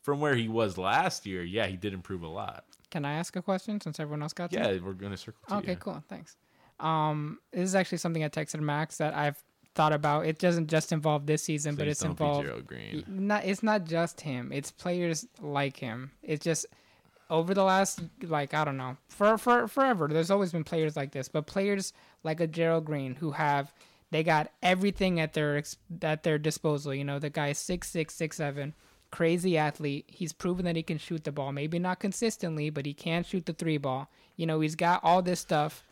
from 0.03 0.21
where 0.21 0.35
he 0.35 0.49
was 0.49 0.77
last 0.79 1.27
year, 1.27 1.43
yeah, 1.43 1.67
he 1.67 1.77
did 1.77 1.93
improve 1.95 2.23
a 2.23 2.29
lot. 2.29 2.65
Can 2.91 3.05
I 3.05 3.15
ask 3.15 3.37
a 3.37 3.43
question 3.43 3.81
since 3.81 3.99
everyone 4.01 4.23
else 4.23 4.33
got 4.33 4.51
to? 4.53 4.59
Yeah, 4.59 4.79
we're 4.83 4.93
gonna 4.93 5.17
circle. 5.17 5.41
To 5.49 5.57
Okay, 5.57 5.73
you. 5.73 5.77
cool. 5.77 6.03
Thanks. 6.09 6.37
Um, 6.81 7.39
this 7.53 7.65
is 7.65 7.75
actually 7.75 7.99
something 7.99 8.23
I 8.23 8.29
texted 8.29 8.61
Max 8.61 8.99
that 8.99 9.15
I've 9.15 9.43
thought 9.75 9.93
about. 9.93 10.27
It 10.27 10.39
doesn't 10.39 10.69
just 10.69 10.93
involve 10.93 11.27
this 11.27 11.43
season, 11.43 11.75
but 11.75 11.89
it's 11.89 12.03
involved. 12.03 12.49
Not, 13.09 13.45
it's 13.45 13.63
not 13.63 13.85
just 13.85 14.21
him. 14.21 14.51
It's 14.53 14.71
players 14.71 15.27
like 15.41 15.77
him. 15.77 16.13
It's 16.23 16.45
just 16.45 16.67
over 17.31 17.55
the 17.55 17.65
last 17.65 18.01
like 18.23 18.55
I 18.55 18.65
don't 18.65 18.77
know 18.77 18.97
for 19.09 19.37
for 19.39 19.69
forever. 19.69 20.09
There's 20.09 20.31
always 20.31 20.53
been 20.53 20.65
players 20.65 20.97
like 20.97 21.13
this, 21.13 21.29
but 21.29 21.47
players 21.47 21.93
like 22.23 22.41
a 22.41 22.47
Gerald 22.47 22.85
Green 22.85 23.15
who 23.17 23.33
have 23.33 23.73
they 24.11 24.23
got 24.23 24.51
everything 24.63 25.21
at 25.21 25.35
their 25.35 25.63
at 26.03 26.23
their 26.23 26.39
disposal. 26.39 26.95
You 26.95 27.05
know, 27.05 27.19
the 27.19 27.31
guy's 27.31 27.59
six 27.59 27.91
six 27.91 28.15
six 28.15 28.37
seven, 28.37 28.75
crazy 29.11 29.59
athlete. 29.59 30.07
He's 30.09 30.33
proven 30.33 30.65
that 30.65 30.77
he 30.77 30.83
can 30.83 30.99
shoot 30.99 31.25
the 31.25 31.33
ball. 31.33 31.53
Maybe 31.53 31.79
not 31.79 32.01
consistently, 32.01 32.71
but 32.71 32.87
he 32.87 32.95
can 32.95 33.25
shoot 33.25 33.47
the 33.47 33.53
three 33.53 33.79
ball. 33.79 34.11
You 34.37 34.47
know, 34.47 34.61
he's 34.61 34.77
got 34.77 35.05
all 35.05 35.23
this 35.23 35.41
stuff. 35.41 35.85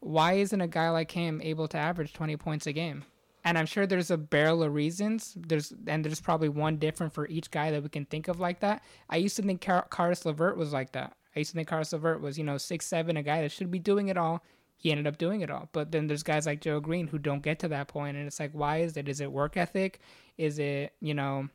Why 0.00 0.34
isn't 0.34 0.60
a 0.60 0.68
guy 0.68 0.90
like 0.90 1.10
him 1.12 1.40
able 1.42 1.66
to 1.68 1.78
average 1.78 2.12
20 2.12 2.36
points 2.36 2.66
a 2.66 2.72
game? 2.72 3.04
And 3.44 3.58
I'm 3.58 3.66
sure 3.66 3.86
there's 3.86 4.10
a 4.10 4.16
barrel 4.16 4.62
of 4.62 4.72
reasons. 4.72 5.36
There's 5.36 5.72
and 5.86 6.04
there's 6.04 6.20
probably 6.20 6.48
one 6.48 6.78
different 6.78 7.12
for 7.12 7.28
each 7.28 7.50
guy 7.50 7.70
that 7.70 7.82
we 7.82 7.90
can 7.90 8.06
think 8.06 8.28
of 8.28 8.40
like 8.40 8.60
that. 8.60 8.82
I 9.10 9.16
used 9.16 9.36
to 9.36 9.42
think 9.42 9.60
Car- 9.60 9.86
Caris 9.90 10.24
LeVert 10.24 10.56
was 10.56 10.72
like 10.72 10.92
that. 10.92 11.16
I 11.36 11.40
used 11.40 11.50
to 11.50 11.56
think 11.56 11.68
Caris 11.68 11.92
LeVert 11.92 12.20
was, 12.20 12.38
you 12.38 12.44
know, 12.44 12.56
six 12.56 12.86
seven, 12.86 13.16
a 13.16 13.22
guy 13.22 13.42
that 13.42 13.52
should 13.52 13.70
be 13.70 13.78
doing 13.78 14.08
it 14.08 14.16
all. 14.16 14.42
He 14.76 14.90
ended 14.90 15.06
up 15.06 15.18
doing 15.18 15.42
it 15.42 15.50
all. 15.50 15.68
But 15.72 15.92
then 15.92 16.06
there's 16.06 16.22
guys 16.22 16.46
like 16.46 16.60
Joe 16.60 16.80
Green 16.80 17.06
who 17.06 17.18
don't 17.18 17.42
get 17.42 17.58
to 17.60 17.68
that 17.68 17.88
point, 17.88 18.16
and 18.16 18.26
it's 18.26 18.40
like, 18.40 18.52
why 18.52 18.78
is 18.78 18.96
it? 18.96 19.08
Is 19.08 19.20
it 19.20 19.30
work 19.30 19.56
ethic? 19.56 20.00
Is 20.38 20.58
it, 20.58 20.94
you 21.00 21.14
know, 21.14 21.48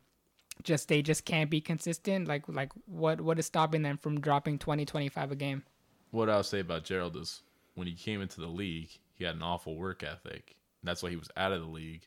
just 0.62 0.88
they 0.88 1.02
just 1.02 1.24
can't 1.24 1.50
be 1.50 1.60
consistent? 1.60 2.28
Like 2.28 2.44
like 2.48 2.72
what 2.86 3.20
what 3.20 3.38
is 3.38 3.46
stopping 3.46 3.82
them 3.82 3.98
from 3.98 4.20
dropping 4.20 4.58
20, 4.58 4.84
25 4.84 5.32
a 5.32 5.36
game? 5.36 5.64
What 6.12 6.30
I'll 6.30 6.42
say 6.42 6.60
about 6.60 6.84
Gerald 6.84 7.16
is 7.16 7.42
when 7.74 7.86
he 7.86 7.94
came 7.94 8.20
into 8.20 8.40
the 8.40 8.48
league, 8.48 8.90
he 9.14 9.24
had 9.24 9.36
an 9.36 9.42
awful 9.42 9.76
work 9.76 10.02
ethic. 10.02 10.56
That's 10.82 11.02
why 11.02 11.10
he 11.10 11.16
was 11.16 11.28
out 11.36 11.52
of 11.52 11.60
the 11.60 11.66
league 11.68 12.06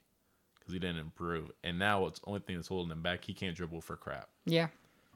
because 0.60 0.74
he 0.74 0.80
didn't 0.80 0.98
improve. 1.00 1.52
And 1.64 1.78
now 1.78 2.06
it's 2.08 2.20
the 2.20 2.28
only 2.28 2.40
thing 2.40 2.56
that's 2.56 2.68
holding 2.68 2.92
him 2.92 3.02
back? 3.02 3.24
He 3.26 3.34
can't 3.34 3.56
dribble 3.56 3.82
for 3.82 3.96
crap. 3.96 4.30
Yeah. 4.46 4.68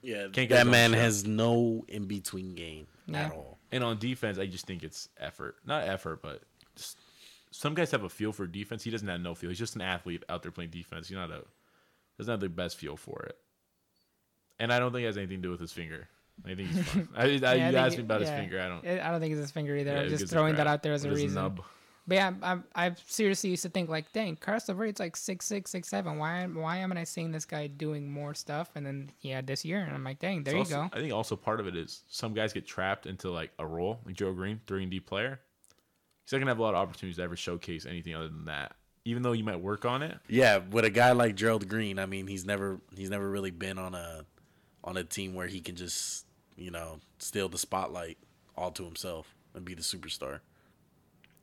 Yeah, 0.04 0.24
Can't 0.32 0.34
get 0.48 0.50
that 0.50 0.68
man 0.68 0.92
shot. 0.92 1.00
has 1.00 1.26
no 1.26 1.84
in 1.88 2.06
between 2.06 2.54
game 2.54 2.86
Yeah. 3.08 3.26
at 3.26 3.32
all. 3.34 3.58
And 3.72 3.84
on 3.84 3.98
defense, 3.98 4.38
I 4.38 4.46
just 4.46 4.68
think 4.68 4.84
it's 4.84 5.10
effort. 5.20 5.56
Not 5.66 5.88
effort, 5.88 6.22
but 6.22 6.44
just, 6.76 7.00
some 7.50 7.74
guys 7.74 7.90
have 7.92 8.04
a 8.04 8.10
feel 8.10 8.32
for 8.32 8.46
defense. 8.46 8.84
He 8.84 8.92
doesn't 8.92 9.08
have 9.08 9.22
no 9.22 9.34
feel. 9.34 9.50
He's 9.50 9.58
just 9.58 9.76
an 9.76 9.82
athlete 9.82 10.24
out 10.30 10.44
there 10.44 10.52
playing 10.52 10.70
defense. 10.70 11.08
He's 11.08 11.18
not 11.18 11.32
a 11.32 11.44
doesn't 12.20 12.32
have 12.32 12.40
the 12.40 12.48
best 12.48 12.78
feel 12.78 12.96
for 12.96 13.24
it. 13.24 13.38
And 14.60 14.72
I 14.72 14.80
don't 14.80 14.92
think 14.92 15.04
it 15.04 15.08
has 15.08 15.18
anything 15.18 15.38
to 15.38 15.42
do 15.48 15.52
with 15.52 15.60
his 15.60 15.72
finger. 15.72 16.08
I 16.46 16.54
think 16.56 16.70
he's 16.70 16.84
fine. 16.88 17.08
I, 17.16 17.24
I, 17.24 17.26
Yeah, 17.26 17.32
I 17.50 17.54
you 17.56 17.62
think 17.64 17.76
asked 17.76 17.98
me 17.98 18.04
about 18.04 18.22
his 18.22 18.30
yeah. 18.30 18.40
finger. 18.40 18.62
I 18.62 18.68
don't. 18.68 18.88
I 19.02 19.12
don't 19.12 19.20
think 19.20 19.32
it's 19.34 19.42
his 19.42 19.52
finger 19.52 19.76
either. 19.76 19.94
yeah, 19.94 20.02
I'm 20.02 20.10
just 20.10 20.28
throwing 20.28 20.56
that 20.56 20.68
out 20.68 20.84
there 20.84 20.94
as 20.94 21.04
a 21.06 21.08
With 21.10 21.18
his 21.18 21.24
reason. 21.26 21.42
nub. 21.42 21.62
But 22.08 22.16
yeah, 22.16 22.34
I, 22.42 22.60
I 22.88 22.96
seriously 23.06 23.50
used 23.50 23.64
to 23.64 23.70
think 23.70 23.90
like, 23.90 24.12
dang, 24.14 24.38
Caris 24.38 24.70
LeVert's 24.70 25.00
like 25.00 25.18
six 25.18 25.46
six 25.46 25.70
six 25.72 25.90
seven. 25.90 26.18
Why 26.18 26.46
why 26.46 26.78
am 26.78 26.94
I 26.94 27.04
seeing 27.04 27.32
this 27.32 27.44
guy 27.46 27.68
doing 27.68 28.10
more 28.10 28.34
stuff? 28.34 28.70
And 28.76 28.86
then 28.86 29.12
yeah, 29.22 29.42
this 29.42 29.66
year, 29.66 29.80
and 29.82 29.94
I'm 29.94 30.04
like, 30.06 30.20
dang, 30.20 30.44
there 30.44 30.56
It's 30.56 30.70
you 30.72 30.78
also- 30.78 30.90
go. 30.90 30.98
I 30.98 31.02
think 31.02 31.14
also 31.14 31.36
part 31.36 31.60
of 31.60 31.68
it 31.68 31.76
is 31.76 32.04
some 32.10 32.34
guys 32.34 32.54
get 32.54 32.66
trapped 32.66 33.06
into 33.08 33.30
like 33.30 33.52
a 33.60 33.68
role, 33.68 34.00
like 34.06 34.16
Joe 34.16 34.32
Green, 34.34 34.62
three 34.68 34.84
and 34.84 34.92
D 34.92 35.00
player. 35.02 35.42
He's 36.24 36.32
not 36.34 36.40
gonna 36.40 36.52
have 36.52 36.60
a 36.60 36.64
lot 36.64 36.76
of 36.76 36.80
opportunities 36.82 37.18
to 37.18 37.24
ever 37.24 37.36
showcase 37.36 37.86
anything 37.86 38.16
other 38.16 38.28
than 38.30 38.46
that. 38.46 38.74
Even 39.06 39.24
though 39.24 39.32
you 39.32 39.44
might 39.46 39.60
work 39.62 39.86
on 39.86 40.02
it, 40.04 40.18
Yeah, 40.28 40.58
with 40.58 40.84
a 40.86 40.90
guy 40.90 41.12
like 41.14 41.36
Gerald 41.36 41.68
Green, 41.70 41.98
I 42.00 42.06
mean, 42.06 42.28
he's 42.28 42.46
never 42.46 42.80
he's 42.96 43.10
never 43.10 43.30
really 43.30 43.52
been 43.52 43.78
on 43.78 43.96
a 43.96 44.24
on 44.84 44.96
a 44.98 45.04
team 45.04 45.34
where 45.34 45.48
he 45.48 45.60
can 45.60 45.76
just 45.76 46.26
you 46.56 46.72
know 46.72 47.00
steal 47.18 47.50
the 47.50 47.58
spotlight 47.58 48.18
all 48.56 48.72
to 48.72 48.84
himself 48.86 49.36
and 49.54 49.66
be 49.66 49.74
the 49.74 49.82
superstar. 49.82 50.40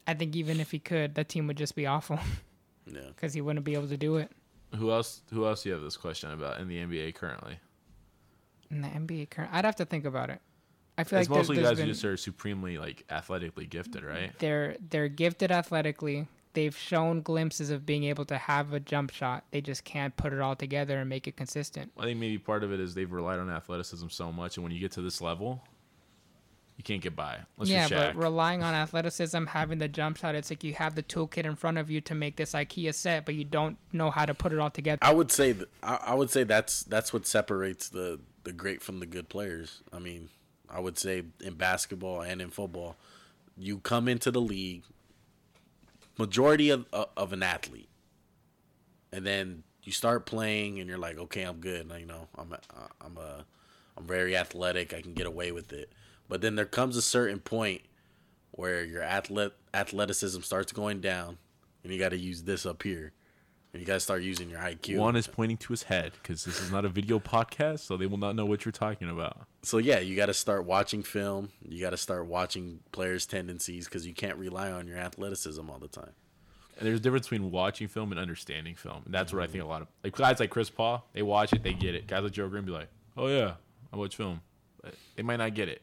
I 0.06 0.14
think 0.14 0.36
even 0.36 0.60
if 0.60 0.70
he 0.70 0.78
could, 0.78 1.14
that 1.14 1.28
team 1.28 1.46
would 1.46 1.56
just 1.56 1.74
be 1.74 1.86
awful 1.86 2.18
Yeah, 2.86 3.00
because 3.08 3.32
he 3.32 3.40
wouldn't 3.40 3.64
be 3.64 3.74
able 3.74 3.88
to 3.88 3.96
do 3.96 4.16
it. 4.16 4.30
who 4.74 4.90
else? 4.90 5.22
Who 5.32 5.46
else 5.46 5.62
do 5.62 5.70
you 5.70 5.74
have 5.74 5.82
this 5.82 5.96
question 5.96 6.30
about 6.30 6.60
in 6.60 6.68
the 6.68 6.76
NBA 6.76 7.14
currently? 7.14 7.58
In 8.70 8.82
the 8.82 8.88
NBA 8.88 9.30
current, 9.30 9.50
I'd 9.52 9.64
have 9.64 9.76
to 9.76 9.84
think 9.84 10.04
about 10.04 10.30
it. 10.30 10.40
I 10.98 11.04
feel 11.04 11.18
It's 11.18 11.28
like 11.28 11.34
there's, 11.34 11.48
mostly 11.48 11.56
there's 11.56 11.68
guys 11.70 11.76
been, 11.78 11.86
who 11.86 11.92
just 11.92 12.04
are 12.04 12.16
supremely 12.16 12.78
like 12.78 13.04
athletically 13.10 13.66
gifted, 13.66 14.04
right? 14.04 14.32
they're 14.38 14.76
they're 14.90 15.08
gifted 15.08 15.50
athletically. 15.50 16.26
They've 16.52 16.76
shown 16.76 17.20
glimpses 17.22 17.70
of 17.70 17.84
being 17.84 18.04
able 18.04 18.24
to 18.26 18.38
have 18.38 18.72
a 18.74 18.78
jump 18.78 19.10
shot. 19.10 19.42
They 19.50 19.60
just 19.60 19.82
can't 19.84 20.16
put 20.16 20.32
it 20.32 20.40
all 20.40 20.54
together 20.54 21.00
and 21.00 21.08
make 21.08 21.26
it 21.26 21.36
consistent. 21.36 21.90
I 21.98 22.04
think 22.04 22.20
maybe 22.20 22.38
part 22.38 22.62
of 22.62 22.72
it 22.72 22.78
is 22.78 22.94
they've 22.94 23.10
relied 23.10 23.40
on 23.40 23.50
athleticism 23.50 24.06
so 24.08 24.30
much, 24.30 24.56
and 24.56 24.62
when 24.62 24.72
you 24.72 24.78
get 24.78 24.92
to 24.92 25.00
this 25.00 25.20
level, 25.20 25.64
you 26.76 26.82
can't 26.82 27.02
get 27.02 27.14
by. 27.14 27.38
Unless 27.56 27.70
yeah, 27.70 27.88
you're 27.88 27.98
but 27.98 28.16
relying 28.16 28.62
on 28.62 28.74
athleticism, 28.74 29.46
having 29.46 29.78
the 29.78 29.88
jump 29.88 30.16
shot, 30.16 30.34
it's 30.34 30.50
like 30.50 30.64
you 30.64 30.74
have 30.74 30.94
the 30.94 31.02
toolkit 31.02 31.44
in 31.44 31.54
front 31.54 31.78
of 31.78 31.90
you 31.90 32.00
to 32.02 32.14
make 32.14 32.36
this 32.36 32.52
IKEA 32.52 32.92
set, 32.94 33.24
but 33.24 33.34
you 33.34 33.44
don't 33.44 33.76
know 33.92 34.10
how 34.10 34.26
to 34.26 34.34
put 34.34 34.52
it 34.52 34.58
all 34.58 34.70
together. 34.70 34.98
I 35.02 35.12
would 35.12 35.30
say 35.30 35.52
th- 35.52 35.68
I, 35.82 35.98
I 36.06 36.14
would 36.14 36.30
say 36.30 36.44
that's 36.44 36.82
that's 36.82 37.12
what 37.12 37.26
separates 37.26 37.88
the 37.88 38.20
the 38.42 38.52
great 38.52 38.82
from 38.82 39.00
the 39.00 39.06
good 39.06 39.28
players. 39.28 39.82
I 39.92 39.98
mean, 40.00 40.30
I 40.68 40.80
would 40.80 40.98
say 40.98 41.22
in 41.40 41.54
basketball 41.54 42.22
and 42.22 42.42
in 42.42 42.50
football, 42.50 42.96
you 43.56 43.78
come 43.78 44.08
into 44.08 44.30
the 44.30 44.40
league 44.40 44.82
majority 46.18 46.70
of 46.70 46.86
of 46.92 47.32
an 47.32 47.42
athlete, 47.44 47.88
and 49.12 49.24
then 49.24 49.62
you 49.84 49.92
start 49.92 50.26
playing, 50.26 50.80
and 50.80 50.88
you're 50.88 50.98
like, 50.98 51.18
okay, 51.18 51.42
I'm 51.42 51.58
good. 51.58 51.90
You 51.98 52.06
know, 52.06 52.26
I'm 52.36 52.52
a, 52.52 52.58
I'm 53.00 53.16
a 53.16 53.44
I'm 53.96 54.06
very 54.06 54.36
athletic. 54.36 54.92
I 54.92 55.00
can 55.00 55.14
get 55.14 55.26
away 55.26 55.52
with 55.52 55.72
it. 55.72 55.92
But 56.28 56.40
then 56.40 56.56
there 56.56 56.66
comes 56.66 56.96
a 56.96 57.02
certain 57.02 57.40
point 57.40 57.82
where 58.50 58.84
your 58.84 59.02
athlete 59.02 59.52
athleticism 59.72 60.40
starts 60.40 60.72
going 60.72 61.00
down, 61.00 61.38
and 61.82 61.92
you 61.92 61.98
got 61.98 62.10
to 62.10 62.18
use 62.18 62.42
this 62.42 62.64
up 62.64 62.82
here, 62.82 63.12
and 63.72 63.80
you 63.80 63.86
got 63.86 63.94
to 63.94 64.00
start 64.00 64.22
using 64.22 64.48
your 64.48 64.60
IQ. 64.60 64.98
Juan 64.98 65.16
is 65.16 65.26
pointing 65.26 65.56
to 65.58 65.72
his 65.72 65.84
head 65.84 66.12
because 66.22 66.44
this 66.44 66.60
is 66.60 66.70
not 66.70 66.84
a 66.84 66.88
video 66.88 67.18
podcast, 67.18 67.80
so 67.80 67.96
they 67.96 68.06
will 68.06 68.18
not 68.18 68.36
know 68.36 68.46
what 68.46 68.64
you're 68.64 68.72
talking 68.72 69.10
about. 69.10 69.46
so 69.62 69.78
yeah, 69.78 69.98
you 69.98 70.16
got 70.16 70.26
to 70.26 70.34
start 70.34 70.64
watching 70.64 71.02
film. 71.02 71.50
You 71.68 71.80
got 71.80 71.90
to 71.90 71.96
start 71.96 72.26
watching 72.26 72.80
players' 72.92 73.26
tendencies 73.26 73.86
because 73.86 74.06
you 74.06 74.14
can't 74.14 74.38
rely 74.38 74.70
on 74.70 74.86
your 74.86 74.98
athleticism 74.98 75.68
all 75.68 75.78
the 75.78 75.88
time. 75.88 76.12
And 76.78 76.86
there's 76.86 76.98
a 76.98 77.02
difference 77.02 77.28
between 77.28 77.50
watching 77.50 77.86
film 77.88 78.10
and 78.10 78.20
understanding 78.20 78.74
film. 78.74 79.02
And 79.04 79.14
that's 79.14 79.32
what 79.32 79.40
I 79.40 79.44
mm-hmm. 79.44 79.52
think 79.52 79.64
a 79.64 79.68
lot 79.68 79.82
of 79.82 79.88
like 80.02 80.16
guys 80.16 80.40
like 80.40 80.50
Chris 80.50 80.70
Paul, 80.70 81.06
they 81.12 81.22
watch 81.22 81.52
it, 81.52 81.62
they 81.62 81.72
get 81.72 81.94
it. 81.94 82.06
Guys 82.06 82.22
like 82.22 82.32
Joe 82.32 82.48
Green 82.48 82.64
be 82.64 82.72
like, 82.72 82.88
"Oh 83.16 83.28
yeah, 83.28 83.54
I 83.92 83.96
watch 83.96 84.16
film," 84.16 84.40
but 84.82 84.94
they 85.16 85.22
might 85.22 85.36
not 85.36 85.54
get 85.54 85.68
it. 85.68 85.82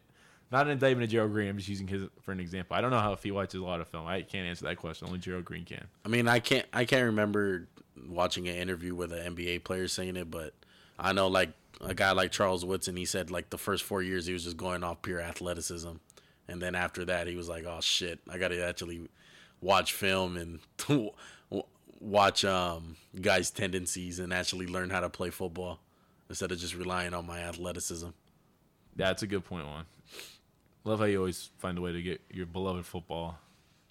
Not 0.52 0.66
an 0.66 0.74
indictment 0.74 1.06
of 1.06 1.10
Gerald 1.10 1.32
Green. 1.32 1.50
I'm 1.50 1.58
just 1.58 1.70
using 1.70 1.88
his 1.88 2.04
for 2.22 2.32
an 2.32 2.40
example. 2.40 2.76
I 2.76 2.82
don't 2.82 2.92
know 2.92 3.00
how 3.00 3.14
if 3.14 3.24
he 3.24 3.32
watches 3.32 3.62
a 3.62 3.64
lot 3.64 3.80
of 3.80 3.88
film. 3.88 4.06
I 4.06 4.22
can't 4.22 4.48
answer 4.48 4.66
that 4.66 4.78
question. 4.78 5.08
Only 5.08 5.20
Gerald 5.20 5.46
Green 5.46 5.64
can. 5.64 5.86
I 6.06 6.10
mean, 6.10 6.28
I 6.28 6.40
can't 6.40 6.66
I 6.74 6.84
can't 6.86 7.06
remember 7.06 7.68
watching 8.08 8.48
an 8.48 8.56
interview 8.56 8.94
with 8.94 9.14
an 9.14 9.36
NBA 9.36 9.64
player 9.64 9.88
saying 9.88 10.18
it, 10.18 10.30
but 10.30 10.54
I 11.00 11.14
know 11.14 11.28
like 11.28 11.52
a 11.80 11.94
guy 11.94 12.12
like 12.12 12.32
Charles 12.32 12.66
Woodson, 12.66 12.98
he 12.98 13.06
said 13.06 13.32
like 13.32 13.50
the 13.50 13.58
first 13.58 13.84
four 13.84 14.02
years 14.02 14.26
he 14.26 14.34
was 14.34 14.44
just 14.44 14.58
going 14.58 14.84
off 14.84 15.02
pure 15.02 15.22
athleticism, 15.22 15.92
and 16.50 16.62
then 16.62 16.76
after 16.76 17.06
that 17.06 17.28
he 17.28 17.36
was 17.36 17.48
like, 17.48 17.66
oh 17.66 17.80
shit, 17.82 18.20
I 18.30 18.38
got 18.38 18.50
to 18.50 18.62
actually 18.62 19.08
watch 19.62 19.94
film 19.94 20.36
and 20.36 20.60
watch 22.02 22.44
um 22.44 22.98
guys' 23.22 23.52
tendencies 23.52 24.20
and 24.20 24.34
actually 24.34 24.68
learn 24.68 24.90
how 24.90 25.00
to 25.00 25.10
play 25.10 25.30
football 25.30 25.80
instead 26.28 26.52
of 26.52 26.60
just 26.60 26.76
relying 26.76 27.14
on 27.14 27.26
my 27.26 27.40
athleticism. 27.40 28.10
That's 28.98 29.24
a 29.24 29.28
good 29.28 29.46
point, 29.46 29.66
Juan. 29.66 29.86
Love 30.84 31.00
how 31.00 31.06
you 31.06 31.18
always 31.20 31.52
find 31.60 31.78
a 31.78 31.82
way 31.82 31.92
to 31.92 32.02
get 32.02 32.22
your 32.32 32.46
beloved 32.46 32.86
football. 32.86 33.38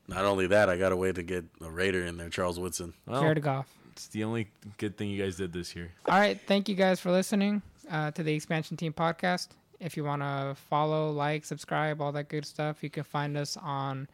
Not 0.09 0.25
only 0.25 0.49
that, 0.49 0.69
I 0.69 0.77
got 0.77 0.91
a 0.91 0.97
way 0.97 1.13
to 1.13 1.23
get 1.23 1.45
a 1.61 1.71
Raider 1.71 2.05
in 2.05 2.17
there, 2.17 2.29
Charles 2.29 2.59
Woodson. 2.59 2.95
Well, 3.07 3.21
Jared 3.23 3.43
Goff. 3.43 3.69
it's 3.93 4.09
the 4.09 4.25
only 4.25 4.49
good 4.79 4.97
thing 4.97 5.09
you 5.09 5.23
guys 5.23 5.37
did 5.37 5.53
this 5.53 5.77
year. 5.77 5.93
All 6.07 6.19
right, 6.19 6.39
thank 6.49 6.69
you 6.69 6.75
guys 6.75 6.99
for 6.99 7.13
listening 7.13 7.63
uh, 7.89 8.11
to 8.13 8.25
the 8.25 8.35
Expansion 8.35 8.77
Team 8.77 8.93
podcast. 8.93 9.49
If 9.79 9.97
you 9.97 10.03
want 10.05 10.23
to 10.23 10.57
follow, 10.69 11.11
like, 11.13 11.45
subscribe, 11.45 12.01
all 12.03 12.11
that 12.13 12.29
good 12.29 12.45
stuff, 12.45 12.83
you 12.83 12.91
can 12.91 13.05
find 13.05 13.37
us 13.37 13.57
on 13.57 14.09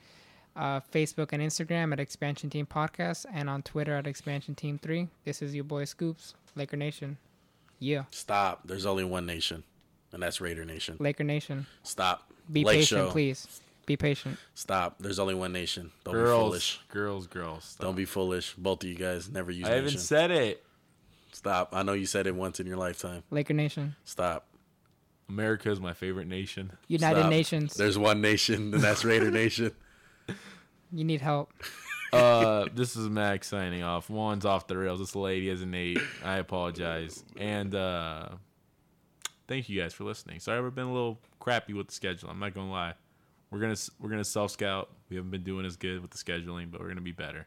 uh, 0.55 0.81
Facebook 0.93 1.31
and 1.33 1.43
Instagram 1.43 1.93
at 1.93 2.01
Expansion 2.01 2.51
Team 2.51 2.67
Podcast 2.67 3.27
and 3.33 3.49
on 3.51 3.63
Twitter 3.63 3.95
at 3.95 4.07
Expansion 4.07 4.55
Team 4.55 4.79
3. 4.79 5.09
This 5.25 5.43
is 5.43 5.55
your 5.55 5.65
boy 5.65 5.85
Scoops, 5.85 6.35
Laker 6.55 6.77
Nation. 6.77 7.17
Yeah, 7.79 8.05
Stop. 8.11 8.63
There's 8.65 8.87
only 8.87 9.05
one 9.05 9.27
nation, 9.27 9.65
and 10.13 10.23
that's 10.23 10.41
Raider 10.41 10.65
Nation. 10.65 10.97
Laker 10.99 11.25
Nation. 11.25 11.67
Stop. 11.83 12.26
Be 12.51 12.65
Lake 12.65 12.79
patient, 12.79 13.01
Show. 13.09 13.11
please. 13.11 13.61
Be 13.87 13.97
patient. 13.97 14.37
Stop. 14.55 14.97
There's 14.99 15.19
only 15.19 15.35
one 15.35 15.53
nation. 15.53 15.93
Don't 16.05 16.15
be 16.15 16.21
Girls, 16.21 16.43
foolish. 16.49 16.81
girls, 16.89 17.27
girls. 17.29 17.65
Stop. 17.65 17.85
Don't 17.87 17.95
be 17.95 18.05
foolish. 18.05 18.55
Both 18.55 18.83
of 18.83 18.89
you 18.89 18.97
guys 18.97 19.29
never 19.31 19.51
use 19.53 19.67
I 19.67 19.75
haven't 19.75 19.99
said 20.01 20.31
it. 20.33 20.65
Stop. 21.33 21.71
I 21.73 21.83
know 21.83 21.93
you 21.93 22.07
said 22.07 22.27
it 22.27 22.35
once 22.35 22.59
in 22.59 22.67
your 22.67 22.79
lifetime. 22.79 23.23
Laker 23.31 23.55
Nation. 23.55 23.95
Stop. 24.05 24.47
America 25.29 25.71
is 25.71 25.81
my 25.81 25.93
favorite 25.93 26.27
nation. 26.29 26.73
United 26.89 27.21
Stop. 27.21 27.31
Nations. 27.31 27.75
There's 27.75 27.99
one 27.99 28.21
nation, 28.21 28.75
and 28.75 28.83
that's 28.83 29.05
Raider 29.05 29.31
Nation. 29.31 29.73
You 30.93 31.03
need 31.05 31.21
help. 31.21 31.53
Uh, 32.13 32.67
this 32.73 32.95
is 32.95 33.09
Max 33.09 33.49
signing 33.49 33.83
off. 33.83 34.09
Juan's 34.09 34.45
off 34.47 34.69
the 34.69 34.79
rails. 34.79 35.01
This 35.01 35.17
lady 35.17 35.49
has 35.49 35.63
an 35.63 35.75
eight. 35.75 35.99
I 36.25 36.37
apologize. 36.37 37.25
And 37.37 37.75
uh, 37.75 38.29
thank 39.49 39.69
you 39.69 39.81
guys 39.81 39.93
for 39.93 40.05
listening. 40.05 40.41
Sorry, 40.41 40.63
we've 40.63 40.75
been 40.75 40.87
a 40.87 40.93
little 40.93 41.19
crappy 41.41 41.73
with 41.75 41.89
the 41.89 41.95
schedule. 41.95 42.29
I'm 42.31 42.39
not 42.39 42.55
gonna 42.55 42.71
lie. 42.71 42.95
We're 43.51 43.61
gonna 43.61 43.77
we're 44.01 44.11
gonna 44.11 44.25
self 44.25 44.51
scout. 44.51 44.91
We 45.09 45.17
haven't 45.17 45.31
been 45.31 45.45
doing 45.45 45.67
as 45.67 45.77
good 45.77 46.03
with 46.03 46.11
the 46.11 46.19
scheduling, 46.19 46.71
but 46.71 46.81
we're 46.81 46.89
gonna 46.89 47.01
be 47.01 47.13
better. 47.13 47.47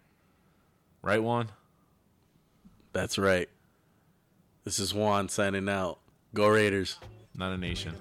Right, 1.02 1.22
Juan? 1.22 1.50
That's 2.94 3.18
right. 3.18 3.50
This 4.64 4.80
is 4.80 4.94
Juan 4.94 5.30
signing 5.30 5.70
out. 5.70 6.00
Go 6.34 6.48
Raiders. 6.48 6.98
Not 7.36 7.52
a 7.54 7.58
nation. 7.58 7.96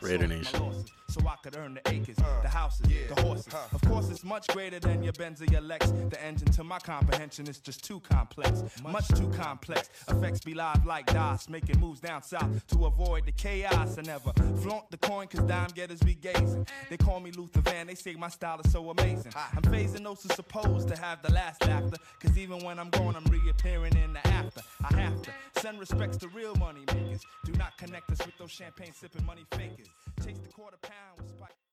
Raider 0.00 0.26
Nation. 0.26 0.84
So 1.10 1.26
I 1.26 1.36
could 1.42 1.56
earn 1.56 1.74
the 1.74 1.80
acres, 1.90 2.16
the 2.42 2.48
houses, 2.48 2.86
the 3.08 3.22
horses. 3.22 3.52
Of 3.72 3.80
course, 3.82 4.10
it's 4.10 4.22
much 4.24 4.46
greater 4.48 4.78
than 4.78 5.02
your 5.02 5.14
Benz 5.14 5.40
or 5.40 5.46
your 5.46 5.62
Lex. 5.62 5.90
The 5.90 6.22
engine, 6.22 6.48
to 6.52 6.64
my 6.64 6.78
comprehension, 6.78 7.48
is 7.48 7.58
just 7.58 7.82
too 7.82 8.00
complex. 8.00 8.62
Much 8.82 9.08
too 9.08 9.28
complex. 9.30 9.88
Effects 10.08 10.40
be 10.40 10.54
live 10.54 10.84
like 10.84 11.06
DOS, 11.06 11.48
making 11.48 11.80
moves 11.80 12.00
down 12.00 12.22
south 12.22 12.66
to 12.68 12.86
avoid 12.86 13.24
the 13.24 13.32
chaos. 13.32 13.96
I 13.98 14.02
never 14.02 14.32
flaunt 14.60 14.90
the 14.90 14.98
coin, 14.98 15.26
cause 15.28 15.40
dime 15.40 15.70
getters 15.74 16.00
be 16.00 16.14
gazing. 16.14 16.66
They 16.90 16.98
call 16.98 17.20
me 17.20 17.30
Luther 17.32 17.62
Van, 17.62 17.86
they 17.86 17.94
say 17.94 18.14
my 18.14 18.28
style 18.28 18.60
is 18.62 18.70
so 18.70 18.90
amazing. 18.90 19.32
I'm 19.34 19.62
phasing 19.62 20.04
those 20.04 20.22
who 20.22 20.28
supposed 20.34 20.88
to 20.88 20.96
have 20.96 21.22
the 21.22 21.32
last 21.32 21.66
laughter. 21.66 21.96
Cause 22.20 22.36
even 22.36 22.58
when 22.64 22.78
I'm 22.78 22.90
gone, 22.90 23.16
I'm 23.16 23.24
reappearing 23.24 23.96
in 23.96 24.12
the 24.12 24.26
after. 24.28 24.60
I 24.84 24.94
have 25.00 25.22
to 25.22 25.30
send 25.60 25.80
respects 25.80 26.18
to 26.18 26.28
real 26.28 26.54
money 26.56 26.84
makers. 26.94 27.22
Do 27.44 27.52
not 27.52 27.76
connect 27.78 28.10
us 28.12 28.18
with 28.24 28.36
those 28.38 28.50
champagne 28.50 28.92
sipping 29.08 29.26
money 29.26 29.44
fakers. 29.52 29.88
Chase 30.24 30.38
the 30.38 30.52
quarter 30.52 30.76
pound 30.82 31.18
with 31.18 31.28
spike. 31.30 31.67